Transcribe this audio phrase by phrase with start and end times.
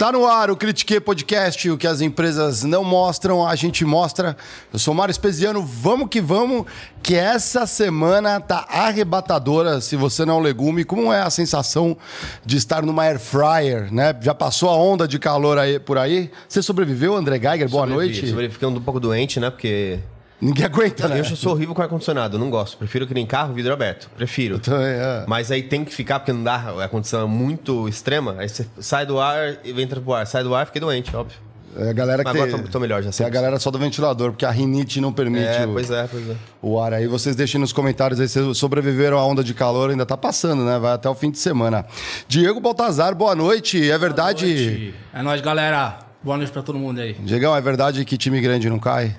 [0.00, 4.34] Tá no ar o Critique Podcast, o que as empresas não mostram, a gente mostra.
[4.72, 6.64] Eu sou Mário Espesiano, vamos que vamos,
[7.02, 10.86] que essa semana tá arrebatadora, se você não é um legume.
[10.86, 11.98] Como é a sensação
[12.46, 14.16] de estar numa air fryer, né?
[14.22, 16.30] Já passou a onda de calor aí por aí?
[16.48, 17.68] Você sobreviveu, André Geiger?
[17.68, 18.26] Boa Sobrevivi, noite.
[18.26, 19.50] Sobrevivi, fiquei um pouco doente, né?
[19.50, 19.98] Porque
[20.40, 21.20] Ninguém aguenta, né?
[21.20, 22.76] eu já sou horrível com ar-condicionado, não gosto.
[22.78, 24.08] Prefiro que nem carro, vidro aberto.
[24.16, 24.58] Prefiro.
[24.58, 25.24] Também, é.
[25.26, 28.36] Mas aí tem que ficar, porque não dá, a condição é muito extrema.
[28.38, 30.26] Aí você sai do ar e entra pro ar.
[30.26, 31.36] Sai do ar, fiquei doente, óbvio.
[31.76, 33.32] É a galera que Mas agora tem- tô- tô melhor já, Tem a sempre.
[33.32, 36.34] galera só do ventilador, porque a rinite não permite É, o, pois é, pois é.
[36.60, 36.94] o ar.
[36.94, 40.64] Aí vocês deixem nos comentários aí se sobreviveram à onda de calor, ainda tá passando,
[40.64, 40.80] né?
[40.80, 41.86] Vai até o fim de semana.
[42.26, 43.88] Diego Baltazar, boa noite.
[43.88, 44.46] É verdade.
[44.46, 44.94] noite.
[45.14, 45.98] É nóis, galera.
[46.24, 47.12] Boa noite pra todo mundo aí.
[47.20, 49.14] Diegão, é verdade que time grande não cai?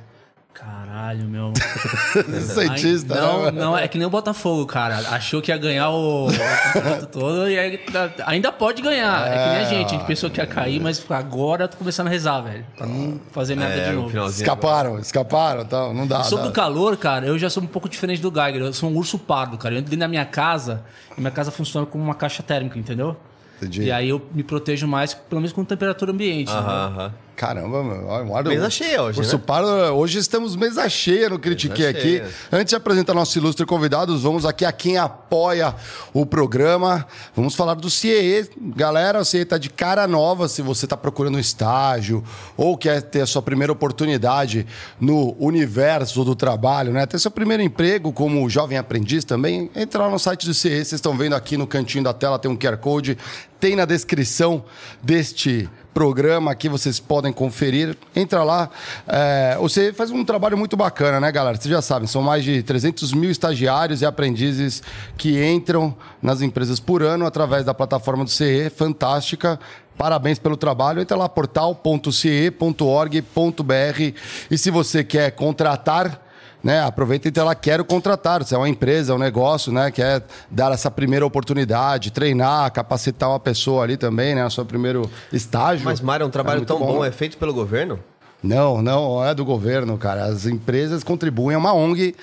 [1.02, 1.52] Caralho, meu.
[2.42, 3.52] Cientista, não, né?
[3.52, 4.98] não, é que nem o Botafogo, cara.
[5.10, 6.32] Achou que ia ganhar o, o
[6.74, 9.28] campeonato todo e aí, tá- ainda pode ganhar.
[9.28, 9.88] É, que nem a gente.
[9.88, 12.64] A gente pensou que ia cair, mas agora eu tô começando a rezar, velho.
[12.78, 14.30] Pra não fazer merda É, de no novo.
[14.30, 15.92] Escaparam, escaparam, tal.
[15.92, 16.24] Não dá.
[16.24, 16.52] Sobre dá.
[16.52, 18.62] o calor, cara, eu já sou um pouco diferente do Geiger.
[18.62, 19.74] Eu sou um urso pardo, cara.
[19.74, 20.84] Eu entro dentro da minha casa
[21.18, 23.18] e minha casa funciona como uma caixa térmica, entendeu?
[23.58, 23.84] Entendi.
[23.84, 26.52] E aí eu me protejo mais, pelo menos com temperatura ambiente.
[26.52, 27.14] Aham, aham.
[27.42, 29.42] Caramba, ar- Mesa cheia hoje, né?
[29.48, 32.22] Pardo, hoje estamos mesa cheia no Critique Mesa aqui.
[32.52, 35.74] Antes de apresentar nossos ilustres convidados, vamos aqui a quem apoia
[36.14, 37.04] o programa.
[37.36, 38.48] Vamos falar do CIE.
[38.76, 42.24] Galera, o CIE está de cara nova se você está procurando um estágio
[42.56, 44.68] ou quer ter a sua primeira oportunidade
[45.00, 47.08] no universo do trabalho, né?
[47.08, 49.68] Ter seu primeiro emprego como jovem aprendiz também.
[49.76, 50.74] Entra lá no site do CIE.
[50.76, 53.18] Vocês estão vendo aqui no cantinho da tela, tem um QR Code.
[53.60, 54.64] Tem na descrição
[55.04, 57.98] deste programa aqui, vocês podem conferir.
[58.16, 58.70] Entra lá.
[59.08, 61.58] É, você faz um trabalho muito bacana, né, galera?
[61.58, 64.82] Vocês já sabem, são mais de 300 mil estagiários e aprendizes
[65.18, 68.70] que entram nas empresas por ano através da plataforma do CE.
[68.70, 69.60] Fantástica.
[69.98, 71.02] Parabéns pelo trabalho.
[71.02, 74.18] Entra lá, portal.ce.org.br.
[74.50, 76.31] E se você quer contratar
[76.64, 76.82] né?
[76.82, 78.44] Aproveita e entra lá, quero contratar.
[78.44, 79.92] Se é uma empresa, é um negócio, né?
[79.92, 84.44] Quer dar essa primeira oportunidade, treinar, capacitar uma pessoa ali também, né?
[84.44, 85.86] No seu primeiro estágio.
[85.86, 87.08] Mas, Mário, é um trabalho muito tão bom, né?
[87.08, 88.00] é feito pelo governo?
[88.44, 90.26] Não, não é do governo, cara.
[90.26, 92.16] As empresas contribuem, é uma ONG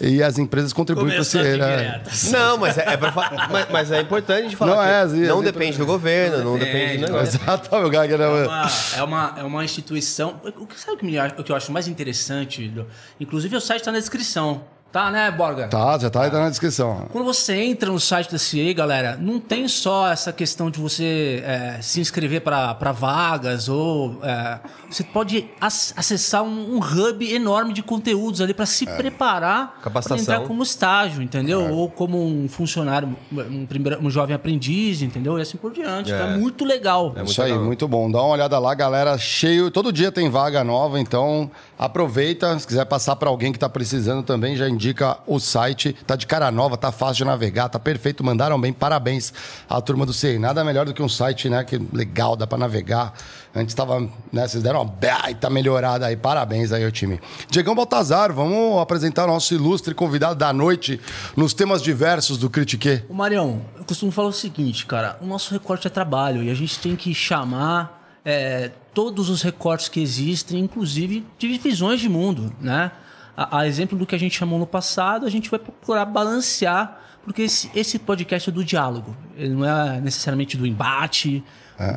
[0.00, 1.76] e as empresas contribuem para Né?
[1.76, 2.30] diretas.
[2.30, 3.12] Não, mas é, é pra
[3.50, 6.44] mas, mas é importante de falar Não que é, assim, não assim, depende do governo,
[6.44, 7.40] não Depende, depende do não negócio.
[7.42, 8.24] Exato, meu Geiger, né?
[8.24, 10.40] É uma, é, uma, é uma instituição.
[10.56, 12.68] O que, sabe o que, me, o que eu acho mais interessante?
[12.68, 12.86] Lu?
[13.18, 14.62] Inclusive, o site está na descrição.
[14.94, 15.66] Tá, né, Borga?
[15.66, 17.06] Tá, já tá aí na descrição.
[17.10, 21.42] Quando você entra no site da CA, galera, não tem só essa questão de você
[21.44, 27.72] é, se inscrever para vagas ou é, você pode ac- acessar um, um hub enorme
[27.72, 30.22] de conteúdos ali para se preparar para Capacitação.
[30.36, 31.72] entrar como estágio, entendeu?
[31.72, 35.36] Ou como um funcionário, um, primeiro, um jovem aprendiz, entendeu?
[35.40, 36.12] E assim por diante.
[36.12, 36.16] É.
[36.16, 37.06] Tá muito legal.
[37.16, 37.64] É muito Isso aí, legal.
[37.66, 38.08] muito bom.
[38.08, 39.18] Dá uma olhada lá, galera.
[39.18, 39.72] Cheio.
[39.72, 42.56] Todo dia tem vaga nova, então aproveita.
[42.60, 44.83] Se quiser passar para alguém que está precisando também, já indica
[45.26, 45.92] o site.
[46.06, 48.24] Tá de cara nova, tá fácil de navegar, tá perfeito.
[48.24, 48.72] Mandaram bem.
[48.72, 49.32] Parabéns
[49.68, 50.38] à turma do CI.
[50.38, 51.62] Nada melhor do que um site, né?
[51.64, 53.14] Que legal, dá para navegar.
[53.54, 54.00] Antes estava,
[54.32, 54.48] né?
[54.48, 56.16] Vocês deram uma baita melhorada aí.
[56.16, 57.20] Parabéns aí ao time.
[57.48, 61.00] Diegão Baltazar, vamos apresentar nosso ilustre convidado da noite
[61.36, 63.04] nos temas diversos do Critique.
[63.08, 66.54] Ô Marião, eu costumo falar o seguinte, cara, o nosso recorte é trabalho e a
[66.54, 72.52] gente tem que chamar é, todos os recortes que existem, inclusive de visões de mundo,
[72.60, 72.90] né?
[73.36, 77.00] A, a exemplo do que a gente chamou no passado, a gente vai procurar balancear,
[77.22, 81.42] porque esse, esse podcast é do diálogo, ele não é necessariamente do embate,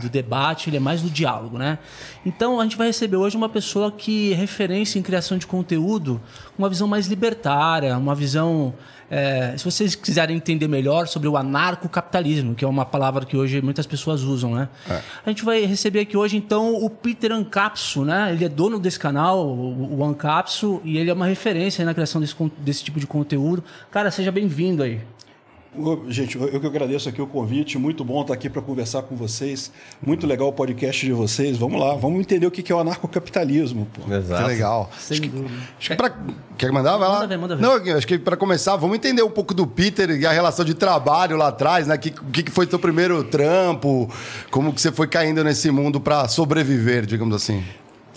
[0.01, 1.77] do debate, ele é mais do diálogo, né?
[2.25, 6.19] Então a gente vai receber hoje uma pessoa que é referência em criação de conteúdo,
[6.57, 8.73] uma visão mais libertária, uma visão
[9.09, 13.61] é, se vocês quiserem entender melhor sobre o anarcocapitalismo, que é uma palavra que hoje
[13.61, 14.67] muitas pessoas usam, né?
[15.25, 18.31] A gente vai receber aqui hoje, então, o Peter Ancapso, né?
[18.31, 22.35] Ele é dono desse canal, o, Ancapso, e ele é uma referência na criação desse,
[22.59, 23.63] desse tipo de conteúdo.
[23.91, 25.01] Cara, seja bem-vindo aí.
[26.07, 27.77] Gente, eu que agradeço aqui o convite.
[27.77, 29.71] Muito bom estar aqui para conversar com vocês.
[30.03, 31.57] Muito legal o podcast de vocês.
[31.57, 33.87] Vamos lá, vamos entender o que é o anarcocapitalismo.
[33.93, 34.11] Pô.
[34.13, 34.41] Exato.
[34.43, 34.89] Que legal.
[34.97, 35.49] Sem dúvida.
[35.79, 36.11] Acho que pra...
[36.57, 36.97] Quer mandar?
[36.97, 37.15] Vai lá.
[37.15, 37.61] Manda ver, manda ver.
[37.61, 40.73] Não, acho que para começar, vamos entender um pouco do Peter e a relação de
[40.73, 41.97] trabalho lá atrás, né?
[41.97, 44.09] Que- O que, que foi teu primeiro trampo?
[44.49, 47.63] Como que você foi caindo nesse mundo para sobreviver, digamos assim?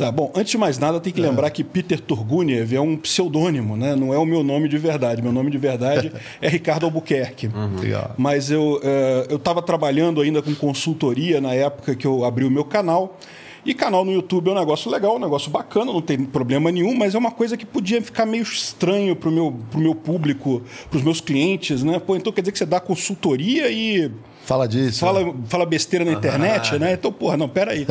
[0.00, 0.32] Tá bom.
[0.34, 3.94] Antes de mais nada, tem que lembrar que Peter Turguniev é um pseudônimo, né?
[3.94, 5.20] Não é o meu nome de verdade.
[5.20, 6.10] Meu nome de verdade
[6.40, 7.50] é Ricardo Albuquerque.
[7.78, 8.14] Legal.
[8.16, 12.50] Mas eu eh, eu estava trabalhando ainda com consultoria na época que eu abri o
[12.50, 13.18] meu canal.
[13.62, 16.96] E canal no YouTube é um negócio legal, um negócio bacana, não tem problema nenhum,
[16.96, 21.02] mas é uma coisa que podia ficar meio estranho pro meu, pro meu público, pros
[21.02, 21.98] meus clientes, né?
[21.98, 24.10] Pô, então quer dizer que você dá consultoria e
[24.50, 24.98] Fala disso.
[24.98, 26.94] fala, fala besteira na internet, né?
[26.94, 27.86] Então, porra, não, peraí.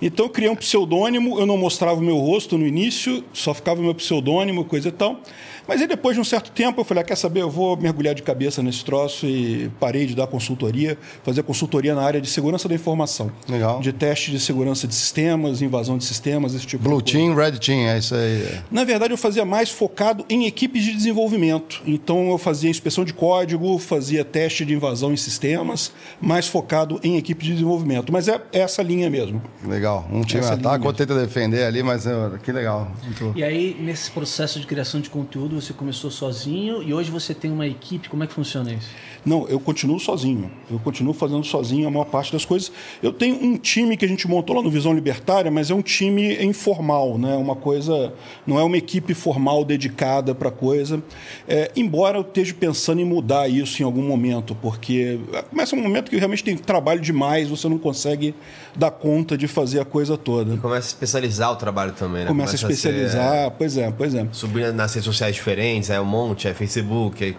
[0.00, 3.80] Então eu criei um pseudônimo, eu não mostrava o meu rosto no início, só ficava
[3.80, 5.20] o meu pseudônimo, coisa e tal.
[5.66, 8.14] Mas aí depois de um certo tempo eu falei, ah, quer saber, eu vou mergulhar
[8.14, 12.68] de cabeça nesse troço e parei de dar consultoria, fazer consultoria na área de segurança
[12.68, 13.30] da informação.
[13.48, 13.80] Legal.
[13.80, 17.26] De teste de segurança de sistemas, invasão de sistemas, esse tipo Blue de coisa.
[17.26, 18.60] Team, Red Team, é isso aí.
[18.70, 21.82] Na verdade, eu fazia mais focado em equipes de desenvolvimento.
[21.86, 27.16] Então, eu fazia inspeção de código, fazia teste de invasão em sistemas, mais focado em
[27.16, 28.12] equipe de desenvolvimento.
[28.12, 29.42] Mas é essa linha mesmo.
[29.66, 30.06] Legal.
[30.12, 32.04] Um time ataca, outro tenta defender ali, mas
[32.42, 32.90] que legal.
[33.04, 37.34] Muito- E aí, nesse processo de criação de conteúdo, você começou sozinho e hoje você
[37.34, 38.08] tem uma equipe.
[38.08, 38.88] Como é que funciona isso?
[39.24, 40.50] Não, eu continuo sozinho.
[40.70, 42.70] Eu continuo fazendo sozinho a maior parte das coisas.
[43.02, 45.82] Eu tenho um time que a gente montou lá no Visão Libertária, mas é um
[45.82, 47.34] time informal, né?
[47.36, 48.12] Uma coisa,
[48.46, 51.02] não é uma equipe formal dedicada para coisa.
[51.48, 56.10] É, embora eu esteja pensando em mudar isso em algum momento, porque começa um momento
[56.10, 58.34] que realmente tem trabalho demais, você não consegue
[58.76, 60.56] dar conta de fazer a coisa toda.
[60.58, 62.28] Começa a especializar o trabalho também, né?
[62.28, 64.26] Começa a ser, especializar, pois é, pois é.
[64.32, 67.24] subir nas redes sociais diferentes, é um monte, é Facebook.
[67.24, 67.36] aí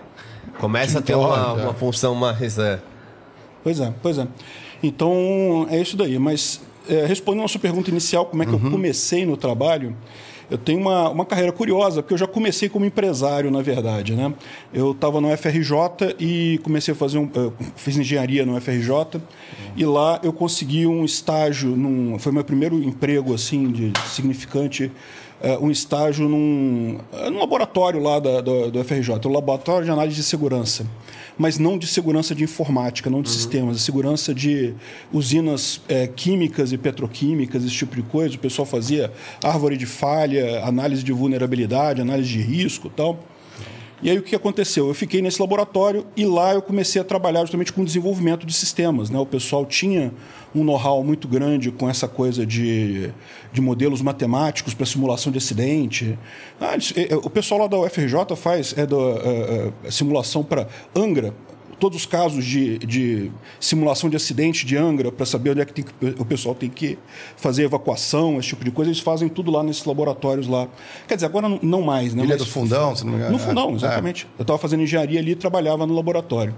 [0.59, 2.57] começa a ter uma, uma função mais.
[2.57, 2.79] É,
[3.65, 4.27] Pois é, pois é.
[4.83, 6.19] Então, é isso daí.
[6.19, 9.97] Mas, é, respondendo a sua pergunta inicial, como é que eu comecei no trabalho,
[10.51, 14.13] eu tenho uma, uma carreira curiosa, porque eu já comecei como empresário, na verdade.
[14.13, 14.31] Né?
[14.71, 17.27] Eu estava no FRJ e comecei a fazer um.
[17.75, 19.19] fiz engenharia no FRJ,
[19.75, 24.91] e lá eu consegui um estágio, num, foi meu primeiro emprego assim, de significante.
[25.45, 29.91] É, um estágio num, é, num laboratório lá da, do, do FRJ, um laboratório de
[29.91, 30.85] análise de segurança
[31.37, 34.73] mas não de segurança de informática, não de sistemas, de segurança de
[35.11, 38.35] usinas eh, químicas e petroquímicas, esse tipo de coisa.
[38.35, 39.11] O pessoal fazia
[39.43, 43.19] árvore de falha, análise de vulnerabilidade, análise de risco e tal.
[44.05, 44.87] E aí o que aconteceu?
[44.87, 49.09] Eu fiquei nesse laboratório e lá eu comecei a trabalhar justamente com desenvolvimento de sistemas.
[49.09, 49.17] Né?
[49.17, 50.13] O pessoal tinha
[50.53, 53.09] um know-how muito grande com essa coisa de,
[53.51, 56.19] de modelos matemáticos para simulação de acidente.
[56.61, 60.67] Ah, eh, eh, o pessoal lá da UFRJ faz é da, eh, eh, simulação para
[60.95, 61.33] Angra,
[61.79, 65.73] todos os casos de, de simulação de acidente de Angra para saber onde é que,
[65.73, 65.85] tem
[66.17, 66.97] o pessoal tem que
[67.37, 70.67] fazer evacuação, esse tipo de coisa, eles fazem tudo lá nesses laboratórios lá.
[71.07, 72.23] Quer dizer, agora não, mais, né?
[72.23, 73.33] Ilha Mas- do Fundão, se não me engano.
[73.33, 73.73] no fundão, É.
[73.75, 74.27] exatamente.
[74.37, 76.55] Eu estava fazendo engenharia ali e trabalhava no laboratório.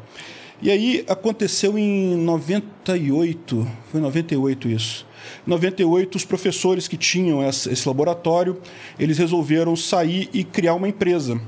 [0.61, 5.05] E aí aconteceu em 98, foi em 98 isso.
[5.45, 8.57] Em 98, os professores que tinham esse laboratório,
[8.97, 11.39] eles resolveram sair e criar uma empresa.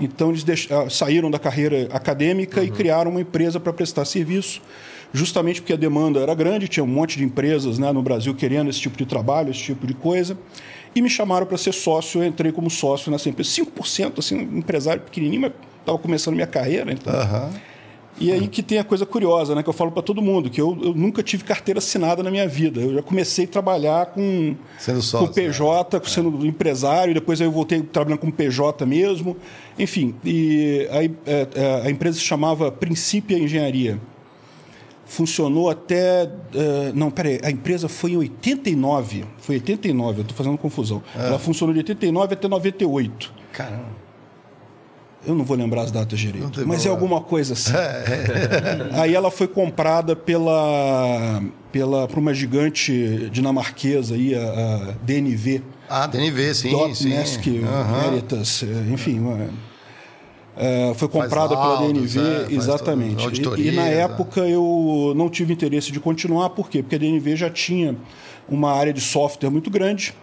[0.00, 4.62] Então eles ah, saíram da carreira acadêmica e criaram uma empresa para prestar serviço,
[5.12, 8.70] justamente porque a demanda era grande, tinha um monte de empresas né, no Brasil querendo
[8.70, 10.36] esse tipo de trabalho, esse tipo de coisa.
[10.94, 13.50] E me chamaram para ser sócio, eu entrei como sócio nessa empresa.
[13.50, 16.92] 5%, assim, um empresário pequenininho, mas estava começando minha carreira.
[16.92, 17.12] Então.
[17.12, 17.50] Aham.
[18.18, 19.62] E aí que tem a coisa curiosa, né?
[19.62, 22.46] Que eu falo para todo mundo, que eu, eu nunca tive carteira assinada na minha
[22.46, 22.80] vida.
[22.80, 27.82] Eu já comecei a trabalhar com, Sendo sócio, com PJ, sendo empresário, depois eu voltei
[27.82, 29.36] trabalhando com PJ mesmo.
[29.78, 34.00] Enfim, e aí, é, é, a empresa se chamava Princípio Engenharia.
[35.06, 36.30] Funcionou até.
[36.54, 39.24] é, não, peraí, a empresa foi em 89.
[39.38, 41.02] Foi 89, eu estou fazendo confusão.
[41.14, 43.32] Ela funcionou de 89 até 98.
[43.52, 44.03] Caramba.
[45.26, 47.72] Eu não vou lembrar as datas direito, mas é alguma coisa assim.
[48.92, 56.06] Aí ela foi comprada pela, pela por uma gigante dinamarquesa aí, a, a DNV, Ah,
[56.06, 57.10] DNV, sim, sim.
[57.10, 58.10] Dotnesk Aham.
[58.10, 59.48] Veritas, eh, enfim, uma-
[60.56, 63.26] eh, foi comprada pela DNV, é, exatamente.
[63.58, 64.00] E- e, na é.
[64.00, 66.82] época eu não tive interesse de continuar, por quê?
[66.82, 67.96] Porque a DNV já tinha
[68.48, 70.14] uma área de software muito grande.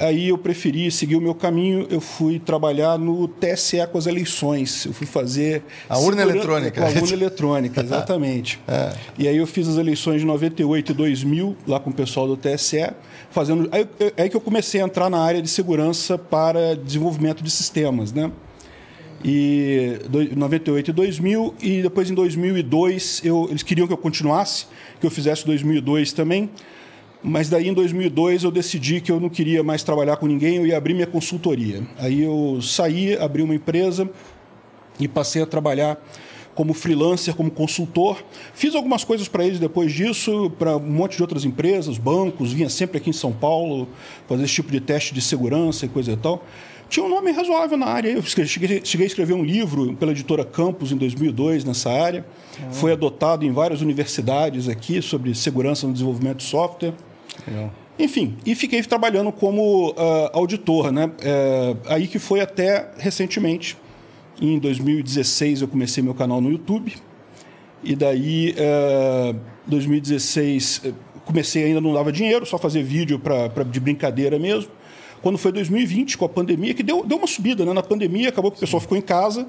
[0.00, 4.84] Aí eu preferi seguir o meu caminho, eu fui trabalhar no TSE com as eleições.
[4.86, 5.64] Eu fui fazer.
[5.88, 6.84] A urna eletrônica.
[6.84, 8.60] A urna eletrônica, exatamente.
[8.68, 8.92] É.
[9.18, 12.36] E aí eu fiz as eleições de 98 e 2000, lá com o pessoal do
[12.36, 12.90] TSE,
[13.32, 13.68] fazendo.
[13.72, 18.12] Aí, aí que eu comecei a entrar na área de segurança para desenvolvimento de sistemas,
[18.12, 18.30] né?
[19.24, 24.66] E do- 98 e 2000 e depois em 2002 eu, eles queriam que eu continuasse,
[25.00, 26.48] que eu fizesse 2002 também.
[27.22, 30.66] Mas daí em 2002 eu decidi que eu não queria mais trabalhar com ninguém, eu
[30.66, 31.82] ia abrir minha consultoria.
[31.98, 34.08] Aí eu saí, abri uma empresa
[35.00, 36.00] e passei a trabalhar
[36.54, 38.24] como freelancer, como consultor.
[38.52, 42.68] Fiz algumas coisas para eles depois disso, para um monte de outras empresas, bancos, vinha
[42.68, 43.88] sempre aqui em São Paulo
[44.26, 46.44] fazer esse tipo de teste de segurança e coisa e tal.
[46.88, 48.08] Tinha um nome razoável na área.
[48.08, 52.24] Eu cheguei, cheguei a escrever um livro pela editora Campos em 2002 nessa área.
[52.72, 56.94] Foi adotado em várias universidades aqui sobre segurança no desenvolvimento de software.
[57.98, 61.10] Enfim, e fiquei trabalhando como ah, auditor, né?
[61.20, 63.76] É, aí que foi até recentemente.
[64.40, 66.92] Em 2016 eu comecei meu canal no YouTube.
[67.82, 69.34] E daí, eh,
[69.66, 70.92] 2016, eh,
[71.24, 74.70] comecei ainda não dava dinheiro, só fazer vídeo pra, pra- de brincadeira mesmo.
[75.22, 77.72] Quando foi 2020, com a pandemia, que deu, deu uma subida, né?
[77.72, 79.46] Na pandemia, acabou que o pessoal ficou em casa,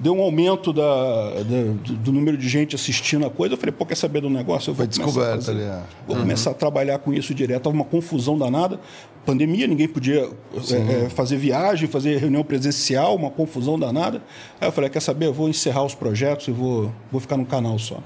[0.00, 3.54] deu um aumento da, da- do, número de gente assistindo a coisa.
[3.54, 4.70] Eu falei, pô, quer saber do negócio?
[4.70, 5.52] Eu vou começar a descoberto fazer.
[5.52, 5.82] ali, é.
[6.06, 7.62] Vou começar a trabalhar com isso direto.
[7.64, 8.80] Tava uma confusão danada.
[9.26, 10.30] Pandemia, ninguém podia
[10.70, 14.22] é, é, fazer viagem, fazer reunião presencial, uma confusão danada.
[14.60, 15.26] Aí eu falei, quer saber?
[15.26, 17.98] Eu vou encerrar os projetos e vou, vou ficar no canal só.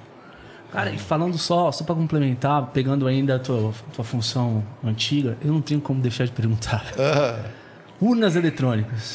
[0.72, 5.52] Cara, e falando só, só pra complementar, pegando ainda a tua, tua função antiga, eu
[5.52, 6.84] não tenho como deixar de perguntar.
[8.00, 9.14] Urnas eletrônicas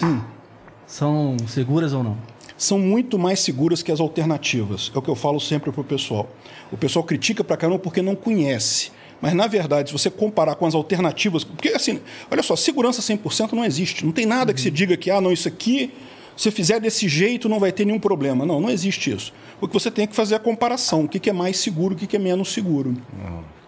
[0.87, 2.17] são seguras ou não?
[2.59, 4.91] São muito mais seguras que as alternativas.
[4.93, 6.29] É o que eu falo sempre pro pessoal.
[6.69, 8.91] O pessoal critica pra caramba porque não conhece.
[9.21, 11.45] Mas, na verdade, se você comparar com as alternativas...
[11.45, 14.05] Porque, assim, olha só, segurança 100% não existe.
[14.05, 15.93] Não tem nada que se diga que, ah, não, isso aqui,
[16.35, 18.45] se fizer desse jeito, não vai ter nenhum problema.
[18.45, 19.33] Não, não existe isso.
[19.61, 21.05] O que você tem que fazer é a comparação.
[21.05, 22.93] O que é mais seguro, o que que é menos seguro.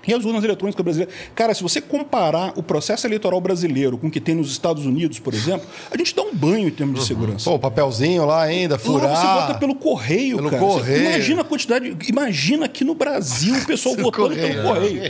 [0.08, 1.14] E as urnas eletrônicas brasileiras.
[1.36, 5.20] Cara, se você comparar o processo eleitoral brasileiro com o que tem nos Estados Unidos,
[5.20, 7.50] por exemplo, a gente dá um banho em termos de segurança.
[7.50, 9.12] Pô, papelzinho lá ainda, furar.
[9.12, 10.62] Lá você vota pelo correio, Pelo cara.
[10.62, 10.98] correio.
[11.04, 11.98] Você imagina a quantidade.
[12.08, 14.54] Imagina aqui no Brasil o pessoal votando correio.
[14.56, 15.02] pelo correio.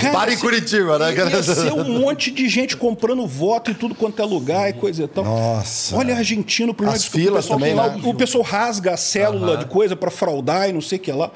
[0.00, 1.14] Cara, Para em Curitiba, né?
[1.14, 5.02] Ia ser um monte de gente comprando voto em tudo quanto é lugar e coisa
[5.04, 5.24] e tal.
[5.24, 5.96] Nossa.
[5.96, 8.00] Olha, argentino, por As filas o pessoal também, lá- né?
[8.04, 11.30] O pessoal rasga a célula de coisa para fraudar e não sei o que lá.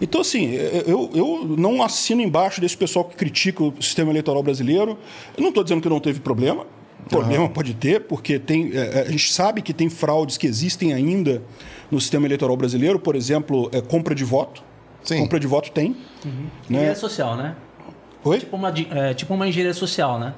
[0.00, 0.52] Então, assim,
[0.86, 4.98] eu, eu não assino embaixo desse pessoal que critica o sistema eleitoral brasileiro.
[5.36, 6.66] Eu não estou dizendo que não teve problema.
[7.08, 11.42] Problema pode ter, porque tem, é, a gente sabe que tem fraudes que existem ainda
[11.90, 12.98] no sistema eleitoral brasileiro.
[12.98, 14.62] Por exemplo, é, compra de voto.
[15.02, 15.18] Sim.
[15.18, 15.96] Compra de voto tem.
[16.68, 17.56] Engenharia social, né?
[18.22, 18.38] Oi?
[18.38, 20.34] Tipo uma, é, tipo uma engenharia social, né?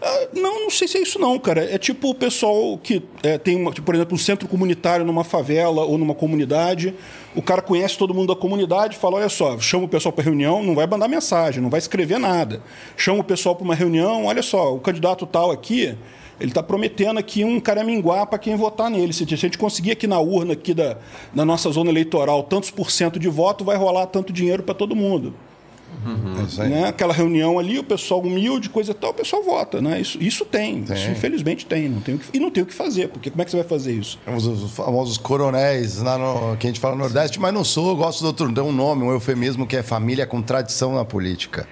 [0.00, 1.64] Ah, Não, não sei se é isso não, cara.
[1.64, 5.24] É tipo o pessoal que é, tem, uma, tipo, por exemplo, um centro comunitário numa
[5.24, 6.94] favela ou numa comunidade.
[7.34, 10.62] O cara conhece todo mundo da comunidade fala, olha só, chama o pessoal para reunião,
[10.62, 12.62] não vai mandar mensagem, não vai escrever nada.
[12.96, 15.96] Chama o pessoal para uma reunião, olha só, o candidato tal aqui,
[16.40, 19.12] ele está prometendo aqui um caraminguá para quem votar nele.
[19.12, 20.96] Se a gente conseguir aqui na urna aqui da,
[21.34, 24.94] da nossa zona eleitoral tantos por cento de voto, vai rolar tanto dinheiro para todo
[24.94, 25.34] mundo
[26.58, 26.68] É aí.
[26.70, 26.88] né?
[26.88, 30.00] Aquela reunião ali, o pessoal humilde, coisa e tal, o pessoal vota, né?
[30.00, 32.72] Isso, isso tem, isso infelizmente tem, não tem o que, e não tem o que
[32.74, 34.18] fazer, porque como é que você vai fazer isso?
[34.26, 37.90] Os, os famosos coronéis, lá no, que a gente fala no Nordeste, mas não sou,
[37.90, 41.04] eu gosto do outro, tem um nome, um eufemismo que é família com tradição na
[41.04, 41.68] política.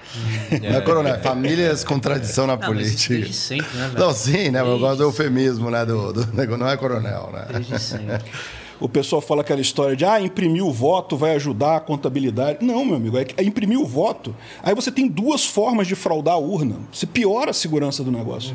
[0.62, 3.14] Não é coronel, é famílias com tradição na Não, mas isso política.
[3.14, 3.98] desde sempre, né, velho?
[4.06, 4.62] Não, sim, né?
[4.62, 5.86] mas Eu gosto do Desde- eufemismo, né?
[5.86, 7.46] Do, do negócio, não é coronel, né?
[7.52, 8.24] Desde sempre.
[8.80, 12.64] O pessoal fala aquela história de ah, imprimir o voto vai ajudar a contabilidade.
[12.64, 14.34] Não, meu amigo, é, que- é imprimir o voto.
[14.62, 16.76] Aí você tem duas formas de fraudar a urna.
[16.92, 18.54] Você piora a segurança do negócio.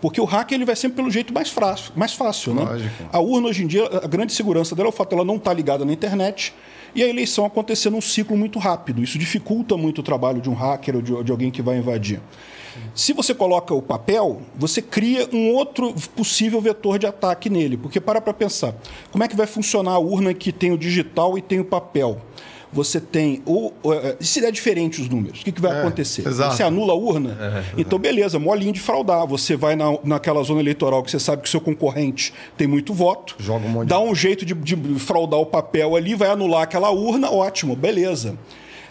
[0.00, 2.62] Porque o hacker ele vai sempre pelo jeito mais fácil, mais fácil né?
[2.64, 3.04] Lógico.
[3.12, 5.52] A urna, hoje em dia, a grande segurança dela é o fato dela não estar
[5.52, 6.54] ligada na internet
[6.94, 9.02] e a eleição acontecer num ciclo muito rápido.
[9.02, 12.20] Isso dificulta muito o trabalho de um hacker ou de, de alguém que vai invadir.
[12.94, 17.76] Se você coloca o papel, você cria um outro possível vetor de ataque nele.
[17.76, 18.74] Porque para para pensar,
[19.10, 22.18] como é que vai funcionar a urna que tem o digital e tem o papel?
[22.70, 23.42] Você tem.
[23.46, 26.28] O, o- eh, e se der diferente os números, o que, que vai É, acontecer?
[26.28, 26.54] exato.
[26.54, 27.64] Você anula a urna?
[27.78, 29.26] Então, beleza, molinho de fraudar.
[29.26, 32.92] Você vai na, naquela zona eleitoral que você sabe que o seu concorrente tem muito
[32.92, 36.28] voto, Joga um monte de- dá um jeito de, de fraudar o papel ali, vai
[36.28, 38.36] anular aquela urna, ótimo, beleza.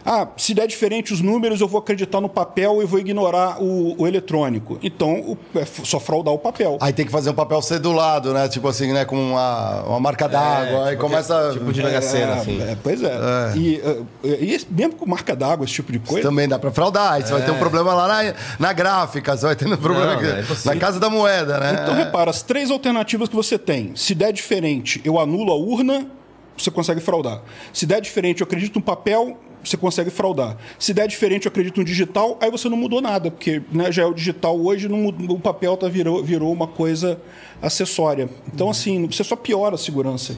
[0.09, 3.93] Ah, se der diferente os números, eu vou acreditar no papel e vou ignorar o,
[4.01, 4.79] o eletrônico.
[4.81, 6.77] Então, o- é só fraudar o papel.
[6.79, 8.47] Aí tem que fazer um papel cedulado, né?
[8.47, 9.03] Tipo assim, né?
[9.03, 10.85] Com uma, uma marca d'água.
[10.85, 11.49] aí tipo começa.
[11.51, 12.61] Tipo de Sena, É, assim.
[12.61, 13.17] é, pois é.
[13.57, 13.81] E,
[14.23, 16.27] eh, e mesmo com marca d'água, esse tipo de coisa.
[16.29, 17.11] Também dá pra fraudar.
[17.13, 20.13] Aí você vai ter um problema lá na, na gráfica, você vai ter um problema
[20.13, 21.79] Não, aqui, é na casa da moeda, né?
[21.83, 23.91] Então, repara, as três alternativas que você tem.
[23.95, 26.07] Se der diferente, eu anulo a urna,
[26.57, 27.41] você consegue fraudar.
[27.73, 29.37] Se der diferente, eu acredito no papel,
[29.69, 30.57] você consegue fraudar.
[30.79, 34.03] Se der diferente, eu acredito no digital, aí você não mudou nada, porque né, já
[34.03, 37.19] é o digital hoje, não mudou- o papel tá, virou, virou uma coisa
[37.61, 38.29] acessória.
[38.53, 40.35] Então, assim, você só piora a segurança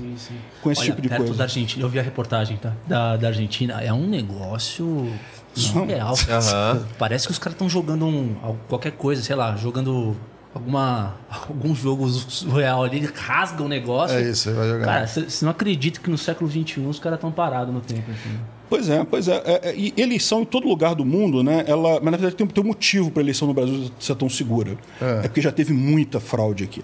[0.62, 1.38] com esse Olha, tipo de perto coisa.
[1.38, 2.74] da Argentina, eu vi a reportagem tá?
[2.88, 5.12] da, da Argentina, é um negócio
[5.54, 6.14] surreal.
[6.30, 6.86] Aham.
[6.98, 8.36] Parece que os caras estão jogando um,
[8.68, 10.16] qualquer coisa, sei lá, jogando
[10.54, 14.18] alguma algum jogo surreal ali, rasga o negócio.
[14.18, 14.86] É isso, vai jogar.
[14.86, 18.10] Cara, você não acredita que no século XXI os caras estão parados no tempo.
[18.12, 18.40] Assim.
[18.70, 19.42] Pois é, pois é.
[19.46, 21.64] É, é, E eleição em todo lugar do mundo, né?
[21.68, 24.30] Ela, mas na verdade tem, tem um motivo para a eleição no Brasil ser tão
[24.30, 24.78] segura.
[25.02, 26.84] É, porque já teve muita fraude aqui.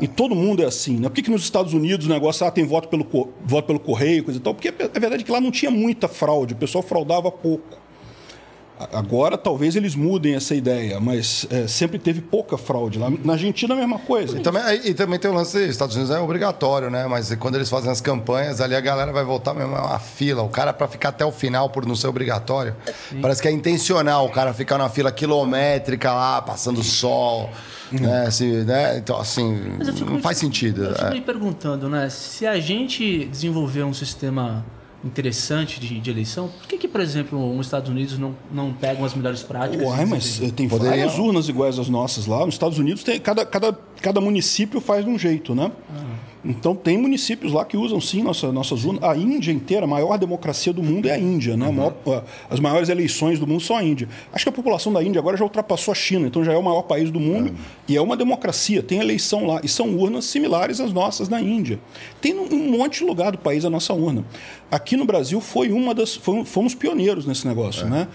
[0.00, 1.08] E todo mundo é assim, né?
[1.08, 3.06] Por que, que nos Estados Unidos o negócio ah, tem voto pelo,
[3.44, 4.54] voto pelo correio, coisa e tal?
[4.54, 7.77] Porque a verdade é que lá não tinha muita fraude, o pessoal fraudava pouco.
[8.92, 13.10] Agora talvez eles mudem essa ideia, mas é, sempre teve pouca fraude lá.
[13.24, 14.38] Na Argentina a mesma coisa.
[14.38, 17.06] E também, e também tem o lance, Estados Unidos é obrigatório, né?
[17.06, 20.42] Mas quando eles fazem as campanhas, ali a galera vai voltar mesmo, é uma fila.
[20.42, 22.76] O cara, para ficar até o final por não ser obrigatório,
[23.20, 27.50] parece que é intencional o cara ficar na fila quilométrica lá, passando sol.
[27.90, 28.26] Né?
[28.26, 28.98] Assim, né?
[28.98, 30.84] Então, assim, não faz sentido.
[30.84, 31.10] Eu fico é.
[31.14, 32.08] me perguntando, né?
[32.10, 34.64] Se a gente desenvolver um sistema
[35.04, 39.04] interessante de, de eleição, por que, que, por exemplo, os Estados Unidos não, não pegam
[39.04, 39.86] as melhores práticas?
[39.86, 42.44] Uai, mas tem várias urnas iguais às nossas lá.
[42.44, 45.70] Nos Estados Unidos, tem, cada, cada, cada município faz de um jeito, né?
[45.90, 46.17] Ah.
[46.44, 49.02] Então, tem municípios lá que usam sim nossa, nossas urnas.
[49.02, 51.56] A Índia inteira, a maior democracia do mundo é a Índia.
[51.56, 51.66] Né?
[51.66, 51.72] Uhum.
[51.72, 54.08] Maior, as maiores eleições do mundo são a Índia.
[54.32, 56.62] Acho que a população da Índia agora já ultrapassou a China, então já é o
[56.62, 57.50] maior país do mundo.
[57.50, 57.56] Uhum.
[57.88, 59.60] E é uma democracia, tem eleição lá.
[59.62, 61.78] E são urnas similares às nossas na Índia.
[62.20, 64.24] Tem um monte de lugar do país a nossa urna.
[64.70, 66.14] Aqui no Brasil foi uma das.
[66.44, 67.86] Fomos pioneiros nesse negócio.
[67.86, 67.90] É.
[67.90, 68.08] Né?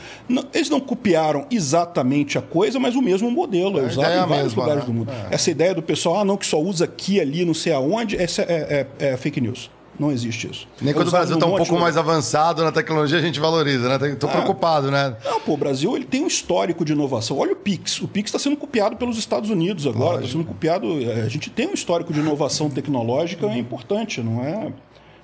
[0.53, 3.79] Eles não copiaram exatamente a coisa, mas o mesmo modelo.
[3.79, 4.87] É, é usado em vários mesma, lugares né?
[4.87, 5.11] do mundo.
[5.11, 5.35] É.
[5.35, 8.41] Essa ideia do pessoal, ah, não, que só usa aqui, ali, não sei aonde, essa
[8.43, 9.69] é, é, é fake news.
[9.99, 10.67] Não existe isso.
[10.81, 14.09] Nem quando o Brasil está um pouco mais avançado na tecnologia, a gente valoriza, né?
[14.09, 14.33] Estou é.
[14.33, 15.15] preocupado, né?
[15.23, 17.37] Não, pô, o Brasil ele tem um histórico de inovação.
[17.37, 18.01] Olha o Pix.
[18.01, 20.21] O Pix está sendo copiado pelos Estados Unidos agora.
[20.21, 20.87] Está sendo copiado.
[21.23, 24.73] A gente tem um histórico de inovação tecnológica importante, não é,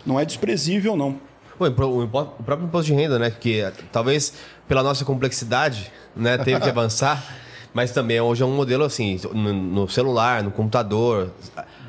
[0.06, 1.19] não é desprezível, não.
[2.39, 3.32] o próprio imposto de renda, né?
[3.32, 4.34] Que talvez
[4.67, 7.23] pela nossa complexidade, né, teve que avançar.
[7.73, 11.32] Mas também hoje é um modelo assim, no, no celular, no computador.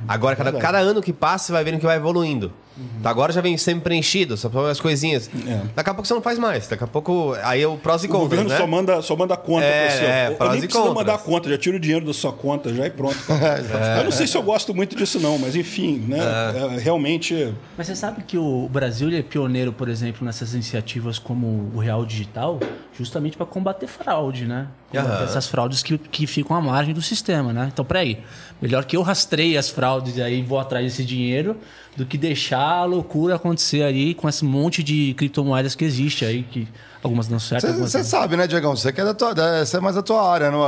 [0.08, 2.52] Agora, cada, cada ano que passa, você vai vendo que vai evoluindo.
[2.80, 3.00] Uhum.
[3.04, 5.30] Agora já vem sempre preenchido, só as coisinhas.
[5.46, 5.60] É.
[5.74, 6.66] Daqui a pouco você não faz mais.
[6.66, 7.36] Daqui a pouco.
[7.42, 8.26] Aí é o prós e contras.
[8.26, 8.56] O governo né?
[8.56, 10.04] só, manda, só manda conta é, pra você.
[10.04, 12.86] É, prós eu nem precisa mandar conta, já tira o dinheiro da sua conta já
[12.86, 13.18] e pronto.
[13.30, 14.00] é.
[14.00, 16.18] Eu não sei se eu gosto muito disso, não, mas enfim, né?
[16.18, 16.76] É.
[16.76, 17.54] É, realmente.
[17.76, 22.06] Mas você sabe que o Brasil é pioneiro, por exemplo, nessas iniciativas como o Real
[22.06, 22.60] Digital,
[22.96, 24.68] justamente para combater fraude, né?
[24.90, 27.68] Combater essas fraudes que, que ficam à margem do sistema, né?
[27.72, 28.20] Então, peraí.
[28.60, 29.89] Melhor que eu rastreie as fraudes
[30.24, 31.56] aí e vou atrás desse dinheiro
[31.96, 36.42] do que deixar a loucura acontecer aí com esse monte de criptomoedas que existe aí,
[36.42, 36.68] que
[37.02, 37.78] algumas não certas.
[37.78, 38.76] Você sabe, né, Diegão?
[38.76, 40.62] Você que é da tua, essa é mais da tua área, não?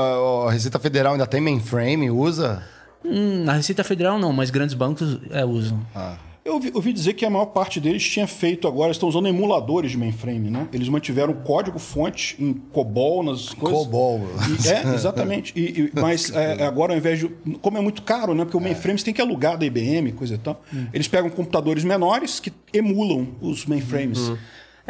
[0.49, 2.63] A Receita Federal ainda tem mainframe, usa?
[3.05, 5.85] Hum, na Receita Federal não, mas grandes bancos é, usam.
[5.95, 6.17] Ah.
[6.45, 9.93] Eu ouvi, ouvi, dizer que a maior parte deles tinha feito agora, estão usando emuladores
[9.93, 10.67] de mainframe, né?
[10.73, 13.79] Eles mantiveram código-fonte em COBOL nas coisas.
[13.79, 14.21] COBOL.
[14.49, 15.53] E, é, exatamente.
[15.55, 17.29] E, e, mas é, agora, ao invés de.
[17.61, 18.45] Como é muito caro, né?
[18.45, 20.61] Porque o mainframe você tem que alugar da IBM, coisa e tal.
[20.75, 20.87] Hum.
[20.93, 24.19] Eles pegam computadores menores que emulam os mainframes.
[24.19, 24.37] Hum.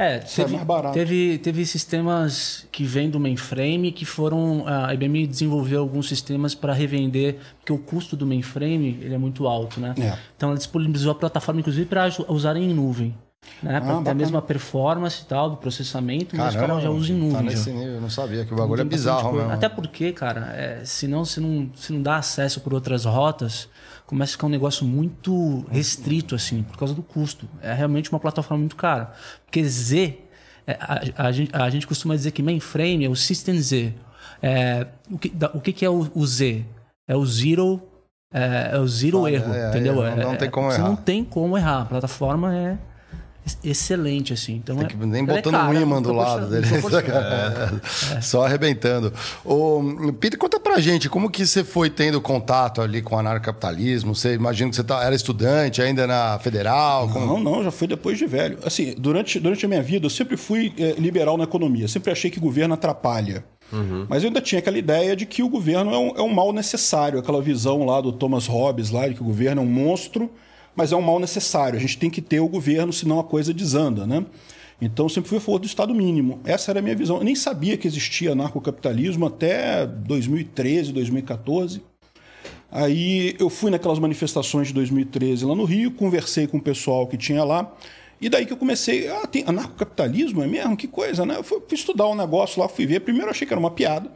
[0.03, 4.65] É, teve, é teve, teve sistemas que vêm do mainframe que foram.
[4.67, 9.47] A IBM desenvolveu alguns sistemas para revender, porque o custo do mainframe ele é muito
[9.47, 9.95] alto, né?
[9.99, 10.19] É.
[10.37, 13.15] Então ela disponibilizou a plataforma, inclusive, para usarem em nuvem.
[13.63, 13.77] Né?
[13.77, 16.91] Ah, para ter a mesma performance e tal do processamento, Caramba, mas os caras já
[16.91, 17.37] usam em nuvem.
[17.37, 19.51] Tá nesse nível, eu não sabia que o bagulho é bizarro mesmo.
[19.51, 23.69] Até porque, cara, é, senão se não, se não dá acesso por outras rotas,
[24.07, 27.49] começa a ficar um negócio muito restrito, assim, por causa do custo.
[27.61, 29.13] É realmente uma plataforma muito cara.
[29.45, 30.19] Porque Z,
[30.67, 33.95] é, a, a, gente, a, gente, costuma dizer que mainframe é o System Z.
[34.43, 36.65] É, o, que, da, o que, que é o, o, Z?
[37.09, 37.83] É o Zero,
[38.33, 40.05] é, é o zero erro, é, entendeu?
[40.05, 40.77] É, não, não, tem como errar.
[40.77, 41.83] Você não tem como errar.
[41.83, 42.79] A plataforma é
[43.65, 44.55] excelente, assim.
[44.55, 46.67] Então, é, nem botando é um imã do lado dele.
[48.17, 48.21] É.
[48.21, 49.13] Só arrebentando.
[49.45, 49.83] Ô,
[50.19, 54.15] Peter, conta pra gente, como que você foi tendo contato ali com o anarcapitalismo?
[54.15, 57.09] Você imagina que você tá, era estudante ainda na federal?
[57.09, 57.27] Como...
[57.27, 58.59] Não, não, já fui depois de velho.
[58.65, 61.89] Assim, durante, durante a minha vida, eu sempre fui é, liberal na economia.
[61.89, 63.45] Sempre achei que o governo atrapalha.
[63.73, 64.07] Uhum.
[64.09, 66.53] Mas eu ainda tinha aquela ideia de que o governo é um, é um mal
[66.53, 67.19] necessário.
[67.19, 70.31] Aquela visão lá do Thomas Hobbes, lá, de que o governo é um monstro
[70.75, 71.79] mas é um mal necessário.
[71.79, 74.25] A gente tem que ter o governo, senão a coisa desanda, né?
[74.81, 76.41] Então, sempre fui a favor do Estado mínimo.
[76.45, 77.19] Essa era a minha visão.
[77.19, 81.83] Eu nem sabia que existia anarcocapitalismo até 2013, 2014.
[82.69, 87.17] Aí eu fui naquelas manifestações de 2013 lá no Rio, conversei com o pessoal que
[87.17, 87.73] tinha lá.
[88.21, 90.77] E daí que eu comecei, ah, tem anarcocapitalismo, é mesmo?
[90.77, 91.37] Que coisa, né?
[91.37, 93.01] Eu fui, fui estudar o um negócio lá, fui ver.
[93.01, 94.11] Primeiro eu achei que era uma piada.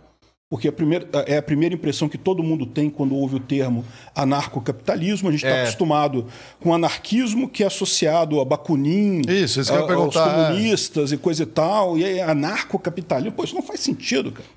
[0.48, 3.84] Porque a primeira, é a primeira impressão que todo mundo tem quando ouve o termo
[4.14, 5.28] anarcocapitalismo.
[5.28, 5.62] A gente está é.
[5.62, 6.26] acostumado
[6.60, 11.46] com anarquismo, que é associado a Bakunin, isso, isso a, aos comunistas e coisa e
[11.46, 11.98] tal.
[11.98, 13.32] E aí, anarcocapitalismo.
[13.32, 14.48] Pô, isso não faz sentido, cara.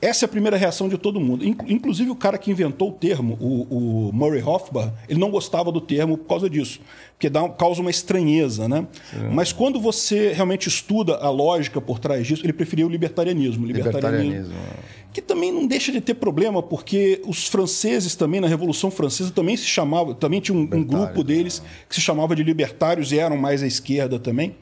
[0.00, 1.42] Essa é a primeira reação de todo mundo.
[1.44, 5.80] Inclusive o cara que inventou o termo, o, o Murray Hofbauer, ele não gostava do
[5.80, 6.80] termo por causa disso,
[7.12, 8.86] porque dá, causa uma estranheza, né?
[9.10, 9.30] Sim.
[9.32, 13.66] Mas quando você realmente estuda a lógica por trás disso, ele preferia o libertarianismo.
[13.66, 15.12] Libertarianismo, libertarianismo é.
[15.14, 19.56] que também não deixa de ter problema, porque os franceses também na Revolução Francesa também
[19.56, 23.38] se chamavam, também tinha um, um grupo deles que se chamava de libertários e eram
[23.38, 24.56] mais à esquerda também.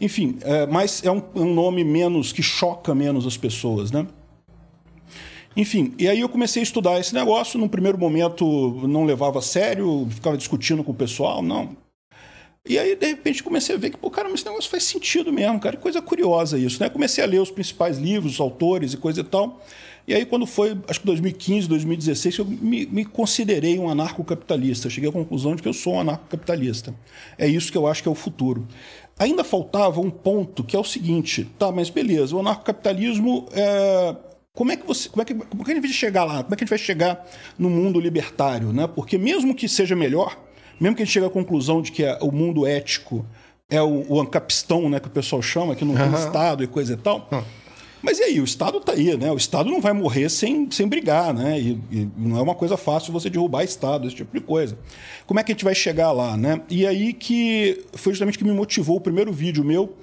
[0.00, 4.06] Enfim, é, mas é um, um nome menos que choca menos as pessoas, né?
[5.56, 7.58] Enfim, e aí eu comecei a estudar esse negócio.
[7.58, 8.44] Num primeiro momento
[8.86, 11.74] não levava a sério, ficava discutindo com o pessoal, não.
[12.68, 15.58] E aí, de repente, comecei a ver que, pô, cara, esse negócio faz sentido mesmo,
[15.60, 15.76] cara.
[15.76, 16.88] Que coisa curiosa isso, né?
[16.88, 19.62] Comecei a ler os principais livros, os autores e coisa e tal.
[20.06, 24.90] E aí, quando foi, acho que 2015, 2016, eu me, me considerei um anarcocapitalista.
[24.90, 26.92] Cheguei à conclusão de que eu sou um anarcocapitalista.
[27.38, 28.66] É isso que eu acho que é o futuro.
[29.18, 34.14] Ainda faltava um ponto que é o seguinte, tá, mas beleza, o anarcocapitalismo é,
[34.56, 36.42] como é que você, como é que, como é que a gente vai chegar lá?
[36.42, 38.86] Como é que a gente vai chegar no mundo libertário, né?
[38.86, 40.34] Porque mesmo que seja melhor,
[40.80, 43.24] mesmo que a gente chegue à conclusão de que é, o mundo ético
[43.68, 46.14] é o, o ancapistão, né, que o pessoal chama, que não tem uhum.
[46.14, 47.28] Estado e coisa e tal.
[47.30, 47.42] Uhum.
[48.02, 49.30] Mas e aí, o Estado está aí, né?
[49.30, 51.60] O Estado não vai morrer sem, sem brigar, né?
[51.60, 54.78] E, e, não é uma coisa fácil você derrubar Estado, esse tipo de coisa.
[55.26, 56.62] Como é que a gente vai chegar lá, né?
[56.70, 59.94] E aí que foi justamente que me motivou o primeiro vídeo meu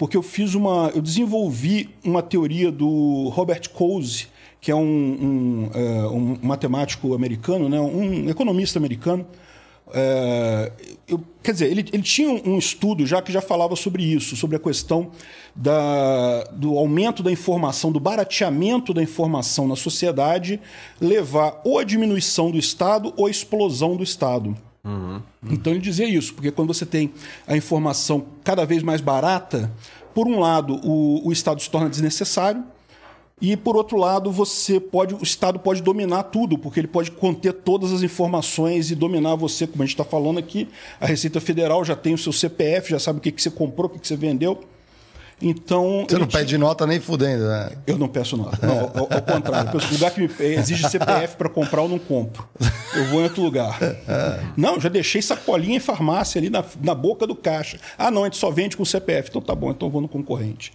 [0.00, 0.90] porque eu fiz uma.
[0.94, 7.68] Eu desenvolvi uma teoria do Robert Coase, que é um, um, é, um matemático americano,
[7.68, 9.26] né, um economista americano.
[9.92, 10.72] É,
[11.06, 14.56] eu, quer dizer, ele, ele tinha um estudo já que já falava sobre isso, sobre
[14.56, 15.10] a questão
[15.54, 20.58] da, do aumento da informação, do barateamento da informação na sociedade,
[20.98, 24.56] levar ou a diminuição do Estado ou a explosão do Estado.
[24.82, 25.20] Uhum.
[25.50, 27.12] Então ele dizia isso, porque quando você tem
[27.46, 29.70] a informação cada vez mais barata,
[30.14, 32.64] por um lado, o, o Estado se torna desnecessário,
[33.40, 37.54] e por outro lado, você pode, o Estado pode dominar tudo, porque ele pode conter
[37.54, 40.68] todas as informações e dominar você, como a gente está falando aqui.
[41.00, 43.86] A Receita Federal já tem o seu CPF, já sabe o que, que você comprou,
[43.86, 44.62] o que, que você vendeu.
[45.40, 46.06] Então.
[46.08, 47.70] Você não pede nota nem fudendo, né?
[47.86, 48.66] Eu não peço nota.
[48.66, 49.70] Não, ao, ao contrário.
[49.74, 52.46] O lugar que me exige CPF para comprar, eu não compro.
[52.94, 53.78] Eu vou em outro lugar.
[54.56, 57.78] Não, já deixei sacolinha em farmácia ali na, na boca do caixa.
[57.96, 59.30] Ah, não, a gente só vende com CPF.
[59.30, 60.72] Então tá bom, então eu vou no concorrente.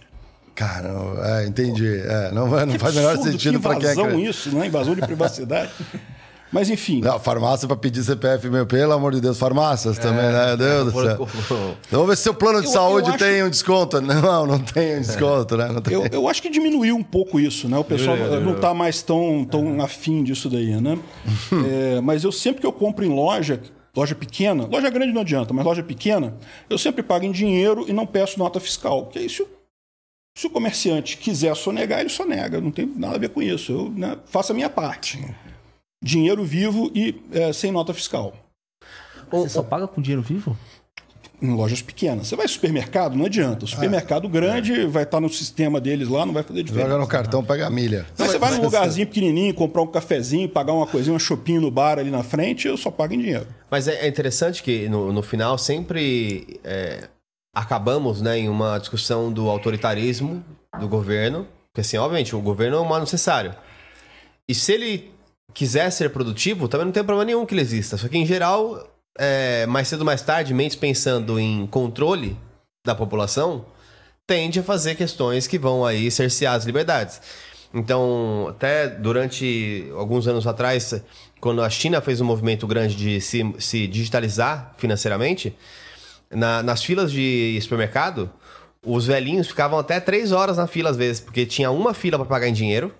[0.54, 0.88] Cara,
[1.22, 2.00] é, entendi.
[2.00, 4.20] É, não, não faz o menor sentido para quem é.
[4.20, 4.66] isso, né?
[4.66, 5.70] Invasão de privacidade.
[6.52, 7.00] Mas enfim.
[7.00, 10.46] Não, farmácia para pedir CPF, meu, pelo amor de Deus, farmácias é, também, né?
[10.48, 11.76] Meu Deus do céu.
[11.90, 13.46] Vamos ver se seu plano de eu, saúde eu tem acho...
[13.46, 14.00] um desconto.
[14.00, 15.68] Não, não tem um desconto, né?
[15.82, 15.94] Tem.
[15.94, 17.76] Eu, eu acho que diminuiu um pouco isso, né?
[17.78, 20.98] O pessoal não está mais tão, tão afim disso daí, né?
[21.96, 23.60] é, mas eu sempre que eu compro em loja,
[23.94, 26.34] loja pequena, loja grande não adianta, mas loja pequena,
[26.70, 29.06] eu sempre pago em dinheiro e não peço nota fiscal.
[29.06, 29.46] Que é isso
[30.36, 32.60] se o comerciante quiser sonegar, ele sonega.
[32.60, 33.72] Não tem nada a ver com isso.
[33.72, 35.18] Eu né, faço a minha parte
[36.02, 38.34] dinheiro vivo e é, sem nota fiscal.
[39.30, 40.56] Você só paga com dinheiro vivo?
[41.42, 42.28] Em lojas pequenas.
[42.28, 43.66] Você vai ao supermercado, não adianta.
[43.66, 44.86] O supermercado ah, grande é.
[44.86, 46.88] vai estar no sistema deles lá, não vai fazer diferença.
[46.88, 48.06] Joga no cartão, pega a milha.
[48.16, 51.70] Mas você vai num lugarzinho pequenininho, comprar um cafezinho, pagar uma coisinha, um shopping no
[51.70, 53.46] bar ali na frente, eu só pago em dinheiro.
[53.70, 57.08] Mas é, é interessante que no, no final sempre é,
[57.54, 60.42] acabamos né, em uma discussão do autoritarismo
[60.80, 63.54] do governo, porque assim, obviamente, o governo é um mal necessário.
[64.48, 65.10] E se ele
[65.56, 67.96] quiser ser produtivo, também não tem problema nenhum que ele exista.
[67.96, 68.86] Só que, em geral,
[69.18, 72.36] é, mais cedo ou mais tarde, mentes pensando em controle
[72.84, 73.64] da população,
[74.26, 77.22] tende a fazer questões que vão aí cercear as liberdades.
[77.72, 81.02] Então, até durante alguns anos atrás,
[81.40, 85.56] quando a China fez um movimento grande de se, se digitalizar financeiramente,
[86.30, 88.30] na, nas filas de supermercado,
[88.84, 92.26] os velhinhos ficavam até três horas na fila às vezes, porque tinha uma fila para
[92.26, 92.94] pagar em dinheiro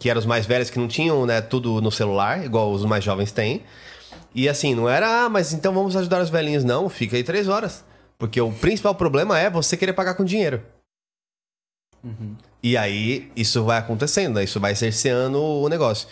[0.00, 3.04] que eram os mais velhos que não tinham né, tudo no celular, igual os mais
[3.04, 3.62] jovens têm.
[4.34, 6.64] E assim, não era, ah, mas então vamos ajudar os velhinhos.
[6.64, 7.84] Não, fica aí três horas.
[8.18, 10.62] Porque o principal problema é você querer pagar com dinheiro.
[12.02, 12.34] Uhum.
[12.62, 14.44] E aí, isso vai acontecendo, né?
[14.44, 16.08] Isso vai cerceando o negócio.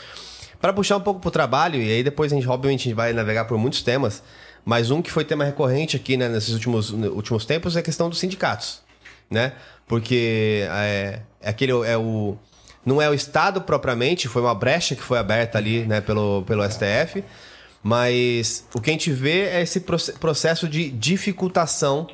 [0.60, 3.14] Para puxar um pouco pro trabalho, e aí depois a gente, obviamente, a gente vai
[3.14, 4.22] navegar por muitos temas,
[4.66, 8.10] mas um que foi tema recorrente aqui, né, nesses últimos, últimos tempos é a questão
[8.10, 8.82] dos sindicatos,
[9.30, 9.54] né?
[9.86, 12.36] Porque é, é aquele, é o
[12.84, 16.62] não é o Estado propriamente, foi uma brecha que foi aberta ali né, pelo, pelo
[16.68, 17.22] STF,
[17.82, 22.08] mas o que a gente vê é esse processo de dificultação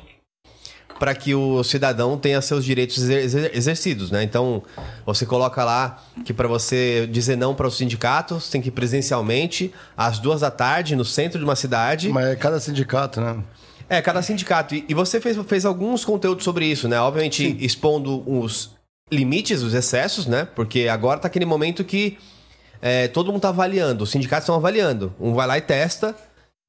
[0.99, 4.23] para que o cidadão tenha seus direitos exercidos, né?
[4.23, 4.63] Então,
[5.05, 9.73] você coloca lá que para você dizer não para os sindicatos, tem que ir presencialmente
[9.97, 12.09] às duas da tarde no centro de uma cidade.
[12.09, 13.43] Mas é cada sindicato, né?
[13.89, 14.73] É, cada sindicato.
[14.73, 16.99] E você fez, fez alguns conteúdos sobre isso, né?
[16.99, 17.57] Obviamente Sim.
[17.59, 18.74] expondo os
[19.11, 20.45] limites, os excessos, né?
[20.45, 22.17] Porque agora tá aquele momento que
[22.81, 25.13] é, todo mundo tá avaliando, os sindicatos estão avaliando.
[25.19, 26.15] Um vai lá e testa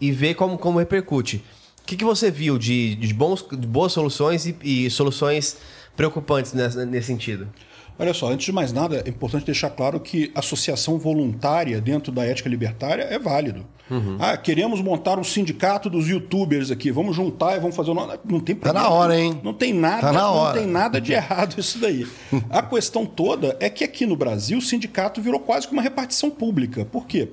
[0.01, 1.43] e vê como, como repercute.
[1.83, 5.57] O que, que você viu de, de, bons, de boas soluções e, e soluções
[5.97, 7.49] preocupantes nesse sentido?
[7.99, 12.25] Olha só, antes de mais nada, é importante deixar claro que associação voluntária dentro da
[12.25, 13.65] ética libertária é válido.
[13.91, 14.17] Uhum.
[14.19, 17.95] Ah, queremos montar um sindicato dos youtubers aqui, vamos juntar e vamos fazer.
[17.95, 18.63] Não, não tem problema.
[18.63, 19.41] Tá na hora, hein?
[19.43, 20.55] Não tem nada, tá na hora.
[20.55, 22.07] não tem nada de errado isso daí.
[22.51, 26.31] A questão toda é que aqui no Brasil o sindicato virou quase que uma repartição
[26.31, 26.85] pública.
[26.85, 27.29] Por quê?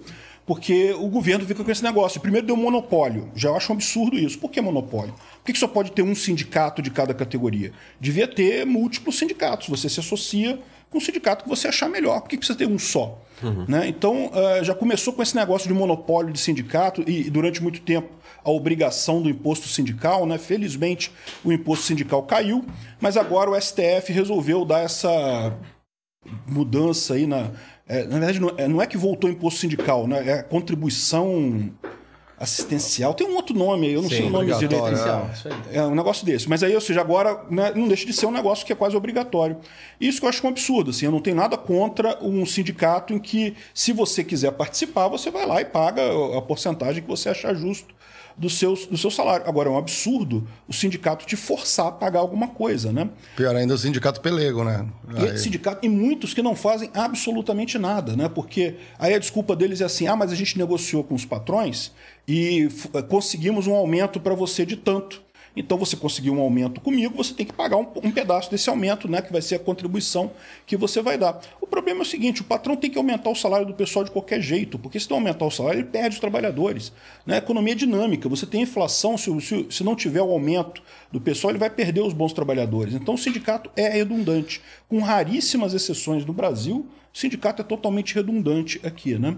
[0.46, 2.20] Porque o governo fica com esse negócio.
[2.20, 3.30] Primeiro deu monopólio.
[3.34, 4.38] Já acho um absurdo isso.
[4.38, 5.14] Por que monopólio?
[5.44, 7.72] Por que só pode ter um sindicato de cada categoria?
[8.00, 9.70] Devia ter múltiplos sindicatos.
[9.70, 12.22] Você se associa com o sindicato que você achar melhor.
[12.22, 13.20] Por que precisa ter um só?
[13.42, 13.66] Uhum.
[13.68, 13.88] Né?
[13.88, 18.10] Então, uh, já começou com esse negócio de monopólio de sindicato e, durante muito tempo,
[18.44, 20.26] a obrigação do imposto sindical.
[20.26, 20.38] Né?
[20.38, 21.12] Felizmente,
[21.44, 22.66] o imposto sindical caiu,
[23.00, 25.58] mas agora o STF resolveu dar essa
[26.48, 27.52] mudança aí na,
[27.88, 30.30] é, na verdade, não é, não é, que voltou imposto sindical, né?
[30.30, 31.72] é contribuição
[32.40, 33.14] assistencial.
[33.14, 34.86] Tem um outro nome aí, eu não Sim, sei o nome direito.
[35.72, 35.78] É.
[35.78, 36.50] é um negócio desse.
[36.50, 38.96] Mas aí, ou seja, agora né, não deixa de ser um negócio que é quase
[38.96, 39.58] obrigatório.
[40.00, 40.92] Isso que eu acho um absurdo.
[40.92, 45.32] Assim, eu não tenho nada contra um sindicato em que, se você quiser participar, você
[45.32, 46.02] vai lá e paga
[46.38, 47.94] a porcentagem que você achar justo
[48.38, 49.48] do seu, do seu salário.
[49.48, 53.10] Agora, é um absurdo o sindicato te forçar a pagar alguma coisa, né?
[53.36, 54.86] Pior ainda o sindicato pelego, né?
[55.34, 58.30] E, sindicato, e muitos que não fazem absolutamente nada, né?
[58.30, 61.92] Porque aí a desculpa deles é assim, ah, mas a gente negociou com os patrões
[62.28, 62.68] e
[63.10, 65.22] conseguimos um aumento para você de tanto.
[65.56, 69.08] Então, você conseguiu um aumento comigo, você tem que pagar um, um, pedaço desse aumento,
[69.08, 69.22] né?
[69.22, 70.32] Que vai ser a contribuição
[70.66, 71.40] que você vai dar.
[71.62, 74.12] O problema é o seguinte: o patrão tem que aumentar o salário do pessoal de
[74.12, 76.92] qualquer jeito, porque se não aumentar o salário, ele perde os trabalhadores.
[77.26, 77.36] Né?
[77.36, 81.22] A economia é dinâmica, você tem inflação, se, se, se não tiver o aumento do
[81.22, 82.96] pessoal, ele vai perder os bons trabalhadores.
[82.96, 84.62] Então, o sindicato é redundante.
[84.90, 89.38] Com raríssimas exceções no Brasil, o sindicato é totalmente redundante aqui, né?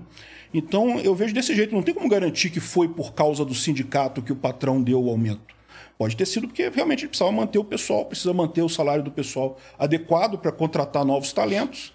[0.54, 4.21] Então, eu vejo desse jeito, não tem como garantir que foi por causa do sindicato
[4.21, 5.54] que o patrão deu o aumento.
[5.97, 9.58] Pode ter sido porque realmente precisava manter o pessoal, precisa manter o salário do pessoal
[9.79, 11.93] adequado para contratar novos talentos.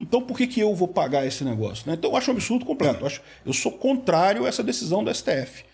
[0.00, 1.88] Então, por que, que eu vou pagar esse negócio?
[1.88, 1.94] Né?
[1.94, 3.00] Então, eu acho um absurdo completo.
[3.00, 5.64] Eu, acho, eu sou contrário a essa decisão do STF.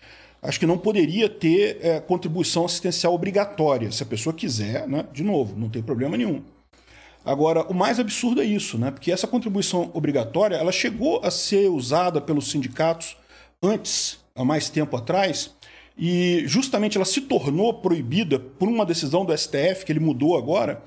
[0.41, 3.91] Acho que não poderia ter é, contribuição assistencial obrigatória.
[3.91, 5.05] Se a pessoa quiser, né?
[5.11, 6.43] de novo, não tem problema nenhum.
[7.23, 8.91] Agora, o mais absurdo é isso, né?
[8.91, 13.17] porque essa contribuição obrigatória ela chegou a ser usada pelos sindicatos
[13.61, 15.54] antes, há mais tempo atrás,
[15.97, 20.81] e justamente ela se tornou proibida por uma decisão do STF, que ele mudou agora,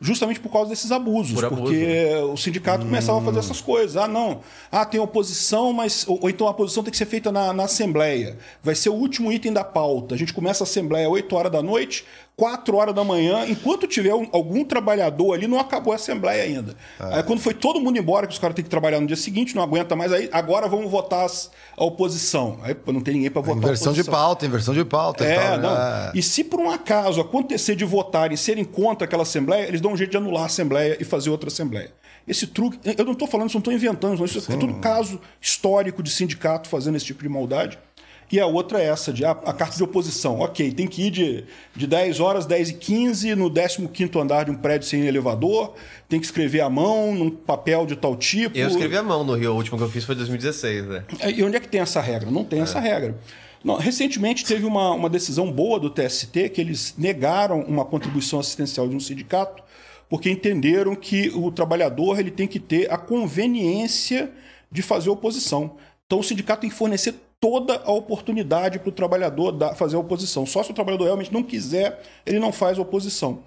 [0.00, 1.38] justamente por causa desses abusos.
[1.40, 2.32] Por porque abuso.
[2.32, 2.86] o sindicato hum.
[2.86, 3.96] começava a fazer essas coisas.
[3.96, 4.40] Ah, não.
[4.72, 6.06] Ah, tem oposição, mas.
[6.08, 8.38] Ou, ou, então a oposição tem que ser feita na, na Assembleia.
[8.62, 10.14] Vai ser o último item da pauta.
[10.14, 12.04] A gente começa a Assembleia às 8 horas da noite,
[12.36, 16.74] 4 horas da manhã, enquanto tiver um, algum trabalhador ali, não acabou a Assembleia ainda.
[16.98, 17.16] Ah.
[17.16, 19.54] Aí quando foi todo mundo embora, que os caras têm que trabalhar no dia seguinte,
[19.54, 22.58] não aguenta mais, aí agora vamos votar as, a oposição.
[22.62, 25.24] Aí não tem ninguém para votar inversão de pauta, inversão de pauta.
[25.24, 25.62] É, e, tal, né?
[25.62, 25.76] não.
[25.76, 26.12] É.
[26.14, 29.92] e se por um acaso acontecer de votar e serem contra aquela Assembleia, eles dão
[29.92, 31.92] um jeito de anular a Assembleia e fazer outra Assembleia.
[32.26, 36.02] Esse truque, eu não estou falando, isso não estou inventando, isso é tudo caso histórico
[36.02, 37.78] de sindicato fazendo esse tipo de maldade.
[38.30, 40.40] E a outra é essa, de a, a, carta de oposição.
[40.40, 44.50] Ok, tem que ir de, de 10 horas, 10 e 15, no 15 andar de
[44.50, 45.74] um prédio sem elevador,
[46.08, 48.56] tem que escrever à mão, num papel de tal tipo.
[48.56, 50.86] Eu escrevi à mão no Rio, o último que eu fiz foi 2016.
[50.86, 51.04] Né?
[51.34, 52.30] E onde é que tem essa regra?
[52.30, 52.62] Não tem é.
[52.62, 53.16] essa regra.
[53.62, 58.86] Não, recentemente teve uma, uma decisão boa do TST que eles negaram uma contribuição assistencial
[58.86, 59.62] de um sindicato
[60.08, 64.30] porque entenderam que o trabalhador ele tem que ter a conveniência
[64.70, 65.76] de fazer oposição.
[66.06, 70.46] Então o sindicato tem que fornecer toda a oportunidade para o trabalhador fazer a oposição.
[70.46, 73.40] Só se o trabalhador realmente não quiser, ele não faz a oposição.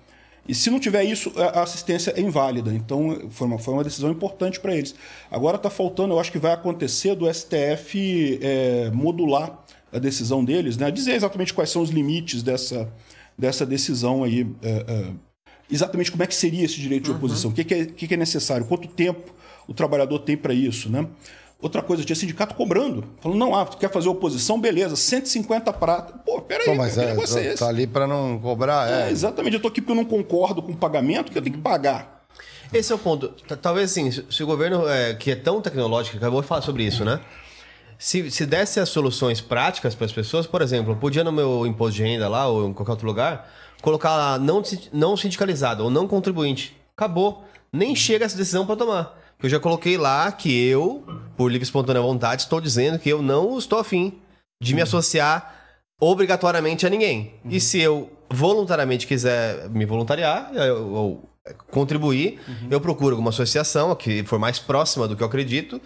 [0.47, 2.71] E se não tiver isso, a assistência é inválida.
[2.71, 4.93] Então, foi uma, foi uma decisão importante para eles.
[5.31, 10.77] Agora está faltando, eu acho que vai acontecer do STF é, modular a decisão deles,
[10.77, 10.91] né?
[10.91, 12.87] dizer exatamente quais são os limites dessa,
[13.35, 14.47] dessa decisão aí.
[14.61, 15.11] É, é,
[15.71, 17.53] exatamente como é que seria esse direito de oposição, uhum.
[17.53, 19.33] o que, que, é, que, que é necessário, quanto tempo
[19.67, 20.87] o trabalhador tem para isso.
[20.87, 21.07] Né?
[21.59, 23.03] Outra coisa, tinha sindicato cobrando.
[23.19, 26.13] Falando, não, ah, tu quer fazer oposição, beleza, 150 prata.
[26.23, 27.57] Pô, peraí, Pô, mas que é, negócio é esse?
[27.57, 29.07] Tá ali para não cobrar, é.
[29.07, 29.11] é.
[29.11, 31.61] Exatamente, eu tô aqui porque eu não concordo com o pagamento, que eu tenho que
[31.61, 32.25] pagar.
[32.71, 33.29] Esse é o ponto.
[33.61, 37.03] Talvez assim, se o governo, é, que é tão tecnológico, acabou de falar sobre isso,
[37.03, 37.19] né?
[37.97, 41.65] Se, se desse as soluções práticas para as pessoas, por exemplo, eu podia no meu
[41.65, 44.61] imposto de renda lá, ou em qualquer outro lugar, colocar lá não,
[44.93, 46.77] não sindicalizado ou não contribuinte.
[46.95, 47.43] Acabou.
[47.73, 49.17] Nem chega essa decisão para tomar.
[49.41, 51.03] Eu já coloquei lá que eu,
[51.35, 54.19] por livre e espontânea vontade, estou dizendo que eu não estou afim
[54.61, 55.55] de me associar
[56.01, 57.33] obrigatoriamente a ninguém.
[57.43, 57.51] Uhum.
[57.51, 60.51] E se eu voluntariamente quiser me voluntariar
[60.91, 61.29] ou
[61.69, 62.67] contribuir, uhum.
[62.71, 65.79] eu procuro alguma associação que for mais próxima do que eu acredito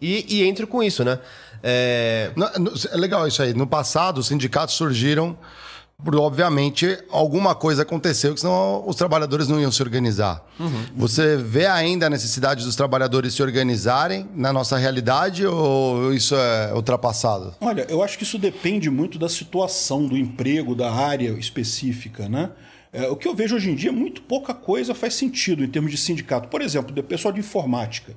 [0.00, 1.18] e, e entro com isso, né?
[1.62, 2.32] É...
[2.92, 3.54] é legal isso aí.
[3.54, 5.36] No passado, os sindicatos surgiram
[6.04, 10.44] Obviamente, alguma coisa aconteceu, que senão os trabalhadores não iam se organizar.
[10.60, 10.84] Uhum.
[10.94, 16.74] Você vê ainda a necessidade dos trabalhadores se organizarem na nossa realidade ou isso é
[16.74, 17.54] ultrapassado?
[17.60, 22.50] Olha, eu acho que isso depende muito da situação, do emprego, da área específica, né?
[22.92, 25.90] É, o que eu vejo hoje em dia, muito pouca coisa faz sentido em termos
[25.90, 26.48] de sindicato.
[26.48, 28.14] Por exemplo, do pessoal de informática.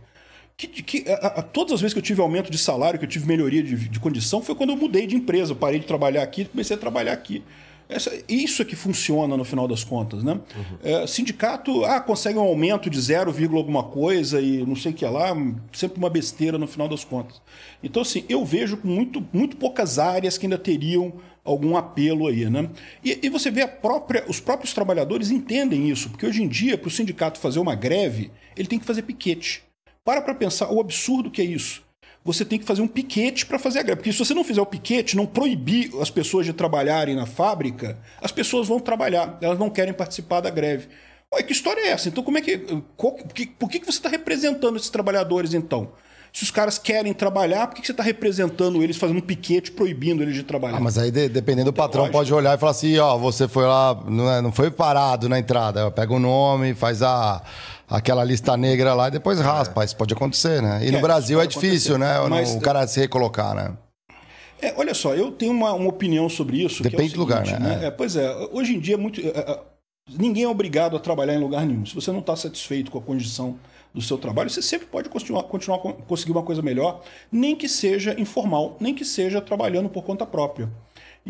[0.56, 3.10] Que, que a, a, todas as vezes que eu tive aumento de salário, que eu
[3.10, 5.54] tive melhoria de, de condição, foi quando eu mudei de empresa.
[5.54, 7.42] Eu parei de trabalhar aqui e comecei a trabalhar aqui.
[7.90, 10.34] Essa, isso é que funciona no final das contas, né?
[10.34, 10.78] Uhum.
[10.84, 15.04] É, sindicato, ah, consegue um aumento de 0, alguma coisa e não sei o que
[15.06, 15.36] lá,
[15.74, 17.42] sempre uma besteira no final das contas.
[17.82, 22.70] Então, assim, eu vejo muito, muito poucas áreas que ainda teriam algum apelo aí, né?
[23.04, 26.90] E, e você vê própria, os próprios trabalhadores entendem isso, porque hoje em dia, para
[26.90, 29.64] o sindicato fazer uma greve, ele tem que fazer piquete.
[30.06, 31.89] Para para pensar o absurdo que é isso
[32.34, 33.98] você tem que fazer um piquete para fazer a greve.
[33.98, 37.98] Porque se você não fizer o piquete, não proibir as pessoas de trabalharem na fábrica,
[38.22, 40.88] as pessoas vão trabalhar, elas não querem participar da greve.
[41.34, 42.08] Ué, que história é essa?
[42.08, 42.58] Então, como é que.
[42.96, 43.16] Qual,
[43.58, 45.92] por que, que você está representando esses trabalhadores, então?
[46.32, 49.72] Se os caras querem trabalhar, por que, que você está representando eles, fazendo um piquete,
[49.72, 50.78] proibindo eles de trabalhar?
[50.78, 52.18] Ah, mas aí, de, dependendo do patrão, lógico.
[52.18, 55.40] pode olhar e falar assim: ó, você foi lá, não, é, não foi parado na
[55.40, 55.90] entrada.
[55.90, 57.42] Pega o nome, faz a
[57.90, 59.82] aquela lista negra lá e depois raspa.
[59.82, 59.86] É.
[59.86, 60.80] Isso pode acontecer, né?
[60.84, 62.22] E é, no Brasil é difícil, acontecer.
[62.22, 62.30] né?
[62.30, 63.74] Mas, o cara se recolocar, né?
[64.62, 66.84] É, olha só, eu tenho uma, uma opinião sobre isso.
[66.84, 67.60] Depende é seguinte, do lugar, né?
[67.60, 67.88] né?
[67.88, 69.22] É, pois é, hoje em dia é muito.
[69.22, 69.60] É,
[70.18, 71.86] ninguém é obrigado a trabalhar em lugar nenhum.
[71.86, 73.58] Se você não está satisfeito com a condição
[73.94, 78.20] do seu trabalho, você sempre pode continuar, continuar conseguir uma coisa melhor, nem que seja
[78.20, 80.70] informal, nem que seja trabalhando por conta própria.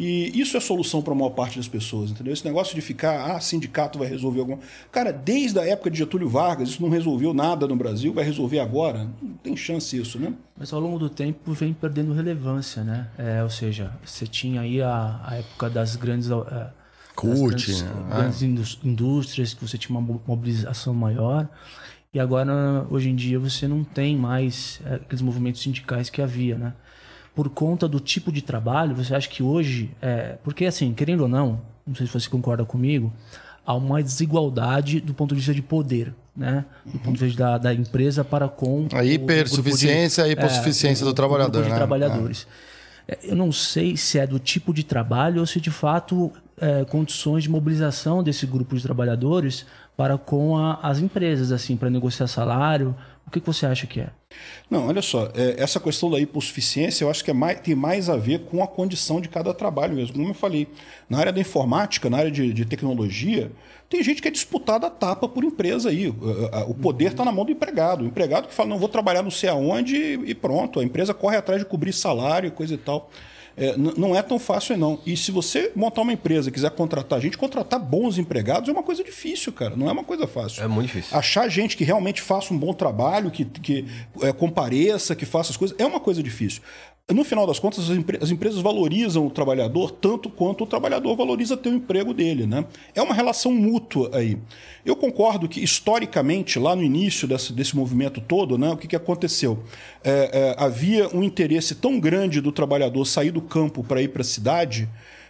[0.01, 2.31] E isso é solução para a maior parte das pessoas, entendeu?
[2.31, 4.59] Esse negócio de ficar, ah, sindicato vai resolver alguma.
[4.93, 8.59] Cara, desde a época de Getúlio Vargas, isso não resolveu nada no Brasil, vai resolver
[8.59, 9.09] agora?
[9.21, 10.33] Não tem chance isso, né?
[10.57, 13.09] Mas ao longo do tempo vem perdendo relevância, né?
[13.17, 16.31] É, ou seja, você tinha aí a, a época das grandes.
[16.31, 16.79] É,
[17.13, 17.89] Cult, grandes, né?
[18.09, 21.49] grandes indústrias, que você tinha uma mobilização maior.
[22.13, 26.57] E agora, hoje em dia, você não tem mais é, aqueles movimentos sindicais que havia,
[26.57, 26.73] né?
[27.35, 29.91] Por conta do tipo de trabalho, você acha que hoje.
[30.01, 33.11] É, porque, assim, querendo ou não, não sei se você concorda comigo,
[33.65, 36.65] há uma desigualdade do ponto de vista de poder, né?
[36.85, 36.99] Do uhum.
[36.99, 38.87] ponto de vista da, da empresa para com.
[38.93, 41.63] A hipersuficiência e a hipossuficiência é, do trabalhador.
[41.63, 41.75] de né?
[41.75, 42.47] trabalhadores.
[43.07, 43.17] É.
[43.23, 47.43] Eu não sei se é do tipo de trabalho ou se de fato é, condições
[47.43, 49.65] de mobilização desse grupo de trabalhadores
[49.97, 52.95] para com a, as empresas, assim, para negociar salário,
[53.29, 54.09] o que, que você acha que é?
[54.71, 58.09] Não, olha só, é, essa questão da hipossuficiência eu acho que é mais, tem mais
[58.09, 60.15] a ver com a condição de cada trabalho mesmo.
[60.15, 60.67] Como eu falei,
[61.07, 63.51] na área da informática, na área de, de tecnologia,
[63.87, 66.07] tem gente que é disputada a tapa por empresa aí.
[66.67, 68.03] O poder está na mão do empregado.
[68.03, 70.79] O empregado que fala, não vou trabalhar não sei aonde e pronto.
[70.79, 73.11] A empresa corre atrás de cobrir salário e coisa e tal.
[73.59, 74.99] É, não é tão fácil, não.
[75.05, 79.03] E se você montar uma empresa quiser contratar gente, contratar bons empregados é uma coisa
[79.03, 79.75] difícil, cara.
[79.75, 80.63] Não é uma coisa fácil.
[80.63, 81.17] É muito difícil.
[81.17, 83.85] Achar gente que realmente faça um bom trabalho, que, que
[84.21, 86.61] é, compareça, que faça as coisas, é uma coisa difícil
[87.13, 91.15] no final das contas, as, empre as, empresas valorizam o trabalhador tanto quanto o trabalhador
[91.15, 92.45] valoriza ter o emprego dele.
[92.45, 92.65] Né?
[92.93, 94.37] É uma relação mútua aí.
[94.85, 98.95] Eu concordo que, historicamente, lá no início desse, desse movimento todo, né, o que, que
[98.95, 99.59] aconteceu?
[100.03, 104.21] É, é, havia um interesse tão grande do trabalhador sair do campo para ir para
[104.21, 104.87] a cidade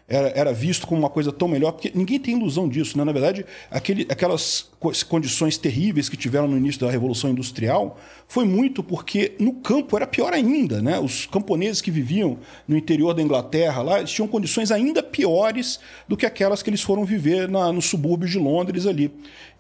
[0.10, 2.98] era, era visto como uma coisa tão melhor, porque ninguém tem ilusão disso.
[2.98, 3.04] Né?
[3.04, 4.70] Na verdade, aquele, aquelas
[5.08, 7.98] condições terríveis que tiveram no início da Revolução Industrial
[8.28, 10.82] foi muito porque no campo era pior ainda.
[10.82, 11.00] Né?
[11.00, 16.26] Os camponeses que viviam no interior da Inglaterra lá tinham condições ainda piores do que
[16.26, 19.12] aquelas que eles foram viver na, nos subúrbios de Londres ali.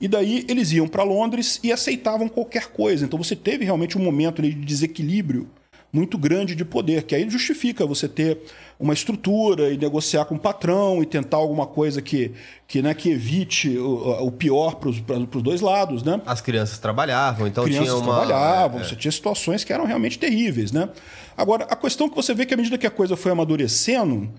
[0.01, 3.05] E daí eles iam para Londres e aceitavam qualquer coisa.
[3.05, 5.47] Então você teve realmente um momento de desequilíbrio
[5.91, 8.37] muito grande de poder, que aí justifica você ter
[8.79, 12.31] uma estrutura e negociar com o patrão e tentar alguma coisa que,
[12.67, 16.03] que, né, que evite o, o pior para os dois lados.
[16.03, 16.21] Né?
[16.25, 18.15] As crianças trabalhavam, então crianças tinha uma...
[18.15, 18.83] trabalhavam, é.
[18.83, 20.71] você tinha situações que eram realmente terríveis.
[20.71, 20.87] Né?
[21.35, 24.31] Agora, a questão é que você vê que à medida que a coisa foi amadurecendo,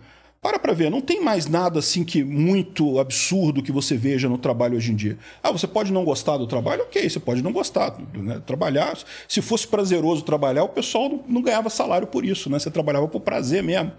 [0.43, 4.39] para para ver, não tem mais nada assim que muito absurdo que você veja no
[4.39, 5.19] trabalho hoje em dia.
[5.43, 6.83] Ah, você pode não gostar do trabalho?
[6.85, 7.95] Ok, você pode não gostar.
[8.15, 8.41] Né?
[8.47, 12.59] Trabalhar, se fosse prazeroso trabalhar, o pessoal não, não ganhava salário por isso, né?
[12.59, 13.93] Você trabalhava por prazer mesmo.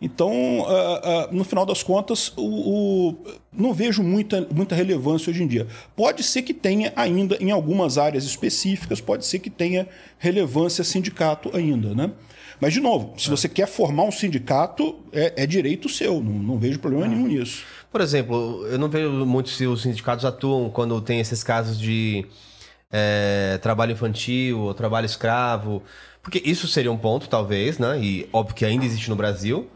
[0.00, 0.30] Então,
[0.60, 2.42] uh, uh, no final das contas, o,
[3.10, 3.18] o,
[3.52, 5.66] não vejo muita, muita relevância hoje em dia.
[5.96, 11.50] Pode ser que tenha ainda em algumas áreas específicas, pode ser que tenha relevância sindicato
[11.56, 12.12] ainda, né?
[12.60, 13.30] Mas, de novo, se é.
[13.30, 16.22] você quer formar um sindicato, é, é direito seu.
[16.22, 17.08] Não, não vejo problema é.
[17.08, 17.64] nenhum nisso.
[17.90, 22.26] Por exemplo, eu não vejo muito se os sindicatos atuam quando tem esses casos de
[22.92, 25.82] é, trabalho infantil ou trabalho escravo.
[26.22, 27.98] Porque isso seria um ponto, talvez, né?
[28.00, 29.68] E óbvio que ainda existe no Brasil.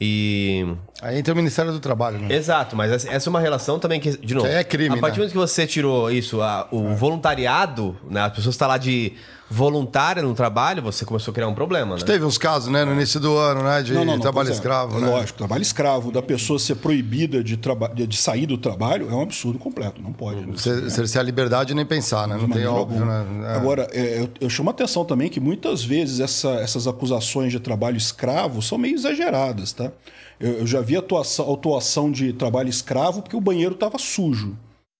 [0.00, 0.64] E.
[1.02, 2.34] Aí entra o Ministério do Trabalho, né?
[2.34, 4.46] Exato, mas essa é uma relação também que, de novo.
[4.46, 5.26] É crime, A partir do né?
[5.26, 8.22] momento que você tirou isso, a- o voluntariado, né?
[8.22, 9.12] As pessoas estão lá de
[9.50, 12.02] voluntária no trabalho, você começou a criar um problema, né?
[12.04, 14.52] Teve uns casos, né, no início do ano, né, de trabalho pois é.
[14.52, 15.08] escravo, É né?
[15.08, 19.22] Lógico, trabalho escravo, da pessoa ser proibida de, traba- de sair do trabalho é um
[19.22, 20.44] absurdo completo, não pode.
[20.46, 20.52] né?
[20.56, 22.36] Cer- Cercear a liberdade nem pensar, né?
[22.36, 23.24] Não tem óbvio, alguma.
[23.24, 23.52] né?
[23.52, 23.56] É.
[23.56, 27.58] Agora, é, eu, eu chamo a atenção também que muitas vezes essa- essas acusações de
[27.60, 29.90] trabalho escravo são meio exageradas, tá?
[30.38, 34.56] Eu, eu já vi atuação, autuação de trabalho escravo porque o banheiro estava sujo.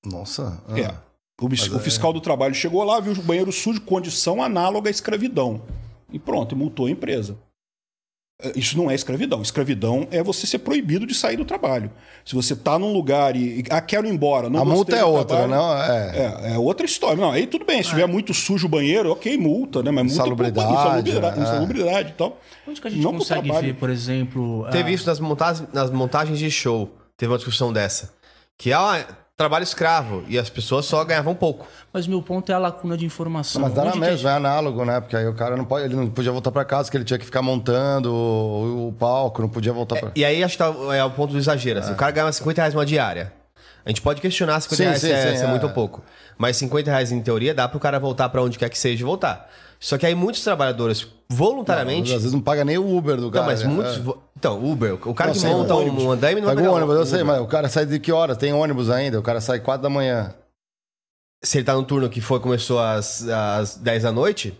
[0.06, 0.58] Nossa.
[0.68, 0.78] ah.
[0.80, 1.07] É.
[1.40, 5.62] O, o fiscal do trabalho chegou lá, viu o banheiro sujo, condição análoga à escravidão.
[6.12, 7.36] E pronto, e multou a empresa.
[8.40, 9.42] É, Isso não é escravidão.
[9.42, 11.90] Escravidão é você ser proibido de sair do trabalho.
[12.24, 13.64] Se você está num lugar e.
[13.68, 14.48] Ah, quero ir embora.
[14.48, 15.76] Não A multa é outra, trabalho, não?
[15.82, 16.16] É.
[16.16, 17.20] É, é outra história.
[17.20, 17.76] Não, aí tudo bem.
[17.78, 19.90] Se estiver muito sujo o banheiro, ok, multa, né?
[19.90, 21.42] Mas multa Insalubridade, por insalubridade, né?
[21.46, 22.40] insalubridade e tal.
[22.66, 24.66] Onde que a gente Não consegue ver, por exemplo...
[24.70, 26.90] Teve a- isso nas, monta nas montagens de show.
[27.16, 28.14] Teve uma discussão dessa.
[28.56, 29.04] Que é ah,
[29.38, 30.24] trabalho escravo.
[30.26, 31.66] E as pessoas só ganhavam pouco.
[31.92, 33.62] Mas meu ponto é a lacuna de informação.
[33.62, 35.00] Mas dá na Onde que a mesma, é análogo, né?
[35.00, 37.18] Porque aí o cara não pode, ele não podia voltar pra casa, que ele tinha
[37.18, 40.10] que ficar montando o, o palco, não podia voltar pra.
[40.14, 41.78] E aí acho que tá, é o ponto do exagero.
[41.78, 41.92] assim.
[41.92, 43.32] O cara ganhava 50 reais uma diária.
[43.86, 45.50] A gente pode questionar 50 Sim, reais sim, se, é, sim, se é é.
[45.50, 46.02] muito ou pouco.
[46.36, 49.04] Mas 50 reais, em teoria, dá pro cara voltar pra onde quer que seja e
[49.06, 49.48] voltar.
[49.80, 52.12] Só que aí muitos trabalhadores, voluntariamente.
[52.12, 53.46] Às vezes não paga nem o Uber do Não, cara.
[53.46, 53.68] mas né?
[53.68, 53.96] muitos.
[53.96, 54.18] É.
[54.36, 56.04] Então, Uber, o cara Não, que monta o um, ônibus.
[56.04, 58.36] um andaime não vai Pega ônibus, eu sei, mas o cara sai de que horas?
[58.36, 60.34] Tem ônibus ainda, o cara sai 4 da manhã.
[61.42, 64.58] Se ele tá no turno que foi, começou às, às 10 da noite.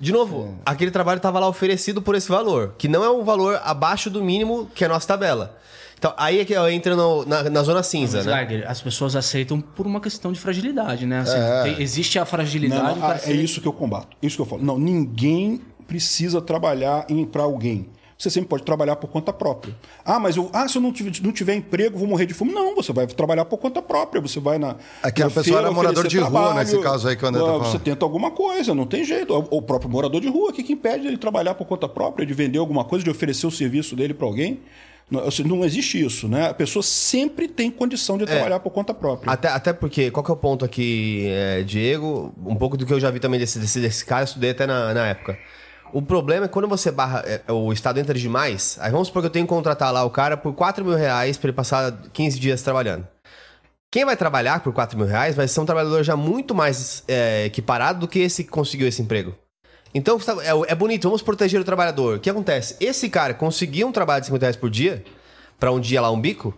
[0.00, 3.60] De novo, aquele trabalho tava lá oferecido por esse valor, que não é um valor
[3.64, 5.56] abaixo do mínimo que é a nossa tabela.
[6.02, 8.44] Então, aí é que eu entro no- na, na zona cinza, Mas, né?
[8.44, 11.20] Geiger, as pessoas aceitam por uma questão de fragilidade, né?
[11.20, 11.62] Assim, É.
[11.62, 12.82] tem- existe a fragilidade.
[12.82, 14.16] Não, não, ah, é isso que eu combato.
[14.20, 14.64] Isso que eu falo.
[14.64, 17.88] Não, ninguém precisa trabalhar para alguém.
[18.18, 19.76] Você sempre pode trabalhar por conta própria.
[20.04, 22.50] Ah, mas eu, ah, se eu não tiver, não tiver emprego, vou morrer de fome.
[22.52, 24.20] Não, você vai trabalhar por conta própria.
[24.20, 24.74] Você vai na.
[25.04, 27.40] Aquela na pessoa era feira morador oferecer de rua, nesse caso aí que o André
[27.42, 27.70] tá Ah, falando.
[27.70, 29.32] Você tenta alguma coisa, não tem jeito.
[29.32, 32.26] O o próprio morador de rua, o que, que impede ele trabalhar por conta própria,
[32.26, 34.58] de vender alguma coisa, de oferecer o serviço dele para alguém?
[35.12, 36.48] Não, existe isso, né?
[36.48, 38.20] A pessoa sempre tem condição É.
[38.20, 39.30] de trabalhar por conta própria.
[39.30, 42.34] Até, até porque, qual que é o ponto aqui, é, Diego?
[42.44, 44.66] Um pouco do que eu já vi também desse, desse, desse cara, eu estudei até
[44.66, 45.38] na, na época.
[45.92, 49.26] O problema é quando você barra, é, o Estado entra demais, aí vamos supor que
[49.26, 52.40] eu tenho que contratar lá o cara por 4 mil reais para ele passar 15
[52.40, 53.06] dias trabalhando.
[53.90, 57.44] Quem vai trabalhar por 4 mil reais vai ser um trabalhador já muito mais é,
[57.44, 59.34] equiparado do que esse que conseguiu esse emprego.
[59.94, 62.16] Então é, é bonito, vamos proteger o trabalhador.
[62.16, 62.76] O que acontece?
[62.80, 65.04] Esse cara conseguiu um trabalho de 50 reais por dia,
[65.58, 66.56] para um dia lá um bico,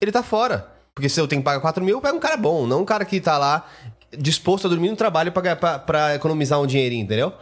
[0.00, 0.68] ele tá fora.
[0.94, 2.84] Porque se eu tenho que pagar 4 mil, eu pego um cara bom, não um
[2.84, 3.68] cara que tá lá
[4.16, 7.32] disposto a dormir no trabalho pra economizar um dinheirinho, entendeu?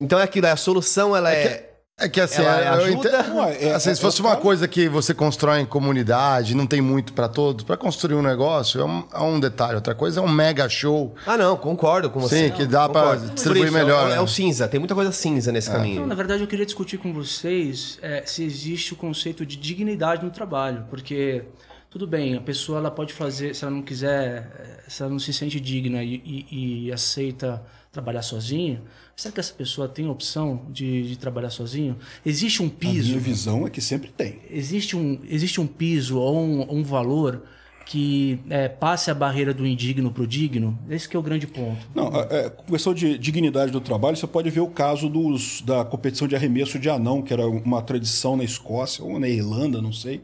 [0.00, 1.44] Então é aquilo, a solução ela é.
[1.44, 1.69] É
[2.08, 3.08] que assim, Ela eu ajuda?
[3.08, 5.66] entendo- Ué, é- assim, é- se fosse é uma cara- coisa que você constrói em
[5.66, 9.74] comunidade, não tem muito pra todos, pra construir um negócio é um, é um detalhe.
[9.74, 11.14] Outra coisa é um mega show.
[11.26, 12.48] Ah, não, concordo com você.
[12.48, 13.30] Sim, que dá pra Concordo.
[13.34, 14.16] distribuir isso, melhor, É, né?
[14.16, 16.06] é o cinza, tem muita coisa cinza nesse Então, caminho.
[16.06, 20.30] na verdade, eu queria discutir com vocês é, se existe o conceito de dignidade no
[20.30, 21.44] trabalho, porque
[21.90, 24.50] tudo bem, a pessoa ela pode fazer, se ela não quiser,
[24.86, 27.62] é, se ela não se sente digna e, e- e aceita
[27.92, 28.80] trabalhar sozinha,
[29.16, 31.96] será que essa pessoa tem a opção de, de trabalhar sozinho?
[32.24, 33.08] Existe um A piso?
[33.08, 34.38] minha visão é que sempre tem.
[34.50, 37.42] Existe um, existe um piso ou um, um valor
[37.86, 40.78] que é, passe a barreira do indigno para o digno?
[40.88, 41.84] Esse que é o grande ponto.
[41.92, 45.84] Não, é, é, questão de dignidade do trabalho, você pode ver o caso dos, da
[45.84, 49.92] competição de arremesso de anão, que era uma tradição na Escócia ou na Irlanda, não
[49.92, 50.20] sei,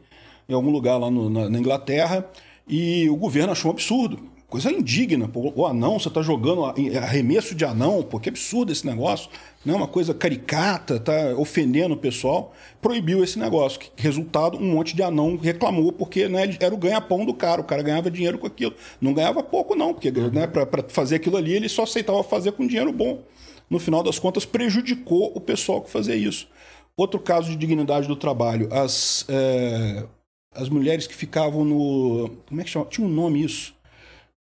[0.49, 2.25] em algum lugar lá no- na, na Inglaterra,
[2.69, 4.21] e o governo achou um absurdo.
[4.49, 8.87] Coisa indigna, pô, o anão, você está jogando arremesso de anão, pô, que absurdo esse
[8.87, 9.29] negócio,
[9.65, 9.75] né?
[9.75, 13.81] uma coisa caricata, tá ofendendo o pessoal, proibiu esse negócio.
[13.81, 17.65] Que, resultado, um monte de anão reclamou, porque né, era o ganha-pão do cara, o
[17.65, 18.75] cara ganhava dinheiro com aquilo.
[19.01, 22.65] Não ganhava pouco, não, porque né, para fazer aquilo ali ele só aceitava fazer com
[22.67, 23.23] dinheiro bom.
[23.69, 26.49] No final das contas, prejudicou o pessoal que fazia isso.
[26.97, 30.05] Outro caso de dignidade do trabalho, as, é,
[30.55, 32.31] as mulheres que ficavam no.
[32.49, 32.87] Como é que chama?
[32.87, 33.76] Tinha um nome isso.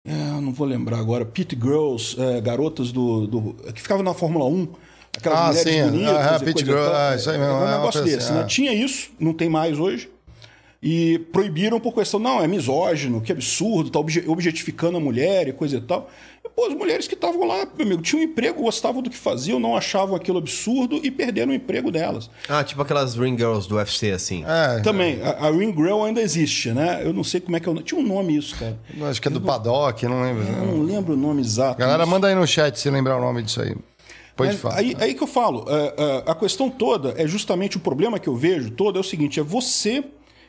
[0.06, 1.24] É, não vou lembrar agora.
[1.24, 4.68] Pit Girls, é, garotas do, do- que ficavam na Fórmula 1.
[5.16, 6.14] Aquelas Ah, mulheres sim, bonitas.
[6.16, 6.94] ah, e Pit coisa e Girl, tal.
[6.94, 8.28] ah, isso aí mesmo, É é um uma negócio coisa desse.
[8.28, 8.42] assim, né?
[8.42, 8.46] é.
[8.46, 10.10] Tinha isso, não tem mais hoje.
[10.82, 15.52] E proibiram por questão, não, é misógino, que absurdo, tá obje- objetificando a mulher e
[15.54, 16.10] coisa e tal.
[16.56, 19.58] Pô, as mulheres que estavam lá, meu amigo, tinham um emprego, gostavam do que faziam,
[19.58, 22.30] não achavam aquilo absurdo e perderam o emprego delas.
[22.48, 24.44] Ah, tipo aquelas ring girls do UFC, assim.
[24.46, 27.00] É, Também, a, a Ring Girl ainda existe, né?
[27.04, 27.84] Eu não sei como é que é o nome.
[27.84, 28.78] Tinha um nome isso, cara.
[29.10, 30.44] acho que é do Paddock, não lembro.
[30.44, 31.78] Eu não lembro o nome exato.
[31.78, 33.74] Galera, mas- manda aí no chat se lembrar o nome disso aí.
[34.36, 34.76] Pode É, falar.
[34.76, 38.28] aí, aí que eu falo, é, é, a questão toda é justamente o problema que
[38.28, 40.04] eu vejo todo é o seguinte: é você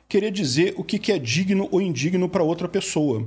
[0.08, 3.24] querer dizer o que, que é digno ou indigno para outra pessoa.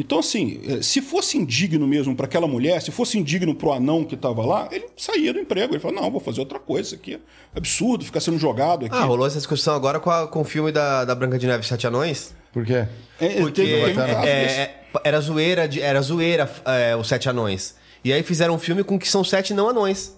[0.00, 3.72] Então, assim, é, se fosse indigno mesmo para aquela mulher, se fosse indigno para o
[3.72, 5.74] anão que estava lá, ele saía do emprego.
[5.74, 6.90] Ele falava: Não, vou fazer outra coisa.
[6.90, 7.20] Isso aqui é
[7.58, 8.94] absurdo, ficar sendo jogado aqui.
[8.94, 11.64] Ah, rolou essa discussão agora com, a- com o filme da, da Branca de Neve
[11.64, 12.32] e Sete Anões.
[12.52, 12.86] Por quê?
[13.20, 14.54] É, Porque teve, um é, desse.
[14.60, 17.74] é, era zoeira, de- era zoeira é, os Sete Anões.
[18.04, 20.16] E aí fizeram um filme com que são sete não anões.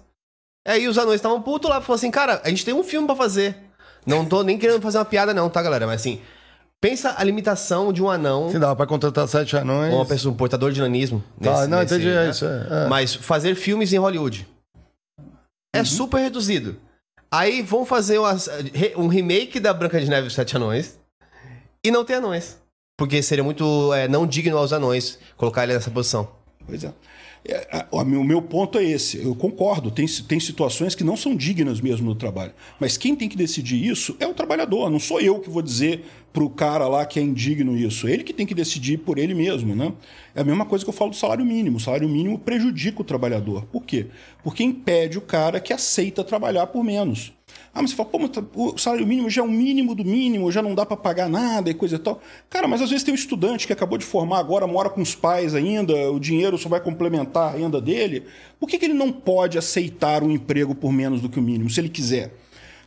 [0.67, 3.15] Aí os anões estavam putos lá, falaram assim, cara, a gente tem um filme pra
[3.15, 3.57] fazer.
[4.05, 5.87] Não tô nem querendo fazer uma piada não, tá, galera?
[5.87, 6.21] Mas assim,
[6.81, 9.93] pensa a limitação de um anão Se dá pra contratar sete anões.
[9.93, 11.23] uma pessoa, um portador de nanismo.
[11.41, 12.29] Tá, não, entendi, é né?
[12.31, 12.87] isso, é, é.
[12.89, 14.47] Mas fazer filmes em Hollywood
[15.73, 15.85] é Uhum.
[15.85, 16.75] super reduzido.
[17.31, 18.19] Aí vão fazer
[18.73, 20.99] re- um remake da Branca de Neve e os Sete Anões
[21.85, 22.57] e não tem anões.
[22.97, 26.27] Porque seria muito é, não digno aos anões colocar ele nessa posição.
[26.65, 26.91] Pois é.
[27.43, 29.23] É, O meu, o ponto é esse.
[29.23, 29.89] Eu concordo.
[29.89, 32.53] Tem, tem situações que não são dignas mesmo no trabalho.
[32.79, 34.89] Mas quem tem que decidir isso é o trabalhador.
[34.89, 38.07] Não sou eu que vou dizer pro cara lá que é indigno isso.
[38.07, 39.91] Ele que tem que decidir por ele mesmo, né?
[40.35, 41.77] É a mesma coisa que eu falo do salário mínimo.
[41.77, 43.65] O salário mínimo prejudica o trabalhador.
[43.65, 44.07] Por quê?
[44.43, 47.33] Porque impede o cara que aceita trabalhar por menos.
[47.73, 50.51] Ah, mas você fala, pô, mas o salário mínimo já é o mínimo do mínimo,
[50.51, 52.21] já não dá para pagar nada e coisa e tal.
[52.49, 55.15] Cara, mas às vezes tem um estudante que acabou de formar agora, mora com os
[55.15, 58.25] pais ainda, o dinheiro só vai complementar a renda dele.
[58.59, 61.69] Por que, que ele não pode aceitar um emprego por menos do que o mínimo,
[61.69, 62.33] se ele quiser?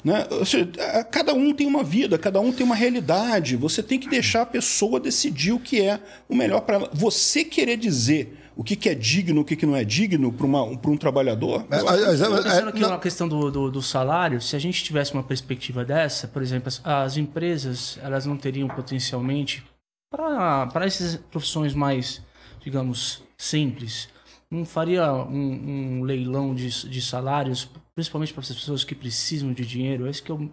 [0.05, 0.27] Né?
[0.45, 0.69] Seja,
[1.11, 3.57] Cada um tem uma vida, cada um tem uma realidade.
[3.57, 6.91] Você tem que deixar a pessoa decidir o que é o melhor para ela.
[6.93, 10.47] Você querer dizer o que, que é digno, o que, que não é digno para
[10.91, 11.65] um trabalhador.
[11.71, 14.83] É, mas- mas- Pensando é, aqui na questão do, do, do salário, se a gente
[14.85, 19.65] tivesse uma perspectiva dessa, por exemplo, as, as empresas elas não teriam potencialmente
[20.11, 22.23] para essas profissões mais,
[22.61, 24.09] digamos, simples,
[24.51, 29.65] não faria um, um leilão de, de salários, principalmente para essas pessoas que precisam de
[29.65, 30.07] dinheiro.
[30.07, 30.51] É isso que eu,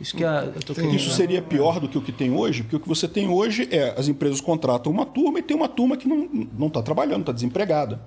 [0.00, 0.94] isso que a- eu tô querendo.
[0.94, 3.68] Isso seria pior do que o que tem hoje, porque o que você tem hoje
[3.72, 7.32] é as empresas contratam uma turma e tem uma turma que não está trabalhando, está
[7.32, 8.00] desempregada.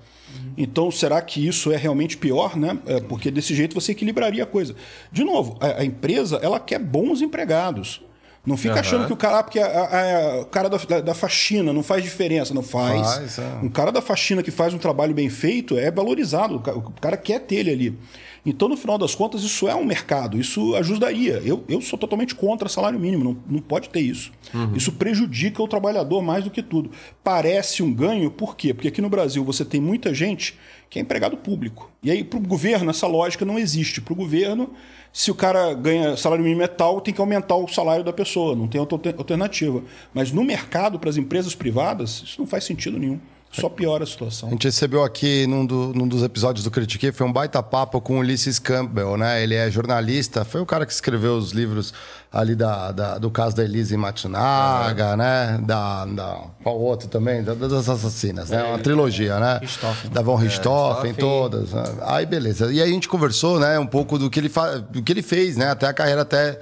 [0.58, 2.80] Então, será que isso é realmente pior, né?
[2.86, 4.74] É, porque desse jeito você equilibraria a coisa.
[5.12, 8.02] De novo, a, a empresa ela quer bons empregados.
[8.48, 11.14] Não fica achando que o cara, porque a- a- a- o cara da, da- da
[11.14, 13.06] faxina não faz diferença, não faz.
[13.16, 13.60] Faz, é.
[13.62, 16.92] Um cara da faxina que faz um trabalho bem feito é valorizado, o ca- o
[17.02, 17.98] cara quer ter ele ali.
[18.46, 21.42] Então, no final das contas, isso é um mercado, isso ajudaria.
[21.44, 24.32] Eu, eu sou totalmente contra salário mínimo, não, não pode ter isso.
[24.74, 26.90] Isso prejudica o trabalhador mais do que tudo.
[27.22, 28.74] Parece um ganho, por quê?
[28.74, 30.58] Porque aqui no Brasil você tem muita gente
[30.90, 31.92] que é empregado público.
[32.02, 34.00] E aí, para o governo, essa lógica não existe.
[34.02, 34.72] Para o governo,
[35.12, 38.56] se o cara ganha salário mínimo é tal, tem que aumentar o salário da pessoa,
[38.56, 39.82] não tem outra alter- alternativa.
[40.14, 43.20] Mas no mercado, para as empresas privadas, isso não faz sentido nenhum.
[43.50, 44.50] Só piora a situação.
[44.50, 48.00] A gente recebeu aqui num, do- num dos episódios do Critiquei, foi um baita papo
[48.02, 49.42] com o Ulisses Campbell, né?
[49.42, 51.94] Ele é jornalista, foi o cara que escreveu os livros
[52.32, 55.60] ali da, da- do caso da Elise Matsunaga, né?
[55.64, 56.38] Da, da.
[56.64, 57.44] Qual outro também?
[57.44, 58.62] Da- das assassinas, né?
[58.64, 59.60] Uma trilogia, né?
[59.62, 60.12] Richthofen.
[60.12, 61.14] Da Von Richthofen, Richthofen.
[61.16, 61.72] todas.
[61.74, 61.84] né?
[62.06, 62.72] Aí, beleza.
[62.72, 63.80] E aí a gente conversou, né?
[63.80, 64.78] Um pouco do que ele, fa...
[64.80, 65.70] do que ele fez, né?
[65.72, 66.60] Até a carreira até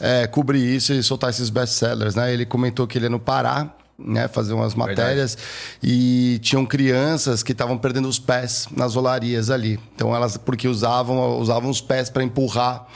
[0.00, 2.32] é, cobrir isso e soltar esses best-sellers, né?
[2.32, 3.68] Ele comentou que ele é no Pará,
[3.98, 4.28] né?
[4.28, 5.36] Fazer umas matérias
[5.82, 9.78] e tinham crianças que estavam perdendo os pés nas olarias ali.
[9.94, 12.86] Então elas porque usavam usavam os pés para empurrar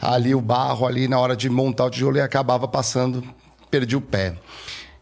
[0.00, 3.22] ali o barro ali na hora de montar o tijolo e acabava passando,
[3.70, 4.36] perdi o pé.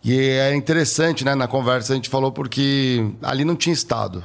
[0.04, 4.24] E é interessante, né, na conversa a gente falou porque ali não tinha estado.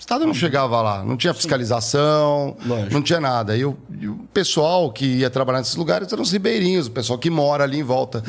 [0.00, 2.90] O Estado não chegava lá, não tinha fiscalização, Lógico.
[2.94, 3.54] não tinha nada.
[3.54, 7.18] E o, e o pessoal que ia trabalhar nesses lugares eram os ribeirinhos, o pessoal
[7.18, 8.24] que mora ali em volta.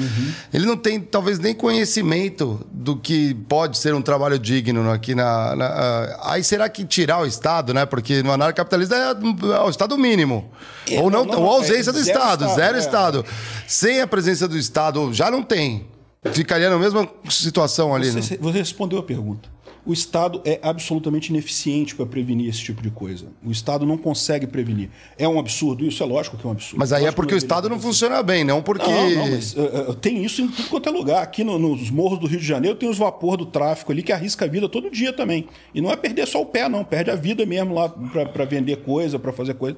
[0.53, 5.55] Ele não tem, talvez, nem conhecimento do que pode ser um trabalho digno aqui na.
[5.55, 7.85] na- ah, aí será que tirar o Estado, né?
[7.85, 9.11] Porque no anarcapitalismo é,
[9.55, 10.51] é o Estado mínimo.
[10.89, 12.79] É, ou não, não, ou a ausência é do Estado, Estado, zero é.
[12.79, 13.25] Estado.
[13.65, 15.87] Sem a presença do Estado, já não tem.
[16.33, 18.11] Ficaria na mesma situação ali.
[18.11, 18.21] né?
[18.21, 19.49] Você, você respondeu a pergunta.
[19.83, 23.25] O Estado é absolutamente ineficiente para prevenir esse tipo de coisa.
[23.43, 24.89] O Estado não consegue prevenir.
[25.17, 26.03] É um absurdo isso?
[26.03, 26.77] É lógico que é um absurdo.
[26.77, 28.85] Mas aí é porque que o Estado não funciona bem, não porque.
[28.91, 31.23] Não, não, mas uh, uh, tem isso em tudo quanto é lugar.
[31.23, 34.11] Aqui no- nos morros do Rio de Janeiro tem os vapor do tráfico ali que
[34.11, 35.47] arrisca a vida todo dia também.
[35.73, 36.83] E não é perder só o pé, não.
[36.83, 39.77] Perde a vida mesmo lá para vender coisa, para fazer coisa.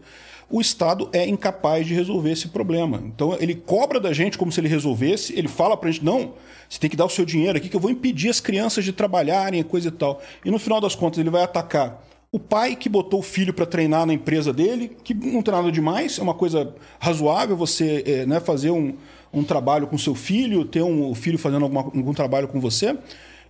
[0.50, 3.02] O Estado é incapaz de resolver esse problema.
[3.06, 6.34] Então ele cobra da gente como se ele resolvesse, ele fala pra gente, não,
[6.70, 8.92] você tem que dar o seu dinheiro aqui que eu vou impedir as crianças de
[8.94, 10.22] trabalharem coisa e tal.
[10.46, 13.64] E no final das contas ele vai atacar o pai que botou o filho para
[13.64, 18.26] treinar na empresa dele, que não tem nada demais, é uma coisa razoável você eh,
[18.26, 18.96] né, fazer um,
[19.32, 22.98] um trabalho com seu filho, ter um o filho fazendo alguma- algum trabalho com você.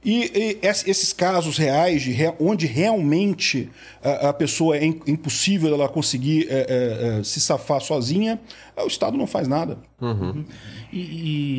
[0.06, 3.70] E, e esses casos reais, de re, onde realmente
[4.04, 8.39] a, a, pessoa é impossível ela conseguir é, é, é, se safar sozinha,
[8.78, 9.78] o Estado não faz nada.
[10.01, 10.43] Uhum.
[10.91, 10.99] E,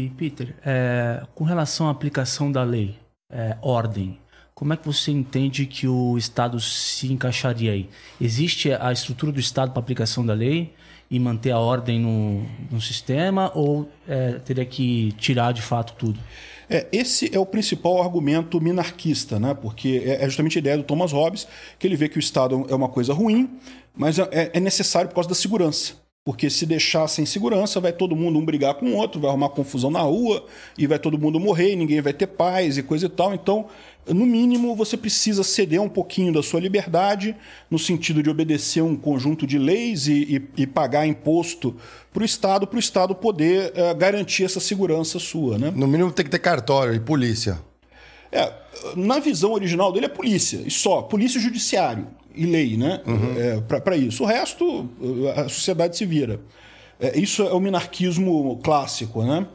[0.04, 2.96] e, Peter, é, com relação à aplicação da lei,
[3.32, 4.18] é, ordem,
[4.54, 7.88] como é que você entende que o Estado se encaixaria aí?
[8.20, 10.72] Existe a estrutura do Estado para aplicação da lei
[11.10, 16.20] e manter a ordem no, no sistema ou é, teria que tirar de fato tudo?
[16.68, 19.54] É, esse é o principal argumento minarquista, né?
[19.54, 21.46] porque é, é justamente a ideia do Thomas Hobbes,
[21.78, 23.50] que ele vê que o Estado é uma coisa ruim,
[23.96, 26.03] mas é, é necessário por causa da segurança.
[26.24, 29.50] Porque se deixar sem segurança, vai todo mundo um brigar com o outro, vai arrumar
[29.50, 30.46] confusão na rua,
[30.78, 33.34] e vai todo mundo morrer, e ninguém vai ter paz e coisa e tal.
[33.34, 33.66] Então,
[34.08, 37.36] no mínimo, você precisa ceder um pouquinho da sua liberdade,
[37.70, 41.76] no sentido de obedecer um conjunto de leis e, e, e pagar imposto
[42.10, 45.58] para o Estado, para o Estado poder uh, garantir essa segurança sua.
[45.58, 45.70] Né?
[45.76, 47.58] No mínimo tem que ter cartório e polícia.
[48.34, 48.52] É,
[48.96, 53.00] na visão original dele é polícia, e só, polícia e judiciário e lei, né?
[53.06, 53.34] Uhum.
[53.72, 54.24] É, para isso.
[54.24, 54.90] O resto,
[55.36, 56.40] a sociedade se vira.
[56.98, 59.46] É, isso é o minarquismo clássico, né?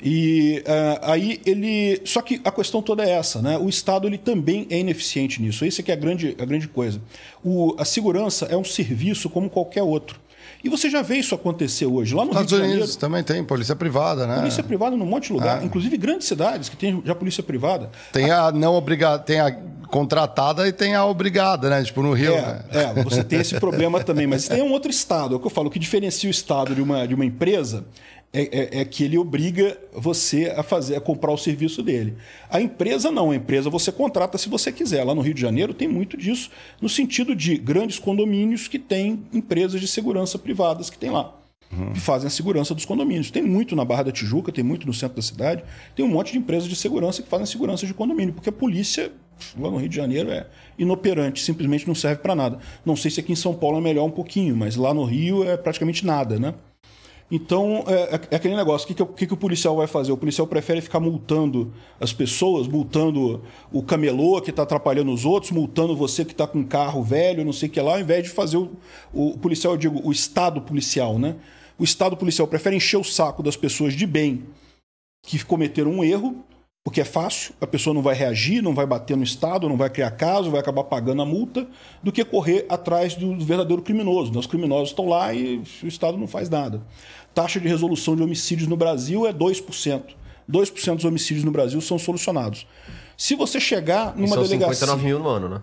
[0.00, 2.00] E uh, aí ele.
[2.04, 3.58] Só que a questão toda é essa, né?
[3.58, 5.64] O Estado ele também é ineficiente nisso.
[5.64, 7.00] Isso é que é a grande, a grande coisa.
[7.42, 10.20] O, a segurança é um serviço como qualquer outro.
[10.62, 12.14] E você já vê isso acontecer hoje.
[12.14, 14.36] Lá no Estados Rio Unidos Janeiro, também tem polícia privada, né?
[14.36, 15.64] Polícia privada num monte de lugar, é.
[15.64, 17.90] inclusive grandes cidades que tem já polícia privada.
[18.12, 19.50] Tem a, não obrigada, tem a
[19.88, 21.82] contratada e tem a obrigada, né?
[21.82, 22.34] Tipo no Rio.
[22.34, 22.64] É, né?
[22.98, 25.34] é você tem esse problema também, mas tem um outro estado.
[25.34, 27.84] É o que eu falo, o que diferencia o estado de uma, de uma empresa
[28.32, 32.14] é, é, é, que ele obriga você a fazer, a comprar o serviço dele.
[32.50, 35.02] A empresa não, a empresa você contrata se você quiser.
[35.02, 36.50] Lá no Rio de Janeiro tem muito disso,
[36.80, 41.34] no sentido de grandes condomínios que têm empresas de segurança privadas que tem lá.
[41.72, 41.92] Uhum.
[41.92, 43.30] Que fazem a segurança dos condomínios.
[43.30, 45.62] Tem muito na Barra da Tijuca, tem muito no centro da cidade.
[45.94, 49.12] Tem um monte de empresas de segurança que fazem segurança de condomínio, porque a polícia
[49.58, 50.46] lá no Rio de Janeiro é
[50.78, 52.58] inoperante, simplesmente não serve para nada.
[52.84, 55.44] Não sei se aqui em São Paulo é melhor um pouquinho, mas lá no Rio
[55.44, 56.54] é praticamente nada, né?
[57.30, 60.12] Então, é, é, é aquele negócio: o que, que, que, o policial vai fazer?
[60.12, 65.52] O policial prefere ficar multando as pessoas, multando o camelô que está atrapalhando os outros,
[65.52, 68.24] multando você que está com um carro velho, não sei o que lá, ao invés
[68.24, 68.70] de fazer o,
[69.12, 71.36] o policial, eu digo, o Estado policial, né?
[71.78, 74.44] O Estado policial prefere encher o saco das pessoas de bem
[75.22, 76.42] que cometeram um erro
[76.88, 79.90] porque é fácil, a pessoa não vai reagir, não vai bater no Estado, não vai
[79.90, 81.68] criar caso, vai acabar pagando a multa,
[82.02, 84.32] do que correr atrás do verdadeiro criminoso.
[84.38, 86.80] Os criminosos estão lá e o Estado não faz nada.
[87.34, 90.02] Taxa de resolução de homicídios no Brasil é 2%.
[90.50, 92.66] 2% dos homicídios no Brasil são solucionados.
[93.18, 94.86] Se você chegar numa e são delegacia.
[94.86, 95.62] 59 mil no ano, né?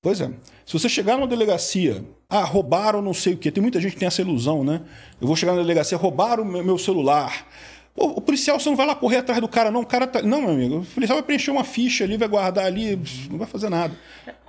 [0.00, 0.30] Pois é.
[0.64, 3.50] Se você chegar numa delegacia, ah, roubaram não sei o quê.
[3.50, 4.82] Tem muita gente que tem essa ilusão, né?
[5.20, 7.48] Eu vou chegar na delegacia, roubaram meu celular
[7.94, 9.82] o policial, você não vai lá correr atrás do cara, não.
[9.82, 10.22] O cara tá...
[10.22, 10.78] Não, meu amigo.
[10.78, 12.98] O policial vai preencher uma ficha ali, vai guardar ali,
[13.30, 13.94] não vai fazer nada.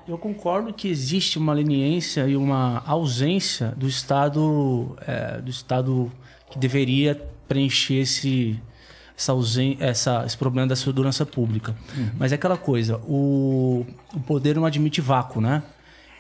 [0.08, 6.12] Eu concordo que existe uma leniência e uma ausência do Estado, é, do Estado
[6.52, 8.60] que deveria preencher esse,
[9.18, 11.76] essa ausen essa, esse problema da segurança pública.
[11.96, 12.10] Uhum.
[12.18, 15.64] Mas é aquela coisa, o, o poder não admite vácuo, né?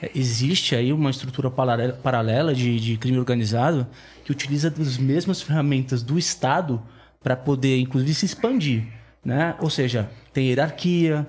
[0.01, 3.85] É, existe aí uma estrutura paralela de, de crime organizado
[4.23, 6.81] que utiliza as mesmas ferramentas do Estado
[7.23, 8.83] para poder, inclusive, se expandir.
[9.23, 9.55] Né?
[9.59, 11.25] Ou seja, tem hierarquia,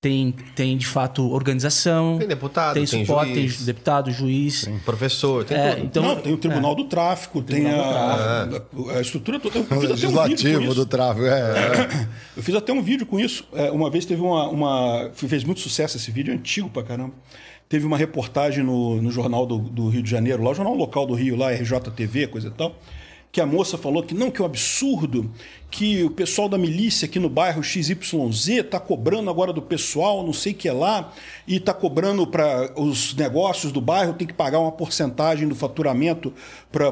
[0.00, 2.18] tem, tem de fato organização.
[2.18, 4.64] Tem deputado, tem, suporte, tem, juiz, tem deputado, juiz.
[4.64, 6.76] Tem professor, tem é, Então, Não, tem o Tribunal é.
[6.76, 8.90] do Tráfico, tem, a, tráfico.
[8.90, 9.58] a, estrutura toda.
[9.58, 12.08] Eu fiz Legislativo um do tráfico, é, é.
[12.36, 13.48] Eu fiz até um vídeo com isso.
[13.52, 15.10] É, uma vez teve uma, uma.
[15.14, 17.14] Fez muito sucesso esse vídeo, é antigo pra caramba.
[17.68, 21.04] Teve uma reportagem no, no jornal do, do Rio de Janeiro, lá, o jornal local
[21.04, 22.76] do Rio, lá, RJTV, coisa e tal
[23.32, 25.30] que a moça falou que não, que é um absurdo,
[25.70, 30.32] que o pessoal da milícia aqui no bairro XYZ está cobrando agora do pessoal, não
[30.32, 31.12] sei o que é lá,
[31.46, 36.32] e está cobrando para os negócios do bairro, tem que pagar uma porcentagem do faturamento
[36.72, 36.88] para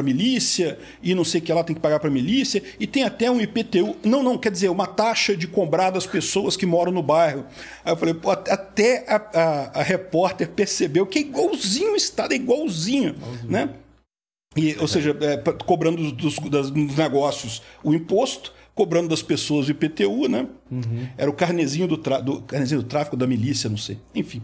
[0.00, 2.86] a milícia, e não sei o que lá tem que pagar para a milícia, e
[2.86, 6.64] tem até um IPTU, não, não, quer dizer, uma taxa de cobrar das pessoas que
[6.64, 7.44] moram no bairro.
[7.84, 12.32] Aí eu falei, pô, até a, a, a repórter percebeu que é igualzinho o Estado,
[12.32, 13.50] é igualzinho, igualzinho.
[13.50, 13.68] né?
[14.56, 20.28] E, ou seja, é, cobrando dos, dos, negócios o imposto, cobrando das pessoas o IPTU,
[20.28, 20.46] né?
[20.70, 21.08] Uhum.
[21.16, 23.98] Era o carnezinho do, do, carnezinho do tráfico da milícia, não sei.
[24.14, 24.42] Enfim.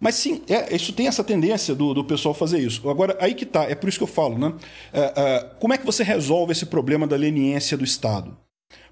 [0.00, 2.88] Mas sim, é, isso tem essa tendência do, do pessoal fazer isso.
[2.88, 4.54] Agora, aí que tá, é por isso que eu falo, né?
[4.92, 8.36] É, é, como é que você resolve esse problema da leniência do Estado?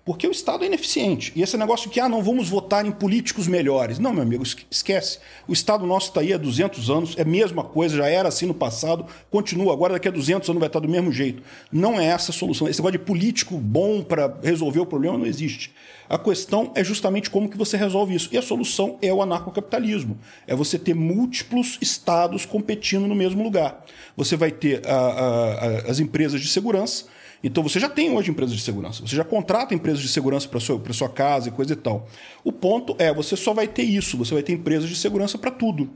[0.07, 1.33] Porque o Estado é ineficiente.
[1.35, 3.99] E esse negócio que, ah, não vamos votar em políticos melhores.
[3.99, 5.19] Não, meu amigo, esquece.
[5.49, 8.47] O Estado nosso está aí há 200 anos, é a mesma coisa, já era assim
[8.47, 9.73] no passado, continua.
[9.73, 11.43] Agora, daqui a 200 anos vai estar do mesmo jeito.
[11.73, 12.69] Não é essa a solução.
[12.69, 15.75] Esse negócio de político bom para resolver o problema não existe.
[16.09, 18.29] A questão é justamente como que você resolve isso.
[18.31, 20.17] E a solução é o anarcocapitalismo.
[20.47, 23.85] É você ter múltiplos estados competindo no mesmo lugar.
[24.17, 27.07] Você vai ter a, a, a, as empresas de segurança,
[27.43, 30.61] então você já tem hoje empresas de segurança, você já contrata empresas de segurança para
[30.61, 32.09] sua, sua casa e coisa e tal.
[32.43, 35.51] O ponto é, você só vai ter isso, você vai ter empresas de segurança para
[35.51, 35.91] tudo.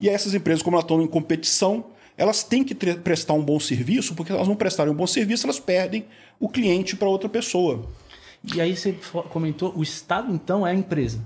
[0.00, 1.86] E essas empresas, como elas estão em competição,
[2.16, 5.60] elas têm que prestar um bom serviço, porque elas não prestarem um bom serviço, elas
[5.60, 6.04] perdem
[6.40, 7.86] o cliente para outra pessoa.
[8.54, 8.94] E aí você
[9.30, 11.22] comentou, o Estado então é a empresa.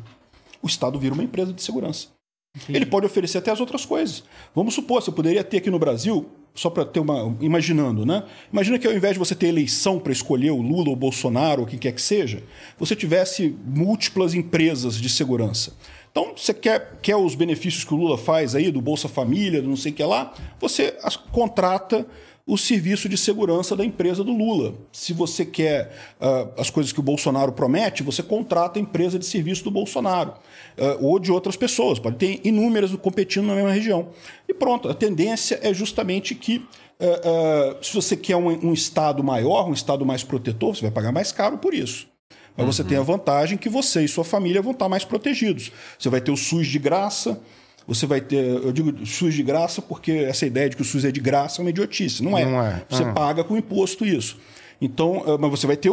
[0.63, 2.09] O Estado vira uma empresa de segurança.
[2.57, 2.79] Entendi.
[2.79, 4.25] Ele pode oferecer até as outras coisas.
[4.55, 7.37] Vamos supor, você poderia ter aqui no Brasil só para ter uma.
[7.41, 8.25] Imaginando, né?
[8.53, 11.63] Imagina que ao invés de você ter eleição para escolher o Lula ou o Bolsonaro,
[11.63, 12.43] ou o que quer que seja,
[12.79, 15.73] você tivesse múltiplas empresas de segurança.
[16.11, 19.69] Então, você quer, quer os benefícios que o Lula faz aí, do Bolsa Família, do
[19.69, 20.97] não sei o que lá, você
[21.31, 22.05] contrata
[22.51, 24.75] o serviço de segurança da empresa do Lula.
[24.91, 29.25] Se você quer uh, as coisas que o Bolsonaro promete, você contrata a empresa de
[29.25, 30.33] serviço do Bolsonaro
[30.77, 32.01] uh, ou de outras pessoas.
[32.01, 34.09] Pode ter inúmeras competindo na mesma região.
[34.49, 39.69] E pronto, a tendência é justamente que uh, se você quer um, um Estado maior,
[39.69, 42.09] um Estado mais protetor, você vai pagar mais caro por isso.
[42.57, 42.73] Mas uhum.
[42.73, 45.71] você tem a vantagem que você e sua família vão estar mais protegidos.
[45.97, 47.41] Você vai ter o SUS de graça,
[47.87, 48.45] você vai ter.
[48.45, 51.61] Eu digo SUS de graça porque essa ideia de que o SUS é de graça
[51.61, 52.23] é uma idiotice.
[52.23, 52.45] Não é.
[52.45, 52.83] Não é.
[52.89, 53.13] Você ah.
[53.13, 54.39] paga com imposto isso.
[54.81, 55.91] Então, eh, mas você vai ter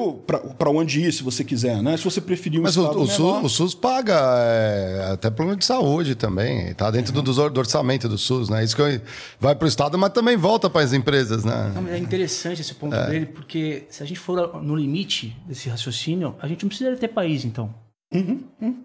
[0.58, 1.98] para onde ir se você quiser, né?
[1.98, 5.58] Se você preferir um mas estado o, o, SUS, o SUS paga é, até plano
[5.58, 7.22] de saúde também, está dentro uhum.
[7.22, 8.64] do, do, orçamento do SUS, né?
[8.64, 9.02] Isso que
[9.40, 11.74] vai para o estado, mas também volta para as empresas, né?
[11.92, 13.10] é interessante esse ponto é.
[13.10, 17.10] dele, porque se a gente for no limite desse raciocínio, a gente não precisa ter
[17.10, 17.74] país, então.
[18.14, 18.42] Uhum.
[18.62, 18.84] Uhum.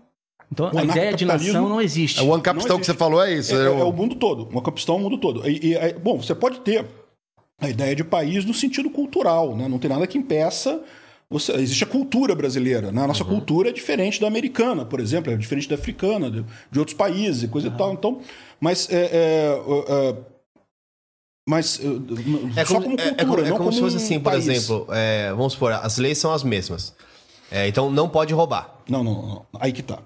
[0.53, 2.21] Então o a ideia de nação não existe.
[2.21, 3.57] É o One Capistão que você falou é isso.
[3.57, 3.79] É, é, o...
[3.81, 4.45] é o mundo todo.
[4.45, 5.49] O One Capistão é o mundo todo.
[5.49, 6.85] E, e, é, bom, você pode ter
[7.59, 9.67] a ideia de país no sentido cultural, né?
[9.67, 10.83] Não tem nada que impeça.
[11.31, 13.03] Você, existe a cultura brasileira, né?
[13.03, 13.31] A nossa uhum.
[13.31, 17.49] cultura é diferente da americana, por exemplo, é diferente da africana, de, de outros países,
[17.49, 17.75] coisa uhum.
[17.75, 17.93] e tal.
[17.95, 18.21] Então,
[18.61, 20.17] mas é, é, é
[21.49, 21.81] mas
[22.55, 24.87] é só como, como cultura, é, como, é como, como se fosse assim, por exemplo,
[25.35, 26.95] vamos supor, as leis são as mesmas.
[27.67, 28.83] então não pode roubar.
[28.89, 29.47] Não, não, não.
[29.59, 29.99] Aí que tá.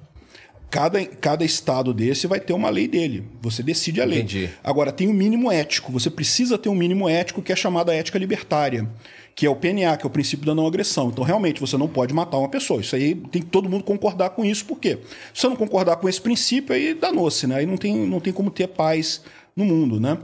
[0.70, 3.24] Cada, cada estado desse vai ter uma lei dele.
[3.40, 4.18] Você decide a lei.
[4.18, 4.50] Entendi.
[4.62, 5.92] Agora, tem o um mínimo ético.
[5.92, 8.88] Você precisa ter um mínimo ético que é chamada ética libertária,
[9.34, 11.08] que é o PNA, que é o princípio da não agressão.
[11.08, 12.80] Então, realmente, você não pode matar uma pessoa.
[12.80, 14.64] Isso aí tem que todo mundo concordar com isso.
[14.64, 14.98] Por quê?
[15.32, 17.56] Se você não concordar com esse princípio, aí danou-se, né?
[17.56, 19.22] Aí não tem, não tem como ter paz
[19.54, 20.18] no mundo, né?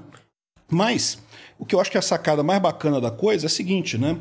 [0.68, 1.18] Mas,
[1.58, 3.96] o que eu acho que é a sacada mais bacana da coisa é a seguinte,
[3.96, 4.18] né?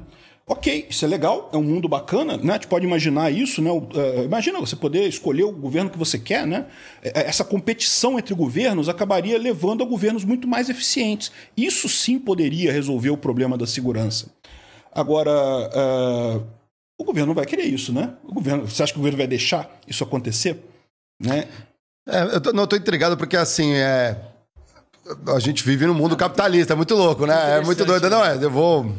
[0.48, 2.54] Ok, isso é legal, é um mundo bacana, né?
[2.54, 3.72] A gente pode imaginar isso, né?
[3.72, 6.66] Uh, imagina você poder escolher o governo que você quer, né?
[7.02, 11.32] É, é, essa competição entre governos acabaria levando a governos muito mais eficientes.
[11.56, 14.28] Isso sim poderia resolver o problema da segurança.
[14.94, 16.46] Agora, uh,
[17.00, 18.14] o governo não vai querer isso, né?
[18.24, 20.60] O governo, você acha que o governo vai deixar isso acontecer?
[21.22, 21.48] Né?
[22.08, 24.18] É, eu tô, não estou intrigado porque assim é
[25.34, 27.58] a gente vive num mundo capitalista, é muito louco, né?
[27.58, 28.38] É muito doido, não é?
[28.40, 28.92] Eu vou.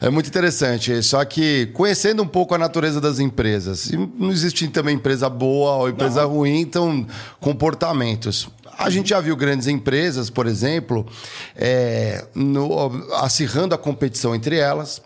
[0.00, 1.02] É muito interessante.
[1.02, 5.88] Só que conhecendo um pouco a natureza das empresas, não existe também empresa boa ou
[5.88, 6.30] empresa não.
[6.30, 7.06] ruim, então
[7.40, 8.48] comportamentos.
[8.78, 11.06] A gente já viu grandes empresas, por exemplo,
[11.54, 15.00] é, no, acirrando a competição entre elas.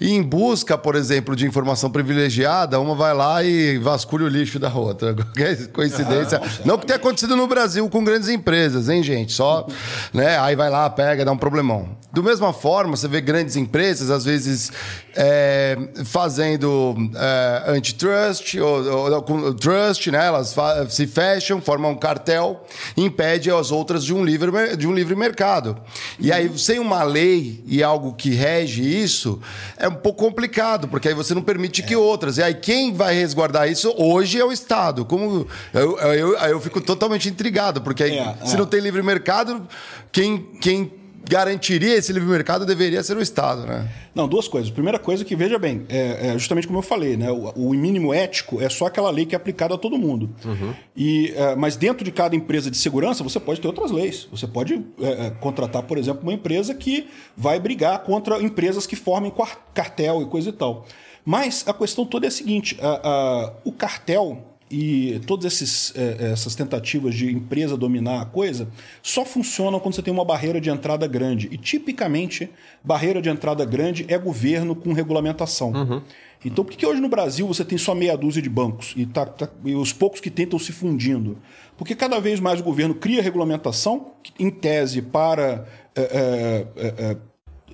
[0.00, 4.58] E em busca, por exemplo, de informação privilegiada, uma vai lá e vasculha o lixo
[4.58, 5.12] da outra.
[5.14, 6.40] Qualquer coincidência.
[6.42, 9.32] Ah, não, não que tenha acontecido no Brasil com grandes empresas, hein, gente?
[9.32, 9.66] Só,
[10.12, 10.38] né?
[10.38, 11.96] Aí vai lá, pega, dá um problemão.
[12.10, 14.72] Do mesma forma, você vê grandes empresas, às vezes,
[15.14, 20.26] é, fazendo é, antitrust, ou, ou, trust, né?
[20.26, 20.56] Elas
[20.88, 22.64] se fecham, formam um cartel,
[22.96, 25.76] impede as outras de um livre, de um livre mercado.
[26.18, 29.38] E aí, sem uma lei e algo que rege isso,
[29.76, 32.38] é um pouco complicado, porque aí você não permite que outras.
[32.38, 35.04] E aí, quem vai resguardar isso hoje é o Estado.
[35.04, 38.58] Como eu, eu, eu, eu fico totalmente intrigado, porque aí, é, se é.
[38.58, 39.68] não tem livre mercado,
[40.10, 43.88] quem, quem garantiria esse livre mercado deveria ser o Estado, né?
[44.14, 44.70] Não, duas coisas.
[44.70, 47.30] Primeira coisa que, veja bem, é, é justamente como eu falei, né?
[47.30, 50.30] O, o, mínimo ético é só aquela lei que é aplicada a todo mundo.
[50.44, 50.74] Uhum.
[50.96, 54.28] E, é, mas dentro de cada empresa de segurança, você pode ter outras leis.
[54.30, 58.96] Você pode é, é contratar, por exemplo, uma empresa que vai brigar contra empresas que
[58.96, 59.32] formem
[59.74, 60.86] cartel e coisa e tal.
[61.24, 66.54] Mas a questão toda é a seguinte: a, a, o cartel e todas é, essas
[66.54, 68.68] tentativas de empresa dominar a coisa
[69.02, 71.48] só funcionam quando você tem uma barreira de entrada grande.
[71.50, 72.50] E tipicamente,
[72.82, 75.72] barreira de entrada grande é governo com regulamentação.
[75.72, 76.02] Uhum.
[76.44, 79.26] Então, por que hoje no Brasil você tem só meia dúzia de bancos e, tá,
[79.26, 81.38] tá, e os poucos que tentam se fundindo?
[81.76, 85.66] Porque cada vez mais o governo cria regulamentação, em tese, para
[85.96, 87.16] é, é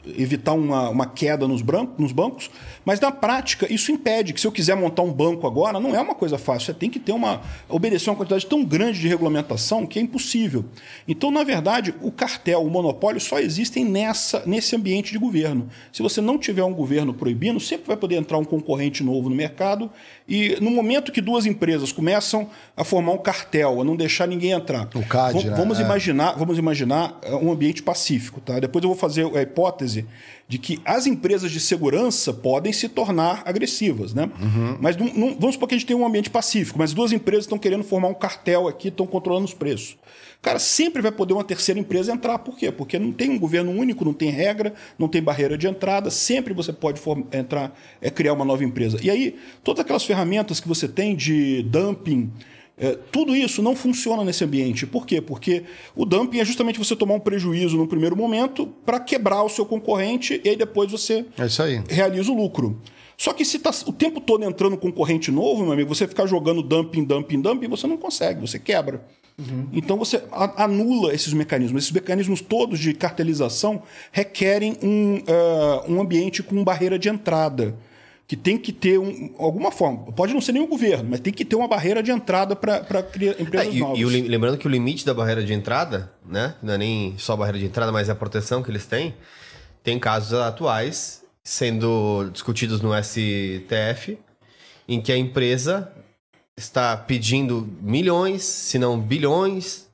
[0.06, 1.62] evitar uma, uma queda nos,
[1.98, 2.50] nos bancos,
[2.84, 6.00] mas na prática isso impede que se eu quiser montar um banco agora, não é
[6.00, 6.66] uma coisa fácil.
[6.66, 7.42] Você tem que ter uma.
[7.68, 10.64] obedecer uma quantidade tão grande de regulamentação que é impossível.
[11.08, 15.68] Então, na verdade, o cartel, o monopólio só existem nessa, nesse ambiente de governo.
[15.92, 19.36] Se você não tiver um governo proibindo, sempre vai poder entrar um concorrente novo no
[19.36, 19.90] mercado.
[20.26, 24.52] E no momento que duas empresas começam a formar um cartel, a não deixar ninguém
[24.52, 24.88] entrar.
[24.94, 25.54] O CAD, né?
[25.54, 25.84] vamos, né?
[25.84, 28.40] imaginar, vamos imaginar uh, um ambiente pacífico.
[28.40, 28.58] Tá?
[28.58, 30.06] Depois eu vou fazer a hipótese
[30.48, 34.30] de que as empresas de segurança podem se tornar agressivas, né?
[34.40, 34.78] Uhum.
[34.80, 37.44] Mas não, não, vamos supor que a gente tem um ambiente pacífico, mas duas empresas
[37.44, 39.96] estão querendo formar um cartel aqui, estão controlando os preços.
[40.44, 42.38] Cara, sempre vai poder uma terceira empresa entrar.
[42.38, 42.70] Por quê?
[42.70, 46.10] Porque não tem um governo único, não tem regra, não tem barreira de entrada.
[46.10, 47.00] Sempre você pode
[47.32, 48.98] entrar, é criar uma nova empresa.
[49.02, 52.30] E aí, todas aquelas ferramentas que você tem de dumping,
[52.76, 54.86] é, tudo isso não funciona nesse ambiente.
[54.86, 55.18] Por quê?
[55.18, 55.62] Porque
[55.96, 59.64] o dumping é justamente você tomar um prejuízo no primeiro momento para quebrar o seu
[59.64, 61.48] concorrente e aí depois você é
[61.88, 62.78] realiza o lucro.
[63.16, 66.62] Só que se está o tempo todo entrando concorrente novo, meu amigo, você ficar jogando
[66.62, 69.04] dumping, dumping, dumping, você não consegue, você quebra.
[69.38, 69.68] Uhum.
[69.72, 70.22] Então você
[70.56, 71.84] anula esses mecanismos.
[71.84, 77.74] Esses mecanismos todos de cartelização requerem um, uh, um ambiente com barreira de entrada
[78.26, 80.12] que tem que ter um, alguma forma.
[80.12, 82.80] Pode não ser nenhum governo, mas tem que ter uma barreira de entrada para
[83.38, 83.98] empresas é, e, novas.
[83.98, 87.34] E o, lembrando que o limite da barreira de entrada, né, não é nem só
[87.34, 89.14] a barreira de entrada, mas a proteção que eles têm,
[89.82, 94.18] tem casos atuais sendo discutidos no STF,
[94.88, 95.92] em que a empresa
[96.56, 99.88] está pedindo milhões, se não bilhões,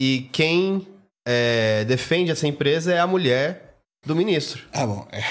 [0.00, 0.86] e quem
[1.26, 4.64] é, defende essa empresa é a mulher do ministro.
[4.72, 5.06] Ah, bom.
[5.12, 5.22] É.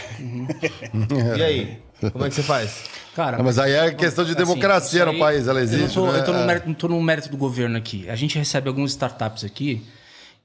[1.38, 1.84] e aí?
[2.12, 2.86] Como é que você faz?
[3.16, 5.98] Cara, não, mas aí é questão de assim, democracia assim, no país, ela existe.
[5.98, 6.20] Eu, tô, né?
[6.20, 6.46] eu tô, no é.
[6.46, 8.10] mérito, tô no mérito do governo aqui.
[8.10, 9.86] A gente recebe algumas startups aqui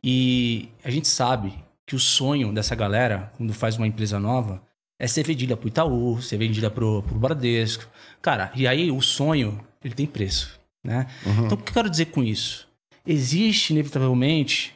[0.02, 1.54] e a gente sabe
[1.86, 4.60] que o sonho dessa galera, quando faz uma empresa nova,
[4.98, 7.86] é ser vendida pro Itaú, ser vendida pro, pro Bradesco.
[8.22, 11.06] Cara, e aí o sonho, ele tem preço, né?
[11.24, 11.46] Uhum.
[11.46, 12.66] Então, o que eu quero dizer com isso?
[13.06, 14.74] Existe, inevitavelmente,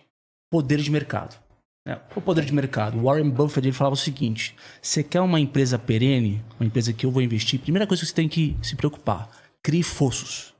[0.50, 1.36] poder de mercado.
[1.86, 3.00] É, o poder de mercado.
[3.00, 7.10] Warren Buffett ele falava o seguinte: você quer uma empresa perene, uma empresa que eu
[7.10, 9.30] vou investir, primeira coisa que você tem que se preocupar,
[9.62, 10.52] crie fossos.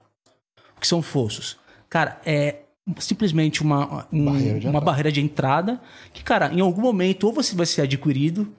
[0.76, 1.58] O que são fossos?
[1.90, 2.60] Cara, é
[2.98, 5.80] simplesmente uma, um, barreira uma barreira de entrada
[6.12, 8.50] que, cara, em algum momento ou você vai ser adquirido,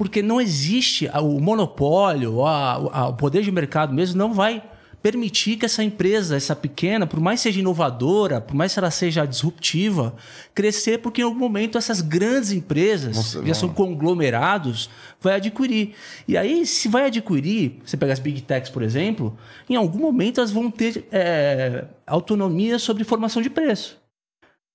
[0.00, 4.64] porque não existe o monopólio, a, a, o poder de mercado mesmo não vai
[5.02, 9.26] permitir que essa empresa, essa pequena, por mais seja inovadora, por mais que ela seja
[9.26, 10.14] disruptiva,
[10.54, 14.88] crescer, porque em algum momento essas grandes empresas, Nossa, já são conglomerados,
[15.20, 15.92] vai adquirir.
[16.26, 19.36] E aí, se vai adquirir, você pega as Big Techs, por exemplo,
[19.68, 23.99] em algum momento elas vão ter é, autonomia sobre formação de preço.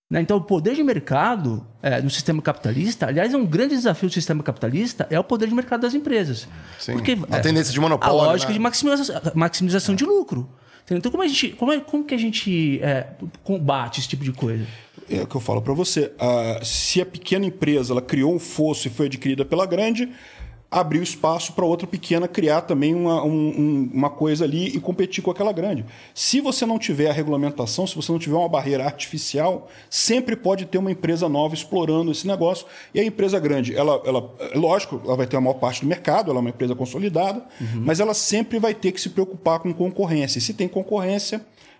[0.09, 0.21] Né?
[0.21, 4.13] Então, o poder de mercado é, no sistema capitalista, aliás, é um grande desafio do
[4.13, 6.47] sistema capitalista, é o poder de mercado das empresas.
[6.79, 8.19] Sim, Porque, a é, tendência de monopólio.
[8.19, 8.53] A lógica né?
[8.53, 9.97] de maximização, maximização é.
[9.97, 10.47] de lucro.
[10.89, 13.07] Então, como, a gente, como, é, como que a gente é,
[13.43, 14.65] combate esse tipo de coisa?
[15.09, 16.11] É o que eu falo para você.
[16.15, 20.11] Uh, se a pequena empresa ela criou um fosso e foi adquirida pela grande,
[20.75, 25.31] abriu espaço para outra pequena criar também uma, um, uma coisa ali e competir com
[25.31, 25.85] aquela grande.
[26.13, 30.65] Se você não tiver a regulamentação, se você não tiver uma barreira artificial, sempre pode
[30.65, 32.67] ter uma empresa nova explorando esse negócio.
[32.93, 36.29] E a empresa grande, ela, ela lógico, ela vai ter a maior parte do mercado,
[36.29, 37.81] ela é uma empresa consolidada, uhum.
[37.85, 40.39] mas ela sempre vai ter que se preocupar com concorrência.
[40.39, 41.39] E se tem concorrência,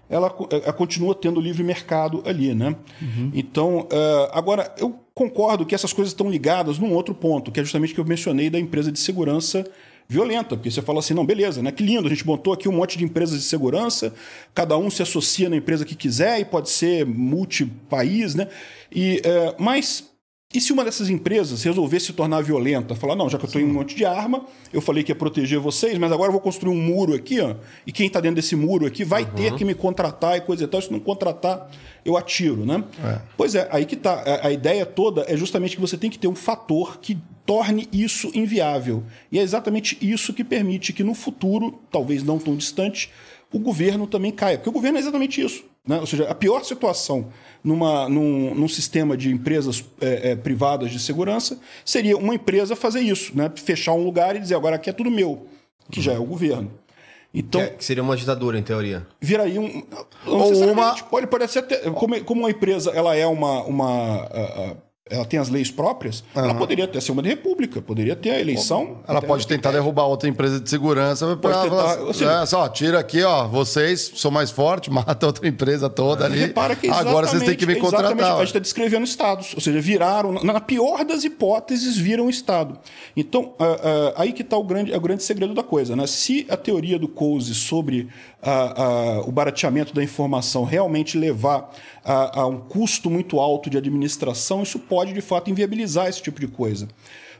[0.09, 2.75] ela, ela continua tendo livre mercado ali, né?
[3.01, 3.31] Uhum.
[3.33, 7.63] Então, uh, agora, eu concordo que essas coisas estão ligadas num outro ponto, que é
[7.63, 9.65] justamente o que eu mencionei da empresa de segurança
[10.07, 11.71] violenta, porque você fala assim, não, beleza, né?
[11.71, 14.13] Que lindo, a gente montou aqui um monte de empresas de segurança,
[14.53, 18.47] cada um se associa na empresa que quiser e pode ser multi-país, né?
[18.91, 20.14] E, é, mas
[20.55, 23.61] e se uma dessas empresas resolver se tornar violenta, falar, não, já que eu estou
[23.61, 26.41] em um monte de arma, eu falei que ia proteger vocês, mas agora eu vou
[26.41, 29.29] construir um muro aqui, ó, e quem está dentro desse muro aqui vai uhum.
[29.31, 30.81] ter que me contratar e coisa e tal.
[30.81, 31.69] Se não contratar,
[32.03, 32.83] eu atiro, né?
[33.03, 33.19] É.
[33.35, 34.13] Pois é, aí que tá.
[34.13, 37.87] A, a ideia toda é justamente que você tem que ter um fator que torne
[37.91, 39.03] isso inviável.
[39.31, 43.11] E é exatamente isso que permite que no futuro, talvez não tão distante,
[43.51, 44.57] o governo também caia.
[44.57, 45.63] Porque o governo é exatamente isso.
[45.87, 45.99] Né?
[45.99, 47.27] Ou seja, a pior situação
[47.63, 53.01] numa, num, num sistema de empresas é, é, privadas de segurança seria uma empresa fazer
[53.01, 53.51] isso, né?
[53.55, 55.47] fechar um lugar e dizer agora aqui é tudo meu,
[55.91, 56.71] que já é o governo.
[57.33, 59.05] Então, que, é, que seria uma ditadura, em teoria.
[59.19, 59.83] Viraria um.
[60.25, 60.95] Ou uma.
[61.03, 61.77] Pode, pode ser até.
[61.91, 63.61] Como, como uma empresa ela é uma.
[63.63, 64.77] uma
[65.07, 66.45] ela tem as leis próprias, uhum.
[66.45, 69.01] ela poderia até ser uma de república, poderia ter a eleição.
[69.07, 71.37] Ela pode tentar derrubar outra empresa de segurança.
[71.37, 75.47] Pode tentar, falar, seja, é, só, tira aqui, ó, vocês são mais fortes, mata outra
[75.47, 76.39] empresa toda ali.
[76.39, 78.33] Repara que Agora vocês têm que me contratar.
[78.33, 82.75] A gente está descrevendo estados, ou seja, viraram, na pior das hipóteses, viram o estado.
[83.15, 85.95] Então, uh, uh, aí que está o grande, o grande segredo da coisa.
[85.95, 86.07] Né?
[86.07, 88.09] Se a teoria do Coase sobre
[88.45, 91.73] uh, o barateamento da informação realmente levar
[92.03, 96.39] a, a um custo muito alto de administração, isso pode de fato inviabilizar esse tipo
[96.39, 96.87] de coisa.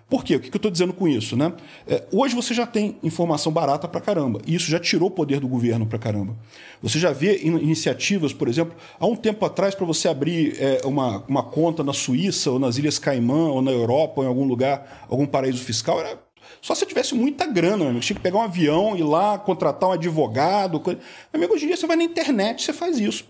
[0.08, 0.36] Por quê?
[0.36, 1.36] O que eu estou dizendo com isso?
[1.36, 1.52] Né?
[1.88, 4.40] É, hoje você já tem informação barata para caramba.
[4.46, 6.36] E isso já tirou o poder do governo para caramba.
[6.82, 10.82] Você já vê in iniciativas, por exemplo, há um tempo atrás, para você abrir é,
[10.86, 14.46] uma, uma conta na Suíça, ou nas Ilhas Caimã, ou na Europa, ou em algum
[14.46, 16.25] lugar, algum paraíso fiscal, era
[16.62, 18.00] só se tivesse muita grana, amigo.
[18.00, 20.80] Tinha que pegar um avião, ir lá, contratar um advogado.
[20.80, 21.00] Coisa...
[21.34, 23.26] Amigo, hoje em dia você vai na internet, você faz isso.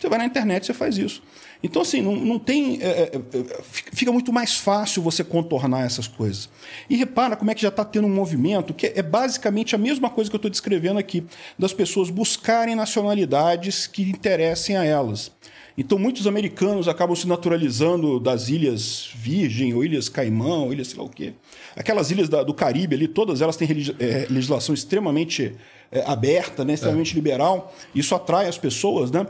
[0.00, 1.22] Você vai na internet, você faz isso.
[1.62, 2.78] Então, assim, não, não tem.
[2.82, 6.50] É, é, é fica muito mais fácil você contornar essas coisas.
[6.90, 10.10] E repara como é que já está tendo um movimento que é basicamente a mesma
[10.10, 11.24] coisa que eu estou descrevendo aqui,
[11.58, 15.32] das pessoas buscarem nacionalidades que interessem a elas.
[15.76, 20.98] Então, muitos americanos acabam se naturalizando das ilhas Virgem, ou Ilhas Caimão, ou Ilhas sei
[20.98, 21.34] lá o quê.
[21.74, 23.68] Aquelas ilhas da, do Caribe ali, todas elas têm
[23.98, 25.54] é, legislação extremamente
[25.90, 27.14] é, aberta, né, extremamente é.
[27.16, 27.74] liberal.
[27.94, 29.26] Isso atrai as pessoas, né?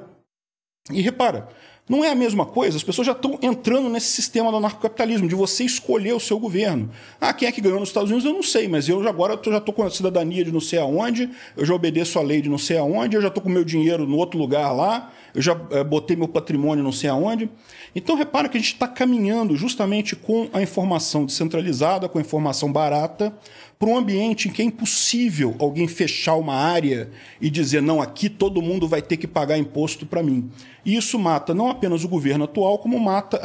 [0.90, 1.48] E repara,
[1.88, 5.34] não é a mesma coisa, as pessoas já estão entrando nesse sistema do anarcocapitalismo, de
[5.34, 6.90] você escolher o seu governo.
[7.20, 8.24] Ah, quem é que ganhou nos Estados Unidos?
[8.24, 11.28] Eu não sei, mas eu agora já estou com a cidadania de não sei aonde,
[11.54, 14.06] eu já obedeço a lei de não sei aonde, eu já estou com meu dinheiro
[14.06, 17.50] no outro lugar lá, eu já é, botei meu patrimônio não sei aonde.
[17.94, 22.72] Então repara que a gente está caminhando justamente com a informação descentralizada, com a informação
[22.72, 23.34] barata,
[23.78, 27.10] para um ambiente em que é impossível alguém fechar uma área
[27.40, 30.50] e dizer, não, aqui todo mundo vai ter que pagar imposto para mim.
[30.84, 33.40] E isso mata não apenas o governo atual, como mata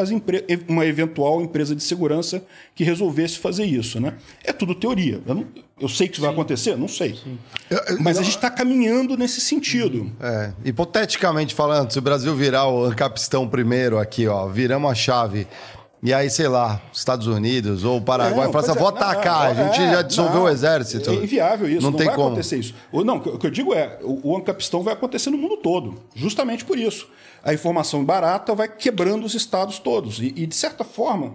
[0.67, 3.99] uma eventual empresa de segurança que resolvesse fazer isso.
[3.99, 4.15] Né?
[4.43, 5.21] É tudo teoria.
[5.25, 5.47] Eu, não,
[5.79, 6.27] eu sei que isso Sim.
[6.27, 6.75] vai acontecer?
[6.75, 7.19] Não sei.
[7.99, 10.11] Mas a gente está caminhando nesse sentido.
[10.19, 10.51] É.
[10.65, 15.47] Hipoteticamente falando, se o Brasil virar o Ancapistão primeiro aqui, ó, viramos a chave
[16.01, 19.67] e aí, sei lá, Estados Unidos ou Paraguai, é, fala assim, vou atacar, não, a
[19.67, 21.09] gente é, já dissolveu não, o exército.
[21.09, 22.27] É inviável isso, não, não tem vai como.
[22.29, 22.73] acontecer isso.
[22.93, 26.63] Não, o que eu digo é, o, o Ancapistão vai acontecer no mundo todo, justamente
[26.63, 27.09] por isso.
[27.43, 30.19] A informação barata vai quebrando os estados todos.
[30.19, 31.33] E, e de certa forma,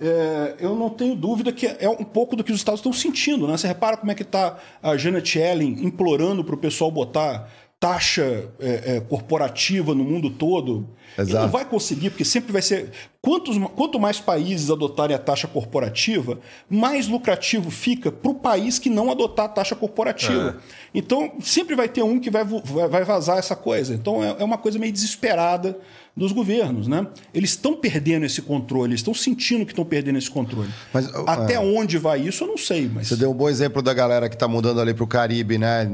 [0.00, 3.48] é, eu não tenho dúvida que é um pouco do que os estados estão sentindo.
[3.48, 3.56] Né?
[3.56, 8.48] Você repara como é que está a Janet Yellen implorando para o pessoal botar taxa
[8.58, 10.88] é, é, corporativa no mundo todo.
[11.16, 11.30] Exato.
[11.30, 12.90] Ele não vai conseguir, porque sempre vai ser.
[13.20, 18.90] Quantos, quanto mais países adotarem a taxa corporativa, mais lucrativo fica para o país que
[18.90, 20.58] não adotar a taxa corporativa.
[20.58, 20.78] É.
[20.94, 23.94] Então, sempre vai ter um que vai, vai vazar essa coisa.
[23.94, 25.78] Então, é, é uma coisa meio desesperada
[26.18, 27.06] dos governos, né?
[27.32, 30.68] Eles estão perdendo esse controle, eles estão sentindo que estão perdendo esse controle.
[30.92, 31.60] Mas, Até é.
[31.60, 32.90] onde vai isso, eu não sei.
[32.92, 33.08] Mas...
[33.08, 35.88] Você deu um bom exemplo da galera que está mudando ali para o Caribe, né?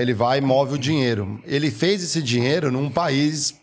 [0.00, 1.40] Ele vai e move o dinheiro.
[1.46, 3.54] Ele fez esse dinheiro num país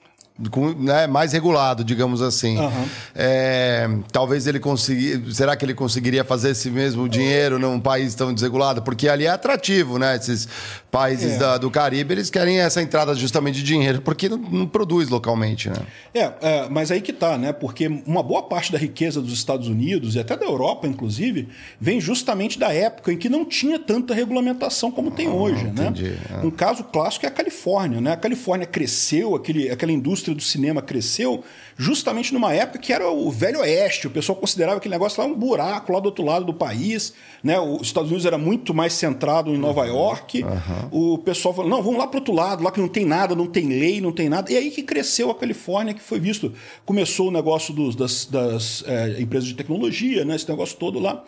[0.49, 2.57] com, né, mais regulado, digamos assim.
[2.57, 2.85] Uhum.
[3.13, 5.21] É, talvez ele conseguir.
[5.33, 8.81] Será que ele conseguiria fazer esse mesmo dinheiro num país tão desregulado?
[8.81, 10.15] Porque ali é atrativo, né?
[10.15, 10.47] Esses
[10.89, 11.37] países é.
[11.37, 15.69] da, do Caribe, eles querem essa entrada justamente de dinheiro, porque não, não produz localmente,
[15.69, 15.77] né?
[16.13, 17.51] É, é, mas aí que tá, né?
[17.51, 21.99] Porque uma boa parte da riqueza dos Estados Unidos e até da Europa, inclusive, vem
[21.99, 25.87] justamente da época em que não tinha tanta regulamentação como tem ah, hoje, né?
[25.87, 26.17] entendi.
[26.29, 26.41] né?
[26.43, 28.13] Um caso clássico é a Califórnia, né?
[28.13, 31.43] A Califórnia cresceu, aquele, aquela indústria indústria do cinema cresceu
[31.77, 34.07] justamente numa época que era o velho oeste.
[34.07, 37.13] O pessoal considerava aquele negócio lá um buraco lá do outro lado do país.
[37.43, 37.59] Né?
[37.59, 39.88] Os Estados Unidos era muito mais centrado em Nova uhum.
[39.88, 40.43] York.
[40.43, 41.13] Uhum.
[41.13, 43.47] O pessoal falou: não, vamos lá para outro lado, lá que não tem nada, não
[43.47, 44.51] tem lei, não tem nada.
[44.51, 46.53] E aí que cresceu a Califórnia, que foi visto.
[46.86, 50.36] Começou o negócio dos, das, das é, empresas de tecnologia, né?
[50.36, 51.23] esse negócio todo lá.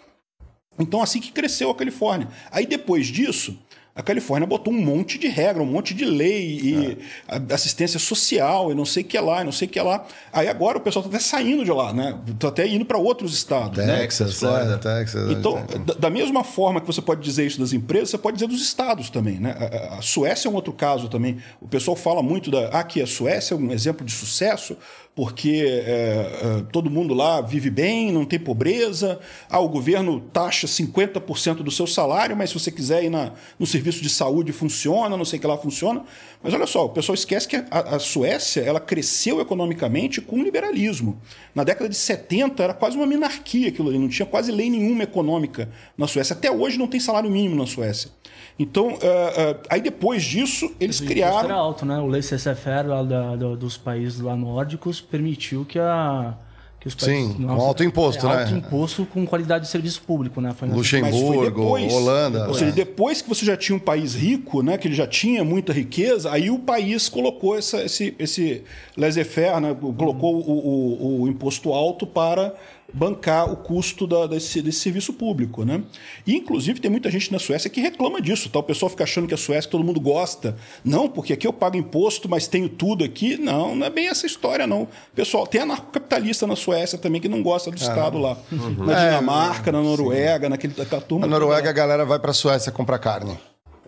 [0.80, 2.28] Então, assim que cresceu a Califórnia.
[2.49, 3.58] Aí depois disso
[3.94, 7.54] a Califórnia botou um monte de regra, um monte de lei e é.
[7.54, 10.06] assistência social e não sei o que lá, e não sei o que lá.
[10.32, 12.18] Aí agora o pessoal está até saindo de lá, né?
[12.26, 13.78] Está até indo para outros estados.
[13.78, 13.98] Né?
[13.98, 14.80] Texas, né?
[14.82, 15.32] Texas.
[15.32, 18.48] Então, da, da, mesma forma que você pode dizer isso das empresas, você pode dizer
[18.48, 19.56] dos estados também, né?
[19.60, 21.39] A, a Suécia é um outro caso também.
[21.60, 22.70] O pessoal fala muito da.
[22.70, 24.78] Ah, aqui a Suécia é um exemplo de sucesso
[25.14, 29.20] porque é, é, todo mundo lá vive bem, não tem pobreza.
[29.49, 33.68] Ah, o governo taxa 50% do seu salário, mas se você quiser ir na, no
[33.68, 36.03] serviço de saúde funciona, não sei o que lá funciona.
[36.41, 41.20] Mas olha só, o pessoal esquece que a, a Suécia ela cresceu economicamente com liberalismo.
[41.53, 45.03] Na década de 70 era quase uma minarquia aquilo ali, não tinha quase lei nenhuma
[45.03, 46.34] econômica na Suécia.
[46.34, 48.12] Até hoje não tem salário mínimo na Suécia.
[48.60, 51.39] Então, uh, uh, aí depois disso, eles O criaram.
[51.45, 51.97] era alto, né?
[51.99, 56.34] O laissez-faire lá da- do- dos países lá nórdicos permitiu que a
[56.80, 58.41] que os países Sim, com alto imposto, é, né?
[58.41, 60.52] Alto imposto com qualidade de serviço público, né?
[60.58, 61.93] Foi nessa- Mas foi Luxemburgo, depois.
[61.93, 62.47] Holanda.
[62.47, 65.43] Ou seja, depois que você já tinha um país rico, né, que ele já tinha
[65.43, 68.64] muita riqueza, aí o país colocou essa, esse, esse
[68.97, 72.52] laissez-faire, né, colocou o, o- o imposto alto para
[72.94, 75.64] bancar o custo da- desse, desse serviço público.
[75.66, 75.82] Né?
[76.26, 78.50] E, inclusive, tem muita gente na Suécia que reclama disso.
[78.50, 78.60] Tá?
[78.60, 80.56] O pessoal fica achando que a Suécia todo mundo gosta.
[80.84, 83.38] Não, porque aqui eu pago imposto, mas tenho tudo aqui.
[83.38, 84.88] Não, não é bem essa história, não.
[85.16, 88.38] Pessoal, tem anarcocapitalista na Suécia também que não gosta do Estado lá.
[88.52, 91.28] Na Dinamarca, na Noruega, naquele, naquela turma.
[91.28, 93.38] Na Noruega a galera vai pra Suécia comprar carne.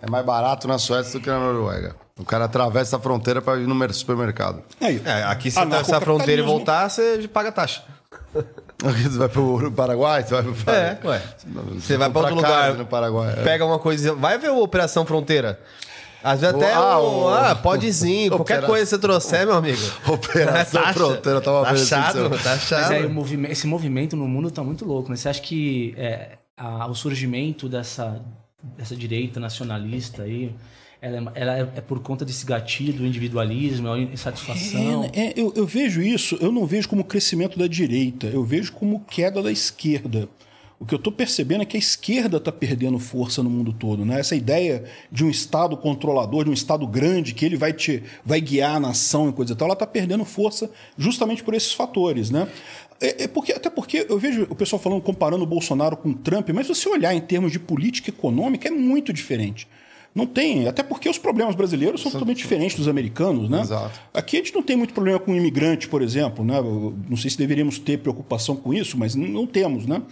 [0.02, 1.96] É mais barato na Suécia do que na Noruega.
[2.20, 4.62] O cara atravessa a fronteira pra ir no mer- supermercado.
[4.80, 7.84] Aí, É, aqui se atravessar a fronteira e voltar, você paga taxa.
[9.04, 10.24] Você vai pro Paraguai?
[10.24, 11.22] Você vai pro É, ué.
[11.80, 13.34] Você vai pra comprar outro lugar, no Paraguai.
[13.38, 13.44] é.
[13.44, 15.60] pega uma coisa, vai ver o Operação Fronteira.
[16.24, 19.82] Às vezes até Ah, o, o- ah, podezinho, qualquer coisa que você trouxer, meu amigo.
[20.08, 20.94] Operação Taxa.
[20.94, 24.64] Fronteira, tava vendo esse Taxado, seu- Mas aí o movime- esse movimento no mundo tá
[24.64, 25.16] muito louco, né?
[25.18, 28.22] Você acha que é, a- o surgimento dessa,
[28.78, 30.56] dessa direita nacionalista aí,
[31.04, 35.04] ela, é, ela é, é por conta desse gatilho do individualismo, é uma insatisfação?
[35.14, 38.72] É, é, eu, eu vejo isso, eu não vejo como crescimento da direita, eu vejo
[38.72, 40.30] como queda da esquerda.
[40.80, 44.06] O que eu estou percebendo é que a esquerda está perdendo força no mundo todo.
[44.06, 44.20] Né?
[44.20, 48.40] Essa ideia de um Estado controlador, de um Estado grande, que ele vai, te, vai
[48.40, 52.30] guiar a nação e coisa e tal, ela está perdendo força justamente por esses fatores.
[52.30, 52.48] Né?
[53.00, 56.14] É, é porque, até porque eu vejo o pessoal falando, comparando o Bolsonaro com o
[56.14, 59.68] Trump, mas se você olhar em termos de política econômica, é muito diferente.
[60.16, 63.62] Não tem, até porque os problemas brasileiros são totalmente diferentes dos americanos, né?
[63.62, 64.00] Exato.
[64.14, 66.62] Aqui a gente não tem muito problema com imigrante, por exemplo, né?
[67.10, 70.04] Não sei se deveríamos ter preocupação com isso, mas não temos, né?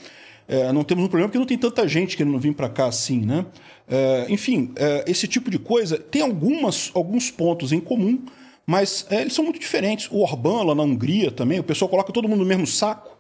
[0.48, 3.22] É, não temos um problema porque não tem tanta gente querendo vir para cá assim,
[3.22, 3.45] né?
[3.88, 8.23] É, enfim, é, esse tipo de coisa tem algumas, alguns pontos em comum,
[8.65, 10.10] mas é, eles são muito diferentes.
[10.11, 13.11] O Orbán lá na Hungria também, o pessoal coloca todo mundo no mesmo saco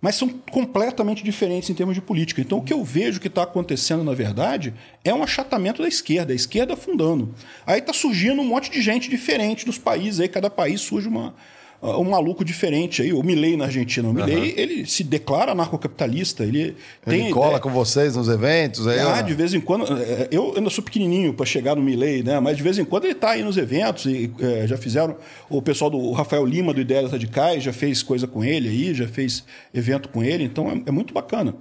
[0.00, 2.40] mas são completamente diferentes em termos de política.
[2.40, 4.72] Então, o que eu vejo que está acontecendo, na verdade,
[5.04, 7.34] é um achatamento da esquerda, a esquerda afundando.
[7.66, 11.34] Aí está surgindo um monte de gente diferente dos países, aí cada país surge uma,
[11.82, 13.00] um maluco diferente.
[13.02, 14.08] Aí, o Milley na Argentina.
[14.08, 17.22] O Milley, ele se declara anarcocapitalista, ele tem...
[17.24, 18.98] Ele cola ideia- com vocês nos eventos aí.
[19.00, 19.84] ah, de vez em quando.
[19.96, 22.38] é, Eu ainda sou pequenininho para chegar no Milley, né?
[22.40, 25.16] Mas de vez em quando ele está aí nos eventos e é, já fizeram.
[25.48, 29.08] O pessoal do Rafael Lima do Ideias Radicais já fez coisa com ele aí, já
[29.08, 31.54] fez evento com ele, então é, é muito bacana.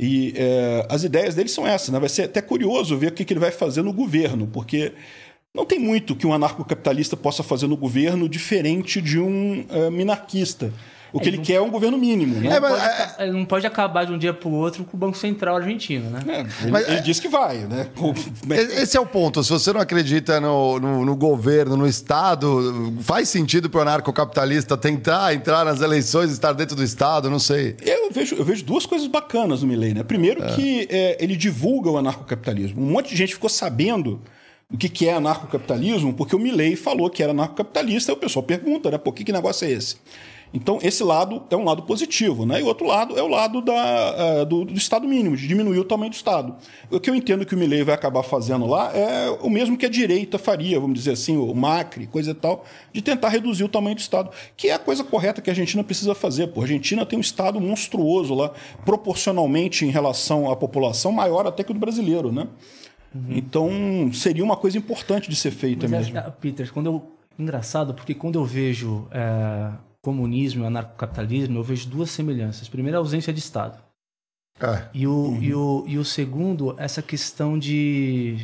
[0.00, 1.98] E é, as ideias dele são essas, né?
[1.98, 4.92] Vai ser até curioso ver o que, que ele vai fazer no governo, porque
[5.58, 10.72] não tem muito que um anarcocapitalista possa fazer no governo diferente de um é, minarquista.
[11.10, 12.56] O que ele quer é um governo mínimo, né?
[12.56, 14.94] É, mas- Pode aca- ele não pode acabar de um dia para o outro com
[14.94, 16.20] o Banco Central argentino, né?
[16.28, 17.88] É, ele, Mas- ele diz que vai, né?
[18.78, 19.42] Esse é o ponto.
[19.42, 24.76] Se você não acredita no, no, no governo, no Estado, faz sentido para o anarcocapitalista
[24.76, 27.30] tentar entrar nas eleições, estar dentro do Estado?
[27.30, 27.74] Não sei.
[27.80, 30.02] Eu vejo, eu vejo duas coisas bacanas no Milley, né?
[30.02, 32.82] Primeiro que é, ele divulga o anarcocapitalismo.
[32.82, 34.20] Um monte de gente ficou sabendo
[34.72, 38.42] o que, que é anarcocapitalismo porque o Milley falou que era anarcocapitalista e o pessoal
[38.42, 38.98] pergunta, né?
[38.98, 39.96] Pô, que, que negócio é esse?
[40.52, 42.60] Então, esse lado é um lado positivo, né?
[42.60, 45.78] E o outro lado é o lado da, ah, do, do Estado mínimo, de diminuir
[45.78, 46.56] o tamanho do Estado.
[46.90, 49.84] O que eu entendo que o Milley vai acabar fazendo lá é o mesmo que
[49.84, 53.68] a direita faria, vamos dizer assim, o Macri, coisa e tal, de tentar reduzir o
[53.68, 56.48] tamanho do Estado, que é a coisa correta que a Argentina precisa fazer.
[56.48, 58.52] Pô, a Argentina tem um Estado monstruoso lá,
[58.86, 62.48] proporcionalmente em relação à população, maior até que o do brasileiro, né?
[63.28, 63.70] Então,
[64.12, 66.18] seria uma coisa importante de ser feita Mas, mesmo.
[66.18, 67.12] é, Peter, quando eu...
[67.38, 69.70] engraçado, porque quando eu vejo é,
[70.02, 72.68] comunismo e anarcocapitalismo, eu vejo duas semelhanças.
[72.68, 73.78] Primeiro, a ausência de Estado.
[74.60, 74.88] É.
[74.92, 78.36] E o, e o, e o segundo, essa questão de.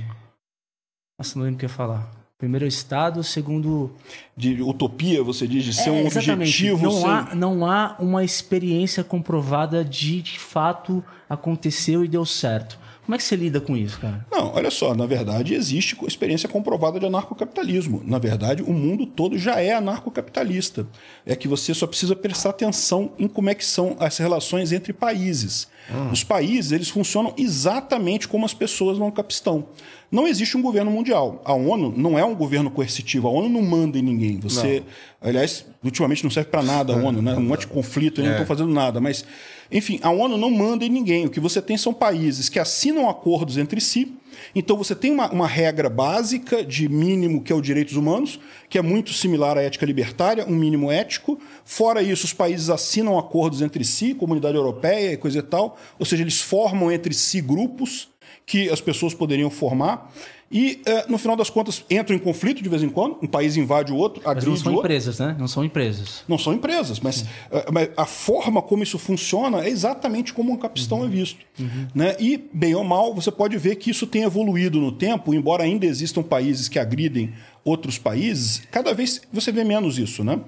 [1.18, 2.10] Nossa, não lembro o que eu ia falar.
[2.38, 3.92] Primeiro é o Estado, segundo.
[4.36, 6.48] De utopia, você diz, de ser É, um exatamente.
[6.48, 6.82] objetivo.
[6.84, 12.78] Não, sem- há, não há uma experiência comprovada de de fato aconteceu e deu certo.
[13.04, 14.26] Como é que você lida com isso, cara?
[14.32, 18.02] Não, olha só, na verdade existe experiência comprovada de anarcocapitalismo.
[18.04, 20.86] Na verdade, o mundo todo já é anarcocapitalista.
[21.26, 24.92] É que você só precisa prestar atenção em como é que são as relações entre
[24.92, 25.68] países.
[26.10, 29.66] Os países, eles funcionam exatamente como as pessoas no Capistão.
[30.10, 31.42] Não existe um governo mundial.
[31.44, 33.28] A ONU não é um governo coercitivo.
[33.28, 34.38] A ONU não manda em ninguém.
[34.40, 34.82] Você,
[35.20, 37.34] aliás, ultimamente não serve para nada a ONU, né?
[37.34, 39.24] Um monte de conflito, eles não estão fazendo nada, mas
[39.70, 41.26] Enfim, a ONU não manda em ninguém.
[41.26, 44.14] O que você tem são países que assinam acordos entre si.
[44.54, 48.78] Então você tem uma, uma regra básica de mínimo que é o direitos humanos, que
[48.78, 51.38] é muito similar à ética libertária, um mínimo ético.
[51.64, 55.78] Fora isso, os países assinam acordos entre si, comunidade europeia e coisa e tal.
[55.98, 58.08] Ou seja, eles formam entre si grupos
[58.46, 60.12] que as pessoas poderiam formar.
[60.52, 63.18] E, uh, no final das contas, entram em conflito de vez em quando.
[63.20, 64.86] Um país invade o outro, agride Mas não são o outro.
[64.86, 65.36] empresas, né?
[65.38, 66.24] Não são empresas.
[66.28, 70.56] Não são empresas, mas, uh, mas, a forma como isso funciona é exatamente como um
[70.56, 71.06] capistão uhum.
[71.06, 71.40] é visto.
[71.58, 71.86] Uhum.
[71.94, 72.14] Né?
[72.20, 75.86] E, bem ou mal, você pode ver que isso tem evoluído no tempo, embora ainda
[75.86, 77.32] existam países que agridem
[77.64, 80.22] outros países, cada vez você vê menos isso.
[80.22, 80.38] Né?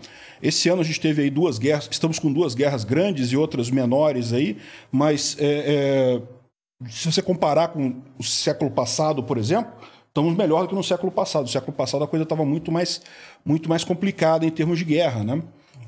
[0.43, 3.71] Esse ano a gente teve aí duas guerras, estamos com duas guerras grandes e outras
[3.71, 4.59] menores aí,
[4.93, 5.47] mas é,
[6.21, 6.23] é,
[6.89, 9.73] se você comparar com o século passado, por exemplo
[10.17, 11.43] estamos melhor do que no século passado.
[11.43, 13.03] No século passado a coisa estava muito mais,
[13.45, 15.23] muito mais complicada em termos de guerra.
[15.23, 15.43] Né?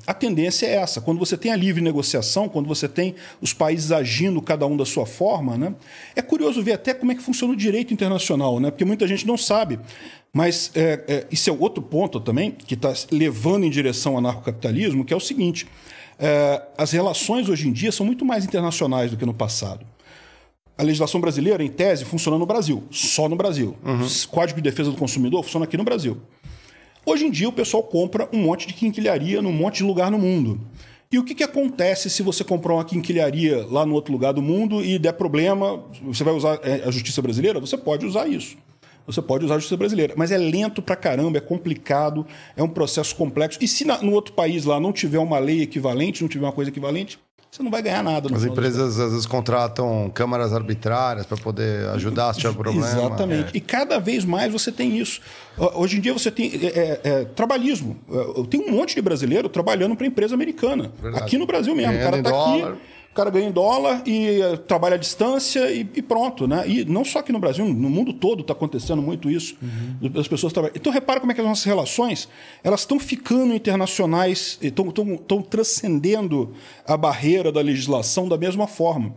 [0.05, 1.01] A tendência é essa.
[1.01, 4.85] Quando você tem a livre negociação, quando você tem os países agindo cada um da
[4.85, 5.73] sua forma, né?
[6.15, 8.69] é curioso ver até como é que funciona o direito internacional, né?
[8.69, 9.79] porque muita gente não sabe.
[10.31, 15.03] Mas é, é, isso é outro ponto também que está levando em direção ao anarcocapitalismo,
[15.03, 15.67] que é o seguinte:
[16.19, 19.83] é, as relações hoje em dia são muito mais internacionais do que no passado
[20.79, 23.75] a legislação brasileira, em tese, funciona no Brasil, só no Brasil.
[23.83, 24.07] Uhum.
[24.31, 26.17] Código de Defesa do Consumidor funciona aqui no Brasil.
[27.05, 30.17] Hoje em dia, o pessoal compra um monte de quinquilharia num monte de lugar no
[30.17, 30.57] mundo.
[31.11, 34.41] E o que, que acontece se você comprar uma quinquilharia lá no outro lugar do
[34.41, 35.83] mundo e der problema?
[36.03, 37.59] Você vai usar é, a justiça brasileira?
[37.59, 38.55] Você pode usar isso.
[39.05, 40.13] Você pode usar a justiça brasileira.
[40.15, 42.25] Mas é lento pra caramba, é complicado,
[42.55, 43.59] é um processo complexo.
[43.59, 46.53] E se na, no outro país lá não tiver uma lei equivalente, não tiver uma
[46.53, 47.19] coisa equivalente,
[47.51, 48.33] você não vai ganhar nada.
[48.35, 52.87] As empresas às vezes contratam câmaras arbitrárias para poder ajudar a tiver problema.
[52.87, 53.55] Exatamente.
[53.55, 53.57] É.
[53.57, 55.19] E cada vez mais você tem isso.
[55.57, 57.97] Hoje em dia você tem é, é, é trabalhismo.
[58.07, 60.91] Eu tenho um monte de brasileiro trabalhando para empresa americana.
[61.01, 61.23] Verdade.
[61.23, 61.91] Aqui no Brasil mesmo.
[61.91, 62.79] Ganhando o cara está aqui
[63.11, 66.63] o cara ganha em dólar e eh, trabalha à distância e, e, pronto, né?
[66.67, 69.57] E não só aqui no Brasil, no mundo todo está acontecendo muito isso.
[69.61, 70.19] Uhum.
[70.19, 70.75] As pessoas trabalham.
[70.75, 72.29] Então repara como é que as nossas relações
[72.63, 76.53] elas estão ficando internacionais, estão transcendendo
[76.85, 79.15] a barreira da legislação da mesma forma.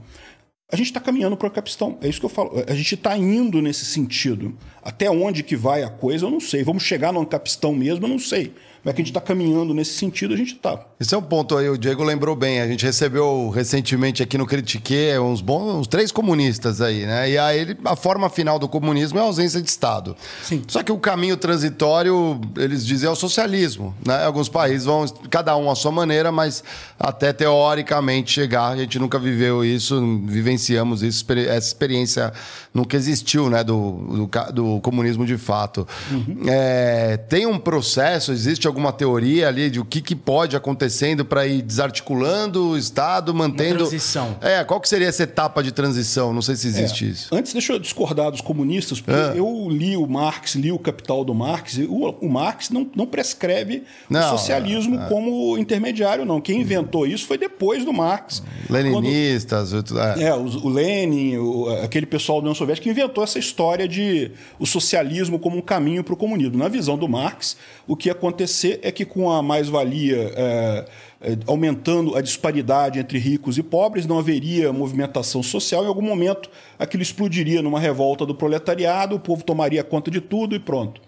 [0.73, 1.98] A gente está caminhando para o capistão.
[2.01, 2.64] É isso que eu falo.
[2.66, 4.56] A gente está indo nesse sentido.
[4.82, 6.64] Até onde que vai a coisa, eu não sei.
[6.64, 8.55] Vamos chegar no capistão mesmo, eu não sei.
[8.82, 10.76] Como é que a gente está caminhando nesse sentido, a gente está.
[10.98, 12.60] Esse é um ponto aí, o Diego lembrou bem.
[12.60, 17.30] A gente recebeu recentemente aqui no Critique uns bons, uns três comunistas aí, né?
[17.30, 20.16] E aí a forma final do comunismo é a ausência de Estado.
[20.42, 20.64] Sim.
[20.66, 23.94] Só que o caminho transitório, eles dizem, é o socialismo.
[24.04, 24.24] Né?
[24.24, 26.64] Alguns países vão, cada um à sua maneira, mas
[26.98, 28.72] até teoricamente chegar.
[28.72, 32.32] A gente nunca viveu isso, vivenciamos isso, essa experiência
[32.74, 33.62] nunca existiu, né?
[33.62, 35.86] Do, do, do comunismo de fato.
[36.10, 36.42] Uhum.
[36.48, 41.47] É, tem um processo, existe alguma teoria ali de o que, que pode acontecendo para
[41.47, 43.85] ir desarticulando o Estado, mantendo.
[43.85, 44.36] Uma transição.
[44.40, 46.32] É, qual que seria essa etapa de transição?
[46.32, 47.09] Não sei se existe é.
[47.09, 47.35] isso.
[47.35, 49.39] Antes, deixa eu discordar dos comunistas, porque é.
[49.39, 53.07] eu li o Marx, li o Capital do Marx, e o, o Marx não, não
[53.07, 55.09] prescreve não, o socialismo é, é.
[55.09, 56.40] como intermediário, não.
[56.40, 58.43] Quem inventou isso foi depois do Marx.
[58.70, 60.23] Leninistas, quando, é.
[60.24, 64.31] é, o, o Lenin, o, aquele pessoal da União Soviética que inventou essa história de
[64.59, 66.57] o socialismo como um caminho para o comunismo.
[66.57, 70.84] Na visão do Marx, o que aconteceu acontecer é que com a mais-valia é,
[71.20, 75.84] é, aumentando a disparidade entre ricos e pobres, não haveria movimentação social.
[75.84, 76.48] Em algum momento,
[76.78, 81.01] aquilo explodiria numa revolta do proletariado, o povo tomaria conta de tudo e pronto.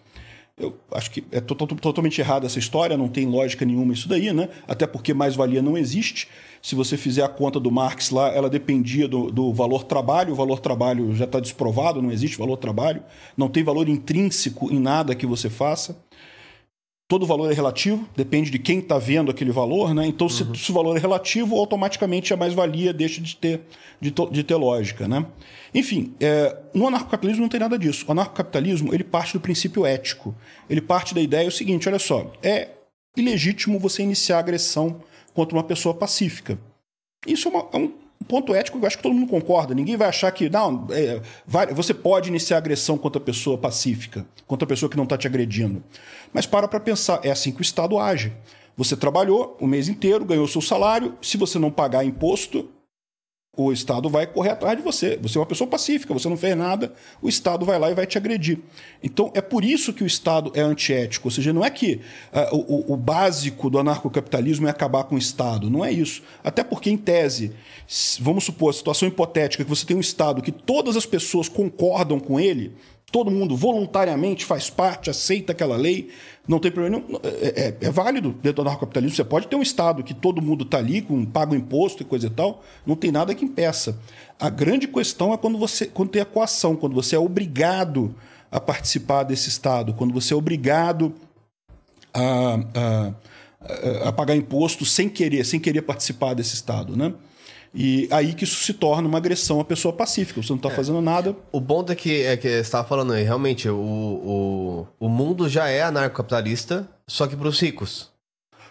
[0.56, 4.48] Eu acho que é totalmente errada essa história, não tem lógica nenhuma isso daí, né?
[4.68, 6.28] Até porque mais-valia não existe.
[6.62, 10.36] Se você fizer a conta do Marx lá, ela dependia do, do valor trabalho, o
[10.36, 13.02] valor trabalho já está desprovado, não existe valor trabalho,
[13.36, 15.96] não tem valor intrínseco em nada que você faça
[17.14, 20.04] todo valor é relativo, depende de quem está vendo aquele valor, né?
[20.04, 20.32] Então, uhum.
[20.32, 23.60] se, se, o valor é relativo, automaticamente a mais-valia deixa de ter,
[24.00, 25.24] de, de, ter lógica, né?
[25.72, 28.04] Enfim, é, no anarcocapitalismo não tem nada disso.
[28.08, 30.34] O anarcocapitalismo ele parte do princípio ético.
[30.68, 32.70] Ele parte da ideia é o seguinte: olha só, é
[33.16, 35.00] ilegítimo você iniciar agressão
[35.32, 36.58] contra uma pessoa pacífica.
[37.24, 37.92] Isso é, uma, é um
[38.26, 39.74] ponto ético eu acho que todo mundo concorda.
[39.74, 44.26] Ninguém vai achar que não, é, vai, você pode iniciar agressão contra a pessoa pacífica,
[44.46, 45.82] contra a pessoa que não está te agredindo.
[46.34, 48.32] Mas para para pensar, é assim que o Estado age.
[48.76, 51.14] Você trabalhou o mês inteiro, ganhou seu salário.
[51.22, 52.68] Se você não pagar imposto,
[53.56, 55.16] o Estado vai correr atrás de você.
[55.22, 56.92] Você é uma pessoa pacífica, você não fez nada,
[57.22, 58.58] o Estado vai lá e vai te agredir.
[59.02, 61.28] Então, é por isso que o Estado é antiético.
[61.28, 62.00] Ou seja, não é que
[62.32, 65.70] uh, o, o, básico do anarcocapitalismo é acabar com o Estado.
[65.70, 66.22] Não é isso.
[66.42, 67.52] Até porque, em tese,
[68.20, 72.18] vamos supor, a situação hipotética que você tem um Estado que todas as pessoas concordam
[72.18, 72.72] com ele,
[73.14, 76.10] todo mundo voluntariamente faz parte, aceita aquela lei,
[76.48, 77.20] não tem problema nenhum.
[77.22, 79.14] É, é, é válido dentro do anarcocapitalismo.
[79.14, 82.26] Você pode ter um Estado que todo mundo está ali, com paga imposto e coisa
[82.26, 83.96] e tal, não tem nada que impeça.
[84.36, 88.12] A grande questão é quando você quando tem a coação, quando você é obrigado
[88.50, 91.14] a participar desse Estado, quando você é obrigado
[92.12, 97.14] a, a, a pagar imposto sem querer, sem querer participar desse Estado, né?
[97.74, 100.40] E aí que isso se torna uma agressão à pessoa pacífica.
[100.40, 100.72] Você não está é.
[100.72, 101.34] fazendo nada.
[101.50, 105.48] O ponto é que, é que você estava falando aí, realmente, o, o, o mundo
[105.48, 108.10] já é anarcocapitalista, só que para os ricos.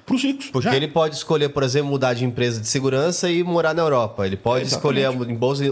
[0.05, 0.47] Para os ricos.
[0.47, 0.75] Porque já.
[0.75, 4.25] ele pode escolher, por exemplo, mudar de empresa de segurança e morar na Europa.
[4.25, 5.09] Ele pode escolher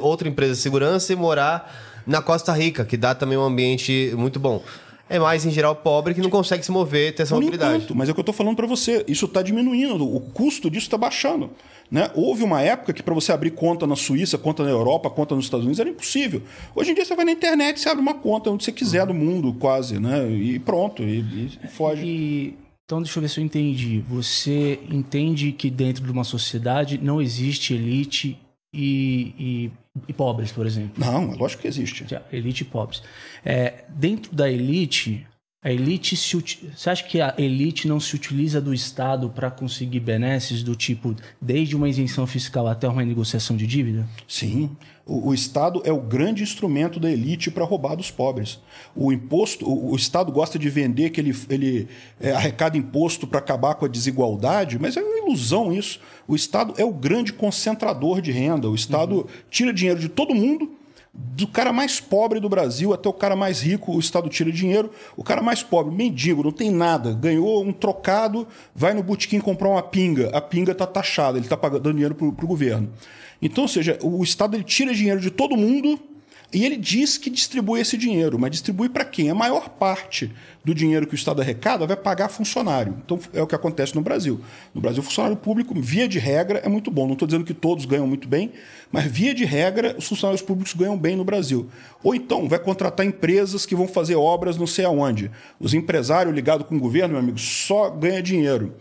[0.01, 4.39] outra empresa de segurança e morar na Costa Rica, que dá também um ambiente muito
[4.39, 4.61] bom
[5.11, 7.75] é mais, em geral, pobre que não consegue se mover, ter essa Por mobilidade.
[7.75, 9.03] Enquanto, mas é o que eu estou falando para você.
[9.09, 11.51] Isso está diminuindo, o custo disso está baixando.
[11.91, 12.09] Né?
[12.15, 15.43] Houve uma época que para você abrir conta na Suíça, conta na Europa, conta nos
[15.43, 16.41] Estados Unidos, era impossível.
[16.73, 19.13] Hoje em dia você vai na internet, você abre uma conta onde você quiser do
[19.13, 20.31] mundo, quase, né?
[20.31, 21.19] E pronto, e,
[21.61, 22.05] e foge.
[22.05, 24.03] E, então, deixa eu ver se eu entendi.
[24.09, 28.39] Você entende que dentro de uma sociedade não existe elite
[28.73, 29.71] e, e,
[30.07, 30.93] e, pobres, por exemplo.
[30.97, 32.05] Não, é lógico que existe.
[32.31, 33.03] Elite e pobres.
[33.43, 35.27] É, dentro da elite,
[35.63, 39.99] a elite se você acha que a elite não se utiliza do Estado para conseguir
[39.99, 44.07] benesses do tipo desde uma isenção fiscal até uma negociação de dívida?
[44.27, 48.59] Sim, o, o Estado é o grande instrumento da elite para roubar dos pobres.
[48.95, 51.87] O imposto, o, o, Estado gosta de vender que ele, ele
[52.19, 55.99] é, arrecada imposto para acabar com a desigualdade, mas é uma ilusão isso.
[56.27, 58.69] O Estado é o grande concentrador de renda.
[58.69, 59.25] O Estado uhum.
[59.49, 60.71] tira dinheiro de todo mundo
[61.13, 64.91] do cara mais pobre do Brasil até o cara mais rico, o Estado tira dinheiro.
[65.17, 69.69] O cara mais pobre, mendigo, não tem nada, ganhou um trocado, vai no botequim comprar
[69.69, 70.29] uma pinga.
[70.33, 72.89] A pinga está taxada, ele está dando dinheiro para o governo.
[73.41, 75.99] Então, ou seja, o Estado ele tira dinheiro de todo mundo
[76.53, 79.29] e ele diz que distribui esse dinheiro, mas distribui para quem?
[79.29, 80.31] A maior parte
[80.65, 82.97] do dinheiro que o Estado arrecada vai pagar funcionário.
[83.05, 84.41] Então é o que acontece no Brasil.
[84.73, 87.05] No Brasil, funcionário público, via de regra, é muito bom.
[87.05, 88.51] Não estou dizendo que todos ganham muito bem,
[88.91, 91.69] mas via de regra, os funcionários públicos ganham bem no Brasil.
[92.03, 95.31] Ou então vai contratar empresas que vão fazer obras não sei aonde.
[95.57, 98.75] Os empresários ligados com o governo, meu amigo, só ganha dinheiro.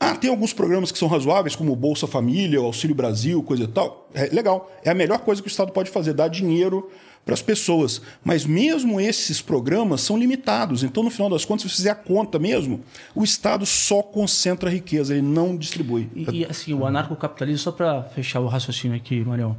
[0.00, 4.08] Ah, tem alguns programas que são razoáveis, como Bolsa Família, Auxílio Brasil, coisa e tal.
[4.14, 4.70] É legal.
[4.84, 6.88] É a melhor coisa que o Estado pode fazer, dar dinheiro
[7.28, 8.00] para as pessoas.
[8.24, 10.82] Mas mesmo esses programas são limitados.
[10.82, 12.80] Então, no final das contas, se você fizer a conta mesmo,
[13.14, 16.08] o Estado só concentra a riqueza, ele não distribui.
[16.16, 19.54] E, e assim, o anarcocapitalismo, só para fechar o raciocínio aqui, Marião,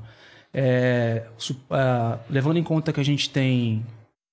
[0.51, 3.85] é, uh, levando em conta que a gente tem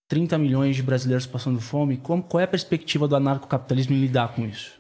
[0.09, 4.29] 30 milhões de brasileiros passando fome, como, qual é a perspectiva do anarcocapitalismo em lidar
[4.29, 4.73] com isso?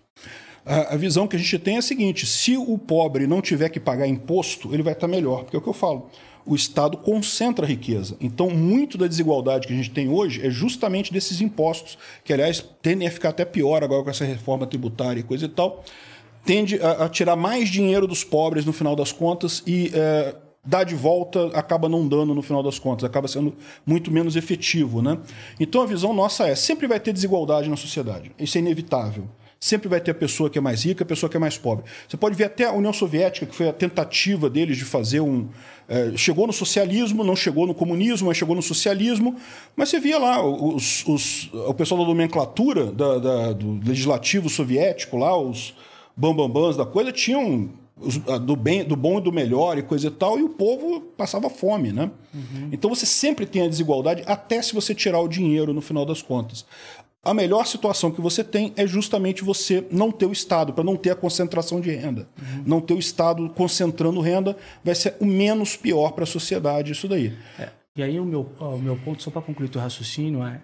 [0.65, 3.69] A, a visão que a gente tem é a seguinte: se o pobre não tiver
[3.69, 6.11] que pagar imposto, ele vai estar melhor, porque é o que eu falo
[6.47, 8.17] o Estado concentra a riqueza.
[8.21, 12.65] Então, muito da desigualdade que a gente tem hoje é justamente desses impostos, que, aliás,
[12.81, 15.85] tendem a ficar até pior agora com essa reforma tributária e coisa e tal,
[16.45, 20.85] tende a, a tirar mais dinheiro dos pobres no final das contas e é, dar
[20.85, 23.55] de volta acaba não dando no final das contas, acaba sendo
[23.85, 25.03] muito menos efetivo.
[25.03, 25.19] Né?
[25.59, 29.29] Então, a visão nossa é: sempre vai ter desigualdade na sociedade, isso é inevitável.
[29.67, 31.85] Sempre vai ter a pessoa que é mais rica, a pessoa que é mais pobre.
[32.09, 35.49] Você pode ver até a União Soviética, que foi a tentativa deles de fazer um.
[35.89, 39.35] É, chegou no socialismo, não chegou no comunismo, mas chegou no socialismo.
[39.75, 45.17] Mas você via lá os, os, o pessoal da nomenclatura da, da, do legislativo soviético,
[45.17, 45.75] lá, os
[46.17, 47.69] bambambãs da coisa, tinham
[48.43, 51.49] do, bem, do bom e do melhor e coisa e tal, e o povo passava
[51.49, 52.11] fome, né?
[52.35, 52.69] Uhum.
[52.71, 56.21] Então você sempre tem a desigualdade, até se você tirar o dinheiro no final das
[56.21, 56.67] contas
[57.27, 60.97] a melhor situação que você tem é justamente você não ter o Estado, para não
[60.97, 62.29] ter a concentração de renda.
[62.41, 62.63] Uhum.
[62.65, 67.09] Não ter o Estado concentrando renda vai ser o menos pior para a sociedade, isso
[67.09, 67.37] daí.
[67.59, 67.71] É.
[67.97, 70.61] E aí o meu, o meu ponto, só para concluir o raciocínio, é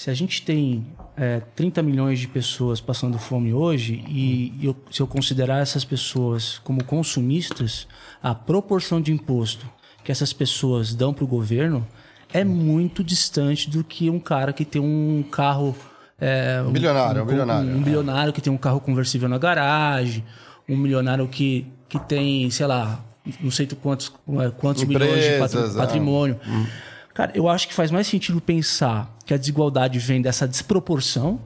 [0.00, 4.74] se a gente tem é, 30 milhões de pessoas passando fome hoje e, e eu,
[4.90, 7.86] se eu considerar essas pessoas como consumistas,
[8.22, 9.70] a proporção de imposto
[10.02, 11.86] que essas pessoas dão para o governo
[12.32, 15.76] é muito distante do que um cara que tem um carro
[16.20, 17.70] é, um bilionário, um, um bilionário.
[17.70, 20.24] Um, um bilionário que tem um carro conversível na garagem,
[20.68, 23.00] um milionário que, que tem, sei lá,
[23.40, 24.12] não sei quantos,
[24.58, 25.78] quantos Empresas, milhões de é.
[25.78, 26.40] patrimônio.
[26.46, 26.66] Hum.
[27.14, 31.40] Cara, eu acho que faz mais sentido pensar que a desigualdade vem dessa desproporção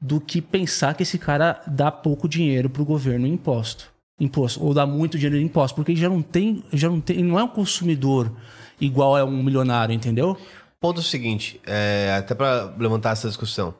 [0.00, 3.92] do que pensar que esse cara dá pouco dinheiro para o governo em imposto.
[4.20, 7.22] Imposto, ou dá muito dinheiro em imposto, porque ele já não tem, já não tem,
[7.22, 8.30] não é um consumidor
[8.80, 10.36] igual é um milionário, entendeu?
[10.84, 13.74] Ponto seguinte, é, até para levantar essa discussão.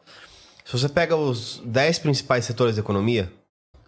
[0.65, 3.31] Se você pega os 10 principais setores da economia,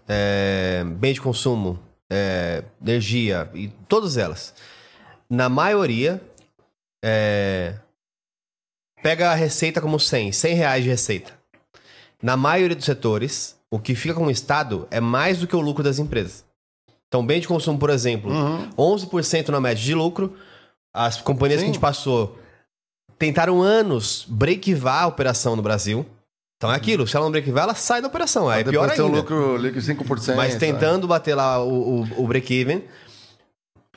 [0.07, 1.79] é, bem de consumo,
[2.13, 4.53] é, energia e todas elas,
[5.31, 6.21] na maioria,
[7.03, 7.77] é,
[9.03, 11.33] pega a receita como 100, 100 reais de receita.
[12.23, 15.61] Na maioria dos setores, o que fica com o Estado é mais do que o
[15.63, 16.45] lucro das empresas.
[17.09, 18.31] Então, bem de consumo, por exemplo,
[18.77, 20.37] 11% na média de lucro.
[20.93, 22.45] As companhias que a gente passou
[23.19, 26.07] tentaram anos breakivar a operação no Brasil.
[26.57, 28.49] Então é aquilo, se ela não breakivar, ela sai da operação.
[28.49, 29.17] Aí é pior Depois tem ainda.
[29.17, 30.35] o lucro líquido 5%.
[30.35, 30.59] Mas é.
[30.59, 32.83] tentando bater lá o, o, o break-even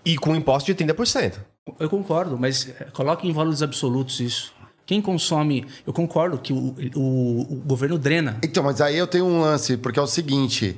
[0.06, 1.36] e com imposto de 30%.
[1.80, 4.54] Eu concordo, mas eh, coloque em valores absolutos isso.
[4.86, 5.68] Quem consome.
[5.86, 8.40] Eu concordo que o, o, o governo drena.
[8.44, 10.76] Então, mas aí eu tenho um lance, porque é o seguinte.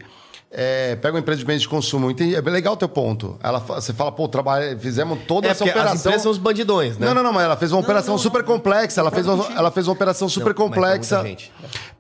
[0.54, 2.12] É, pega uma empresa de bens de consumo.
[2.12, 3.38] Entendi, é bem legal o teu ponto.
[3.42, 6.00] Ela, você fala, pô, trabalha, fizemos toda É, essa porque as operação.
[6.12, 7.08] empresas são os bandidões, né?
[7.08, 9.00] Não, não, não, mas ela fez uma operação não, super complexa.
[9.00, 11.24] Ela fez, uma, ela fez uma operação super complexa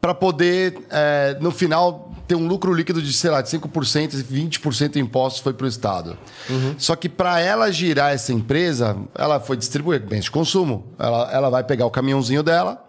[0.01, 4.23] para poder, é, no final, ter um lucro líquido de, sei lá, de 5% e
[4.49, 6.17] 20% de impostos foi para o Estado.
[6.49, 6.75] Uhum.
[6.77, 10.87] Só que para ela girar essa empresa, ela foi distribuir bens de consumo.
[10.99, 12.83] Ela, ela vai pegar o caminhãozinho dela,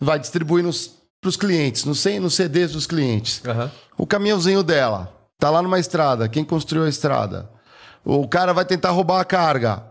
[0.00, 0.62] vai distribuir
[1.22, 3.40] para os clientes, nos, C- nos CDs dos clientes.
[3.46, 3.70] Aham.
[3.96, 6.28] O caminhãozinho dela tá lá numa estrada.
[6.28, 7.48] Quem construiu a estrada?
[8.04, 9.84] O cara vai tentar roubar a carga.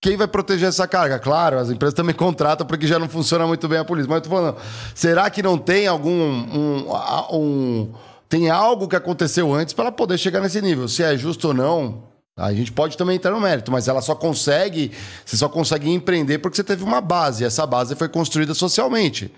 [0.00, 1.18] Quem vai proteger essa carga?
[1.18, 4.08] Claro, as empresas também contratam porque já não funciona muito bem a polícia.
[4.08, 4.56] Mas eu tô falando,
[4.94, 6.10] será que não tem algum.
[6.10, 6.86] Um,
[7.30, 7.94] um-
[8.26, 10.88] tem algo que aconteceu antes para ela poder chegar nesse nível?
[10.88, 12.04] Se é justo ou não,
[12.34, 14.92] a gente pode também entrar no mérito, mas ela só consegue.
[15.26, 17.44] Você só consegue empreender porque você teve uma base.
[17.44, 19.30] E essa base foi construída socialmente.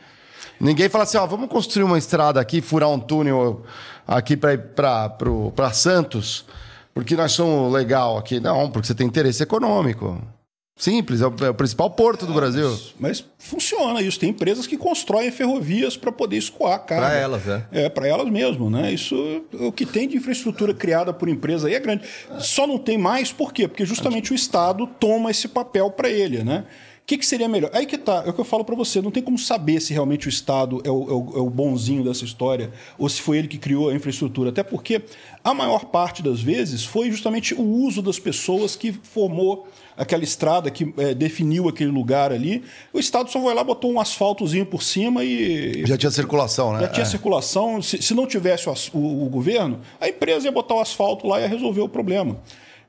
[0.61, 3.63] Ninguém fala assim, ó, vamos construir uma estrada aqui, furar um túnel
[4.07, 5.09] aqui para
[5.55, 6.45] para Santos,
[6.95, 8.41] porque nós somos legal aqui.
[8.41, 10.21] Não, porque você tem interesse econômico.
[10.79, 12.79] Simples, é o, é o principal porto do Brasil.
[13.01, 14.21] Mas funciona isso.
[14.21, 17.07] Tem empresas que constroem ferrovias para poder escoar a carga.
[17.07, 17.65] Pra elas, né?
[17.73, 18.93] É, para elas mesmo, né?
[18.93, 22.05] Isso, o que tem de infraestrutura criada por empresa aí é grande.
[22.39, 23.67] Só não tem mais, por quê?
[23.67, 26.67] Porque justamente o Estado toma esse papel para ele, né?
[27.07, 27.71] O que, que seria melhor?
[27.73, 29.93] Aí que tá, é o que eu falo para você, não tem como saber se
[29.93, 33.39] realmente o Estado é o, é o- é o bonzinho dessa história ou se foi
[33.39, 34.51] ele que criou a infraestrutura.
[34.51, 35.01] Até porque
[35.45, 40.69] a maior parte das vezes foi justamente o uso das pessoas que formou aquela estrada,
[40.69, 42.65] que eh, definiu aquele lugar ali.
[42.93, 46.81] O Estado só foi lá, botou um asfaltozinho por cima e, Já tinha circulação, né?
[46.81, 47.09] já tinha É.
[47.09, 47.81] circulação.
[47.81, 51.39] Se, se não tivesse o, o- o governo, a empresa ia botar o asfalto lá
[51.39, 52.37] e ia resolver o problema.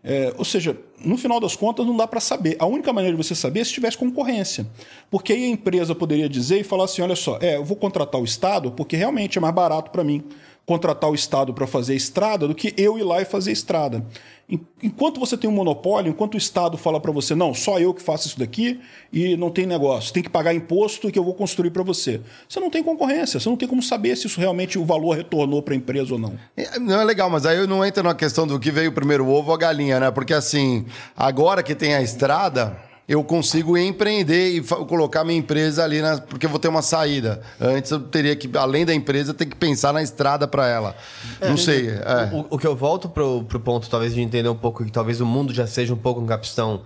[0.03, 2.55] É, ou seja, no final das contas, não dá para saber.
[2.59, 4.65] A única maneira de você saber é se tivesse concorrência.
[5.09, 8.19] Porque aí a empresa poderia dizer e falar assim: olha só, é, eu vou contratar
[8.19, 10.23] o Estado porque realmente é mais barato para mim
[10.67, 14.05] contratar o Estado para fazer estrada do que eu ir lá e fazer estrada.
[14.49, 17.93] En- Enquanto você tem um monopólio, enquanto o Estado fala para você, não, só eu
[17.93, 18.79] que faço isso daqui
[19.11, 22.19] e não tem negócio, tem que pagar imposto que eu vou construir para você.
[22.49, 25.61] Você não tem concorrência, você não tem como saber se isso realmente o valor retornou
[25.61, 26.37] para a empresa ou não.
[26.57, 29.25] É, Não é legal, mas aí eu não entro na questão do que veio primeiro,
[29.25, 30.11] o ovo ou a galinha, né?
[30.11, 30.85] Porque assim,
[31.15, 32.77] agora que tem a estrada,
[33.07, 37.41] eu consigo empreender e colocar minha empresa ali, na, porque eu vou ter uma saída.
[37.59, 40.95] Antes eu teria que, além da empresa, ter que pensar na estrada para ela.
[41.39, 41.87] não sei.
[41.87, 42.29] é.
[42.33, 45.21] O, o que eu volto pro, pro ponto, talvez, de entender um pouco que talvez
[45.21, 46.81] o mundo já seja um pouco um capistão.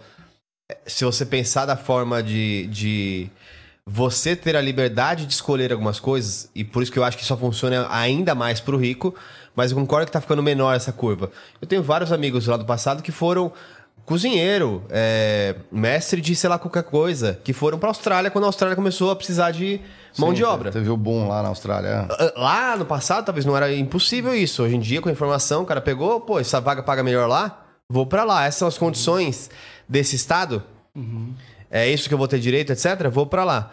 [0.72, 3.27] é, Se você pensar da forma de, de
[3.84, 7.26] você ter a liberdade de escolher algumas coisas, e por isso que eu acho que
[7.26, 9.15] só funciona ainda mais pro rico,
[9.56, 11.31] mas eu concordo que tá ficando menor essa curva.
[11.60, 13.52] Eu tenho vários amigos lá do passado que foram
[14.05, 18.75] cozinheiro, é, mestre de sei lá qualquer coisa, que foram pra Austrália quando a Austrália
[18.75, 19.79] começou a precisar de
[20.17, 20.71] mão Sim, de obra.
[20.71, 21.87] Teve o boom lá na Austrália.
[21.87, 22.07] é.
[22.09, 24.63] Ah, Lá no passado, talvez não era impossível isso.
[24.63, 27.65] Hoje em dia, com a informação, o cara pegou, pô, essa vaga paga melhor lá,
[27.89, 28.45] vou pra lá.
[28.45, 29.49] Essas são as condições
[29.87, 30.63] desse estado.
[31.69, 33.07] É isso que eu vou ter direito, etc.
[33.09, 33.71] Vou pra lá.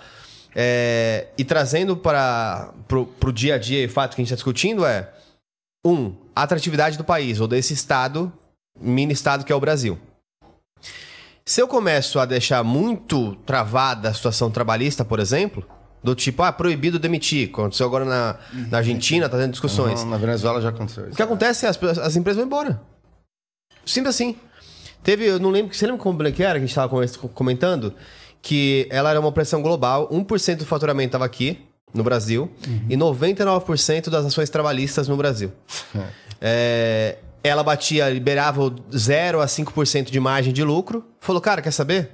[0.54, 4.36] É, e trazendo para pro dia a dia e o fato que a gente está
[4.36, 5.08] discutindo é
[5.84, 8.32] um, a atratividade do país ou desse estado,
[8.80, 9.98] mini estado que é o Brasil.
[11.48, 15.66] Se eu começo a deixar muito travada a situação trabalhista, por exemplo,
[16.04, 18.36] do tipo, ah, proibido demitir, aconteceu agora na,
[18.70, 20.04] na Argentina, tá tendo discussões.
[20.04, 21.16] Na Venezuela já aconteceu O isso.
[21.16, 22.82] que acontece é as, as empresas vão embora.
[23.86, 24.36] Simples assim.
[25.02, 27.94] Teve, eu não lembro, você lembra como é que era que a gente estava comentando?
[28.42, 32.52] Que ela era uma operação global, 1% do faturamento estava aqui, no Brasil,
[32.90, 35.50] e 99% das ações trabalhistas no Brasil.
[36.42, 37.16] É,
[37.48, 41.04] ela batia, liberava o 0 a 5% de margem de lucro.
[41.20, 42.10] Falou, cara, quer saber?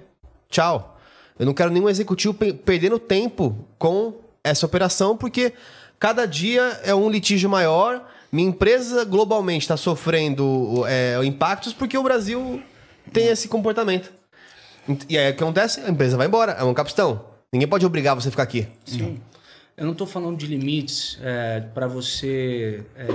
[0.49, 0.99] Tchau.
[1.39, 5.53] Eu não quero nenhum executivo pe- perdendo tempo com essa operação, porque
[5.99, 8.09] cada dia é um litígio maior.
[8.31, 12.63] Minha empresa globalmente está sofrendo é, impactos porque o Brasil
[13.13, 14.13] tem esse comportamento.
[15.09, 15.81] E aí o que acontece?
[15.81, 17.25] A empresa vai embora, é um capistão.
[17.53, 18.67] Ninguém pode obrigar você a ficar aqui.
[19.77, 21.19] Eu não estou falando de limites
[21.75, 23.09] para você é,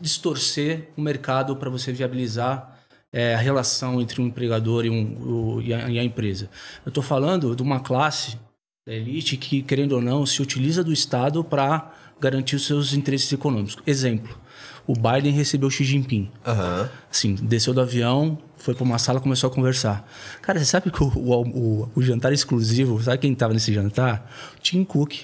[0.00, 2.78] distorcer o mercado para você viabilizar
[3.12, 6.48] é, a relação entre um empregador e, um, o- e a, e a empresa.
[6.84, 8.36] Eu estou falando de uma classe
[8.86, 13.32] da elite que, querendo ou não, se utiliza do Estado para garantir os seus interesses
[13.32, 13.76] econômicos.
[13.86, 14.36] Exemplo,
[14.86, 16.30] o Biden recebeu o Xi Jinping.
[17.10, 20.08] Assim, desceu do avião, foi para uma sala começou a conversar.
[20.42, 24.28] Cara, você sabe que o, o, o- jantar exclusivo, sabe quem tava nesse jantar?
[24.60, 25.22] Tim Cook.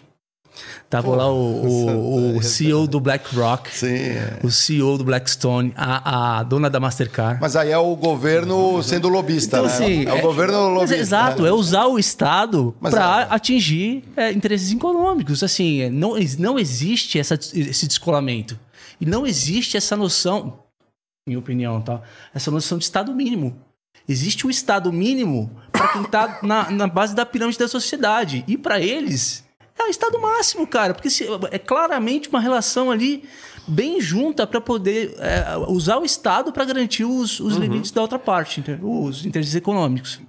[0.88, 1.34] Tava lá o,
[1.66, 3.94] o, o CEO do BlackRock, Sim.
[3.94, 4.38] é.
[4.42, 7.40] o CEO do Blackstone, a, a dona da Mastercard.
[7.40, 9.74] Mas aí é o governo sendo lobista, Então, né?
[9.74, 10.96] assim, é o governo mas lobista.
[10.96, 11.48] Exato, né?
[11.48, 15.42] é usar o Estado para é- atingir é, interesses econômicos.
[15.42, 18.58] Assim, é, não, não existe essa, esse descolamento.
[19.00, 20.60] E não existe essa noção,
[21.26, 22.00] minha opinião, tá?
[22.34, 23.56] Essa noção de Estado mínimo.
[24.08, 28.44] Existe o Estado mínimo para quem está na, na base da pirâmide da sociedade.
[28.46, 29.44] E para eles,
[29.78, 30.94] é o Estado máximo, cara.
[30.94, 33.24] Porque se- é claramente uma relação ali
[33.68, 38.18] bem junta para poder é, usar o Estado para garantir os, os limites da outra
[38.18, 40.20] parte, os interesses econômicos.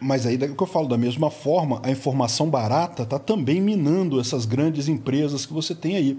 [0.00, 4.20] Mas aí, daí que eu falo, da mesma forma, a informação barata está também minando
[4.20, 6.18] essas grandes empresas que você tem aí.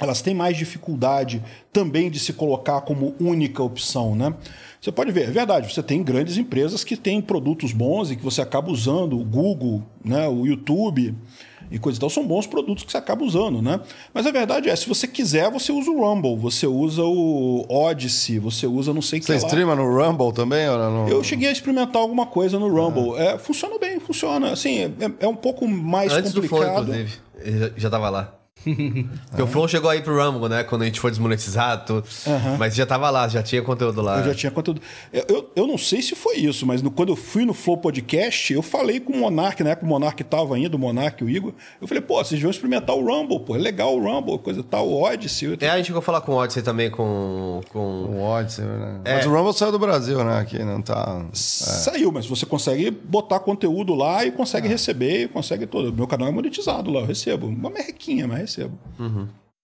[0.00, 1.42] Elas têm mais dificuldade
[1.72, 4.32] também de se colocar como única opção, né?
[4.80, 8.22] Você pode ver, é verdade, você tem grandes empresas que têm produtos bons e que
[8.22, 11.16] você acaba usando, o Google, né, o YouTube
[11.70, 13.80] e coisa e tal, são bons produtos que você acaba usando, né?
[14.14, 18.38] Mas a verdade é, se você quiser, você usa o Rumble, você usa o Odyssey,
[18.38, 20.68] você usa não sei o que Você streama no Rumble também?
[20.68, 21.08] Ou não?
[21.08, 23.16] Eu cheguei a experimentar alguma coisa no Rumble.
[23.18, 24.52] É, funciona bem, funciona.
[24.52, 26.82] Assim, é, é um pouco mais Antes do Flow, complicado.
[26.84, 27.12] inclusive.
[27.40, 28.37] Ele já- já tava lá.
[29.30, 30.62] Porque o Flow chegou aí pro Rumble, né?
[30.64, 32.08] Quando a gente foi desmonetizado, tudo.
[32.58, 34.18] Mas já tava lá, já tinha conteúdo lá.
[34.18, 34.80] Eu já tinha conteúdo.
[35.12, 37.76] Eu, eu, eu não sei se foi isso, mas no- quando eu fui no Flow
[37.78, 41.26] Podcast, eu falei com o Monark, na época o Monark tava ainda, o Monark e
[41.26, 41.52] o Igor.
[41.80, 44.88] Eu falei, pô, vocês vão experimentar o Rumble, pô, é legal o Rumble, coisa tal,
[44.88, 45.56] o Odyssey.
[45.60, 47.60] É, a gente chegou a falar com o Odyssey também, com...
[47.72, 47.78] com...
[47.78, 49.00] O Odyssey, né?
[49.04, 49.14] É.
[49.16, 50.38] Mas o Rumble saiu do Brasil, né?
[50.40, 51.24] Aqui não tá...
[51.32, 55.92] Saiu, mas você consegue botar conteúdo lá e consegue receber, consegue todo.
[55.92, 57.46] Meu canal é monetizado lá, eu recebo.
[57.46, 58.78] Uma merrequinha, mas recebo.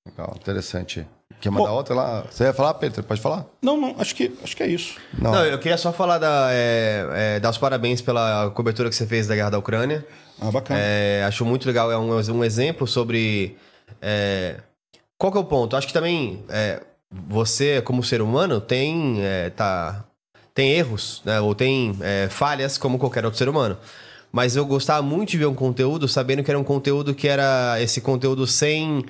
[0.06, 1.06] Legal, interessante.
[1.40, 2.24] Quer mandar Bom- outra lá?
[2.30, 3.02] Você ia falar, Pedro?
[3.02, 3.46] Pode falar?
[3.62, 4.96] Não, não, acho que, acho que é isso.
[5.18, 5.32] Não.
[5.32, 7.06] Não, eu queria só falar da, é,
[7.36, 10.06] é, dar os parabéns pela cobertura que você fez da Guerra da Ucrânia.
[10.40, 10.78] Ah, bacana.
[10.80, 13.56] É, acho muito legal, é um, um exemplo sobre.
[14.00, 14.56] é,
[15.18, 15.76] qual que é o ponto?
[15.76, 16.80] Acho que também é,
[17.10, 20.04] você, como ser humano, tem, é, tá,
[20.54, 21.40] tem erros, né?
[21.40, 23.76] Ou tem é, falhas como qualquer outro ser humano.
[24.34, 27.80] Mas eu gostava muito de ver um conteúdo sabendo que era um conteúdo que era
[27.80, 29.04] esse conteúdo sem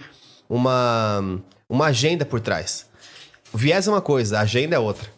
[0.49, 2.87] uma, uma agenda por trás.
[3.51, 5.09] O viés é uma coisa, a agenda é outra.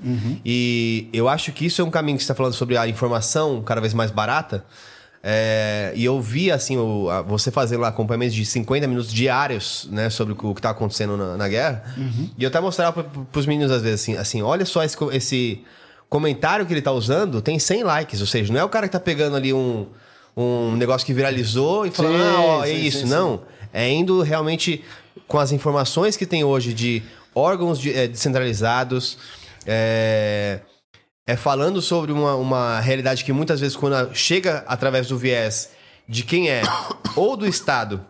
[0.45, 3.61] E eu acho que isso é um caminho que você está falando sobre a informação
[3.63, 4.65] cada vez mais barata.
[5.25, 9.89] É, e eu vi, assim, o- a- você fazendo lá acompanhamentos de 50 minutos diários,
[9.91, 11.83] né, sobre o que está acontecendo na, na guerra.
[12.39, 15.65] E eu até mostrava para os meninos, às vezes, assim, assim olha só esse, esse
[16.09, 18.21] comentário que ele tá usando, tem 100 likes.
[18.21, 19.87] Ou seja, não é o cara que tá pegando ali um,
[20.37, 22.99] um negócio que viralizou e falando, Sim, ah, ó, é sim, isso.
[23.01, 23.43] sim, não.
[23.73, 24.85] É indo realmente
[25.29, 27.03] com as informações que tem hoje de
[27.35, 29.19] órgãos de- eh, descentralizados,
[29.67, 30.61] é,
[31.29, 35.71] é falando sobre uma, uma realidade que muitas vezes, quando chega através do viés
[36.09, 36.63] de quem é
[37.17, 38.01] ou do Estado,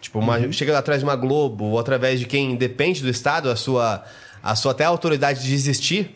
[0.00, 3.54] tipo, uma- chega atrás de uma Globo, ou através de quem depende do Estado, a
[3.56, 4.02] sua,
[4.42, 6.10] a sua até autoridade de existir,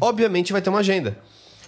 [0.00, 1.18] obviamente vai ter uma agenda.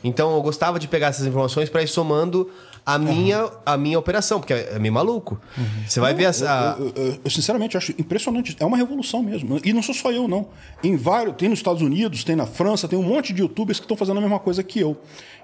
[0.04, 2.48] Então eu gostava de pegar essas informações para ir somando
[2.86, 5.38] a minha, a minha operação, porque é, é meio maluco.
[5.86, 6.76] Você vai ver essa.
[6.78, 8.56] Eu, eu- eu, eu, sinceramente acho impressionante.
[8.60, 9.60] É uma revolução mesmo.
[9.64, 10.46] E não sou só eu, não.
[10.82, 13.84] Em vários, tem nos Estados Unidos, tem na França, tem um monte de youtubers que
[13.84, 14.96] estão fazendo a mesma coisa que eu.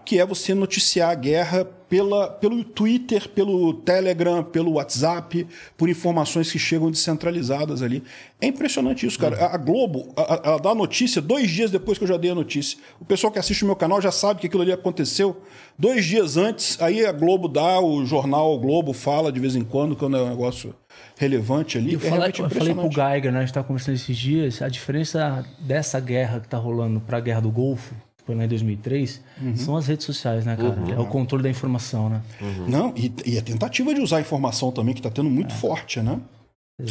[0.04, 6.50] Que é você noticiar a guerra pela, pelo Twitter, pelo Telegram, pelo WhatsApp, por informações
[6.50, 8.02] que chegam descentralizadas ali.
[8.40, 9.36] É impressionante isso, cara.
[9.46, 12.16] A, a Globo, a- a- ela dá a notícia dois dias depois que eu já
[12.16, 12.78] dei a notícia.
[13.00, 15.40] O pessoal que assiste o meu canal já sabe que aquilo ali aconteceu
[15.78, 16.80] dois dias antes.
[16.82, 20.22] Aí a Globo dá, o jornal o Globo fala de vez em quando, quando é
[20.22, 20.74] um negócio
[21.16, 21.94] relevante ali.
[21.94, 22.90] Eu é falei, eu falei pro.
[22.90, 23.38] Geiger, né?
[23.38, 27.40] A gente tava conversando esses dias, a diferença dessa guerra que tá rolando pra guerra
[27.40, 27.94] do Golfo,
[28.26, 29.56] foi lá em 2003, Uhum.
[29.56, 30.76] são as redes sociais, né, cara?
[30.92, 32.22] É o controle da informação, né?
[32.68, 36.00] Não, e, e a tentativa de usar a informação também, que está tendo muito forte,
[36.00, 36.18] né?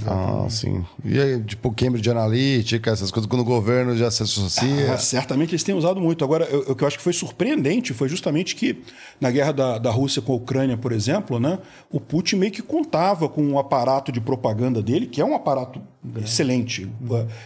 [0.07, 0.81] Ah, sim.
[1.03, 4.93] E aí, tipo, Cambridge Analytica, essas coisas, quando o governo já se associa.
[4.93, 6.23] Ah, certamente eles têm usado muito.
[6.23, 8.81] Agora, eu- o que eu acho que foi surpreendente foi justamente que
[9.19, 11.59] na guerra da, da Rússia com a Ucrânia, por exemplo, né,
[11.91, 15.81] o Putin meio que contava com um aparato de propaganda dele, que é um aparato
[16.21, 16.89] excelente.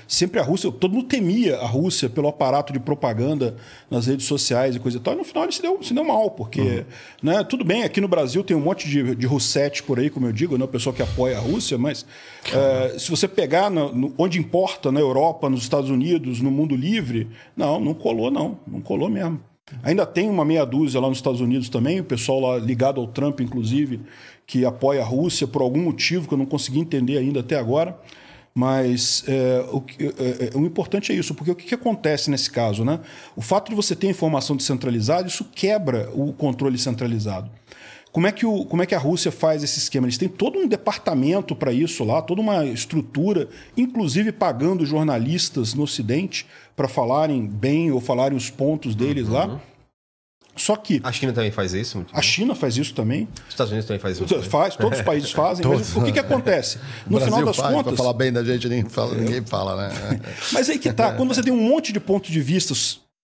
[0.08, 3.56] Sempre a Rússia, todo mundo temia a Rússia pelo aparato de propaganda
[3.90, 5.16] nas redes sociais e coisa e tal.
[5.16, 6.86] E no final ele se deu, se deu mal, porque,
[7.22, 10.28] né, tudo bem, aqui no Brasil tem um monte de, de Russete por aí, como
[10.28, 12.06] eu digo, né, o pessoal que apoia a Rússia, mas
[12.54, 16.76] é, se você pegar no- no- onde importa, na Europa, nos Estados Unidos, no mundo
[16.76, 18.60] livre, não, não colou, não.
[18.68, 19.40] Não colou mesmo.
[19.84, 23.08] Ainda tem uma meia dúzia lá nos Estados Unidos também, o pessoal lá ligado ao
[23.08, 24.00] Trump, inclusive,
[24.46, 27.98] que apoia a Rússia por algum motivo que eu não consegui entender ainda até agora.
[28.56, 32.50] Mas é, o, é, é, o, importante é isso, porque o que, que, acontece nesse
[32.50, 32.84] caso?
[32.84, 33.00] Né?
[33.36, 37.52] O fato de você ter informação descentralizada, isso quebra o controle centralizado.
[38.18, 40.08] Como é, que o, como é que a Rússia faz esse esquema?
[40.08, 45.84] Eles têm todo um departamento para isso lá, toda uma estrutura, inclusive pagando jornalistas no
[45.84, 49.34] Ocidente para falarem bem ou falarem os pontos deles uhum.
[49.36, 49.62] lá.
[50.56, 51.00] Só que.
[51.04, 52.04] A China também faz isso?
[52.12, 53.28] A China faz isso também.
[53.44, 54.42] Os Estados Unidos também faz isso.
[54.50, 55.64] Faz, todos os países fazem.
[55.68, 56.80] Mas o que, que acontece?
[57.08, 57.94] No final das faz, contas.
[57.94, 60.20] Para falar bem da gente, ninguém fala, ninguém fala né?
[60.54, 61.14] mas aí que tá.
[61.14, 62.74] Quando você tem um monte de pontos de vista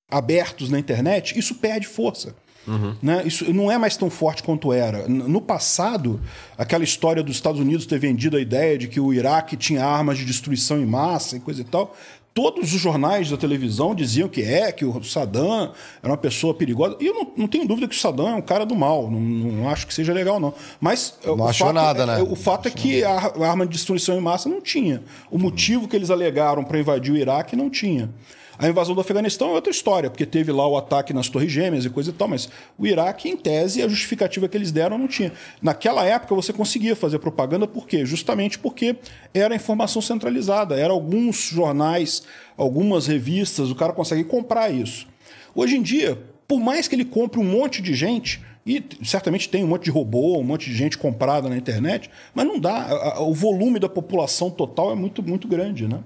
[0.07, 2.35] abertos na internet, isso perde força.
[2.67, 2.95] Uhum.
[3.01, 3.23] Né?
[3.25, 5.07] Isso não é mais tão forte quanto era.
[5.07, 6.21] No passado,
[6.57, 10.17] aquela história dos Estados Unidos ter vendido a ideia de que o Iraque tinha armas
[10.17, 11.95] de destruição em massa e coisa e tal,
[12.33, 15.71] todos os jornais da televisão diziam que é, que o Saddam
[16.01, 16.97] era uma pessoa perigosa.
[16.99, 19.09] E eu não, não tenho dúvida que o Saddam é um cara do mal.
[19.09, 20.53] Não, não acho que seja legal, não.
[20.81, 22.21] Mas não o achou fato, nada, é, né?
[22.23, 25.03] O fato é que a, a arma de destruição em massa não tinha.
[25.29, 28.09] O motivo que eles alegaram para invadir o Iraque não tinha.
[28.57, 31.85] A invasão do Afeganistão é outra história, porque teve lá o ataque nas Torres Gêmeas
[31.85, 32.47] e coisa e tal, mas
[32.77, 35.31] o Iraque, em tese, a justificativa que eles deram não tinha.
[35.61, 38.05] Naquela época você conseguia fazer propaganda, por quê?
[38.05, 38.95] Justamente porque
[39.33, 42.23] era informação centralizada, era alguns jornais,
[42.55, 45.07] algumas revistas, o cara consegue comprar isso.
[45.55, 49.63] Hoje em dia, por mais que ele compre um monte de gente, e certamente tem
[49.63, 53.19] um monte de robô, um monte de gente comprada na internet, mas não dá.
[53.19, 55.99] O volume da população total é muito, muito grande, né?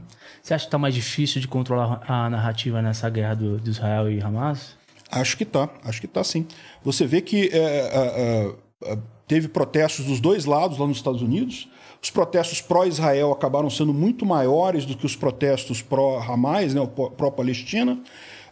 [0.48, 4.10] Você acha que está mais difícil de controlar a narrativa nessa guerra do, de Israel
[4.10, 4.78] e Hamas?
[5.12, 6.48] Acho que tá, acho que tá sim.
[6.86, 8.56] Você vê que é, é,
[8.86, 8.98] é,
[9.28, 11.68] teve protestos dos dois lados lá nos Estados Unidos.
[12.02, 18.02] Os protestos pró-Israel acabaram sendo muito maiores do que os protestos pró-Hamas, né, pró-Palestina.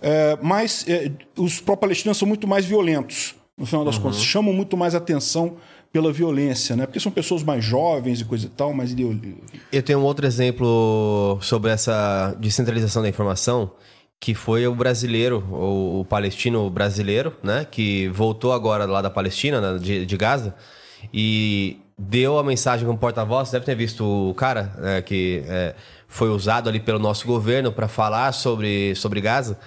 [0.02, 4.02] É, mas é, os pró-palestinos são muito mais violentos, no final das uhum.
[4.02, 4.22] contas.
[4.22, 5.56] Chamam muito mais atenção
[5.96, 6.86] pela violência, né?
[6.86, 8.94] Porque são pessoas mais jovens e coisa e tal, mais
[9.72, 13.72] Eu tenho um outro exemplo sobre essa descentralização da informação,
[14.20, 17.66] que foi o brasileiro, o, o palestino brasileiro, né?
[17.72, 19.80] Que voltou agora lá da Palestina, né?
[19.80, 20.54] de, de Gaza,
[21.14, 23.50] e deu a mensagem como porta-voz.
[23.50, 25.02] Deve ter visto o cara né?
[25.02, 25.76] que é,
[26.10, 29.58] foi usado ali pelo nosso governo para falar sobre, sobre Gaza.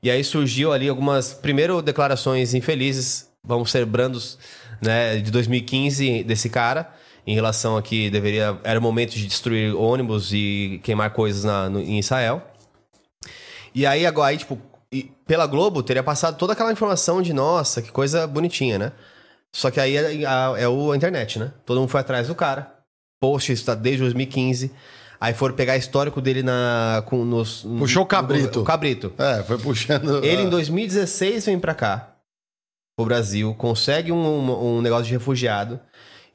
[0.00, 4.38] E aí surgiu ali algumas, primeiro, declarações infelizes, vamos ser brandos
[4.84, 6.92] né, de 2015 desse cara
[7.26, 11.68] em relação a que deveria era o momento de destruir ônibus e queimar coisas na,
[11.70, 12.42] no, em Israel.
[13.74, 14.58] E aí agora, aí, tipo,
[15.26, 18.92] pela Globo teria passado toda aquela informação de nossa, que coisa bonitinha, né?
[19.50, 21.52] Só que aí é, a, é o, a internet, né?
[21.64, 22.72] Todo mundo foi atrás do cara.
[23.20, 24.70] Post está desde 2015.
[25.20, 27.02] Aí foram pegar histórico dele na.
[27.06, 28.58] Com, nos, Puxou o cabrito.
[28.58, 29.12] No, o cabrito.
[29.16, 30.24] É, foi puxando.
[30.24, 32.13] Ele em 2016 vem pra cá
[32.98, 35.80] o Brasil, consegue um, um, um negócio de refugiado.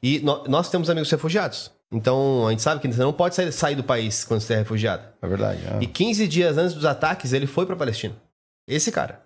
[0.02, 1.70] E no, nós temos amigos refugiados.
[1.92, 4.58] Então, a gente sabe que você não pode sair, sair do país quando você é
[4.58, 5.02] refugiado.
[5.20, 5.60] É verdade.
[5.66, 5.82] É.
[5.82, 8.14] E 15 dias antes dos ataques, ele foi para Palestina.
[8.68, 9.22] Esse cara.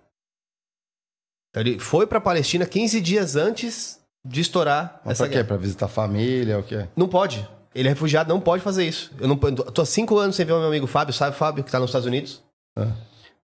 [1.51, 5.35] Então, ele foi para Palestina 15 dias antes de estourar Mas essa pra quê?
[5.35, 5.47] guerra.
[5.47, 6.87] Pra visitar a família, o quê?
[6.95, 7.47] Não pode.
[7.75, 9.11] Ele é refugiado, não pode fazer isso.
[9.19, 11.63] Eu não eu tô há cinco anos sem ver o meu amigo Fábio, sabe, Fábio,
[11.63, 12.41] que tá nos Estados Unidos?
[12.77, 12.87] É.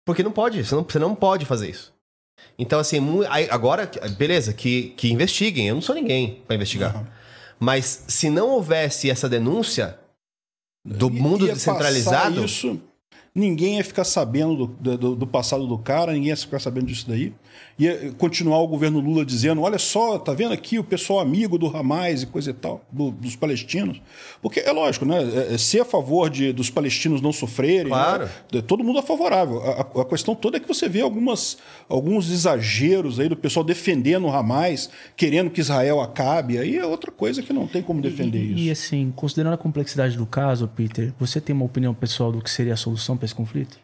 [0.05, 1.93] Porque não pode, você não, você não pode fazer isso.
[2.59, 2.99] Então, assim,
[3.51, 5.69] agora, beleza, que, que investiguem.
[5.69, 6.97] Eu não sou ninguém para investigar.
[6.97, 7.07] Uhum.
[7.61, 9.99] Mas se não houvesse essa denúncia
[10.85, 12.45] do mundo descentralizado.
[12.45, 12.81] Isso,
[13.35, 17.07] ninguém ia ficar sabendo do, do, do, passado do cara, ninguém ia ficar sabendo disso
[17.09, 17.33] daí
[17.79, 21.75] ia continuar o governo Lula dizendo: olha só, tá vendo aqui o pessoal amigo do
[21.75, 24.01] Hamas e coisa e tal, do, dos palestinos.
[24.43, 25.23] Porque é lógico, né?
[25.23, 27.85] É, é ser a favor de, dos palestinos não sofrerem.
[27.85, 27.91] Né?
[27.91, 28.29] Claro.
[28.53, 28.63] Né?
[28.63, 29.63] Todo mundo é favorável.
[29.63, 34.25] A, a, questão toda é que você vê algumas, alguns exageros aí do pessoal defendendo
[34.25, 36.59] o Hamas, querendo que Israel acabe.
[36.59, 38.61] Aí é outra coisa que não tem como defender e, isso.
[38.61, 42.51] E assim, considerando a complexidade do caso, Peter, você tem uma opinião pessoal do que
[42.51, 43.79] seria a solução para esse conflito?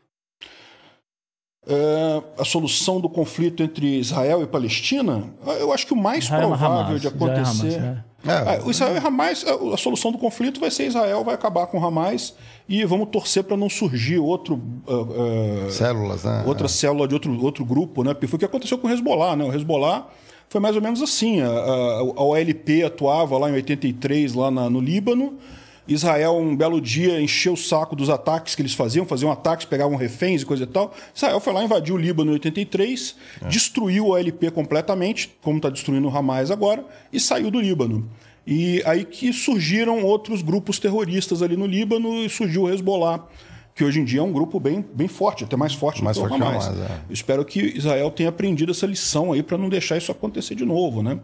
[1.66, 6.42] É, a solução do conflito entre Israel e Palestina, eu acho que o mais Israel
[6.42, 7.66] é provável Hamas, de acontecer.
[7.68, 11.34] Israel é é, o Israel e Hamas, a solução do conflito vai ser Israel vai
[11.34, 12.34] acabar com Hamas
[12.66, 16.42] e vamos torcer para não surgir outro uh, uh, células, né?
[16.46, 18.14] outra célula de outro, outro grupo, né?
[18.14, 19.44] Porque foi o que aconteceu com o Hezbollah, né?
[19.44, 20.06] O Hezbollah
[20.48, 21.42] foi mais ou menos assim.
[21.42, 25.38] A, a, a OLP atuava lá em 83 lá na, no Líbano
[25.86, 29.96] Israel, um belo dia, encheu o saco dos ataques que eles faziam, faziam ataques, pegavam
[29.96, 30.94] reféns e coisa e tal.
[31.14, 33.48] Israel foi lá, invadiu o Líbano em 83, é.
[33.48, 38.08] destruiu o LP completamente, como está destruindo o Hamas agora, e saiu do Líbano.
[38.46, 43.26] E aí que surgiram outros grupos terroristas ali no Líbano e surgiu o Hezbollah
[43.74, 46.20] que hoje em dia é um grupo bem, bem forte, até mais forte Mais do
[46.20, 46.66] que o forte que Hamas.
[46.68, 47.00] Hamas, é.
[47.10, 51.02] Espero que Israel tenha aprendido essa lição aí para não deixar isso acontecer de novo,
[51.02, 51.18] né?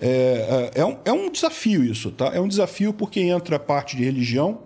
[0.00, 2.32] É, é, é um, é um desafio isso, tá?
[2.34, 4.62] É um desafio porque entra a parte de religião,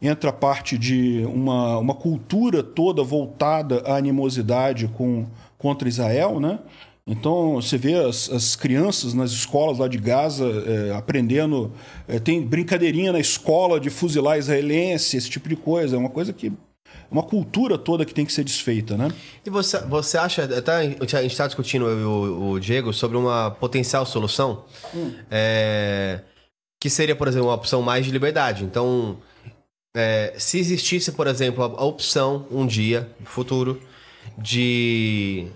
[0.00, 5.26] entra a parte de uma, uma cultura toda voltada à animosidade com,
[5.56, 6.58] contra Israel, né?
[7.06, 11.72] Então, você vê as, as crianças nas escolas lá de Gaza é, aprendendo.
[12.06, 15.96] é, tem brincadeirinha na escola de fuzilar israelense, esse tipo de coisa.
[15.96, 16.52] É uma coisa que.
[17.12, 19.08] Uma cultura toda que tem que ser desfeita, né?
[19.44, 20.82] E você, você acha, até a
[21.22, 24.64] gente está discutindo eu o, o Diego sobre uma potencial solução
[25.30, 26.20] é,
[26.80, 28.64] que seria, por exemplo, uma opção mais de liberdade.
[28.64, 29.18] Então,
[29.94, 33.80] é, se existisse, por exemplo, a, opção um dia, futuro,
[34.38, 35.46] de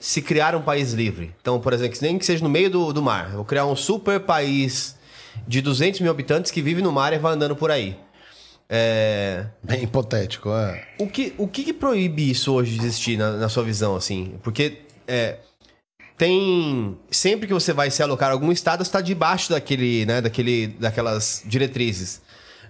[0.00, 1.32] se criar um país livre.
[1.40, 3.30] Então, por exemplo, nem que seja no meio do, do mar.
[3.30, 4.96] Eu vou criar um super país
[5.46, 7.96] de 200 mil habitantes que vive no mar e vai andando por aí.
[8.68, 10.84] É, Bem hipotético, é.
[10.98, 14.34] o que, o que, que proíbe isso hoje de existir na, na sua visão, assim?
[14.42, 15.38] Porque é,
[16.18, 16.98] tem.
[17.10, 20.68] Sempre que você vai se alocar a algum estado, você está debaixo daquele, né, daquele,
[20.68, 22.20] daquelas diretrizes.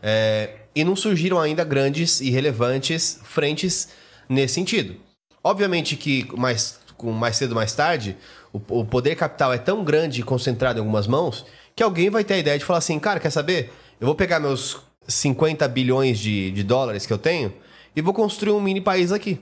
[0.02, 3.88] É, e não surgiram ainda grandes e relevantes frentes
[4.28, 4.96] nesse sentido.
[5.42, 8.16] Obviamente que mais, com mais cedo ou mais tarde,
[8.52, 12.24] o, o poder capital é tão grande e concentrado em algumas mãos que alguém vai
[12.24, 13.72] ter a ideia de falar assim, cara, quer saber?
[14.00, 17.52] Eu vou pegar meus 50 bilhões de, de dólares que eu tenho
[17.94, 19.40] e vou construir um mini país aqui.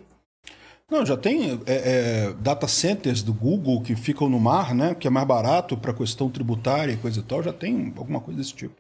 [0.91, 4.95] Não, já tem é, é, data centers do Google que ficam no mar, né?
[4.95, 7.43] Que é mais barato para questão tributária e coisa e tal.
[7.43, 8.75] Já tem alguma coisa desse tipo.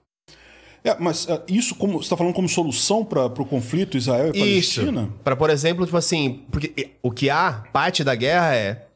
[0.85, 4.39] É, mas é, isso como você está falando como solução para o conflito Israel e
[4.39, 5.09] Palestina?
[5.25, 8.87] Para, por exemplo, tipo assim, porque o que há, parte da guerra é,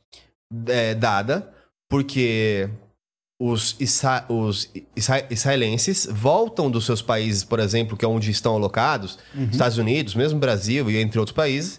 [0.68, 1.50] é dada
[1.88, 2.68] porque
[3.38, 8.54] os, isra os isra israelenses voltam dos seus países, por exemplo, que é onde estão
[8.54, 9.18] alocados,
[9.52, 11.78] Estados Unidos, mesmo Brasil e entre outros países,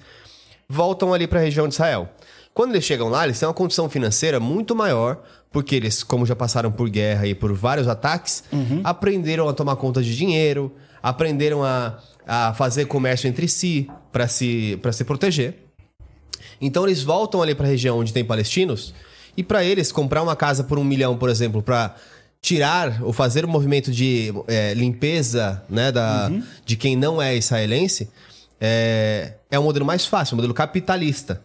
[0.68, 2.10] voltam ali para a região de Israel.
[2.54, 5.22] Quando eles chegam lá, eles têm uma condição financeira muito maior,
[5.52, 8.44] porque eles, como já passaram por guerra e por vários ataques,
[8.84, 10.72] aprenderam a tomar conta de dinheiro,
[11.02, 15.56] aprenderam a, a fazer comércio entre si para se, pra se proteger.
[16.62, 18.94] Então eles voltam ali para a região onde tem palestinos
[19.36, 21.96] e para eles comprar uma casa por um milhão, por exemplo, para
[22.42, 26.32] tirar ou fazer o movimento de é, limpeza né, da,
[26.66, 28.10] de quem não é israelense
[28.60, 31.44] é, é um modelo mais fácil, um modelo capitalista.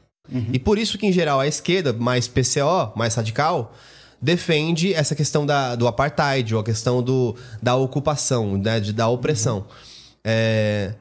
[0.53, 3.75] E por isso que, em geral, a esquerda, mais PCO, mais radical,
[4.21, 9.07] defende essa questão da, do apartheid, ou a questão do, da ocupação, né, de, da
[9.07, 9.67] opressão.
[10.25, 10.95] É,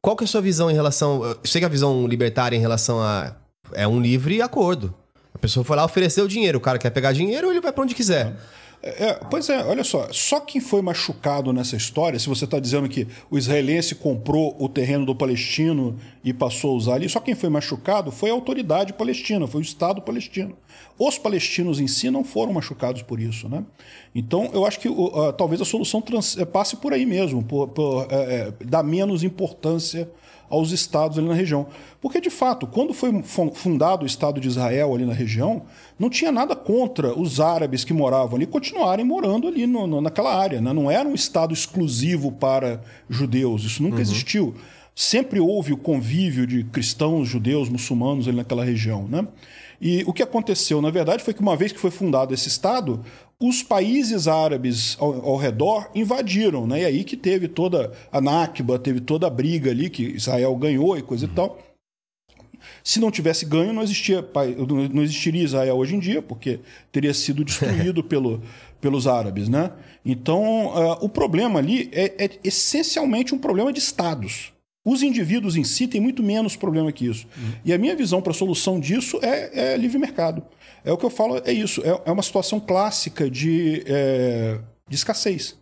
[0.00, 1.24] qual que é a sua visão em relação...
[1.24, 3.34] Eu sei que a visão libertária em relação a...
[3.72, 4.94] É um livre acordo.
[5.34, 6.58] A pessoa foi lá, ofereceu dinheiro.
[6.58, 8.36] O cara quer pegar dinheiro, ele vai para onde quiser.
[8.82, 10.08] É, pois é, olha só.
[10.10, 14.70] Só quem foi machucado nessa história, se você está dizendo que o israelense comprou o
[14.70, 18.94] terreno do palestino e passou a usar ali, só quem foi machucado foi a autoridade
[18.94, 20.56] palestina, foi o Estado palestino.
[20.98, 23.64] Os palestinos em si não foram machucados por isso, né?
[24.14, 28.06] Então, eu acho que uh, talvez a solução trans, passe por aí mesmo, por, por
[28.10, 30.10] é, dar menos importância
[30.50, 31.68] aos estados ali na região.
[32.00, 33.22] Porque, de fato, quando foi
[33.54, 35.62] fundado o Estado de Israel ali na região,
[35.98, 40.36] não tinha nada contra os árabes que moravam ali continuarem morando ali no, no, naquela
[40.36, 40.60] área.
[40.60, 40.72] Né?
[40.72, 44.02] Não era um Estado exclusivo para judeus, isso nunca uhum.
[44.02, 44.54] existiu.
[44.94, 49.06] Sempre houve o convívio de cristãos, judeus, muçulmanos ali naquela região.
[49.08, 49.26] Né?
[49.80, 53.02] E o que aconteceu, na verdade, foi que uma vez que foi fundado esse Estado,
[53.40, 56.82] os países árabes ao, ao, redor invadiram, né?
[56.82, 60.98] E aí que teve toda a Nakba, teve toda a briga ali que Israel ganhou
[60.98, 61.58] e coisa e tal.
[62.84, 64.22] Se não tivesse ganho, não, existia,
[64.92, 66.60] não existiria Israel hoje em dia, porque
[66.92, 68.42] teria sido destruído pelo,
[68.78, 69.72] pelos árabes, né?
[70.04, 74.52] Então, uh, o problema ali é, é, essencialmente um problema de estados.
[74.84, 77.26] Os indivíduos em si têm muito menos problema que isso.
[77.36, 77.52] Uhum.
[77.64, 80.42] E a minha visão para a solução disso é, é livre mercado.
[80.84, 81.82] É o que eu falo, é isso.
[81.84, 84.58] É, é uma situação clássica de, é,
[84.88, 85.58] de escassez.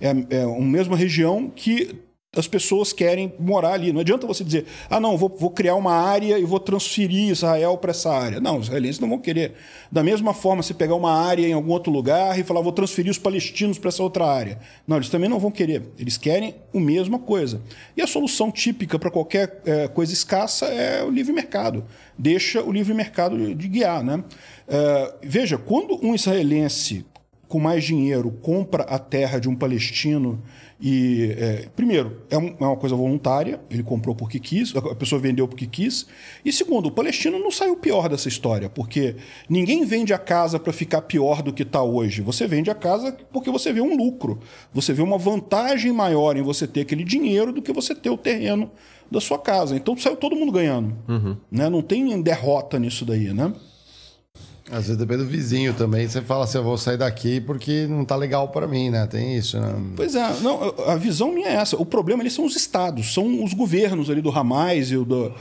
[0.00, 3.90] É, é mesma região que as pessoas querem morar ali.
[3.90, 7.78] Não adianta você dizer, ah, não, vou, vou criar uma área e vou transferir Israel
[7.78, 8.38] para essa área.
[8.38, 9.54] Não, os israelenses não vão querer.
[9.90, 13.10] Da mesma forma, se pegar uma área em algum outro lugar e falar, vou transferir
[13.10, 14.58] os palestinos para essa outra área.
[14.86, 15.82] Não, eles também não vão querer.
[15.98, 17.62] Eles querem a mesma coisa.
[17.96, 21.86] E a solução típica para qualquer é, coisa escassa é o livre mercado.
[22.16, 24.04] Deixa o livre mercado de guiar.
[24.04, 24.22] Né?
[24.68, 27.06] É, veja, quando um israelense
[27.48, 30.42] com mais dinheiro compra a terra de um palestino
[30.80, 35.20] e é, primeiro é, um, é, uma coisa voluntária, ele comprou porque quis, a pessoa
[35.20, 36.06] vendeu porque quis.
[36.44, 39.16] E segundo, o palestino não saiu pior dessa história, porque
[39.48, 42.22] ninguém vende a casa para ficar pior do que está hoje.
[42.22, 44.38] Você vende a casa porque você vê um lucro,
[44.72, 48.16] você vê uma vantagem maior em você ter aquele dinheiro do que você ter o
[48.16, 48.70] terreno
[49.10, 49.74] da sua casa.
[49.74, 51.36] Então saiu todo mundo ganhando, uhum.
[51.50, 51.68] né?
[51.68, 53.52] Não tem derrota nisso daí, né?
[54.70, 56.06] Às vezes depende do vizinho também.
[56.06, 59.06] Você fala assim, eu vou sair daqui porque não tá legal para mim, né?
[59.06, 59.74] Tem isso, né?
[59.96, 60.40] Pois é.
[60.40, 61.76] Não, a visão minha é essa.
[61.76, 65.26] O problema ali são os estados, são os governos ali do Hamas e o do...
[65.26, 65.34] Uh,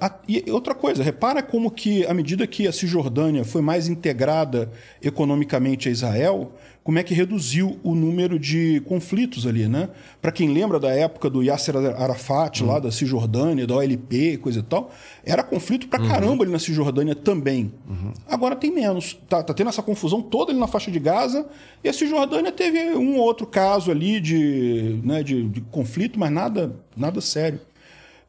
[0.00, 4.70] a, e outra coisa, repara como que, à medida que a Cisjordânia foi mais integrada
[5.02, 6.52] economicamente a Israel,
[6.86, 9.88] como é que reduziu o número de conflitos ali, né?
[10.22, 12.68] Para quem lembra da época do Yasser Arafat, uhum.
[12.68, 14.92] lá da Cisjordânia, da OLP, coisa e tal,
[15.24, 17.72] era conflito pra caramba ali na Cisjordânia também.
[17.88, 18.12] Uhum.
[18.28, 19.18] Agora tem menos.
[19.28, 21.48] Tá, tá, tendo essa confusão toda ali na faixa de Gaza,
[21.82, 26.72] e a Cisjordânia teve um outro caso ali de, né, de, de conflito, mas nada,
[26.96, 27.58] nada sério.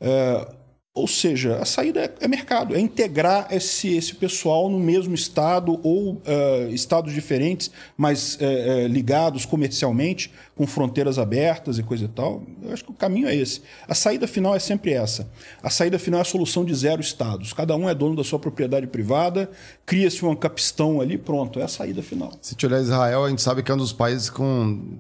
[0.01, 0.47] É,
[0.97, 5.79] ou seja, a saída é, é, mercado, é integrar esse, esse pessoal no mesmo estado
[5.83, 12.41] ou uh, estados diferentes, mas uh, ligados comercialmente, com fronteiras abertas e coisa e tal.
[12.63, 13.61] Eu acho que o caminho é esse.
[13.87, 15.29] A saída final é sempre essa.
[15.61, 17.53] A saída final é a solução de zero estados.
[17.53, 19.51] Cada um é dono da sua propriedade privada,
[19.85, 22.31] cria-se um capistão ali, pronto, é a saída final.
[22.41, 24.97] Se te olhar Israel, a gente sabe que é um dos países com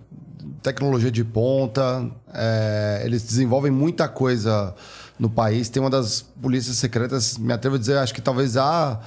[0.61, 4.75] tecnologia de ponta, é, eles desenvolvem muita coisa
[5.19, 5.69] no país.
[5.69, 8.99] Tem uma das polícias secretas, me atrevo a dizer, acho que talvez a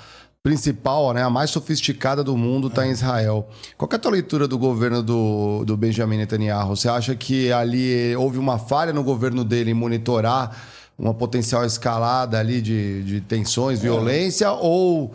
[0.42, 3.48] principal, né, a mais sofisticada do mundo está em Israel.
[3.76, 6.74] Qual é a tua leitura do governo do, do Benjamin Netanyahu?
[6.74, 10.56] Você acha que ali houve uma falha no governo dele em monitorar
[10.98, 13.82] uma potencial escalada ali de, de tensões, é.
[13.82, 15.12] violência, ou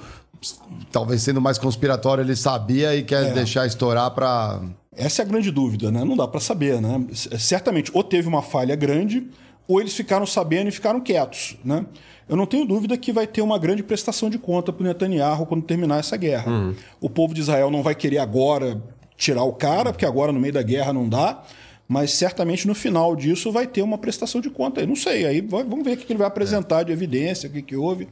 [0.92, 3.32] talvez sendo mais conspiratório ele sabia e quer é.
[3.32, 4.62] deixar estourar para...
[4.96, 6.04] Essa é a grande dúvida, né?
[6.04, 7.06] Não dá para saber, né?
[7.38, 9.28] Certamente, ou teve uma falha grande
[9.68, 11.58] ou eles ficaram sabendo e ficaram quietos.
[11.64, 11.86] Né?
[12.28, 15.46] Eu não tenho dúvida que vai ter uma grande prestação de conta para o Netanyahu
[15.46, 16.52] quando terminar essa guerra.
[16.52, 16.76] Uhum.
[17.00, 18.82] O povo de Israel não vai querer agora
[19.16, 21.44] tirar o cara, porque agora no meio da guerra não dá,
[21.88, 24.82] mas certamente no final disso vai ter uma prestação de conta.
[24.82, 27.62] Eu não sei, aí vamos ver o que ele vai apresentar de evidência, o que,
[27.62, 28.08] que houve.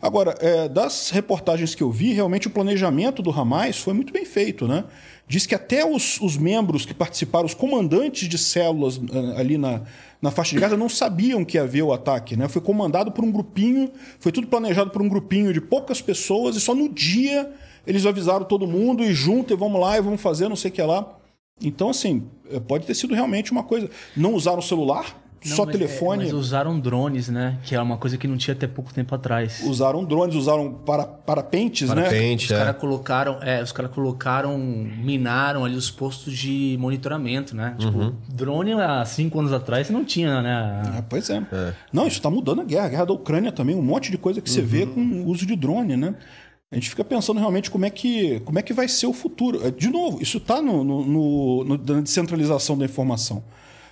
[0.00, 4.24] Agora, é, das reportagens que eu vi, realmente o planejamento do Hamas foi muito bem
[4.24, 4.66] feito.
[4.68, 4.84] Né?
[5.28, 9.82] Diz que até os, os membros que participaram, os comandantes de células eh, ali na,
[10.22, 12.36] na faixa de Gaza não sabiam que ia haver o ataque.
[12.36, 12.46] Né?
[12.46, 13.90] Foi comandado por um grupinho,
[14.20, 17.52] foi tudo planejado por um grupinho de poucas pessoas e só no dia
[17.86, 20.74] eles avisaram todo mundo e junto e vamos lá e vamos fazer não sei o
[20.74, 21.16] que lá.
[21.60, 23.90] Então, assim, eh, pode ter sido realmente uma coisa.
[24.16, 25.16] Não usaram celular,
[25.48, 26.22] não, só mas telefone.
[26.22, 27.58] É, mas usaram drones, né?
[27.62, 29.62] Que é uma coisa que não tinha até pouco tempo atrás.
[29.64, 32.56] Usaram drones, usaram para, parapentes, Parapente, né?
[32.56, 32.64] Os é.
[32.64, 37.74] caras colocaram, é, os caras colocaram, minaram ali os postos de monitoramento, né?
[37.78, 38.14] Tipo, uhum.
[38.28, 40.82] drone há cinco anos atrás não tinha, né?
[40.98, 41.36] É, pois é.
[41.52, 41.74] é.
[41.92, 42.86] Não, isso está mudando a guerra.
[42.86, 44.94] A guerra da Ucrânia também, um monte de coisa que você vê uhum.
[44.94, 46.14] com o uso de drone, né?
[46.70, 49.64] A gente fica pensando realmente como é que, como é que vai ser o futuro.
[49.64, 53.42] É, de novo, isso está no, no, no, no, na descentralização da informação.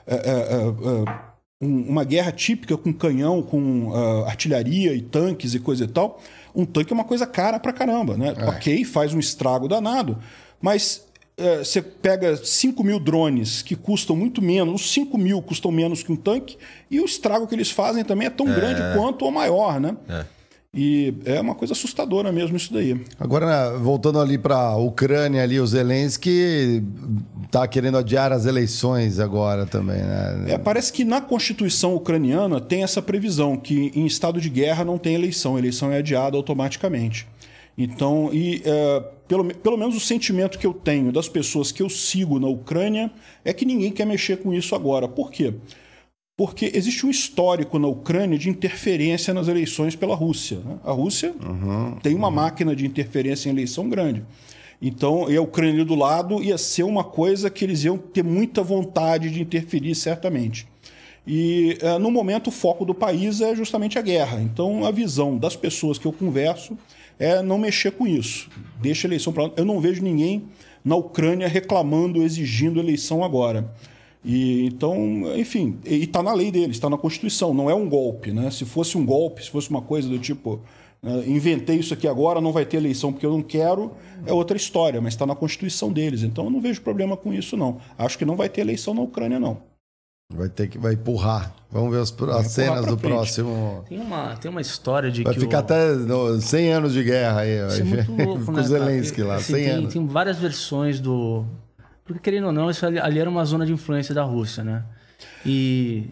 [0.07, 5.55] É, é, é, é um, uma guerra típica com canhão, com uh, artilharia e tanques
[5.55, 6.21] e coisa e tal,
[6.55, 8.35] um tanque é uma coisa cara pra caramba, né?
[8.37, 8.45] É.
[8.47, 10.19] Ok, faz um estrago danado,
[10.61, 11.05] mas
[11.39, 16.03] uh, você pega 5 mil drones que custam muito menos, os 5 mil custam menos
[16.03, 16.57] que um tanque,
[16.91, 18.55] e o estrago que eles fazem também é tão é.
[18.55, 19.97] grande quanto ou maior, né?
[20.09, 20.25] É.
[20.75, 23.01] E é uma coisa assustadora mesmo isso daí.
[23.19, 26.83] Agora, voltando ali para a Ucrânia, ali, o Zelensky
[27.45, 30.47] está querendo adiar as eleições agora também, né?
[30.49, 34.99] É, parece que na Constituição ucraniana tem essa previsão que em estado de guerra não
[34.99, 37.29] tem eleição, a eleição é adiada automaticamente.
[37.79, 41.89] Então, e é, pelo, pelo menos o sentimento que eu tenho das pessoas que eu
[41.89, 43.13] sigo na Ucrânia
[43.45, 45.07] é que ninguém quer mexer com isso agora.
[45.07, 45.45] Por quê?
[45.53, 45.55] porque
[46.63, 50.59] existe um histórico na Ucrânia de interferência nas eleições pela Rússia.
[50.65, 50.79] Né?
[50.83, 52.35] A Rússia uhum, tem uma uhum.
[52.35, 54.25] máquina de interferência em eleição grande.
[54.83, 58.63] Então, e a Ucrânia do lado ia ser uma coisa que eles iam ter muita
[58.63, 60.67] vontade de interferir, certamente.
[61.25, 64.41] E uh, no momento o foco do país é justamente a guerra.
[64.41, 66.77] Então, a visão das pessoas que eu converso
[67.17, 68.51] é não mexer com isso.
[68.83, 69.51] Deixa a eleição para lá.
[69.57, 70.45] Eu não vejo ninguém
[70.85, 73.73] na Ucrânia reclamando, exigindo eleição agora.
[74.25, 74.97] E, então,
[75.37, 78.33] enfim, e está na lei deles, está na Constituição, não é um golpe.
[78.33, 78.51] Né?
[78.51, 80.61] Se fosse um golpe, se fosse uma coisa do tipo,
[81.03, 83.93] né, inventei isso aqui agora, não vai ter eleição porque eu não quero,
[84.25, 86.23] é outra história, mas está na Constituição deles.
[86.23, 87.79] Então eu não vejo problema com isso, não.
[87.99, 89.59] Acho que não vai ter eleição na Ucrânia, não.
[90.33, 91.55] Vai ter que vai empurrar.
[91.71, 93.13] Vamos ver as, as cenas do frente.
[93.13, 93.85] próximo.
[93.89, 95.41] Tem uma, tem uma história de vai que.
[95.41, 95.61] Vai ficar o...
[95.61, 97.69] até no, 100 anos de guerra aí.
[97.69, 99.93] Isso é muito louco, né, Zelensky lá, assim, 100 tem, anos.
[99.93, 101.45] Tem várias versões do.
[102.05, 104.85] Porque, querendo ou não, isso ali, ali era uma zona de influência da Rússia, né?
[105.45, 106.11] E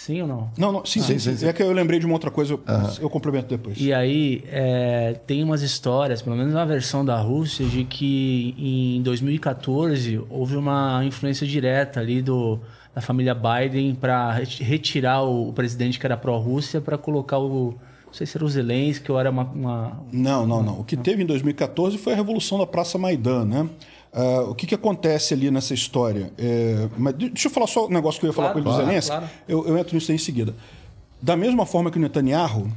[0.00, 0.50] Sim ou não?
[0.56, 2.54] Não, não sim, ah, sim, sim, sim, É que eu lembrei de uma outra coisa,
[2.54, 2.60] eu,
[3.02, 3.78] eu complemento depois.
[3.78, 9.02] E aí, é, tem umas histórias, pelo menos uma versão da Rússia, de que em
[9.02, 12.58] 2014 houve uma influência direta ali do,
[12.94, 17.74] da família Biden para retirar o, o, presidente que era pró-Rússia para colocar o.
[18.06, 19.44] Não sei se era o Zelensky ou era uma.
[19.44, 20.80] uma não, não, não.
[20.80, 23.68] O que teve em 2014 foi a Revolução da Praça Maidan, né?
[24.12, 26.32] Uh, o que, que acontece ali nessa história?
[26.36, 28.76] É, mas deixa eu falar só um negócio que eu ia falar claro, com ele
[28.76, 29.10] do Zelensky.
[29.10, 29.30] Claro.
[29.48, 30.54] Eu, eu entro nisso aí em seguida.
[31.22, 32.68] Da mesma forma que o Netanyahu,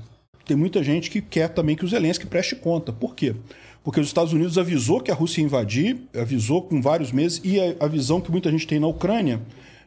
[0.45, 2.91] tem muita gente que quer também que o Zelensky preste conta.
[2.91, 3.35] Por quê?
[3.83, 7.59] Porque os Estados Unidos avisou que a Rússia ia invadir, avisou com vários meses, e
[7.59, 9.41] a, a visão que muita gente tem na Ucrânia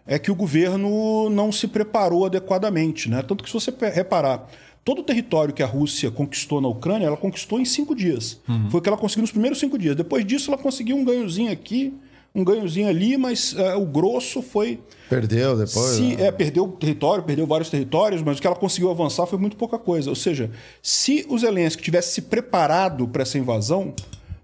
[0.07, 3.11] é que o governo não se preparou adequadamente.
[3.11, 3.23] Né?
[3.23, 4.49] Tanto que se você reparar,
[4.87, 8.41] todo o território que a Rússia conquistou na Ucrânia, ela conquistou em cinco dias.
[8.49, 8.71] Uhum.
[8.71, 9.97] Foi o que ela conseguiu nos primeiros cinco dias.
[9.97, 11.93] Depois disso, ela conseguiu um ganhozinho aqui,
[12.33, 14.79] um ganhozinho ali, mas uh, o grosso foi.
[15.11, 15.97] Perdeu depois?
[15.97, 16.27] Se, né?
[16.27, 19.77] é, perdeu território, perdeu vários territórios, mas o que ela conseguiu avançar foi muito pouca
[19.77, 20.09] coisa.
[20.09, 23.93] Ou seja, se o Zelensky tivesse se preparado para essa invasão,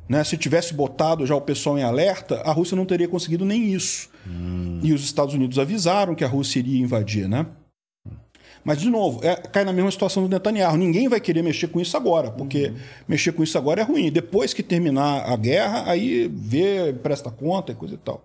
[0.08, 3.72] né, se tivesse botado já o pessoal em alerta, a Rússia não teria conseguido nem
[3.72, 4.08] isso.
[4.26, 4.80] Hum.
[4.82, 7.46] E os Estados Unidos avisaram que a Rússia iria invadir, né?
[8.64, 10.76] Mas, de novo, é, cai na mesma situação do Netanyahu.
[10.76, 12.76] Ninguém vai querer mexer com isso agora, porque uhum.
[13.08, 14.10] mexer com isso agora é ruim.
[14.10, 18.24] Depois que terminar a guerra, aí vê, presta conta e coisa e tal.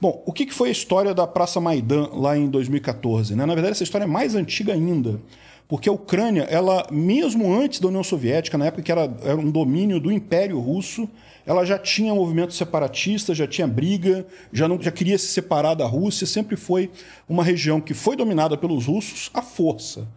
[0.00, 3.34] Bom, o que foi a história da Praça Maidan lá em 2014?
[3.34, 3.44] Né?
[3.44, 5.20] Na verdade, essa história é mais antiga ainda.
[5.68, 9.50] Porque a Ucrânia, ela, mesmo antes da União Soviética, na época que era, era um
[9.50, 11.06] domínio do Império Russo,
[11.44, 15.84] ela já tinha movimento separatista, já tinha briga, já, não, já queria se separar da
[15.84, 16.90] Rússia, sempre foi
[17.28, 20.08] uma região que foi dominada pelos russos à força.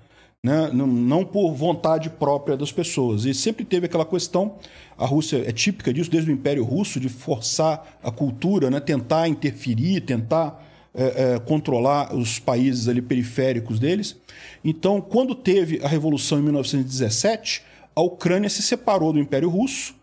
[0.41, 0.71] Né?
[0.73, 3.25] Não, não, por vontade própria das pessoas.
[3.25, 4.55] E sempre teve aquela questão,
[4.97, 8.79] a Rússia é típica disso desde o Império Russo, de forçar a cultura, né?
[8.79, 14.17] tentar interferir, tentar é, é, controlar os países ali periféricos deles.
[14.63, 17.63] Então, quando teve a Revolução em 1917,
[17.95, 19.95] a Ucrânia se separou do Império Russo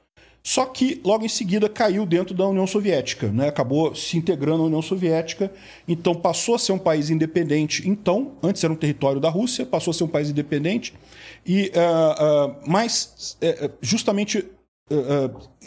[0.48, 3.48] só que logo em seguida caiu dentro da União Soviética, né?
[3.48, 5.52] acabou se integrando à União Soviética,
[5.86, 7.86] então passou a ser um país independente.
[7.86, 10.94] Então, antes era um território da Rússia, passou a ser um país independente.
[11.44, 14.46] E, uh, uh, mas, uh, justamente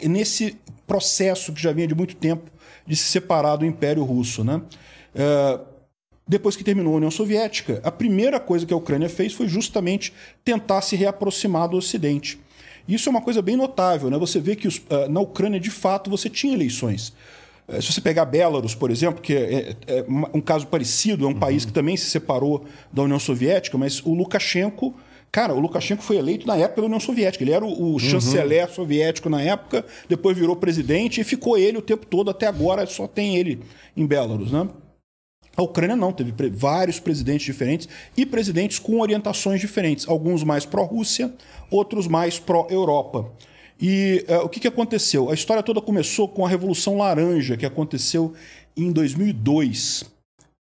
[0.02, 2.50] nesse processo que já vinha de muito tempo
[2.84, 4.42] de se separar do Império Russo.
[4.42, 4.60] Né?
[6.26, 10.12] Depois que terminou a União Soviética, a primeira coisa que a Ucrânia fez foi justamente
[10.44, 12.40] tentar se reaproximar do Ocidente.
[12.86, 14.10] Isso é uma coisa bem notável.
[14.10, 14.18] Né?
[14.18, 17.12] Você vê que os, uh, na Ucrânia, de fato, você tinha eleições.
[17.68, 21.28] Uh, se você pegar Belarus, por exemplo, que é, é, é um caso parecido, é
[21.28, 21.38] um uhum.
[21.38, 24.94] país que também se separou da União Soviética, mas o Lukashenko.
[25.30, 27.42] Cara, o Lukashenko foi eleito na época da União Soviética.
[27.42, 27.98] Ele era o, o uhum.
[27.98, 32.84] chanceler soviético na época, depois virou presidente e ficou ele o tempo todo, até agora
[32.86, 33.60] só tem ele
[33.96, 34.68] em Belarus, né?
[35.56, 41.32] A Ucrânia não, teve vários presidentes diferentes e presidentes com orientações diferentes, alguns mais pró-Rússia,
[41.70, 43.30] outros mais pró-Europa.
[43.80, 45.30] E uh, o que, que aconteceu?
[45.30, 48.32] A história toda começou com a Revolução Laranja, que aconteceu
[48.76, 50.04] em 2002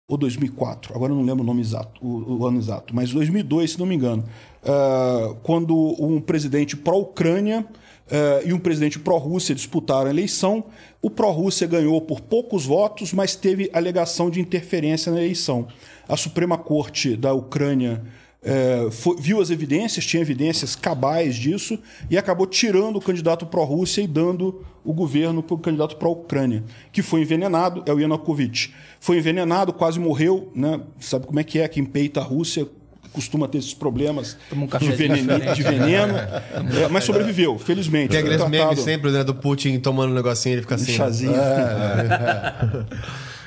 [0.09, 3.71] ou 2004, agora eu não lembro o nome exato, o, o ano exato, mas 2002,
[3.71, 4.25] se não me engano,
[4.63, 7.65] uh, quando um presidente pró-Ucrânia
[8.11, 10.65] uh, e um presidente pró-Rússia disputaram a eleição.
[11.01, 15.67] O pró-Rússia ganhou por poucos votos, mas teve alegação de interferência na eleição.
[16.07, 18.03] A Suprema Corte da Ucrânia
[18.43, 21.79] uh, foi, viu as evidências, tinha evidências cabais disso,
[22.09, 27.01] e acabou tirando o candidato pró-Rússia e dando o governo para o candidato pró-Ucrânia, que
[27.01, 28.73] foi envenenado, é o Yanukovych.
[28.99, 30.81] Foi envenenado, quase morreu, né?
[30.99, 32.67] sabe como é que é, quem peita a Rússia
[33.11, 36.17] costuma ter esses problemas um de, veneno, de veneno
[36.83, 38.09] é, mas sobreviveu, felizmente.
[38.09, 40.91] Tem aqueles memes sempre né, do Putin tomando um negocinho, ele fica assim.
[40.91, 40.97] Um né?
[40.97, 41.35] chazinho.
[41.35, 43.31] É, é.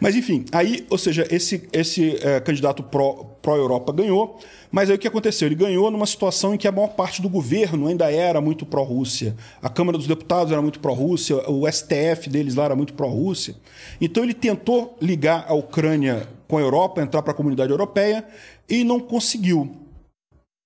[0.00, 4.38] Mas enfim, aí, ou seja, esse, esse é, candidato pró-Europa pró ganhou,
[4.70, 5.48] mas aí o que aconteceu?
[5.48, 9.34] Ele ganhou numa situação em que a maior parte do governo ainda era muito pró-Rússia.
[9.60, 13.56] A Câmara dos Deputados era muito pró-Rússia, o STF deles lá era muito pró-Rússia.
[14.00, 18.24] Então ele tentou ligar a Ucrânia com a Europa, entrar para a comunidade europeia,
[18.68, 19.74] e não conseguiu.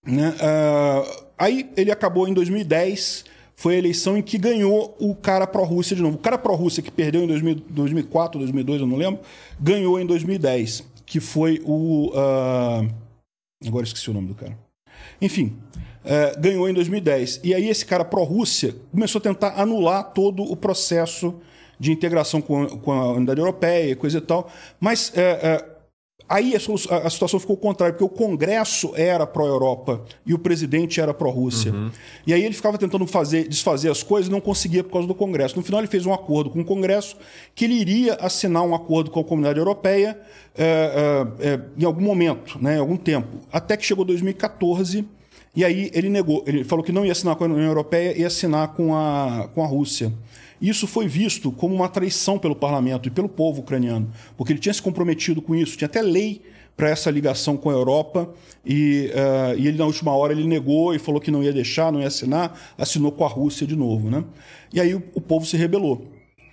[0.04, 0.30] Né?
[0.30, 3.24] Uh, aí ele acabou em 2010,
[3.54, 6.16] foi a eleição em que ganhou o cara pró-Rússia de novo.
[6.16, 9.20] O cara pró-Rússia que perdeu em 2000, 2004, 2002, eu não lembro,
[9.60, 12.08] ganhou em 2010, que foi o.
[12.08, 12.90] Uh,
[13.66, 14.58] agora esqueci o nome do cara.
[15.20, 15.56] Enfim,
[16.04, 17.40] uh, ganhou em 2010.
[17.44, 21.34] E aí esse cara pró-Rússia começou a tentar anular todo o processo
[21.78, 24.50] de integração com a, com a unidade europeia, coisa e tal.
[24.80, 25.12] Mas
[26.32, 31.74] Aí a, situação ficou contrária, porque o Congresso era pró-Europa e o presidente era pró-Rússia.
[32.26, 35.14] E aí ele ficava tentando fazer, desfazer as coisas e não conseguia por causa do
[35.14, 35.56] Congresso.
[35.56, 37.18] No final, ele fez um acordo com o Congresso
[37.54, 40.18] que ele iria assinar um acordo com a comunidade europeia
[40.56, 43.36] é, é, em algum momento, né, em algum tempo.
[43.52, 45.04] Até que chegou 2014
[45.54, 46.42] e aí ele negou.
[46.46, 49.62] Ele falou que não ia assinar com a União Europeia, ia assinar com a, com
[49.62, 50.10] a Rússia.
[50.62, 54.72] Isso foi visto como uma traição pelo parlamento e pelo povo ucraniano, porque ele tinha
[54.72, 56.40] se comprometido com isso, tinha até lei
[56.76, 58.32] para essa ligação com a Europa,
[58.64, 61.90] e, eh, e ele na última hora ele negou e falou que não ia deixar,
[61.90, 64.08] não ia assinar, assinou com a Rússia de novo.
[64.08, 64.24] Né?
[64.72, 66.06] E aí o, o povo se rebelou.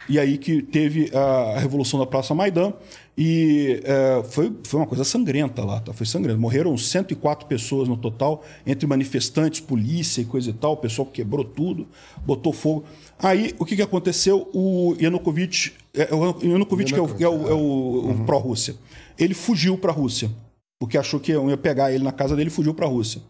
[0.09, 2.73] E aí que teve a, a Revolução da Praça Maidan,
[3.21, 5.91] e eh, foi, foi uma coisa sangrenta lá, tá?
[5.91, 6.39] foi sangrento.
[6.39, 11.43] Morreram 104 pessoas no total, entre manifestantes, polícia e coisa e tal, o pessoal quebrou
[11.43, 11.85] tudo,
[12.25, 12.85] botou fogo.
[13.21, 14.49] Aí, o que, que aconteceu?
[14.53, 18.75] O Yanukovych, é, o Yanukovych, que é o, é o- é o- o pró-Rússia,
[19.17, 20.31] ele fugiu para a Rússia,
[20.79, 23.21] porque achou que iam pegar ele na casa dele e fugiu para a Rússia.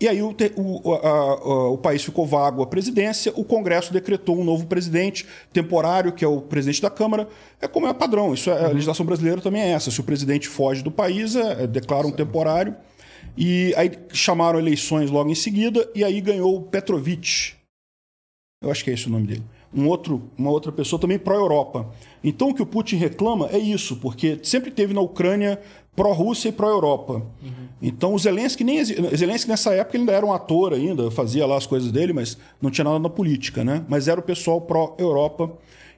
[0.00, 4.38] E aí o, o- a- a- o país ficou vago à presidência, o Congresso decretou
[4.38, 7.28] um novo presidente temporário, que é o presidente da Câmara.
[7.60, 9.90] É como é padrão, isso é, a legislação brasileira também é essa.
[9.90, 12.74] Se o presidente foge do país, é, é, declara um temporário.
[13.36, 17.56] E aí chamaram eleições logo em seguida, e aí ganhou o Petrovich.
[18.62, 19.42] Eu acho que é esse o nome dele.
[19.72, 21.86] Um outro, uma outra pessoa também pró-Europa.
[22.24, 25.60] Então o que o Putin reclama é isso, porque sempre teve na Ucrânia
[25.94, 27.22] pró-Rússia e pró-Europa.
[27.80, 31.56] Então o Zelensky nem Zelensky nessa época ele ainda era um ator ainda, fazia lá
[31.56, 33.84] as coisas dele, mas não tinha nada na política, né?
[33.88, 35.52] Mas era o pessoal pró-Europa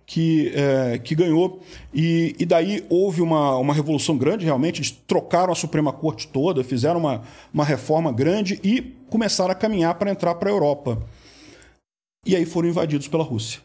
[0.06, 1.60] que, eh, que ganhou.
[1.94, 4.80] E, e daí houve uma, uma revolução grande, realmente.
[4.80, 7.22] Eles trocaram a Suprema Corte toda, fizeram uma,
[7.52, 10.98] uma reforma grande e começaram a caminhar para entrar para a Europa.
[12.24, 13.60] E aí foram invadidos pela Rússia.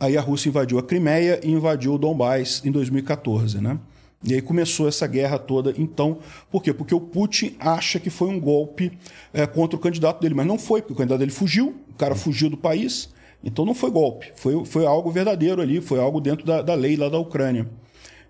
[0.00, 3.80] Aí a Rússia invadiu a Crimeia e invadiu o Donbass em 2014, né?
[4.22, 5.74] E aí começou essa guerra toda.
[5.76, 6.18] Então,
[6.48, 6.72] por quê?
[6.72, 8.96] Porque o Putin acha que foi um golpe
[9.32, 12.14] eh, contra o candidato dele, mas não foi, porque o candidato dele fugiu, o cara
[12.14, 13.12] fugiu do país,
[13.42, 16.96] então não foi golpe, foi, foi algo verdadeiro ali, foi algo dentro da, da lei
[16.96, 17.68] lá da Ucrânia.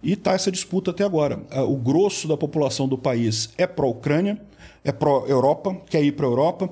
[0.02, 1.42] E está essa disputa até agora.
[1.50, 4.40] Ah, O grosso da população do país é pró-Ucrânia,
[4.84, 6.70] é pró-Europa, quer ir para a Europa.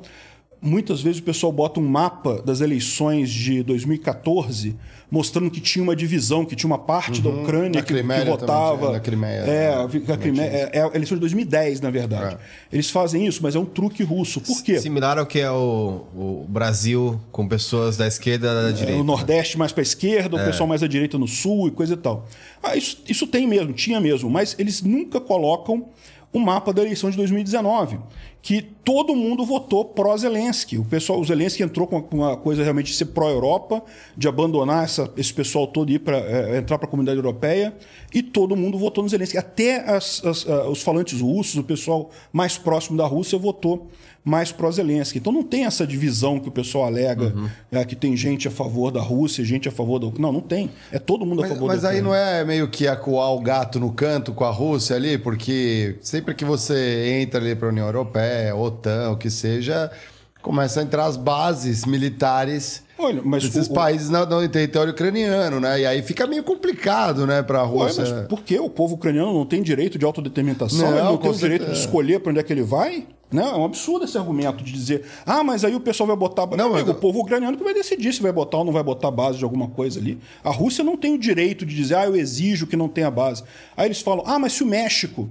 [0.60, 4.74] Muitas vezes o pessoal bota um mapa das eleições de 2014
[5.08, 8.78] mostrando que tinha uma divisão, que tinha uma parte da Ucrânia que, que votava.
[8.80, 9.40] tinha, na Crimeia.
[9.42, 12.36] É, a, vi- a Crimeia, é, é a eleição de 2010, na verdade.
[12.72, 14.40] Eles fazem isso, mas é um truque russo.
[14.40, 14.80] Por quê?
[14.80, 19.00] Similar ao que é o, o Brasil com pessoas da esquerda e da É, direita.
[19.00, 21.94] o Nordeste mais para a esquerda, o pessoal mais à direita no Sul e coisa
[21.94, 22.26] e tal.
[22.60, 25.86] Ah, isso, isso tem mesmo, tinha mesmo, mas eles nunca colocam
[26.32, 27.98] o mapa da eleição de 2019,
[28.46, 30.78] que todo mundo votou pró-Zelensky.
[30.78, 33.82] O pessoal, o Zelensky entrou com uma coisa realmente de ser pró-Europa,
[34.16, 37.74] de abandonar essa- esse pessoal todo e ir pra, eh, entrar para a comunidade europeia,
[38.14, 39.36] e todo mundo votou no Zelensky.
[39.36, 43.88] Até as- as- os falantes russos, o pessoal mais próximo da Rússia, votou
[44.24, 45.18] mais pró-Zelensky.
[45.18, 47.32] Então não tem essa divisão que o pessoal alega,
[47.70, 50.08] é, que tem gente a favor da Rússia, gente a favor da.
[50.18, 50.68] Não, não tem.
[50.90, 52.18] É todo mundo a Mas, favor mas da aí Ucrânia.
[52.20, 56.34] não é meio que acuar o gato no canto com a Rússia ali, porque sempre
[56.34, 59.90] que você entra ali para a União Europeia, OTAN, o que seja,
[60.42, 64.92] começa a entrar as bases militares Olha, mas desses o- o- países no, no território
[64.92, 65.80] ucraniano, né?
[65.80, 68.04] E aí fica meio complicado, né, para a Ué, Rússia.
[68.04, 70.78] mas por que o povo ucraniano não tem direito de autodeterminação?
[70.90, 73.06] Não, Ele não tem o direito de escolher para onde é que ele vai?
[73.28, 76.46] Não, é um absurdo esse argumento de dizer, ah, mas aí o pessoal vai botar.
[76.46, 78.84] Não, Não, mas- o povo ucraniano que vai decidir se vai botar ou não vai
[78.84, 80.16] botar base de alguma coisa ali.
[80.44, 83.42] A Rússia não tem o direito de dizer, ah, eu exijo que não tenha base.
[83.76, 85.28] Aí eles falam, ah, mas se o México.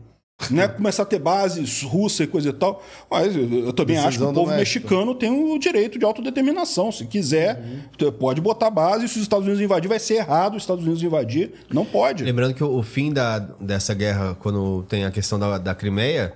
[0.52, 2.84] Né, começar a ter bases russa e coisa e tal.
[3.10, 4.84] Mas eu eu também acho que Decisão o povo México.
[4.86, 6.92] mexicano tem o direito de autodeterminação.
[6.92, 7.58] Se quiser,
[7.98, 8.12] Uhum.
[8.12, 9.08] pode botar base.
[9.08, 11.54] Se os Estados Unidos invadir, vai ser errado os Estados Unidos invadir.
[11.72, 12.24] Não pode.
[12.24, 16.34] Lembrando que o, o fim da, dessa guerra, quando tem a questão da, da Crimeia,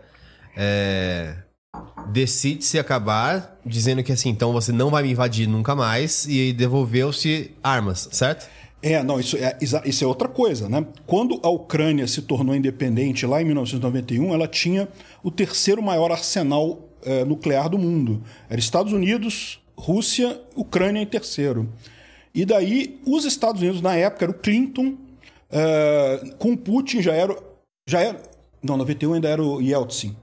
[0.55, 1.35] é,
[2.07, 7.51] decide-se acabar dizendo que assim, então você não vai me invadir nunca mais e devolveu-se
[7.61, 8.49] armas, certo?
[8.81, 10.85] É, não, isso é, isso é outra coisa, né?
[11.05, 14.87] Quando a Ucrânia se tornou independente lá em 1991, ela tinha
[15.21, 18.23] o terceiro maior arsenal eh, nuclear do mundo.
[18.49, 21.69] Era Estados Unidos, Rússia, Ucrânia em terceiro.
[22.33, 24.95] E daí, os Estados Unidos, na época, era o Clinton,
[25.51, 27.37] eh, com Putin já era,
[27.87, 28.21] já era.
[28.61, 30.15] Não, 91 ainda era o Yeltsin.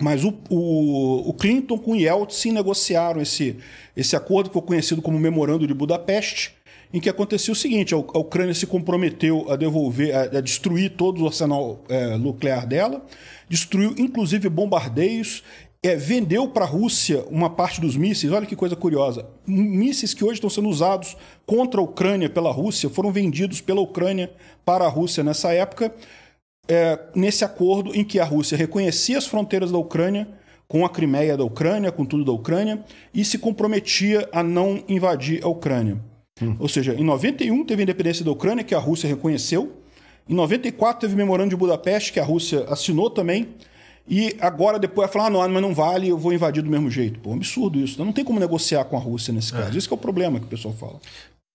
[0.00, 3.58] Mas o, o, o Clinton com o Yeltsin negociaram esse,
[3.94, 6.56] esse acordo que foi conhecido como Memorando de Budapeste,
[6.92, 11.26] em que acontecia o seguinte: a, Ucrânia se comprometeu a devolver, a, destruir todo o
[11.26, 13.04] arsenal eh, nuclear dela,
[13.48, 15.42] destruiu inclusive bombardeios,
[15.82, 18.32] eh, vendeu para a Rússia uma parte dos mísseis.
[18.32, 22.88] Olha que coisa curiosa: mísseis que hoje estão sendo usados contra a Ucrânia pela Rússia
[22.88, 24.32] foram vendidos pela Ucrânia
[24.64, 25.94] para a Rússia nessa época
[26.70, 30.28] é, nesse acordo em que a Rússia reconhecia as fronteiras da Ucrânia,
[30.68, 35.42] com a Crimeia da Ucrânia, com tudo da Ucrânia, e se comprometia a não invadir
[35.42, 36.00] a Ucrânia.
[36.58, 39.72] Ou seja, em 91 teve a independência da Ucrânia, que a Rússia reconheceu.
[40.28, 43.48] Em 94 teve o Memorando de Budapeste, que a Rússia assinou também.
[44.08, 46.90] E agora depois vai falar, ah, não, mas não vale, eu vou invadir do mesmo
[46.90, 47.20] jeito.
[47.20, 48.02] Pô, é absurdo isso.
[48.02, 49.76] Não tem como negociar com a Rússia nesse caso.
[49.78, 51.00] Isso que é o problema que o pessoal fala.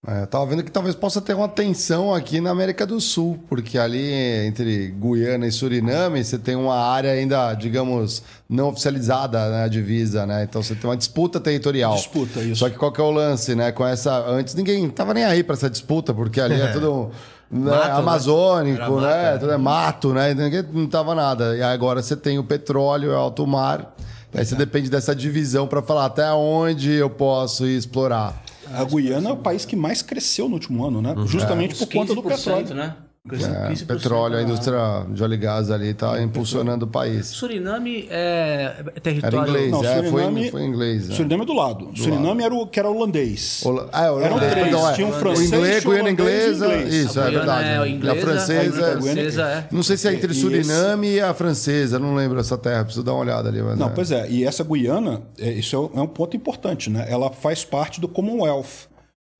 [0.07, 3.39] É, eu tava vendo que talvez possa ter uma tensão aqui na América do Sul,
[3.49, 4.13] porque ali
[4.45, 10.23] entre Guiana e Suriname você tem uma área ainda, digamos, não oficializada, né, a divisa,
[10.27, 10.43] né?
[10.43, 11.95] Então você tem uma disputa territorial.
[11.95, 12.57] Disputa, isso.
[12.57, 13.71] Só que qual que é o lance, né?
[13.71, 14.15] Com essa.
[14.29, 17.09] Antes ninguém tava nem aí para essa disputa, porque ali é tudo.
[17.49, 17.91] né, né?
[17.93, 19.33] amazônico, né?
[19.33, 19.37] é.
[19.39, 20.35] Tudo é mato, né?
[20.35, 21.57] Ninguém não tava nada.
[21.57, 23.95] E agora você tem o petróleo, o alto mar.
[24.31, 28.44] Aí você depende dessa divisão para falar até onde eu posso ir explorar.
[28.73, 31.13] A Guiana é o país que mais cresceu no último ano, né?
[31.15, 31.27] Uhum.
[31.27, 32.75] Justamente por conta do 15%, petróleo.
[32.75, 32.95] né?
[33.31, 33.87] É, 15%.
[33.87, 37.25] petróleo, a indústria de óleo e gás ali está impulsionando o país.
[37.27, 39.39] Suriname é é Era território.
[39.39, 41.09] inglês, Não, é, foi, Suriname- foi inglês.
[41.09, 41.15] né?
[41.15, 41.89] Suriname é do lado.
[41.95, 43.61] Suriname Era o que era holandês.
[43.65, 44.93] Hola- Ah, é, o Eram holandês, três, perdão, é.
[44.93, 46.93] tinha um O francês, inglês, tinha um Guiana e inglesa, inglês.
[46.93, 47.67] isso, A é verdade.
[47.69, 49.67] é o e a inglesa, francesa, a francesa é.
[49.71, 53.03] não sei se é entre E Suriname e a francesa, não lembro essa terra, preciso
[53.03, 53.61] dar uma olhada ali.
[53.61, 53.89] Mas Não, é.
[53.89, 54.29] pois é.
[54.29, 57.05] E essa Guiana, é, isso é é um ponto importante, né?
[57.09, 58.87] Ela faz parte do Commonwealth.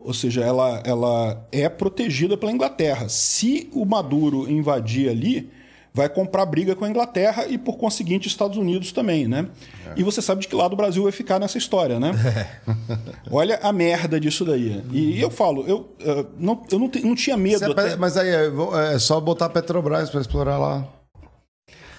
[0.05, 3.09] Ou seja, ela, ela é protegida pela Inglaterra.
[3.09, 5.49] Se o Maduro invadir ali,
[5.93, 9.47] vai comprar briga com a Inglaterra e, por conseguinte, Estados Unidos também, né?
[9.95, 12.11] E você sabe de que lado o Brasil vai ficar nessa história, né?
[13.31, 14.83] Olha a merda disso daí.
[14.91, 17.63] E eu falo, eu, eh, não, eu não, não tinha medo.
[17.63, 18.51] É até- Mas aí é,
[18.93, 20.87] é só botar Petrobras para explorar lá.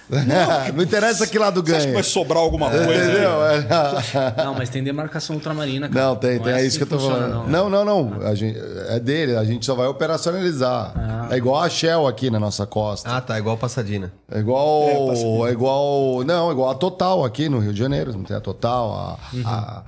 [0.08, 1.94] Não, interessa que lado Você acha que ganha.
[1.94, 2.84] vai sobrar alguma coisa?
[2.84, 3.44] Entendeu?
[3.44, 4.44] É.
[4.44, 5.88] Não, mas tem demarcação ultramarina.
[5.88, 6.06] cara.
[6.06, 6.52] Não, tem, tem.
[6.52, 7.48] é É, assim isso que eu tô funciona, falando.
[7.48, 8.26] Não, não, não.
[8.26, 8.56] A gente,
[8.88, 10.94] é dele, a gente só vai operacionalizar.
[11.30, 13.10] É igual a Shell aqui na nossa costa.
[13.10, 13.38] Ah, tá.
[13.38, 14.12] Igual Passadina.
[14.30, 14.82] É igual.
[14.88, 15.42] É, Pacific.
[15.42, 16.24] É, igual.
[16.24, 18.12] Não, é igual a Total aqui no Rio de Janeiro.
[18.12, 19.48] Não tem a Total, a.
[19.48, 19.82] a-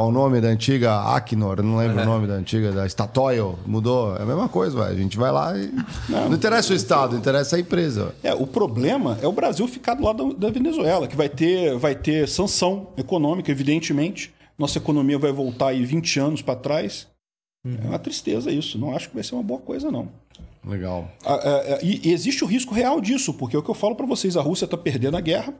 [0.00, 1.62] qual o nome da antiga Acnor?
[1.62, 3.58] Não lembro o nome da antiga, da Statoil.
[3.66, 4.16] Mudou.
[4.16, 4.92] É a mesma coisa, vai.
[4.92, 5.70] A gente vai lá e.
[6.08, 8.14] Não, interessa o Estado, interessa a empresa.
[8.22, 11.76] É, o problema é o Brasil ficar do lado da da Venezuela, que vai ter,
[11.76, 14.32] vai ter sanção econômica, evidentemente.
[14.58, 17.06] Nossa economia vai voltar aí 20 anos para trás.
[17.62, 18.78] É uma tristeza isso.
[18.78, 20.08] Não acho que vai ser uma boa coisa, não.
[20.64, 21.10] Legal.
[21.24, 23.94] Ah, ah, ah, E existe o risco real disso, porque é o que eu falo
[23.94, 25.54] para vocês: a Rússia está perdendo a guerra,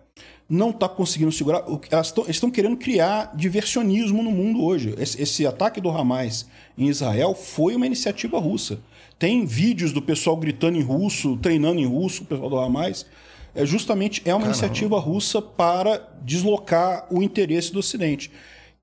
[0.48, 1.64] não está conseguindo segurar.
[1.90, 4.94] Elas estão- eles estão querendo criar diversionismo no mundo hoje.
[4.98, 6.46] Esse, esse ataque do Hamas
[6.76, 8.78] em Israel foi uma iniciativa russa.
[9.18, 13.06] Tem vídeos do pessoal gritando em russo, treinando em russo, o pessoal do Hamas.
[13.54, 18.30] É justamente é uma iniciativa russa para deslocar o interesse do Ocidente.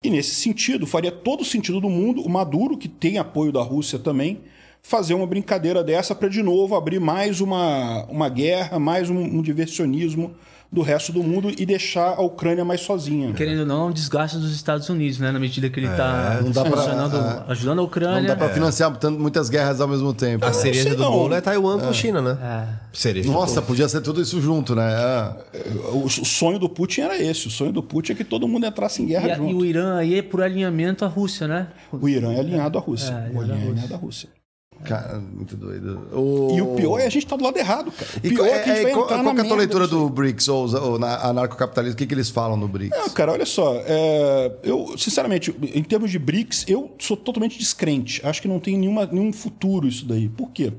[0.04, 3.62] E nesse sentido, faria todo o sentido do mundo o Maduro, que tem apoio da
[3.62, 4.42] Rússia também,
[4.88, 9.42] fazer uma brincadeira dessa para de novo abrir mais uma, uma guerra, mais um, um
[9.42, 10.32] diversionismo
[10.72, 13.32] do resto do mundo e deixar a Ucrânia mais sozinha.
[13.34, 15.32] Querendo ou não, é um desgaste dos Estados Unidos, né?
[15.32, 17.44] Na medida que ele está não pra- funcionando, é.
[17.52, 18.28] ajudando a Não Ucrânia.
[18.30, 20.46] dá pra financiar tanto- muitas guerras ao mesmo tempo.
[20.46, 21.12] A cereja sei do não.
[21.12, 22.38] bolo é Taiwan com China, né?
[22.42, 22.68] É.
[22.98, 23.32] Cereja.
[23.32, 24.84] Nossa, podia ser tudo isso junto, né?
[25.54, 25.60] É.
[25.94, 27.48] O, sonho do Putin era esse.
[27.48, 29.52] O sonho do Putin é que todo mundo entrasse em guerra E, junto.
[29.52, 31.68] e o Irã aí é por alinhamento à Rússia, né?
[31.94, 33.12] O Irã é alinhado à Rússia.
[33.14, 34.30] É, o alinhado Irã é alinhado à Rússia.
[34.84, 36.08] Cara, muito doido.
[36.56, 38.10] E o pior é a gente estar do lado errado, cara.
[38.24, 39.48] O E pior qual, é que a gente vai qual- entrar qual na é a
[39.48, 41.96] tua leitura do BRICS ou, ou na anarcocapitalismo?
[41.96, 42.98] O que, que eles falam no BRICS?
[42.98, 43.76] Não, cara, olha só.
[43.86, 48.22] é, eu, sinceramente, em termos de BRICS, eu sou totalmente descrente.
[48.26, 50.30] Acho que não tem nenhuma, nenhum futuro isso daí.
[50.30, 50.72] Por quê?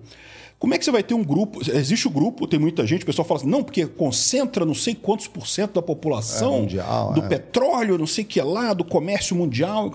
[0.59, 1.61] Como é que você vai ter um grupo?
[1.71, 4.93] Existe o grupo, tem muita gente, o pessoal fala assim, não, porque concentra não sei
[4.93, 7.29] quantos por cento da população, É, mundial, do é.
[7.29, 9.89] petróleo, não sei o que lá, do comércio mundial.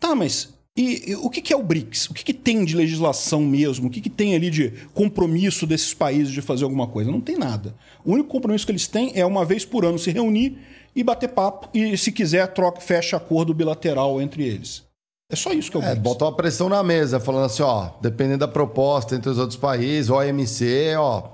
[0.00, 2.06] Tá, mas e, o que, é o BRICS?
[2.06, 3.88] O que, tem de legislação mesmo?
[3.88, 7.10] O que, tem ali de compromisso desses países de fazer alguma coisa?
[7.10, 7.74] Não tem nada.
[8.04, 10.58] O único compromisso que eles têm é uma vez por ano se reunir
[10.94, 14.84] e bater papo e, se quiser, troca, fecha acordo bilateral entre eles.
[15.30, 16.02] É só isso que é o É, BRICS.
[16.02, 20.10] botou uma pressão na mesa, falando assim, ó, dependendo da proposta entre os outros países,
[20.10, 21.24] OMC, ó,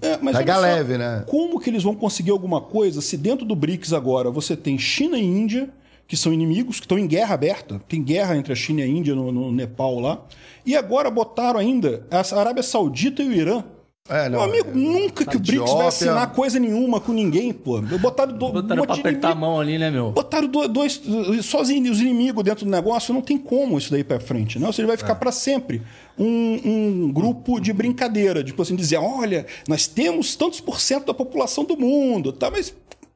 [0.00, 1.24] É, mas pega leve, né?
[1.26, 5.18] Como que eles vão conseguir alguma coisa se dentro do BRICS agora você tem China
[5.18, 5.70] e Índia,
[6.08, 8.86] que são inimigos, que estão em guerra aberta, tem guerra entre a China e a
[8.86, 10.22] Índia no, no Nepal lá,
[10.64, 13.64] e agora botaram ainda a Arábia Saudita e o Irã.
[14.08, 17.80] É, Meu amigo, nunca que o BRICS vai assinar coisa nenhuma com ninguém, pô.
[17.80, 20.12] Botaram, do, Botaram um pra apertar a inimigo- mão ali, né, meu?
[20.12, 21.02] Botaram do- dois,
[21.42, 24.60] só os in- os inimigos dentro do negócio, não tem como isso daí pra frente,
[24.60, 24.66] né?
[24.68, 25.82] Ou seja, vai ficar pra sempre
[26.16, 26.60] um,
[27.04, 31.64] um grupo de brincadeira, tipo assim, dizer, olha, nós temos tantos por cento da população
[31.64, 32.48] do mundo, tá?
[32.48, 32.72] Mas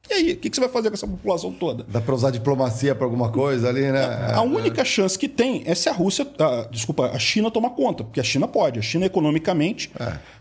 [0.09, 1.85] E aí, o que, que você vai fazer com essa população toda?
[1.87, 4.03] Dá pra usar diplomacia pra alguma coisa ali, né?
[4.33, 8.03] A única chance que tem é se a Rússia, a, desculpa, a China tomar conta,
[8.03, 8.79] porque a China pode.
[8.79, 9.91] A China economicamente,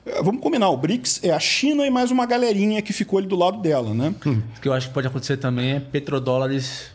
[0.04, 3.28] é, vamos combinar, o BRICS é a China e mais uma galerinha que ficou ali
[3.28, 4.14] do lado dela, né?
[4.26, 6.90] O que eu acho que pode acontecer também é petrodólares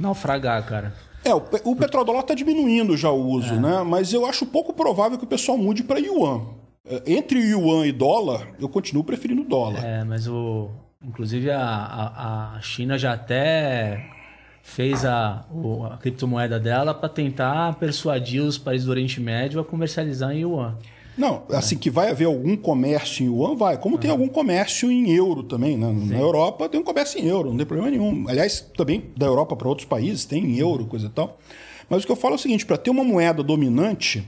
[0.00, 0.94] naufragar, cara.
[1.24, 3.82] É, o, o petrodólar está diminuindo já o uso, né?
[3.84, 6.42] Mas eu acho pouco provável que o pessoal mude para yuan.
[6.84, 9.84] É, Entre yuan e dólar, eu continuo preferindo dólar.
[9.84, 10.70] É, mas o.
[11.04, 14.04] Inclusive a, a, a China já até
[14.62, 19.64] fez a, o- a criptomoeda dela para tentar persuadir os países do Oriente Médio a
[19.64, 20.76] comercializar em yuan.
[21.16, 23.76] Não, assim, que vai haver algum comércio em yuan, vai.
[23.78, 25.90] Como tem algum comércio em euro também, né?
[25.92, 28.26] Na Europa tem um comércio em euro, não tem problema nenhum.
[28.28, 31.38] Aliás, também da Europa para outros países tem em euro, coisa e tal.
[31.88, 34.26] Mas o que eu falo é o seguinte, para ter uma moeda dominante,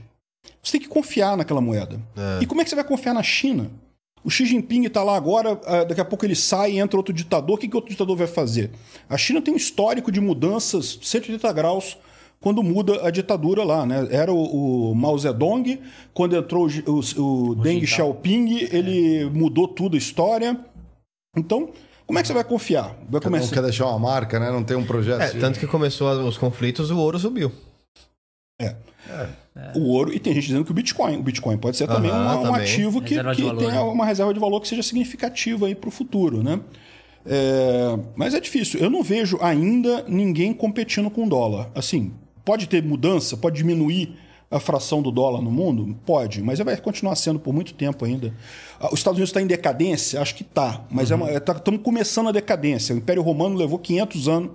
[0.61, 1.99] você tem que confiar naquela moeda.
[2.41, 3.71] E como é que você vai confiar na China?
[4.23, 7.13] O Xi Jinping está lá agora, ah, daqui a pouco ele sai e entra outro
[7.13, 7.55] ditador.
[7.55, 8.71] O que, que outro ditador vai fazer?
[9.09, 11.97] A China tem um histórico de mudanças 180 graus
[12.39, 14.07] quando muda a ditadura lá, né?
[14.11, 15.79] Era o, o Mao Zedong,
[16.13, 20.59] quando entrou o, o, o Deng Xiaoping, ele mudou tudo a história.
[21.37, 21.69] Então,
[22.05, 22.97] como é que você vai confiar?
[23.09, 23.53] Vai Não começar...
[23.53, 24.51] quer deixar uma marca, né?
[24.51, 25.21] Não tem um projeto.
[25.21, 27.51] É, tanto que começou os conflitos, o ouro subiu.
[29.75, 31.17] O ouro, e tem gente dizendo que o Bitcoin.
[31.17, 32.61] O Bitcoin pode ser também Aham, um, um também.
[32.61, 33.79] ativo que, que valor, tenha né?
[33.79, 36.59] uma reserva de valor que seja significativa aí para o futuro, né?
[37.25, 38.79] É, mas é difícil.
[38.79, 41.69] Eu não vejo ainda ninguém competindo com o dólar.
[41.75, 42.13] Assim,
[42.43, 44.15] pode ter mudança, pode diminuir
[44.51, 45.95] a fração do dólar no mundo?
[46.05, 48.33] Pode, mas vai continuar sendo por muito tempo ainda.
[48.79, 50.21] Ah, Os Estados Unidos está em decadência?
[50.21, 51.27] Acho que está, mas Uhum.
[51.27, 52.93] é estamos começando a decadência.
[52.93, 54.51] O Império Romano levou 500 anos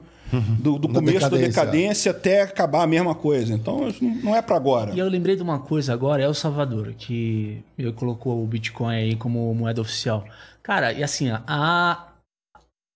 [0.58, 1.48] do, do começo da decadência.
[1.48, 3.52] decadência até acabar a mesma coisa.
[3.52, 4.92] Então, isso não é para agora.
[4.94, 8.94] E eu lembrei de uma coisa agora, é o Salvador, que ele colocou o Bitcoin
[8.94, 10.24] aí como moeda oficial.
[10.62, 12.08] Cara, e assim, a,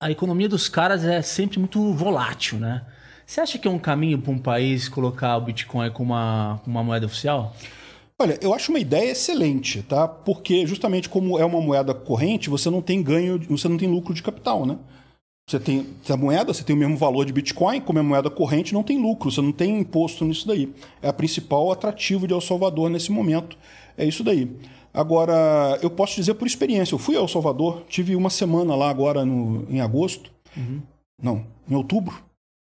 [0.00, 2.82] a economia dos caras é sempre muito volátil, né?
[3.24, 6.84] Você acha que é um caminho para um país colocar o Bitcoin como uma, uma
[6.84, 7.56] moeda oficial?
[8.18, 10.06] Olha, eu acho uma ideia excelente, tá?
[10.06, 14.12] Porque justamente como é uma moeda corrente, você não tem ganho, você não tem lucro
[14.12, 14.76] de capital, né?
[15.52, 18.72] Você tem a moeda, você tem o mesmo valor de Bitcoin, como é moeda corrente,
[18.72, 20.72] não tem lucro, você não tem imposto nisso daí.
[21.02, 23.58] É a principal atrativo de El Salvador nesse momento.
[23.96, 24.50] É isso daí.
[24.94, 28.88] Agora, eu posso dizer por experiência, eu fui a El Salvador, tive uma semana lá
[28.88, 30.30] agora no, em agosto.
[31.22, 32.14] Não, em outubro.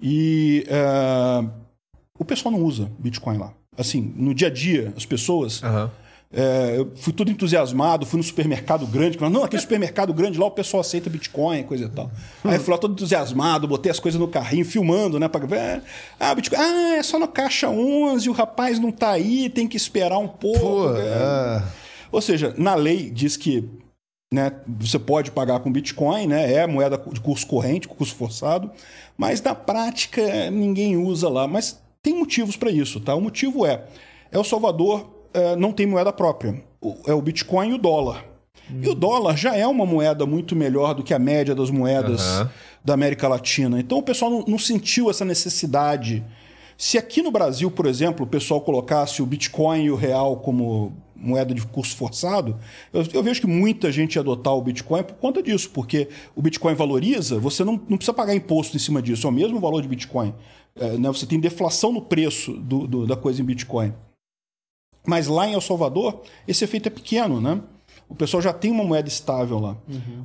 [0.00, 1.48] E eh,
[2.16, 3.52] o pessoal não usa Bitcoin lá.
[3.76, 5.64] Assim, no dia a dia, as pessoas.
[5.64, 5.90] Aham.
[6.30, 10.44] É, eu fui todo entusiasmado, fui no supermercado grande, falando, não, aquele supermercado grande lá
[10.44, 12.10] o pessoal aceita Bitcoin, coisa e tal.
[12.44, 15.26] Aí eu fui lá todo entusiasmado, botei as coisas no carrinho, filmando, né?
[15.26, 15.82] Pra ver.
[16.20, 19.76] Ah, Bitcoin, ah, é só no caixa 11, o rapaz não tá aí, tem que
[19.76, 20.60] esperar um pouco.
[20.60, 21.00] Pô, É.
[21.00, 21.62] é.
[22.12, 23.68] Ou seja, na lei diz que
[24.32, 28.70] né, você pode pagar com Bitcoin, né, é moeda de curso corrente, curso forçado,
[29.16, 31.46] mas na prática ninguém usa lá.
[31.48, 33.14] Mas tem motivos para isso, tá?
[33.14, 33.84] O motivo é,
[34.30, 38.24] El Salvador eh, não tem moeda própria, O- é o Bitcoin e o dólar.
[38.82, 42.20] E o dólar já é uma moeda muito melhor do que a média das moedas
[42.20, 42.50] Aham.
[42.84, 43.80] da América Latina.
[43.80, 46.22] Então o pessoal não, não sentiu essa necessidade.
[46.76, 50.92] Se aqui no Brasil, por exemplo, o pessoal colocasse o Bitcoin e o real como
[51.16, 52.56] moeda de curso forçado,
[52.92, 56.42] eu, eu vejo que muita gente ia adotar o Bitcoin por conta disso, porque o
[56.42, 59.80] Bitcoin valoriza, você não, não precisa pagar imposto em cima disso, é o mesmo valor
[59.82, 60.32] de Bitcoin.
[60.78, 63.92] É, né, você tem deflação no preço do- do- da coisa em Bitcoin.
[65.08, 67.58] Mas lá em El Salvador, esse efeito é pequeno, né?
[68.10, 69.74] O pessoal já tem uma moeda estável lá.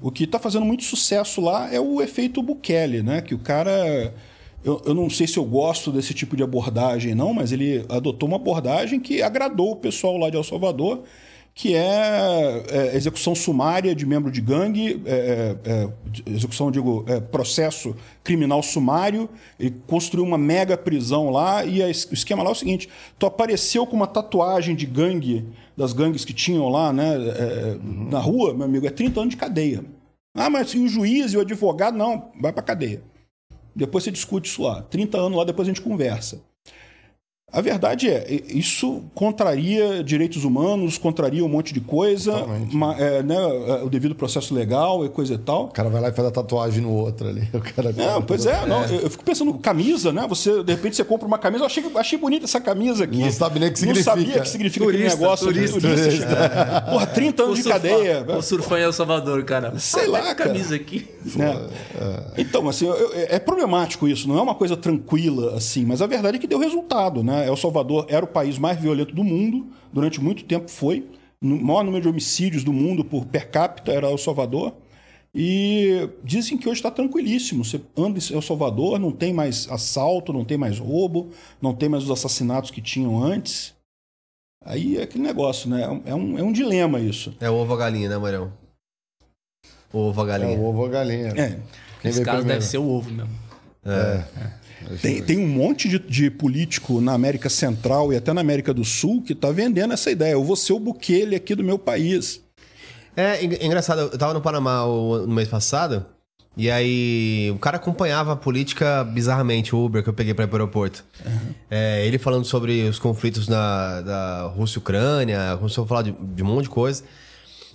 [0.02, 3.22] O que está fazendo muito sucesso lá é o efeito Bukele, né?
[3.22, 4.14] Que o cara.
[4.62, 8.28] Eu, eu não sei se eu gosto desse tipo de abordagem, não, mas ele adotou
[8.28, 11.04] uma abordagem que agradou o pessoal lá de El Salvador,
[11.56, 15.90] que é, é, execução sumária de membro de gangue, é, é, é,
[16.26, 22.42] execução, digo, é, processo criminal sumário, ele construiu uma mega prisão lá e o esquema
[22.42, 22.90] lá é o seguinte,
[23.20, 25.46] tu apareceu com uma tatuagem de gangue,
[25.78, 29.38] das gangues que tinham lá, né, é, na rua, meu amigo, é 30 anos de
[29.38, 29.86] cadeia.
[30.36, 31.96] Ah, mas e o juiz e o advogado?
[31.96, 33.04] Não, vai pra cadeia.
[33.76, 34.82] Depois você discute isso lá.
[34.82, 36.42] 30 anos lá, depois a gente conversa.
[37.54, 42.34] A verdade é, isso contraria direitos humanos, contraria um monte de coisa,
[42.72, 43.38] ma- é, né,
[43.84, 45.66] o devido processo legal e coisa e tal.
[45.66, 47.48] O cara vai lá e faz a tatuagem no outro ali.
[47.54, 50.26] O cara Não, pois é, não, eu eu fico pensando, camisa, né?
[50.28, 53.20] Você, de repente, você compra uma camisa, eu achei, achei bonita essa camisa aqui.
[53.20, 54.12] Não sabe nem o que Não significa.
[54.18, 55.48] sabia que significa aquele Turista, negócio.
[55.48, 55.80] turista.
[55.80, 56.82] turista.
[56.90, 58.26] Porra, 30 anos de cadeia.
[58.28, 59.78] Ou surfar em El Salvador, cara.
[59.78, 60.36] Sei Ah, lá, cara.
[60.36, 61.08] camisa aqui.
[61.36, 61.68] né?
[62.38, 66.08] Então, assim, eu- eu- é problemático isso, não é uma coisa tranquila assim, mas a
[66.08, 67.43] verdade é que deu resultado, né?
[67.46, 71.08] El Salvador era o país mais violento do mundo, durante muito tempo foi.
[71.42, 74.74] O maior número de homicídios do mundo por per capita era El Salvador.
[75.36, 77.66] E dizem que hoje está tranquilíssimo.
[77.66, 81.90] Você anda em El Salvador, não tem mais assalto, não tem mais roubo, não tem
[81.90, 83.74] mais os assassinatos que tinham antes.
[84.64, 86.02] Aí é aquele negócio, né?
[86.06, 87.34] É um, é um dilema isso.
[87.42, 88.54] É o ovo a galinha, né, Marão?
[89.92, 90.58] O ovo a É galinha.
[90.60, 91.28] o ovo ou a galinha.
[91.36, 91.50] É.
[92.02, 92.60] Quem Nesse caso primeiro?
[92.60, 93.32] deve ser o ovo mesmo.
[95.02, 98.84] Tem, tem um monte de, de político na América Central e até na América do
[98.84, 100.34] Sul que está vendendo essa ideia.
[100.34, 102.42] Eu vou ser o Bukele aqui do meu país.
[103.16, 106.06] É, en- engraçado, eu tava no Panamá o- no mês passado,
[106.58, 110.48] e aí o cara acompanhava a política bizarramente, o Uber que eu peguei pra ir
[110.48, 111.04] pro aeroporto.
[111.70, 116.12] É, ele falando sobre os conflitos na, da Rússia e Ucrânia, começou a falar de,
[116.12, 117.04] de um monte de coisa.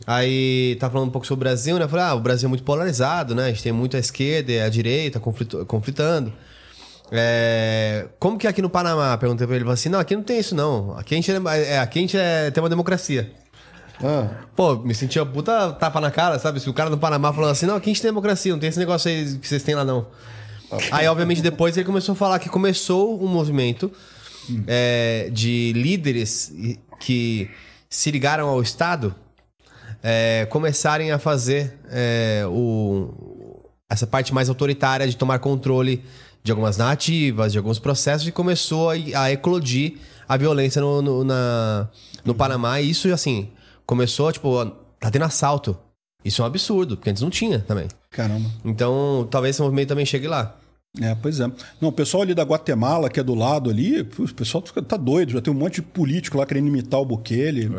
[0.06, 1.89] Aí tá falando um pouco sobre o Brasil, né?
[1.89, 3.47] Falei, ah, o Brasil é muito polarizado, né?
[3.47, 6.32] A gente tem muito a esquerda e a direita conflito- conflitando.
[7.10, 9.16] É, como que é aqui no Panamá?
[9.16, 10.97] Perguntei pra ele, falou assim, não, aqui não tem isso não.
[10.98, 13.30] Aqui a gente, é, é, aqui a gente é, tem uma democracia.
[14.02, 16.60] Ah, Pô, me sentia puta tapa na cara, sabe?
[16.60, 18.68] Se o cara do Panamá falando assim, não, aqui a gente tem democracia, não tem
[18.68, 20.06] esse negócio aí que vocês têm lá, não.
[20.93, 23.90] Aí, obviamente, depois ele começou a falar que começou um movimento
[24.66, 26.52] é, de líderes
[27.01, 27.51] que
[27.89, 29.14] se ligaram ao Estado
[30.02, 36.05] é, começarem a fazer é, o, essa parte mais autoritária de tomar controle
[36.43, 39.94] de algumas narrativas, de alguns processos, e começou a, a eclodir
[40.28, 41.89] a violência no, no, na-
[42.24, 42.81] no Panamá.
[42.81, 43.48] E isso, assim,
[43.86, 44.65] começou, tipo,
[45.01, 45.77] tá tendo assalto.
[46.24, 47.86] Isso é um absurdo, porque antes não tinha também.
[48.10, 48.48] Caramba.
[48.65, 50.56] Então, talvez esse movimento também chegue lá.
[51.01, 51.47] É, pois é.
[51.81, 55.32] Não, o pessoal ali da Guatemala, que é do lado ali, o pessoal tá doido.
[55.32, 57.70] Já tem um monte de político lá querendo imitar o Bukele.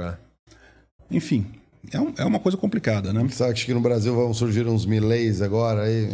[1.11, 1.45] Enfim,
[1.91, 3.23] é, um- é uma coisa complicada, né?
[3.27, 6.09] você acha que no Brasil vão surgir uns mileis agora aí?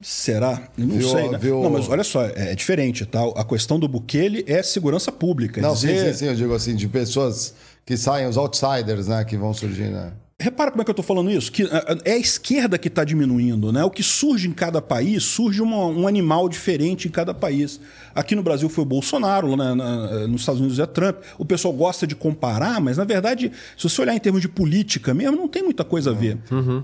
[0.00, 0.68] Será?
[0.76, 1.28] Eu não Viu- sei.
[1.30, 1.38] Né?
[1.38, 3.20] viu- Não, mas olha só, é, é diferente, tá?
[3.36, 5.60] A questão do Bukele é segurança pública.
[5.62, 5.98] Não, dizer...
[5.98, 7.54] sim, sim, sim, eu digo assim, de pessoas
[7.86, 10.12] que saem, os outsiders, né, que vão surgir, né?
[10.36, 11.50] Repara como é que eu tô falando isso?
[11.52, 13.84] Que ah, é a esquerda que está diminuindo, né?
[13.84, 17.80] O que surge em cada país, surge uma- um animal diferente em cada país.
[18.12, 19.74] Aqui no Brasil foi o Bolsonaro, né?
[19.74, 21.18] Na- nos Estados Unidos é Trump.
[21.38, 25.14] O pessoal gosta de comparar, mas na verdade, se você olhar em termos de política
[25.14, 26.36] mesmo, não tem muita coisa a ver.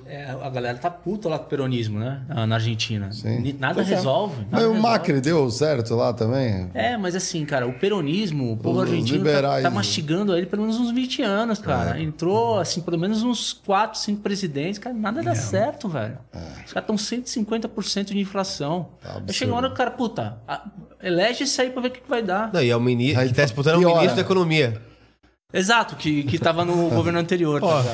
[0.06, 2.22] É, a galera tá puta lá com o peronismo, né?
[2.28, 3.10] Na na Argentina.
[3.24, 3.94] Ni- Nada Pois é.
[3.96, 4.36] resolve.
[4.42, 4.80] nada Mas o resolve.
[4.80, 6.70] Macri deu certo lá também?
[6.72, 9.68] É, mas assim, cara, o peronismo, o povo Os argentino tá, tá né?
[9.70, 12.00] mastigando ele pelo menos uns 20 anos, cara.
[12.00, 16.18] Entrou, assim, pelo menos uns 4, 5 presidentes, cara, nada dá certo, velho.
[16.66, 18.90] Os caras estão 150% de inflação.
[19.02, 20.38] Aí chega uma hora que o cara, puta,
[21.02, 22.52] elege isso aí pra ver o que, que vai dar.
[22.52, 23.20] Não, e é o ministro.
[23.20, 24.80] Aí que tá disputando o ministro da Economia.
[25.52, 27.84] Exato, que, que tava no governo anterior, tá?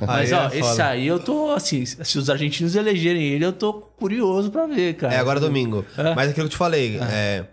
[0.00, 0.86] Mas, Aí ó, é esse foda.
[0.86, 5.14] aí eu tô, assim, se os argentinos elegerem ele, eu tô curioso pra ver, cara.
[5.14, 5.84] É agora domingo.
[5.96, 6.14] É.
[6.14, 7.44] Mas aquilo que eu te falei, é,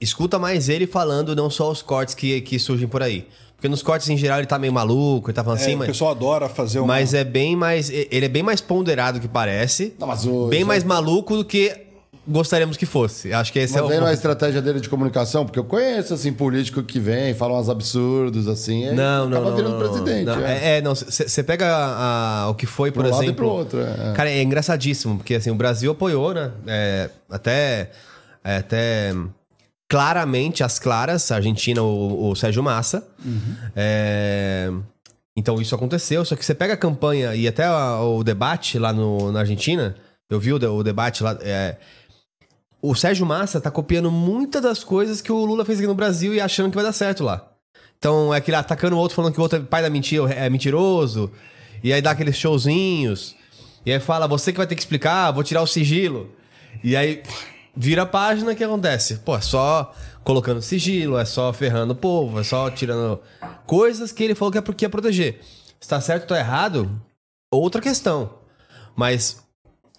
[0.00, 3.28] escuta mais ele falando, não só os cortes que, que surgem por aí.
[3.58, 5.78] Porque nos cortes, em geral, ele tá meio maluco, ele tá falando É, assim, o
[5.78, 5.88] mas.
[5.88, 6.86] pessoal adora fazer uma.
[6.86, 7.90] Mas é bem mais.
[7.90, 9.94] Ele é bem mais ponderado que parece.
[9.98, 11.76] Não, mas o- bem mais maluco do que
[12.24, 13.32] gostaríamos que fosse.
[13.32, 14.04] Acho que esse Mas é o.
[14.06, 15.44] é a estratégia dele de comunicação?
[15.44, 19.56] Porque eu conheço, assim, político que vem, fala uns absurdos, assim, Não, não, acaba não.
[19.56, 20.26] virando não, presidente.
[20.26, 20.52] Não, é.
[20.74, 20.94] é, é, não.
[20.94, 23.44] Você pega a- a- o que foi, por Pro lado e exemplo.
[23.44, 24.12] pro outro, é.
[24.14, 26.52] Cara, é engraçadíssimo, porque assim, o Brasil apoiou, né?
[26.66, 27.90] É, até.
[28.44, 29.14] é, até
[29.88, 33.06] claramente, as claras, a Argentina, o, o Sérgio Massa.
[33.74, 34.70] É,
[35.36, 38.92] então isso aconteceu, só que você pega a campanha e até a- o debate lá
[38.92, 39.94] no, na Argentina,
[40.28, 41.38] eu vi o, o debate lá.
[41.40, 41.76] é,
[42.82, 46.34] o Sérgio Massa tá copiando muitas das coisas que o Lula fez aqui no Brasil
[46.34, 47.48] e achando que vai dar certo lá.
[47.98, 50.48] Então é aquele atacando o outro, falando que o outro é pai da mentira, é
[50.48, 51.30] mentiroso.
[51.82, 53.34] E aí dá aqueles showzinhos.
[53.84, 56.30] E aí fala, você que vai ter que explicar, vou tirar o sigilo.
[56.84, 57.22] E aí
[57.78, 59.16] vira a página, o que acontece?
[59.18, 59.94] Pô, é só
[60.24, 63.20] colocando sigilo, é só ferrando o povo, é só tirando
[63.66, 65.40] coisas que ele falou que é porque ia proteger.
[65.80, 67.00] Se tá certo ou tá errado,
[67.50, 68.30] outra questão.
[68.96, 69.40] Mas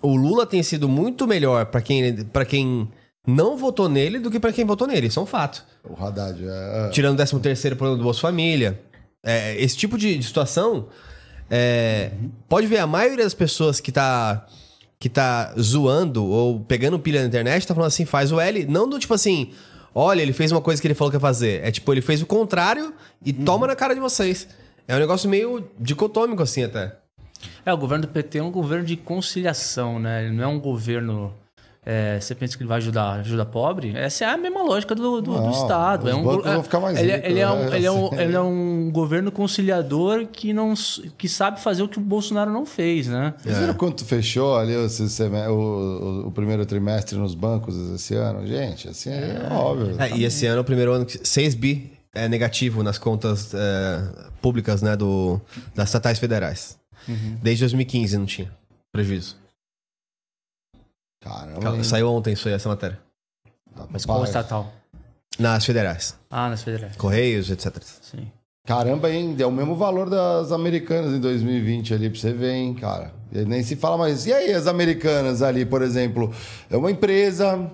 [0.01, 2.91] o Lula tem sido muito melhor pra quem, pra quem
[3.25, 5.07] não votou nele do que pra quem votou nele.
[5.07, 5.63] Isso é um fato.
[5.83, 6.87] O Haddad, é.
[6.87, 6.89] é.
[6.89, 8.81] Tirando o 13 terceiro plano do Bolsa Família.
[9.23, 10.87] É, esse tipo de, de situação,
[11.49, 12.11] é,
[12.47, 14.45] pode ver, a maioria das pessoas que tá,
[14.99, 18.87] que tá zoando ou pegando pilha na internet tá falando assim, faz o L, não
[18.87, 19.51] do tipo assim,
[19.95, 21.63] olha, ele fez uma coisa que ele falou que ia fazer.
[21.63, 22.93] É tipo, ele fez o contrário
[23.25, 24.47] e toma na cara de vocês.
[24.87, 26.97] É um negócio meio dicotômico assim até.
[27.65, 30.25] É, o governo do PT é um governo de conciliação, né?
[30.25, 31.33] Ele não é um governo.
[31.85, 33.93] É, você pensa que ele vai ajudar, ajuda pobre?
[33.95, 36.03] Essa é a mesma lógica do, do, do Não, Estado.
[36.05, 36.23] os é um,
[36.81, 37.75] mais ele, é- ele, é um, né?
[37.77, 38.15] ele, é um, Assim.
[38.19, 40.73] ele é um governo conciliador que, não,
[41.17, 43.33] que sabe fazer o que o Bolsonaro não fez, né?
[43.37, 44.87] Vocês viram quanto fechou ali o,
[45.53, 48.45] o- o primeiro trimestre nos bancos esse ano?
[48.45, 49.95] Gente, assim, é, óbvio.
[49.99, 53.53] É, e esse ano é o primeiro ano que 6 bi é negativo nas contas
[53.53, 54.01] é,
[54.41, 55.39] públicas né, do,
[55.75, 56.77] das estatais federais.
[57.41, 58.51] Desde 2015 não tinha.
[58.91, 59.35] prejuízo.
[61.19, 61.75] Caramba.
[61.75, 61.83] hein?
[61.83, 62.99] Saiu ontem isso aí, essa matéria.
[63.89, 64.29] Mas qual Rapaz.
[64.35, 64.73] estatal?
[65.37, 66.17] Nas federais.
[66.29, 66.95] Ah, nas federais.
[66.95, 67.75] Correios, etc.
[68.01, 68.27] Sim.
[68.65, 69.35] Caramba, hein?
[69.39, 73.13] É o mesmo valor das americanas em 2020 ali, pra você ver, hein, cara.
[73.31, 74.25] E nem se fala mais.
[74.27, 76.31] E aí, as americanas ali, por exemplo?
[76.69, 77.71] É uma empresa,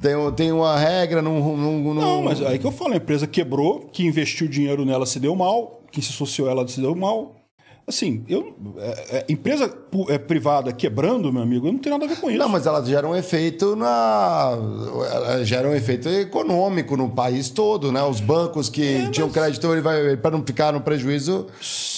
[0.00, 1.56] tem, tem uma regra, não.
[1.56, 5.18] Não, não, mas aí que eu falo, a empresa quebrou, que investiu dinheiro nela se
[5.18, 7.34] deu mal, quem se associou a ela se deu mal.
[7.90, 9.70] Assim, eu, é, é, empresa
[10.08, 12.38] é, privada quebrando, meu amigo, eu não tenho nada a ver com isso.
[12.38, 14.56] Não, mas elas geram um efeito na.
[15.12, 18.02] Elas geram um efeito econômico no país todo, né?
[18.04, 21.46] Os bancos que tinham crédito, ele vai, para não ficar no prejuízo,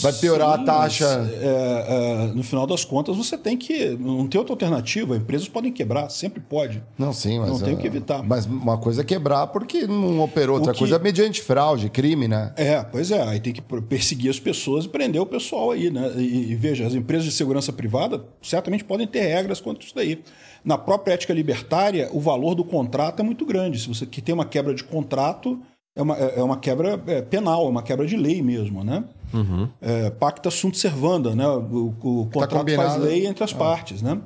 [0.00, 1.18] vai piorar Sim, a taxa.
[1.18, 1.86] mas, é,
[2.30, 3.90] é, no final das contas, você tem que.
[4.00, 5.14] Não tem outra alternativa.
[5.16, 6.82] Empresas podem quebrar, sempre pode.
[6.98, 7.50] Não, sim, mas.
[7.50, 8.22] Não tem o que evitar.
[8.22, 12.26] Mas uma coisa é quebrar porque não operou, outra que- coisa é mediante fraude, crime,
[12.26, 12.52] né?
[12.56, 13.22] É, pois é.
[13.22, 16.12] Aí tem que perseguir as pessoas e prender o pessoal aí, né?
[16.16, 20.22] E, e veja, as empresas de segurança privada certamente podem ter regras quanto isso daí.
[20.64, 23.80] Na própria ética libertária, o valor do contrato é muito grande.
[23.80, 25.60] Se você que tem uma quebra de contrato,
[25.94, 29.04] é uma, é é uma quebra é, penal, é uma quebra de lei mesmo, né?
[29.80, 31.46] É, pacta sunt servanda, né?
[31.48, 33.04] O, o contrato faz combinado.
[33.04, 34.20] lei entre as partes, né?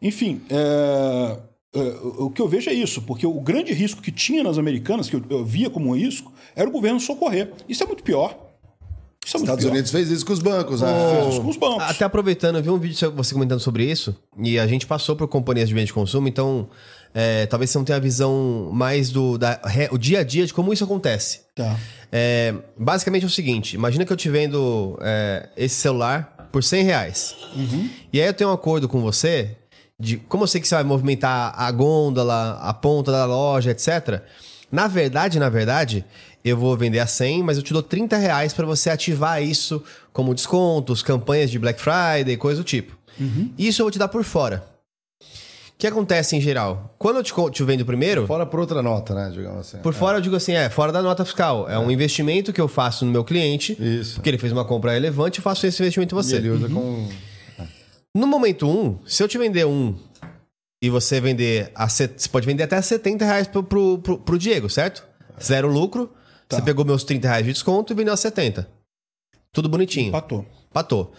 [0.00, 1.38] Enfim, é,
[1.74, 1.80] é,
[2.18, 5.16] o que eu vejo é isso, porque o grande risco que tinha nas americanas, que
[5.16, 7.52] eu, eu via como um risco, era o governo socorrer.
[7.68, 8.43] Isso é muito pior.
[9.34, 9.72] Muito Estados pior.
[9.72, 10.88] Unidos fez isso com os bancos, né?
[11.22, 11.82] Fez isso com os bancos.
[11.84, 15.16] Até aproveitando, eu vi um vídeo seu- você comentando sobre isso, e a gente passou
[15.16, 16.68] por companhias de bens de consumo, então
[17.14, 20.46] é, talvez você não tenha a visão mais do da, re- o dia a dia
[20.46, 21.40] de como isso acontece.
[21.54, 21.76] Tá.
[22.12, 26.84] É, basicamente é o seguinte: imagina que eu te vendo é, esse celular por 100
[26.84, 27.34] reais.
[28.12, 29.56] E aí eu tenho um acordo com você
[29.98, 34.20] de como eu sei que você vai movimentar a gôndola, a ponta da loja, etc.
[34.70, 36.04] Na verdade, na verdade,
[36.44, 39.82] eu vou vender a 100, mas eu te dou 30 reais para você ativar isso
[40.12, 42.96] como descontos, campanhas de Black Friday, coisa do tipo.
[43.56, 44.64] Isso eu vou te dar por fora.
[45.22, 46.94] O que acontece em geral?
[46.98, 49.30] Quando eu te, te vendo primeiro, Fora por outra nota, né?
[49.32, 49.78] Digamos assim.
[49.78, 51.68] por fora eu digo assim, é, fora da nota fiscal.
[51.68, 53.76] É, um investimento que eu faço no meu cliente.
[53.80, 54.14] Isso.
[54.14, 56.36] Porque ele fez uma compra relevante, eu faço esse investimento em E você.
[56.36, 57.08] ele usa com.
[58.16, 59.94] No momento um, se eu te vender um
[60.80, 64.70] e você vender a você pode vender até 70 reais pro, pro, pro, pro Diego,
[64.70, 65.04] certo?
[65.42, 66.10] Zero lucro.
[66.48, 68.68] Você pegou meus 30 reais de desconto e vendeu a 70.
[69.52, 70.08] Tudo bonitinho.
[70.08, 70.44] Empatou.
[70.72, 71.12] Patou.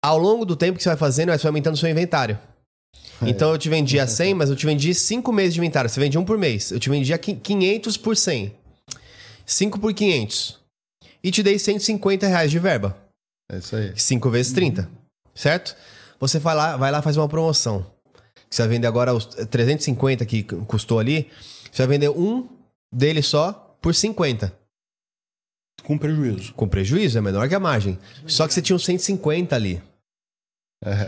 [0.00, 2.38] Ao longo do tempo que você vai fazendo, você vai aumentando o seu inventário.
[3.24, 5.88] Então eu te vendi a 100, mas eu te vendi 5 meses de inventário.
[5.88, 6.70] Você vende um por mês.
[6.70, 8.52] Eu te vendi a qui- 500 por 100.
[9.46, 10.58] 5 por 500.
[11.22, 12.96] E te dei 150 reais de verba.
[13.50, 13.92] É isso aí.
[13.96, 14.88] 5 vezes 30.
[15.34, 15.76] Certo?
[16.18, 17.86] Você vai lá, vai lá faz uma promoção.
[18.50, 21.30] Você vai vender agora os 350 que custou ali.
[21.70, 22.48] Você vai vender um
[22.92, 24.56] dele só por 50.
[25.82, 26.54] Com prejuízo.
[26.54, 27.98] Com prejuízo, é menor que a margem.
[28.26, 29.82] Só que você tinha uns 150 ali.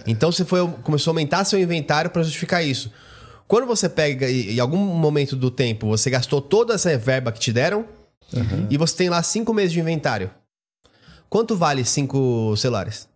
[0.06, 2.92] Então você foi, começou a aumentar seu inventário para justificar isso.
[3.46, 7.52] Quando você pega, em algum momento do tempo, você gastou toda essa verba que te
[7.52, 7.86] deram,
[8.70, 10.30] e você tem lá cinco meses de inventário.
[11.28, 13.08] Quanto vale cinco celulares?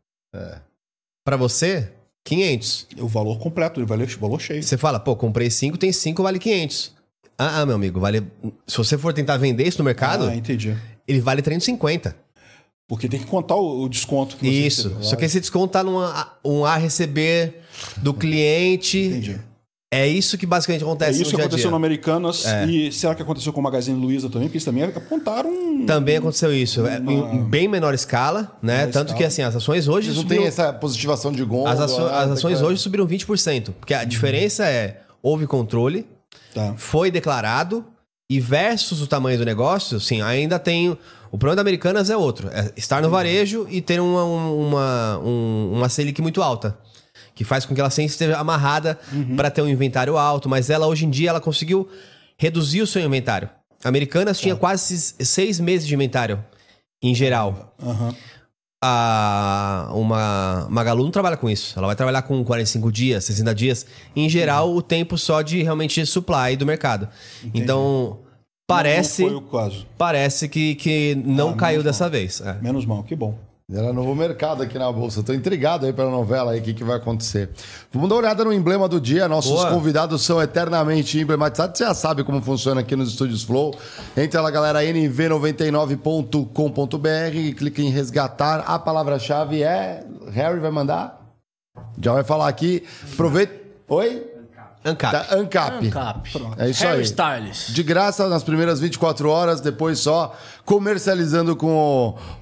[1.24, 1.92] Para você,
[2.24, 2.88] 500.
[2.98, 4.62] O valor completo, o valor, o valor cheio.
[4.62, 6.97] Você fala, pô, comprei cinco, tem cinco, vale 500.
[7.38, 8.26] Ah, ah, meu amigo, vale.
[8.66, 10.76] Se você for tentar vender isso no mercado, Ah, entendi.
[11.06, 12.16] ele vale 350.
[12.88, 14.82] Porque tem que contar o, desconto que você Isso.
[14.88, 15.04] recebeu.
[15.04, 17.60] Só que esse desconto tá num a, um a receber
[17.98, 18.98] do cliente.
[18.98, 19.38] Entendi.
[19.92, 21.70] É isso que basicamente É acontece isso no que aconteceu dia.
[21.70, 22.44] no Americanas.
[22.68, 24.48] E será que aconteceu com o Magazine Luiza também?
[24.48, 25.48] Porque eles também apontaram.
[25.50, 26.86] um- Também aconteceu isso.
[26.86, 28.78] É, Uma- Em bem menor escala, né?
[28.80, 29.18] Menor Tanto escala.
[29.18, 30.42] que assim, as ações hoje Eles não subiram.
[30.42, 31.72] têm essa positivação de gôndola.
[31.72, 32.10] As, aço- né?
[32.10, 33.72] as ações Tem que- hoje subiram 20%.
[33.78, 36.06] Porque a diferença é: houve controle,
[36.54, 36.74] Tá.
[36.76, 37.84] foi declarado,
[38.30, 40.90] e versus o tamanho do negócio, sim, ainda tem.
[41.30, 45.72] O problema da Americanas é outro: é estar no varejo e ter uma, uma, um-
[45.74, 46.78] uma Selic muito alta.
[47.34, 48.98] Que faz com que ela sempre esteja amarrada
[49.36, 51.88] para ter um inventário alto, mas ela hoje em dia ela conseguiu
[52.36, 53.48] reduzir o seu inventário.
[53.84, 56.44] Americanas tinha quase seis meses de inventário,
[57.02, 57.74] em geral.
[57.80, 58.14] Aham.
[58.80, 61.76] A, uma Magalu não trabalha com isso.
[61.76, 63.86] Ela vai trabalhar com 45 dias, 60 dias.
[64.14, 67.08] Em geral, o tempo só de realmente supply do mercado.
[67.52, 68.20] Então,
[68.68, 69.42] parece, Não
[69.96, 72.40] parece que, que não Ah, caiu dessa vez.
[72.40, 72.54] É.
[72.62, 73.36] Menos mal, que bom.
[73.70, 75.22] Era novo mercado aqui na Bolsa.
[75.22, 77.50] Tô intrigado aí pela novela aí, o que, que vai acontecer.
[77.92, 79.28] Vamos dar uma olhada no emblema do dia.
[79.28, 79.68] Nossos Boa.
[79.68, 81.76] convidados são eternamente emblematizados.
[81.76, 83.74] Você já sabe como funciona aqui nos estúdios Flow.
[84.16, 88.60] Entra lá, galera, nv99.com.br e clica em resgatar.
[88.60, 90.02] A palavra-chave é.
[90.30, 91.20] Harry vai mandar?
[92.00, 92.84] Já vai falar aqui.
[93.12, 93.52] Aproveita.
[93.86, 94.37] Oi?
[94.84, 95.12] Ancap.
[95.12, 95.86] Da Ancap.
[95.86, 96.30] Ancap.
[96.56, 97.02] É isso Harry aí.
[97.02, 97.66] Styles.
[97.68, 100.34] De graça nas primeiras 24 horas, depois só
[100.64, 101.74] comercializando com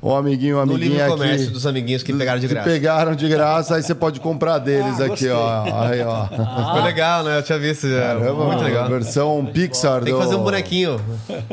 [0.02, 1.12] o, o amiguinho, o No amiguinho livre aqui.
[1.12, 2.68] comércio dos amiguinhos que pegaram de Que graça.
[2.70, 5.30] pegaram de graça, aí você pode comprar deles Ah, aqui, gostei.
[5.30, 5.62] ó.
[5.86, 6.26] Aí, ó.
[6.72, 7.38] Foi legal, né?
[7.38, 7.88] Eu tinha visto.
[7.88, 8.00] já.
[8.00, 8.88] Caramba, Muito legal.
[8.88, 10.02] Versão Pixar.
[10.02, 11.00] Tem que fazer um bonequinho.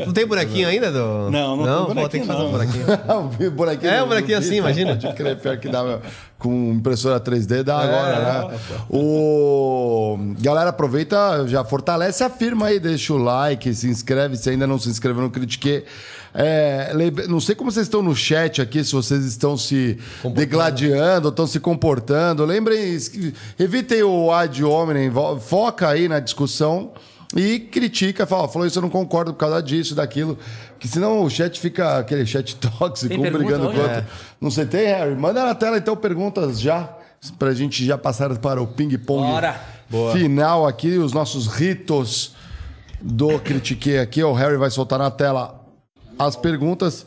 [0.06, 0.92] Não tem bonequinho ainda?
[0.92, 1.30] Do...
[1.32, 2.52] Não, não tem Pô, tem que fazer um não.
[2.52, 2.86] bonequinho.
[3.48, 4.96] o bonequinho É, um bonequinho assim, imagina.
[4.96, 6.02] Pode crer, pior que dá meu.
[6.44, 7.86] Com impressora 3D dá É.
[7.86, 8.20] agora,
[8.52, 8.60] né?
[8.90, 14.68] O galera aproveita, já fortalece a firma aí, deixa o like, se inscreve se ainda
[14.68, 15.86] não se inscreveu no Critique.
[16.36, 16.92] É,
[17.30, 19.98] não sei como vocês estão no chat aqui, se vocês estão se
[20.34, 22.44] degladiando, estão se comportando.
[22.44, 22.98] Lembrem,
[23.58, 26.92] evitem o ad hominem, foca aí na discussão
[27.36, 30.38] e critica, fala, falou isso, eu não concordo por causa disso, daquilo.
[30.74, 33.98] Porque senão o chat fica aquele chat tóxico, um brigando com o outro.
[33.98, 34.06] É.
[34.40, 35.16] Não sei, tem, Harry?
[35.16, 36.90] Manda na tela então perguntas já,
[37.40, 39.32] pra gente já passar para o ping-pong
[40.14, 42.36] final aqui, os nossos ritos
[43.02, 44.24] do Critique aqui.
[44.24, 45.60] O Harry vai soltar na tela
[46.20, 47.06] as perguntas.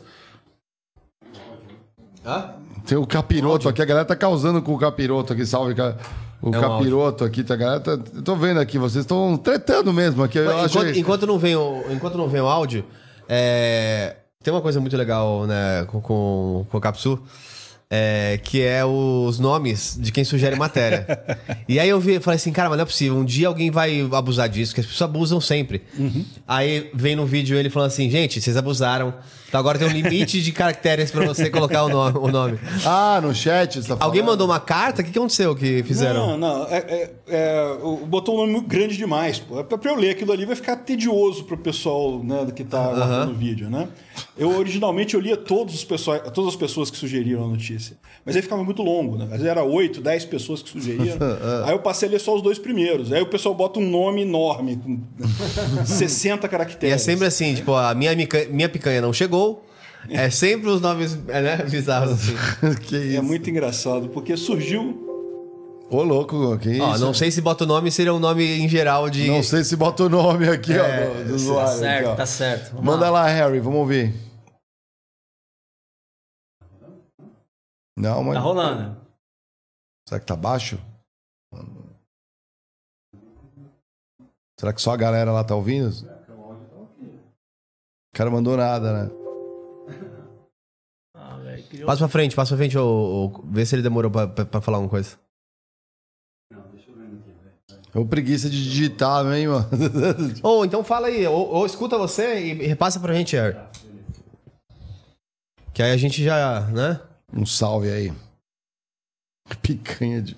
[2.25, 2.51] Hã?
[2.85, 5.75] Tem o capiroto aqui, a galera tá causando com o capiroto aqui, salve.
[5.75, 5.95] ca-
[6.41, 10.23] O É um capiroto aqui, tá, galera tá, tô vendo aqui, vocês estão tretando mesmo
[10.23, 10.37] aqui.
[10.37, 10.99] Eu Enquanto, achei...
[10.99, 12.85] enquanto não vem o, enquanto não vem o áudio,
[13.27, 17.19] é, tem uma coisa muito legal né, com, com, com o Capsu,
[17.89, 21.05] é, que é os nomes de quem sugere matéria.
[21.67, 24.07] e aí eu vi, falei assim, cara, mas não é possível, um dia alguém vai
[24.11, 25.83] abusar disso, que as pessoas abusam sempre.
[26.47, 29.13] Aí vem no vídeo ele falando assim, gente, vocês abusaram,
[29.57, 32.17] então agora tem um limite de caracteres pra você colocar o nome.
[32.19, 32.59] O nome.
[32.85, 34.25] Ah, no chat você tá Alguém falando?
[34.33, 35.01] mandou uma carta?
[35.01, 36.37] O que aconteceu que fizeram?
[36.37, 36.63] Não, não.
[36.67, 39.39] É, é- é, botou um nome muito grande demais.
[39.39, 39.59] Pô.
[39.59, 43.31] É Pra eu ler aquilo ali vai ficar tedioso pro pessoal né, que tá guardando
[43.31, 43.87] o vídeo, né?
[44.37, 47.97] Eu originalmente eu lia todos os pessoal, todas as pessoas que sugeriram a notícia.
[48.25, 49.25] Mas aí ficava muito longo, né?
[49.25, 51.17] Às vezes era 8, 10 pessoas que sugeriram.
[51.65, 53.11] aí eu passei a ler só os dois primeiros.
[53.11, 54.99] Aí o pessoal bota um nome enorme, com
[55.85, 56.95] 60 E caracteres.
[56.95, 58.11] é sempre assim, tipo, a minha,
[58.49, 59.46] minha picanha não chegou.
[60.09, 62.35] É sempre os nomes é, né, bizarros assim.
[62.87, 63.23] que É isso?
[63.23, 65.05] muito engraçado, porque surgiu.
[65.89, 66.81] Ô, louco, que isso?
[66.83, 69.27] Ó, não sei se bota o nome, seria um nome em geral de.
[69.27, 71.69] Não sei se bota o nome aqui, É, ó, do, do Tá usuário.
[71.71, 72.15] aqui, certo, ó.
[72.15, 72.69] tá certo.
[72.71, 73.21] Vamos Manda lá.
[73.23, 74.13] lá, Harry, vamos ouvir.
[77.97, 78.35] Não, mas.
[78.35, 79.01] Tá rolando.
[80.07, 80.79] Será que tá baixo?
[84.59, 85.89] Será que só a galera lá tá ouvindo?
[88.13, 89.26] O cara mandou nada, né?
[91.87, 94.59] Passa pra frente, passa pra frente, ô, ô, vê se ele demorou pra, pra, pra
[94.59, 95.17] falar uma coisa.
[97.95, 99.69] Eu preguiça de digitar, hein, mano?
[100.43, 103.57] Ou então fala aí, ou, ou escuta você e e repassa pra gente, Harry.
[105.73, 106.99] Que aí a gente já, né?
[107.33, 108.13] Um salve aí.
[109.61, 110.35] Picanha de.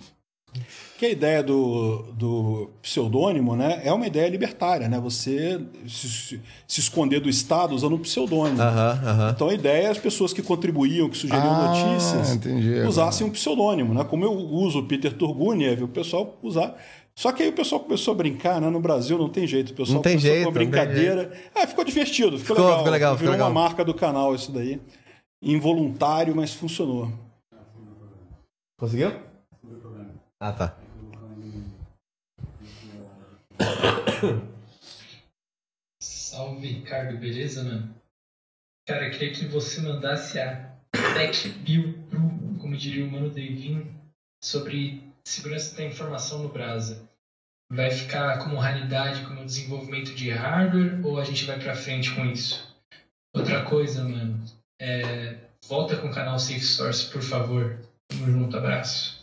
[1.00, 5.00] Que a ideia do, do pseudônimo né, é uma ideia libertária, né?
[5.00, 8.62] Você se, se- esconder do Estado usando um pseudônimo.
[8.62, 9.32] Aham, aham.
[9.34, 12.82] Então a ideia é as pessoas que contribuíam, que sugeriam Ah, notícias, entendi.
[12.82, 14.04] usassem um pseudônimo, né?
[14.04, 16.76] Como eu uso o Peter Turguniev, o pessoal usar.
[17.16, 18.70] Só que aí o pessoal começou a brincar, né?
[18.70, 19.72] No Brasil não tem jeito.
[19.72, 21.32] O pessoal Não tem começou jeito, com uma brincadeira.
[21.56, 22.78] Ah, ficou divertido, ficou, Ficou- legal.
[22.80, 23.48] ficou legal, ficou Virou legal.
[23.50, 24.82] uma marca do canal isso daí.
[25.42, 27.10] Involuntário, mas funcionou.
[28.78, 29.14] Conseguiu?
[30.42, 30.78] Ah, tá.
[36.02, 37.96] Salve, Ricardo, beleza, mano?
[38.88, 40.76] Cara, queria que você mandasse a
[41.14, 43.94] Tech Bill Pro, como diria o Mano Devinho,
[44.44, 47.08] sobre segurança da informação no Brasa.
[47.72, 52.26] Vai ficar como raridade, como desenvolvimento de hardware, ou a gente vai pra frente com
[52.26, 52.76] isso?
[53.36, 54.44] Outra coisa, mano,
[54.82, 57.80] é, volta com o canal Safe Source, por favor.
[58.08, 59.19] Tamo junto, abraço.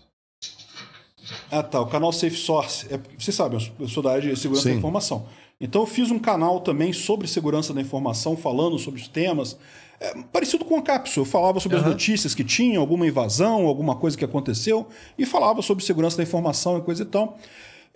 [1.50, 1.80] Ah, tá.
[1.80, 2.86] O canal Safe Source.
[2.90, 4.74] É, você sabe, eu sou- da área de segurança Sim.
[4.74, 5.26] da informação.
[5.60, 9.56] Então eu fiz um canal também sobre segurança da informação, falando sobre os temas.
[9.98, 11.26] É, parecido com a Cápsula.
[11.26, 14.86] Eu falava sobre as notícias que tinham, alguma invasão, alguma coisa que aconteceu,
[15.18, 17.38] e falava sobre segurança da informação e coisa e tal.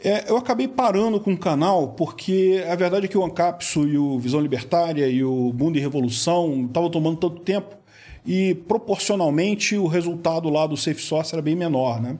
[0.03, 3.99] É, eu acabei parando com o canal porque a verdade é que o Ancapso e
[3.99, 7.77] o Visão Libertária e o Mundo e Revolução estavam tomando tanto tempo
[8.25, 12.17] e proporcionalmente o resultado lá do Safe Source era bem menor, né?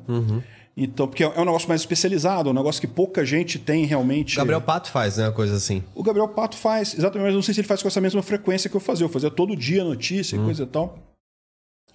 [0.83, 4.37] Então, porque é um negócio mais especializado, um negócio que pouca gente tem realmente.
[4.37, 5.27] Gabriel Pato faz, né?
[5.27, 5.85] Uma coisa assim.
[5.95, 8.71] O Gabriel Pato faz, exatamente, mas não sei se ele faz com essa mesma frequência
[8.71, 9.05] que eu fazia.
[9.05, 10.99] Eu fazia todo dia notícia e coisa e tal.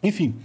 [0.03, 0.35] Enfim,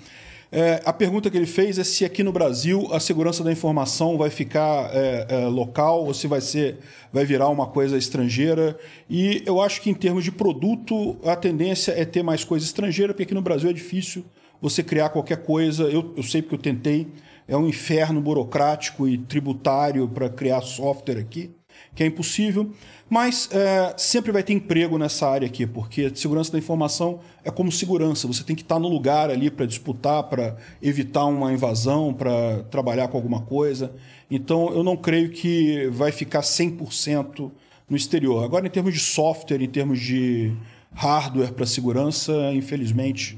[0.51, 4.17] é, a pergunta que ele fez é se aqui no Brasil a segurança da informação
[4.17, 6.78] vai ficar é, é, local ou se vai ser,
[7.12, 8.75] vai virar uma coisa estrangeira.
[9.10, 13.12] E eu acho que em termos de produto a tendência é ter mais coisa estrangeira,
[13.12, 14.25] porque aqui no Brasil é difícil
[14.62, 15.83] você criar qualquer coisa.
[15.85, 17.07] Eu, eu sei porque eu tentei
[17.51, 21.51] é um inferno burocrático e tributário para criar software aqui,
[21.97, 22.70] que é impossível.
[23.09, 27.73] Mas é, sempre vai ter emprego nessa área aqui, porque segurança da informação é como
[27.73, 28.29] segurança.
[28.29, 33.09] Você tem que estar no lugar ali para disputar, para evitar uma invasão, para trabalhar
[33.09, 33.93] com alguma coisa.
[34.31, 37.51] Então, eu não creio que vai ficar 100%
[37.89, 38.45] no exterior.
[38.45, 40.55] Agora, em termos de software, em termos de
[40.95, 43.37] hardware para segurança, infelizmente,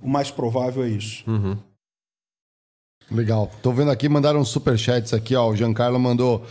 [0.00, 1.24] o mais provável é isso.
[3.10, 3.50] Legal.
[3.62, 5.48] Tô vendo aqui, mandaram superchats aqui, ó.
[5.48, 6.44] O Giancarlo mandou.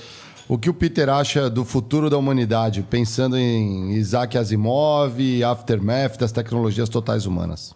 [0.47, 6.17] O que o Peter acha do futuro da humanidade, pensando em Isaac Asimov e Aftermath
[6.17, 7.75] das tecnologias totais humanas?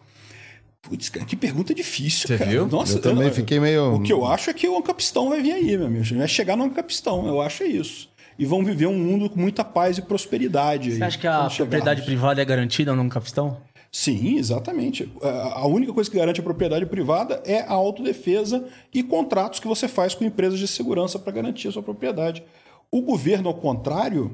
[0.82, 2.50] Putz, cara, que pergunta difícil, Você cara.
[2.50, 2.66] viu?
[2.68, 5.52] Nossa, Eu também fiquei meio- O que eu acho é que o Ancapistão vai vir
[5.52, 6.04] aí, meu amigo.
[6.16, 8.10] Vai chegar no Ancapistão, eu acho é isso.
[8.40, 10.92] E vão viver um mundo com muita paz e prosperidade.
[10.92, 13.58] Você aí, acha que a propriedade privada é garantida no capistão?
[13.94, 15.12] Sim, exatamente.
[15.22, 19.68] A a única coisa que garante a propriedade privada é a autodefesa e contratos que
[19.68, 22.42] você faz com empresas de segurança para garantir a sua propriedade.
[22.90, 24.32] O governo, ao contrário,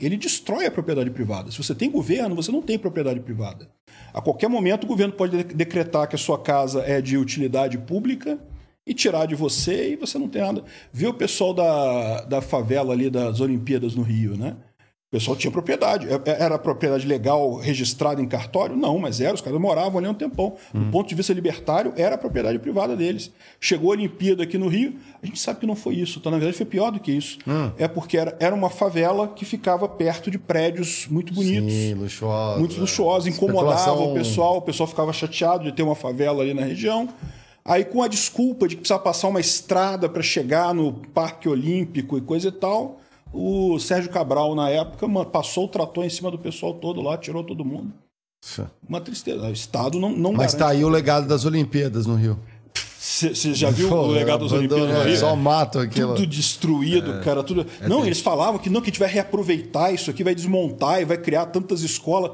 [0.00, 1.50] ele destrói a propriedade privada.
[1.50, 3.68] Se você tem governo, você não tem propriedade privada.
[4.14, 7.78] A qualquer momento, o governo pode de- decretar que a sua casa é de utilidade
[7.78, 8.38] pública
[8.86, 10.64] e tirar de você e você não tem nada.
[10.92, 14.56] Vê o pessoal da, da favela ali das Olimpíadas no Rio, né?
[15.12, 16.08] O pessoal tinha propriedade.
[16.08, 18.74] É- é- Era propriedade legal registrada em cartório?
[18.74, 19.34] Não, mas era.
[19.34, 20.54] Os caras moravam ali há um tempão.
[20.72, 23.30] Do ponto de vista libertário, era a propriedade privada deles.
[23.60, 26.18] Chegou a Olimpíada aqui no Rio, a gente sabe que não foi isso.
[26.18, 27.36] Então, na verdade, foi pior do que isso.
[27.76, 31.70] É porque era, era uma favela que ficava perto de prédios muito bonitos.
[31.70, 32.58] Sim, luxuosa.
[32.58, 36.54] Muito luxuosa, incomodava Especulação- o pessoal, o pessoal ficava chateado de ter uma favela ali
[36.54, 37.06] na região.
[37.62, 42.16] Aí, com a desculpa de que precisava passar uma estrada para chegar no Parque Olímpico
[42.16, 42.98] e coisa e tal,
[43.32, 47.42] o Sérgio Cabral, na época, passou o trator em cima do pessoal todo lá, tirou
[47.42, 47.92] todo mundo.
[48.88, 49.46] Uma tristeza.
[49.46, 52.38] O Estado não, não Mas tá aí o legado das Olimpíadas no Rio.
[52.98, 55.16] Você já viu Pô, o legado das Olimpíadas no é, Rio?
[55.16, 56.14] Só mato aquilo.
[56.14, 57.42] Tudo destruído, cara.
[57.42, 57.66] Tudo...
[57.86, 61.04] não, eles falavam que não, que a gente vai reaproveitar isso aqui, vai desmontar e
[61.04, 62.32] vai criar tantas escolas.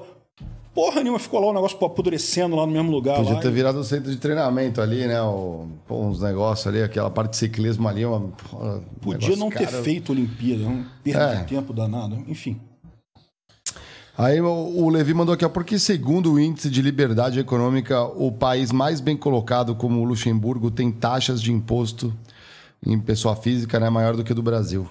[0.74, 3.16] Porra nenhuma, ficou lá o negócio apodrecendo lá no mesmo lugar.
[3.16, 3.40] Podia lá.
[3.40, 5.20] ter virado um centro de treinamento ali, né?
[5.22, 8.04] O, pô, uns negócios ali, aquela parte de ciclismo ali.
[8.04, 11.36] Uma, pô, Podia não ter feito Olimpíada, um perda É.
[11.36, 12.22] de tempo danado.
[12.28, 12.60] Enfim.
[14.16, 18.72] Aí o, Levi mandou aqui, ó, porque segundo o índice de liberdade econômica, o país
[18.72, 22.12] mais bem colocado como o Luxemburgo tem taxas de imposto
[22.84, 24.88] em pessoa física né, maior do que do Brasil.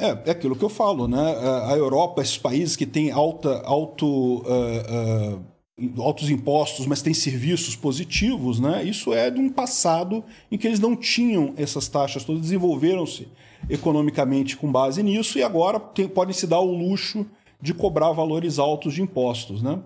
[0.00, 1.36] É, é aquilo que eu falo, né?
[1.66, 7.76] A Europa, esses países que têm alta, alto, ah, ah, altos impostos, mas têm serviços
[7.76, 8.82] positivos, né?
[8.82, 13.28] Isso é de um passado em que eles não tinham essas taxas todas, desenvolveram-se
[13.68, 17.26] economicamente com base nisso e agora tem- podem se dar o luxo
[17.60, 19.78] de cobrar valores altos de impostos, né?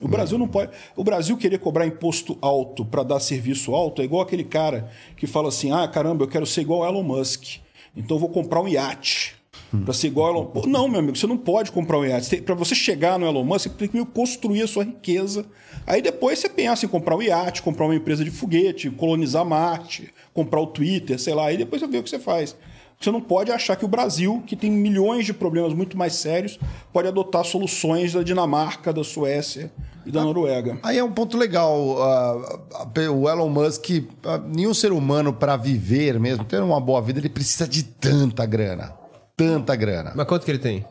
[0.00, 0.70] O Brasil não pode.
[0.94, 5.26] O Brasil querer cobrar imposto alto para dar serviço alto é igual aquele cara que
[5.26, 7.60] fala assim: ah, caramba, eu quero ser igual Elon Musk.
[7.96, 9.34] Então eu vou comprar um iate
[9.84, 12.40] para ser igual Elon Pô, Não, meu amigo, você não pode comprar um iate.
[12.42, 15.44] Para você chegar no Elon Musk, você tem que construir a sua riqueza.
[15.86, 20.12] Aí depois você pensa em comprar um iate, comprar uma empresa de foguete, colonizar Marte,
[20.32, 21.46] comprar o Twitter, sei lá.
[21.46, 22.56] Aí depois você vê o que você faz.
[22.98, 26.58] Você não pode achar que o Brasil, que tem milhões de problemas muito mais sérios,
[26.92, 29.70] pode adotar soluções da Dinamarca, da Suécia
[30.06, 30.78] e da Noruega.
[30.82, 32.02] Aí é um ponto legal.
[32.02, 33.90] ah, o Elon Musk,
[34.24, 38.46] ah, nenhum ser humano para viver mesmo, ter uma boa vida, ele precisa de tanta
[38.46, 38.94] grana.
[39.36, 40.12] Tanta grana.
[40.16, 40.84] Mas quanto que ele tem?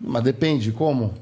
[0.00, 1.12] Mas depende, como?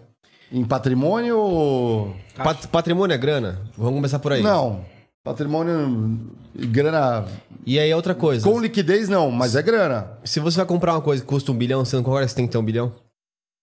[0.52, 2.14] Em patrimônio ou.
[2.36, 3.62] Pat- patrimônio é grana?
[3.76, 4.42] Vamos começar por aí.
[4.42, 4.84] Não.
[5.26, 6.20] Patrimônio
[6.54, 7.26] e grana.
[7.66, 8.44] E aí outra coisa.
[8.48, 10.12] Com liquidez, não, mas é grana.
[10.24, 12.36] Se você vai comprar uma coisa que custa um bilhão, você não concorda que você
[12.36, 12.92] tem que ter um bilhão?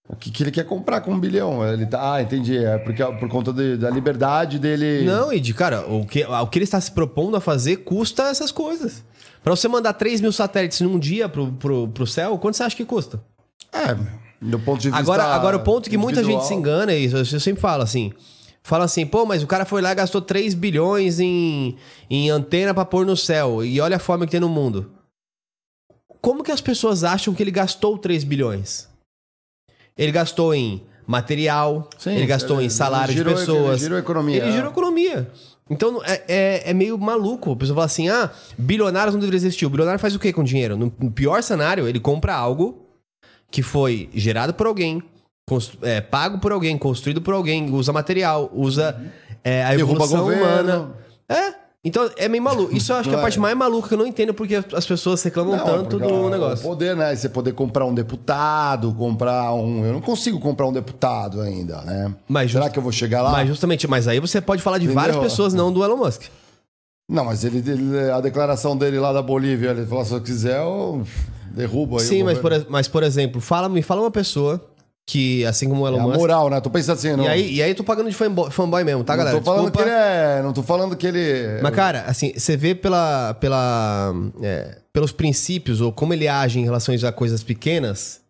[0.10, 1.66] O que, que ele quer comprar com um bilhão?
[1.66, 2.16] Ele tá...
[2.16, 2.58] Ah, entendi.
[2.58, 5.06] É porque, por conta de- da liberdade dele.
[5.06, 8.24] Não, e de cara, o que, o que ele está se propondo a fazer custa
[8.24, 9.02] essas coisas.
[9.42, 12.76] Pra você mandar 3 mil satélites num dia pro, pro, pro céu, quanto você acha
[12.76, 13.22] que custa?
[13.72, 13.96] É,
[14.42, 15.00] do ponto de vista.
[15.02, 17.16] Agora, agora o ponto que muita gente individual- se engana é isso.
[17.16, 18.12] Eu sempre falo assim.
[18.66, 21.76] Fala assim, pô, mas o cara foi lá e gastou 3 bilhões em,
[22.10, 23.64] em antena pra pôr no céu.
[23.64, 24.90] E olha a fome que tem no mundo.
[26.22, 28.88] Como que as pessoas acham que ele gastou 3 bilhões?
[29.98, 33.70] Ele gastou em material, Sim, ele gastou ele- em salário girou- de pessoas.
[33.72, 34.38] ele girou economia.
[34.44, 35.30] Ele girou economia.
[35.70, 37.52] Então é, é, é meio maluco.
[37.52, 39.66] A pessoa fala assim: ah, bilionários não deveriam existir.
[39.66, 40.78] O bilionário faz o que com dinheiro?
[40.78, 42.86] No, no pior cenário, ele compra algo
[43.52, 45.04] que foi gerado por alguém,
[45.82, 48.96] é, pago por alguém, construído por alguém, usa material, usa
[49.44, 50.92] é, a evolução humana.
[51.28, 51.64] É.
[51.86, 52.74] Então é meio maluco.
[52.74, 53.22] Isso eu acho que é a É.
[53.22, 56.30] parte mais maluca que eu não entendo porque as pessoas reclamam Não, tanto do o
[56.30, 56.66] negócio.
[56.66, 57.14] poder, né?
[57.14, 59.84] Você poder comprar um deputado, comprar um.
[59.86, 62.16] Eu não consigo comprar um deputado ainda, né?
[62.26, 63.32] Mas Será just- que eu vou chegar lá?
[63.34, 65.30] Mas justamente, mas aí você pode falar de várias Entendeu?
[65.30, 66.22] pessoas, não do Elon Musk.
[67.12, 70.62] Não, mas ele, ele- a declaração dele lá da Bolívia, ele falou: se eu quiser,
[70.62, 71.06] eu
[71.52, 72.06] derrubo aí.
[72.06, 74.64] Sim, o mas por, governo." ex- mas por exemplo, fala, me fala uma pessoa
[75.06, 76.18] que, assim como o É Elon a Musk.
[76.18, 76.62] moral, né?
[76.62, 77.26] Tô pensando assim, não.
[77.26, 79.38] E aí, e aí tô pagando de fanboy, fanboy mesmo, tá, não galera?
[79.38, 79.84] tô falando Desculpa.
[79.84, 80.42] que ele é.
[80.42, 81.62] Não tô falando que ele.
[81.62, 86.64] Mas, cara, assim, você vê pela, pela, é, pelos princípios ou como ele age em
[86.64, 88.22] relação a coisas pequenas,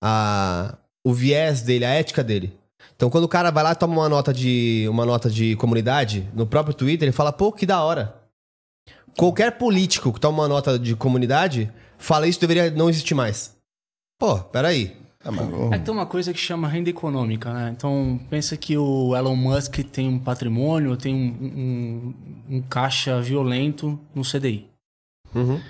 [0.00, 2.56] a, o viés dele, a ética dele.
[2.94, 6.28] Então, quando o cara vai lá e toma uma nota de uma nota de comunidade
[6.34, 8.14] no próprio Twitter, ele fala, pô, que da hora.
[9.18, 11.68] Qualquer político que toma uma nota de comunidade
[11.98, 13.56] fala isso deveria não existir mais.
[14.20, 14.96] Pô, peraí.
[15.24, 17.72] É, mas- É tem uma coisa que chama renda econômica, né?
[17.76, 22.14] Então, pensa que o Elon Musk tem um patrimônio, tem um,
[22.48, 24.66] um- um caixa violento no CDI.
[25.34, 25.60] Uhum.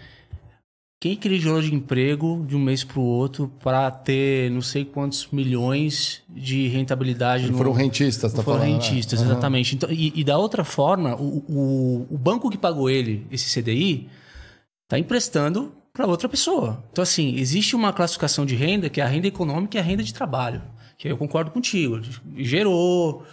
[1.01, 4.63] Quem que ele gerou de emprego de um mês para o outro para ter não
[4.63, 7.59] sei quantos milhões de rentabilidade no...
[7.59, 8.71] Foram rentistas, tá foram falando?
[8.73, 8.79] né?
[8.79, 9.31] rentistas, Aham.
[9.33, 9.75] exatamente.
[9.75, 14.09] Então, e, e da outra forma, o, o, o banco que pagou ele, esse CDI,
[14.85, 16.83] está emprestando para outra pessoa.
[16.91, 20.03] Então, assim, existe uma classificação de renda que é a renda econômica e a renda
[20.03, 20.62] de trabalho.
[20.97, 22.01] Que eu concordo contigo.
[22.37, 23.25] Gerou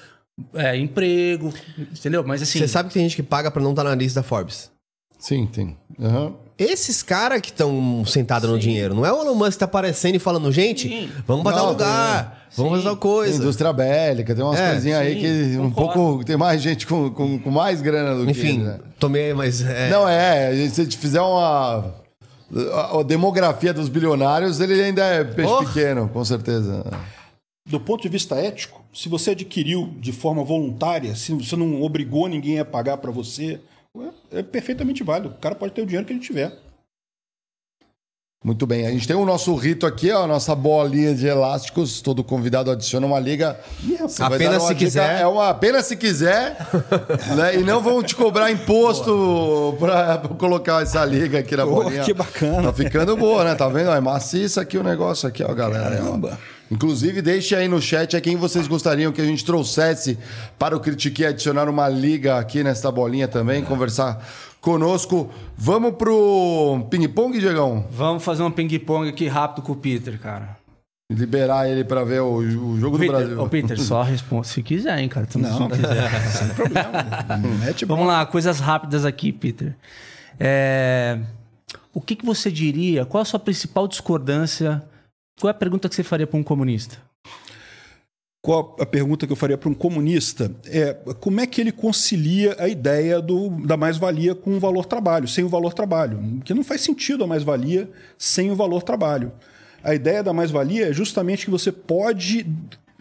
[0.54, 2.24] é, emprego, entendeu?
[2.26, 2.60] Mas assim.
[2.60, 4.72] Você sabe que tem gente que paga pra não estar na lista da Forbes.
[5.18, 5.78] Sim, tem.
[6.00, 6.34] Aham.
[6.58, 10.16] Esses caras que estão sentados no dinheiro, não é o Elon Musk que tá aparecendo
[10.16, 11.10] e falando, gente, Sim.
[11.26, 13.38] vamos pra tal lugar, vamos fazer tal Tem coisa.
[13.42, 15.20] Indústria bélica, tem umas É, coisinhas aí sim,
[15.54, 15.94] que um concordo.
[15.94, 16.26] pouco.
[16.26, 18.78] Tem mais gente com, com, com mais grana do que Enfim, né?
[19.00, 19.62] tomei, mas.
[19.62, 20.54] É, Não, é.
[20.70, 21.94] Se a gente fizer uma.
[22.74, 25.60] A, a demografia dos bilionários, ele ainda é peixe Oh.
[25.66, 26.84] pequeno, com certeza.
[27.68, 32.28] Do ponto de vista ético, se você adquiriu de forma voluntária, se você não obrigou
[32.28, 33.60] ninguém a pagar para você,
[34.32, 35.36] é, é perfeitamente válido.
[35.36, 36.58] O cara pode ter o dinheiro que ele tiver.
[38.42, 38.88] Muito bem.
[38.88, 42.00] A gente tem o nosso rito aqui, ó, a nossa bolinha de elásticos.
[42.00, 43.60] Todo convidado adiciona uma liga.
[44.00, 45.22] Você Apenas se dica- quiser.
[45.22, 46.56] É uma apenas se quiser.
[47.36, 47.56] né?
[47.56, 52.02] E não vão te cobrar imposto pra colocar essa liga aqui na Pô, bolinha.
[52.06, 52.64] que bacana.
[52.64, 53.56] Tá ficando boa, né?
[53.56, 53.92] Tá vendo?
[53.92, 55.98] É maciça aqui o negócio aqui, ó, galera.
[55.98, 56.40] Caramba.
[56.42, 56.60] Ó.
[56.72, 60.18] Inclusive, deixe aí no chat quem vocês gostariam que a gente trouxesse
[60.58, 64.24] para o Critique adicionar uma liga aqui nesta bolinha também, conversar
[64.62, 65.30] conosco.
[65.58, 67.86] Vamos pro ping-pong, Diegão?
[67.92, 70.58] Vamos fazer um ping-pong aqui rápido com o Peter, cara.
[71.12, 73.42] Liberar ele para ver o, o jogo do Peter, Brasil.
[73.42, 75.26] ô, Peter, só responde se quiser, hein, cara.
[75.26, 76.10] Tu Não, não quiser.
[76.30, 76.92] sem problema.
[77.66, 79.76] Mete Vamos lá, coisas rápidas aqui, Peter.
[80.40, 81.20] É,
[81.94, 83.06] O que, que você diria?
[83.06, 84.84] Qual a sua principal discordância?
[85.40, 86.98] Qual é a pergunta que você faria para um comunista?
[88.50, 90.52] Qual a pergunta que eu faria para um comunista?
[90.66, 95.28] É como é que ele concilia a ideia do, da mais-valia com o valor trabalho,
[95.28, 96.20] sem o valor trabalho?
[96.38, 97.88] Porque não faz sentido a mais-valia
[98.18, 99.32] sem o valor trabalho.
[99.84, 102.52] A ideia da mais-valia é justamente que você pode.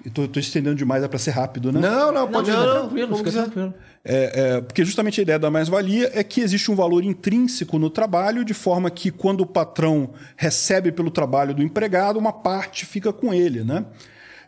[0.04, 1.80] Estou estendendo demais, é para ser rápido, né?
[1.80, 3.74] Não, não, pode fica não, tranquilo, fica tranquilo.
[4.04, 7.88] É, é, porque justamente a ideia da mais-valia é que existe um valor intrínseco no
[7.88, 13.14] trabalho, de forma que quando o patrão recebe pelo trabalho do empregado, uma parte fica
[13.14, 13.86] com ele, né?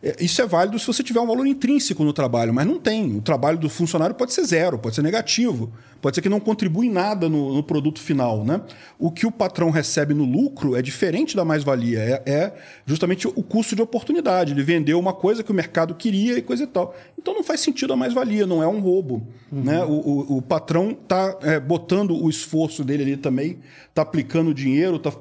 [0.02, 3.16] É, Isso é válido se você tiver um valor intrínseco no trabalho, mas não tem.
[3.16, 5.70] O trabalho do funcionário pode ser zero, pode ser negativo,
[6.00, 8.42] pode ser que não contribui em nada no, no produto final.
[8.44, 8.62] Né?
[8.98, 12.54] O que o patrão recebe no lucro é diferente da mais-valia, é, é
[12.86, 14.52] justamente o custo de oportunidade.
[14.52, 16.94] Ele vendeu uma coisa que o mercado queria e coisa e tal.
[17.18, 19.26] Então não faz sentido a mais-valia, não é um roubo.
[19.52, 19.84] Né?
[19.84, 23.58] O, o- o patrão está botando o esforço dele ali também,
[23.90, 25.12] está aplicando dinheiro, está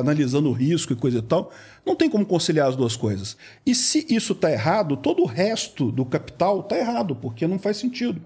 [0.00, 1.52] analisando o risco e coisa e tal.
[1.86, 3.36] Não tem como conciliar as duas coisas.
[3.64, 7.76] E se isso está errado, todo o resto do capital está errado, porque não faz
[7.76, 8.20] sentido.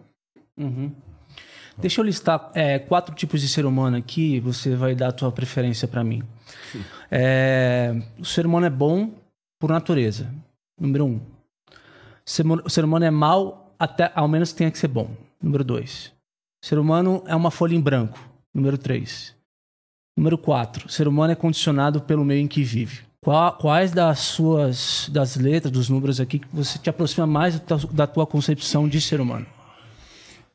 [1.79, 5.31] Deixa eu listar é, quatro tipos de ser humano aqui, você vai dar a tua
[5.31, 6.23] preferência para mim.
[7.11, 9.13] É, o ser humano é bom
[9.59, 10.33] por natureza,
[10.79, 11.17] número um.
[11.17, 11.21] O
[12.25, 15.11] ser humano- o ser humano é mal, até, ao menos tenha que ser bom,
[15.43, 16.13] número dois.
[16.63, 18.19] O ser humano é uma folha em branco,
[18.55, 19.35] número três.
[20.17, 23.03] Número quatro, o ser humano é condicionado pelo meio em que vive.
[23.23, 27.61] Qua- Quais das suas das letras, dos números aqui, que você te aproxima mais
[27.93, 29.47] da tua- concepção de ser humano?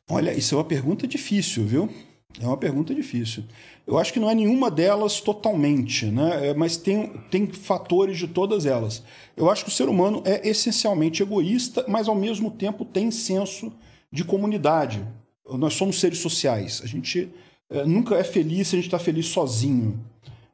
[0.08, 1.88] Olha, isso é uma pergunta difícil, viu?
[2.40, 3.44] É uma pergunta difícil.
[3.86, 6.48] Eu acho que não é nenhuma delas totalmente, né?
[6.48, 9.02] É, mas tem, tem fatores de todas elas.
[9.36, 13.72] Eu acho que o ser humano é essencialmente egoísta, mas ao mesmo tempo tem senso
[14.12, 15.06] de comunidade.
[15.48, 16.80] Nós somos seres sociais.
[16.84, 17.28] A gente
[17.70, 19.98] eh, nunca é feliz se a gente está feliz sozinho.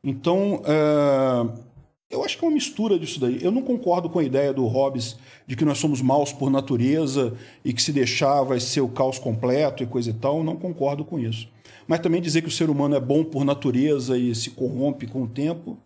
[0.05, 1.72] Então, eh,
[2.13, 3.43] eu acho que é uma mistura disso daí.
[3.43, 5.17] Eu não concordo com a ideia do Hobbes
[5.47, 9.19] de que nós somos maus por natureza e que se deixar vai ser o caos
[9.19, 10.45] completo e coisa e tal.
[10.45, 11.49] Não concordo com isso.
[11.89, 15.23] Mas também dizer que o ser humano é bom por natureza e se corrompe com
[15.23, 15.79] o tempo,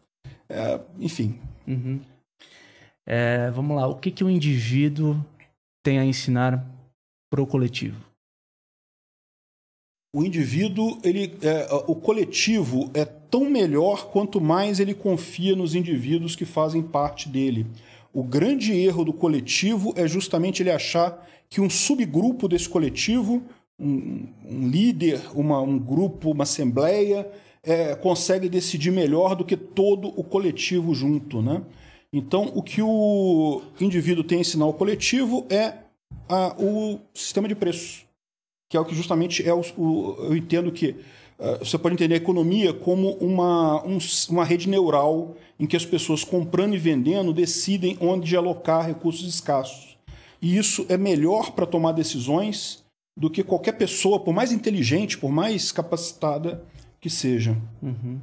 [0.48, 1.38] é, enfim.
[3.06, 5.16] É, vamos lá, o que, que o indivíduo
[5.82, 6.66] tem a ensinar
[7.30, 8.06] pro coletivo?
[10.16, 16.36] o indivíduo, ele, é, o coletivo é tão melhor quanto mais ele confia nos indivíduos
[16.36, 17.66] que fazem parte dele.
[18.12, 23.42] O grande erro do coletivo é justamente ele achar que um subgrupo desse coletivo,
[23.78, 27.30] um, um líder, uma, um grupo, uma assembleia,
[27.62, 31.42] é, consegue decidir melhor do que todo o coletivo junto.
[31.42, 31.62] Né?
[32.12, 35.74] Então, o que o indivíduo tem a ensinar ao coletivo é
[36.28, 38.06] a, o sistema de preços,
[38.70, 40.96] que é o que justamente é o, o eu entendo que
[41.58, 43.98] você pode entender a economia como uma, um,
[44.30, 49.96] uma rede neural em que as pessoas comprando e vendendo decidem onde alocar recursos escassos.
[50.40, 52.84] E isso é melhor para tomar decisões
[53.18, 56.64] do que qualquer pessoa, por mais inteligente, por mais capacitada
[57.00, 57.56] que seja.
[57.82, 58.20] Uhum.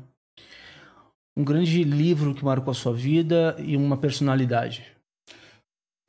[1.35, 4.93] Um grande livro que marcou a sua vida e uma personalidade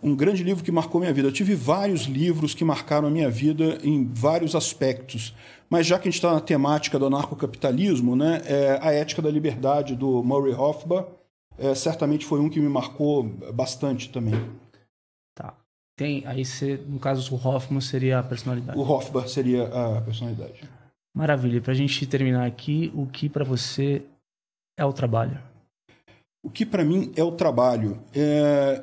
[0.04, 1.28] um grande livro que marcou minha vida.
[1.28, 5.34] Eu tive vários livros que marcaram a minha vida em vários aspectos.
[5.74, 9.28] Mas já que a gente está na temática do anarcocapitalismo, né, é, a ética da
[9.28, 11.08] liberdade do Murray Rothbard
[11.58, 14.34] é, certamente foi um que me marcou bastante também.
[15.34, 15.52] Tá.
[15.98, 18.78] Tem, aí você, no caso, o Hoffman seria a personalidade.
[18.78, 20.62] O Rothbard seria a personalidade.
[21.12, 21.60] Maravilha.
[21.60, 24.06] Para a gente terminar aqui, o que para você
[24.78, 25.42] é o trabalho?
[26.40, 28.00] O que para mim é o trabalho?
[28.14, 28.80] É,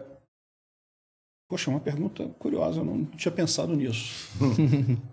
[1.51, 4.29] Poxa, uma pergunta curiosa, eu não tinha pensado nisso.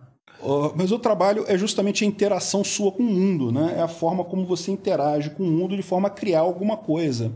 [0.76, 3.75] mas o trabalho é justamente a interação sua com o mundo, né?
[3.76, 7.33] É a forma como você interage com o mundo de forma a criar alguma coisa.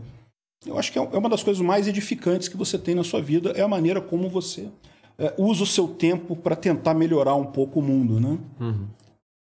[0.65, 3.21] Eu acho que é, é uma das coisas mais edificantes que você tem na sua
[3.21, 4.69] vida, é a maneira como você
[5.17, 8.37] é, usa o seu tempo para tentar melhorar um pouco o mundo, né?
[8.59, 8.87] Uhum.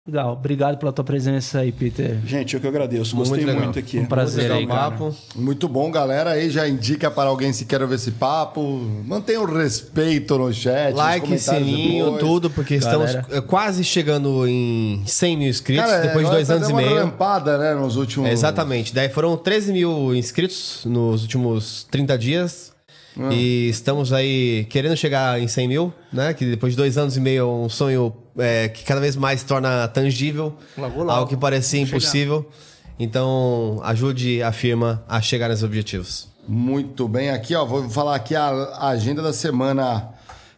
[0.06, 2.20] Legal, obrigado pela tua presença aí, Peter.
[2.26, 3.16] Gente, eu que agradeço.
[3.16, 4.00] Gostei muito, muito aqui.
[4.00, 5.16] Um prazer aí, papo.
[5.34, 6.32] Muito bom, galera.
[6.32, 8.62] Aí já indica para alguém se quer ver esse papo.
[9.06, 10.94] Mantenha o respeito no chat.
[10.94, 12.20] Like, sininho, depois.
[12.22, 13.22] tudo, porque galera.
[13.22, 16.92] estamos eh, quase chegando em 100 mil inscritos Cara, depois de dois anos e meio.
[16.92, 18.30] uma rampada, né, nos últimos...
[18.30, 18.94] Exatamente.
[18.94, 22.74] Daí foram 13 mil inscritos nos últimos 30 dias.
[23.18, 23.30] Ah.
[23.32, 26.34] E estamos aí querendo chegar em 100 mil, né?
[26.34, 29.42] Que depois de dois anos e meio é um sonho é, que cada vez mais
[29.42, 30.54] se torna tangível.
[30.78, 31.12] Logo, logo.
[31.12, 32.42] Algo que parecia impossível.
[32.42, 32.74] Chegar.
[33.00, 36.28] Então, ajude a firma a chegar nesses objetivos.
[36.48, 37.30] Muito bem.
[37.30, 40.10] Aqui, ó, vou falar aqui a agenda da semana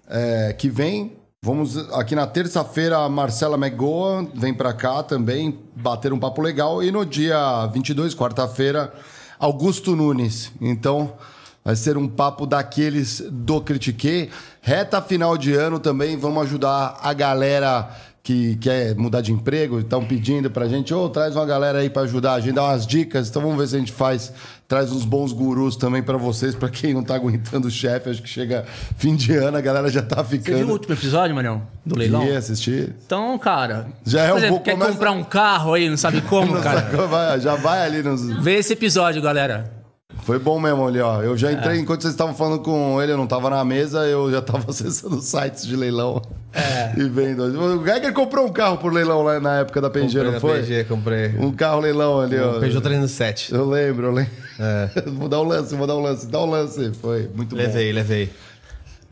[0.09, 1.13] é, que vem.
[1.41, 6.81] Vamos aqui na terça-feira, a Marcela Megoa vem para cá também bater um papo legal.
[6.83, 8.91] E no dia 22, quarta-feira,
[9.37, 10.51] Augusto Nunes.
[10.59, 11.13] Então,
[11.65, 14.29] Vai ser um papo daqueles do Critique.
[14.61, 17.89] Reta final de ano também, vamos ajudar a galera
[18.21, 21.89] que quer mudar de emprego, estão pedindo pra gente, ô, oh, traz uma galera aí
[21.89, 23.29] para ajudar a gente, dá umas dicas.
[23.29, 24.31] Então vamos ver se a gente faz,
[24.67, 28.21] traz uns bons gurus também para vocês, para quem não tá aguentando o chefe, acho
[28.21, 28.65] que chega
[28.97, 30.57] fim de ano, a galera já tá ficando.
[30.57, 31.63] Você viu o último episódio, Marião?
[31.83, 32.25] Do leilão?
[32.25, 32.93] Vi, assisti.
[33.05, 34.91] Então, cara, já é um exemplo, pouco quer mais...
[34.93, 36.81] comprar um carro aí, não sabe como, não cara?
[36.81, 39.74] Sabe, já vai ali nos Vê esse episódio, galera.
[40.25, 41.21] Foi bom mesmo ali, ó.
[41.21, 41.81] Eu já entrei, é.
[41.81, 45.19] enquanto vocês estavam falando com ele, eu não tava na mesa, eu já tava acessando
[45.21, 46.21] sites de leilão.
[46.53, 46.85] É.
[46.97, 47.43] E vendo.
[47.43, 50.61] O Geiger comprou um carro por leilão lá na época da PNG, não foi?
[50.61, 51.35] PNG, comprei.
[51.37, 52.59] Um carro leilão ali, um ó.
[52.59, 53.53] Peugeot 307.
[53.53, 54.31] Eu lembro, eu lembro.
[54.59, 55.01] É.
[55.11, 56.27] vou dar um lance, vou dar um lance.
[56.27, 56.91] Dá um lance.
[57.01, 57.99] Foi muito levei, bom.
[57.99, 58.29] Levei, levei.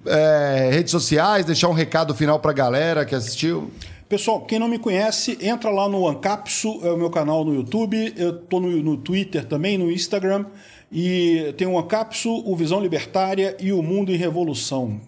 [0.06, 3.72] É, redes sociais, deixar um recado final pra galera que assistiu.
[4.08, 8.14] Pessoal, quem não me conhece, entra lá no Ancapso, é o meu canal no YouTube.
[8.16, 10.46] Eu tô no, no Twitter também, no Instagram.
[10.94, 15.02] E tem uma cápsula, o Visão Libertária e o Mundo em Revolução.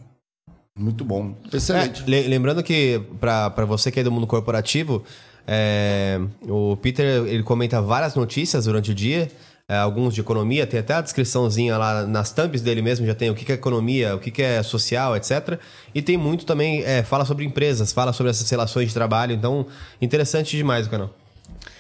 [0.78, 1.36] Muito bom.
[1.54, 2.04] Excelente.
[2.12, 5.04] É, lembrando que, para você que é do mundo corporativo,
[5.48, 9.30] é, o Peter ele comenta várias notícias durante o dia.
[9.70, 13.32] É, alguns de economia, tem até a descriçãozinha lá nas thumbs dele mesmo, já tem
[13.32, 15.60] o que é economia, o que é social, etc.
[15.94, 19.66] E tem muito também, é, fala sobre empresas, fala sobre essas relações de trabalho, então
[20.00, 21.12] interessante demais o canal.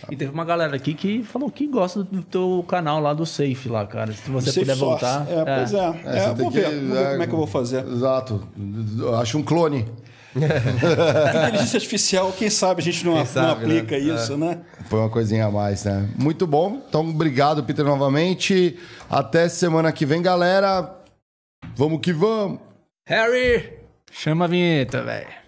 [0.09, 3.67] E teve uma galera aqui que falou que gosta do teu canal lá do Safe
[3.67, 4.13] lá, cara.
[4.13, 5.25] Se você puder voltar.
[5.29, 6.01] É, pois é.
[6.05, 6.17] é.
[6.25, 7.85] é vou, ver, que, vou ver como é que eu vou fazer.
[7.85, 8.47] Exato.
[9.19, 9.85] Acho um clone.
[10.35, 14.03] Inteligência artificial, quem sabe a gente não, sabe, não aplica né?
[14.03, 14.37] isso, é.
[14.37, 14.61] né?
[14.89, 16.09] Foi uma coisinha a mais, né?
[16.17, 16.81] Muito bom.
[16.87, 18.77] Então, obrigado, Peter, novamente.
[19.09, 20.93] Até semana que vem, galera.
[21.75, 22.59] Vamos que vamos.
[23.07, 23.79] Harry,
[24.11, 25.44] chama a vinheta, velho.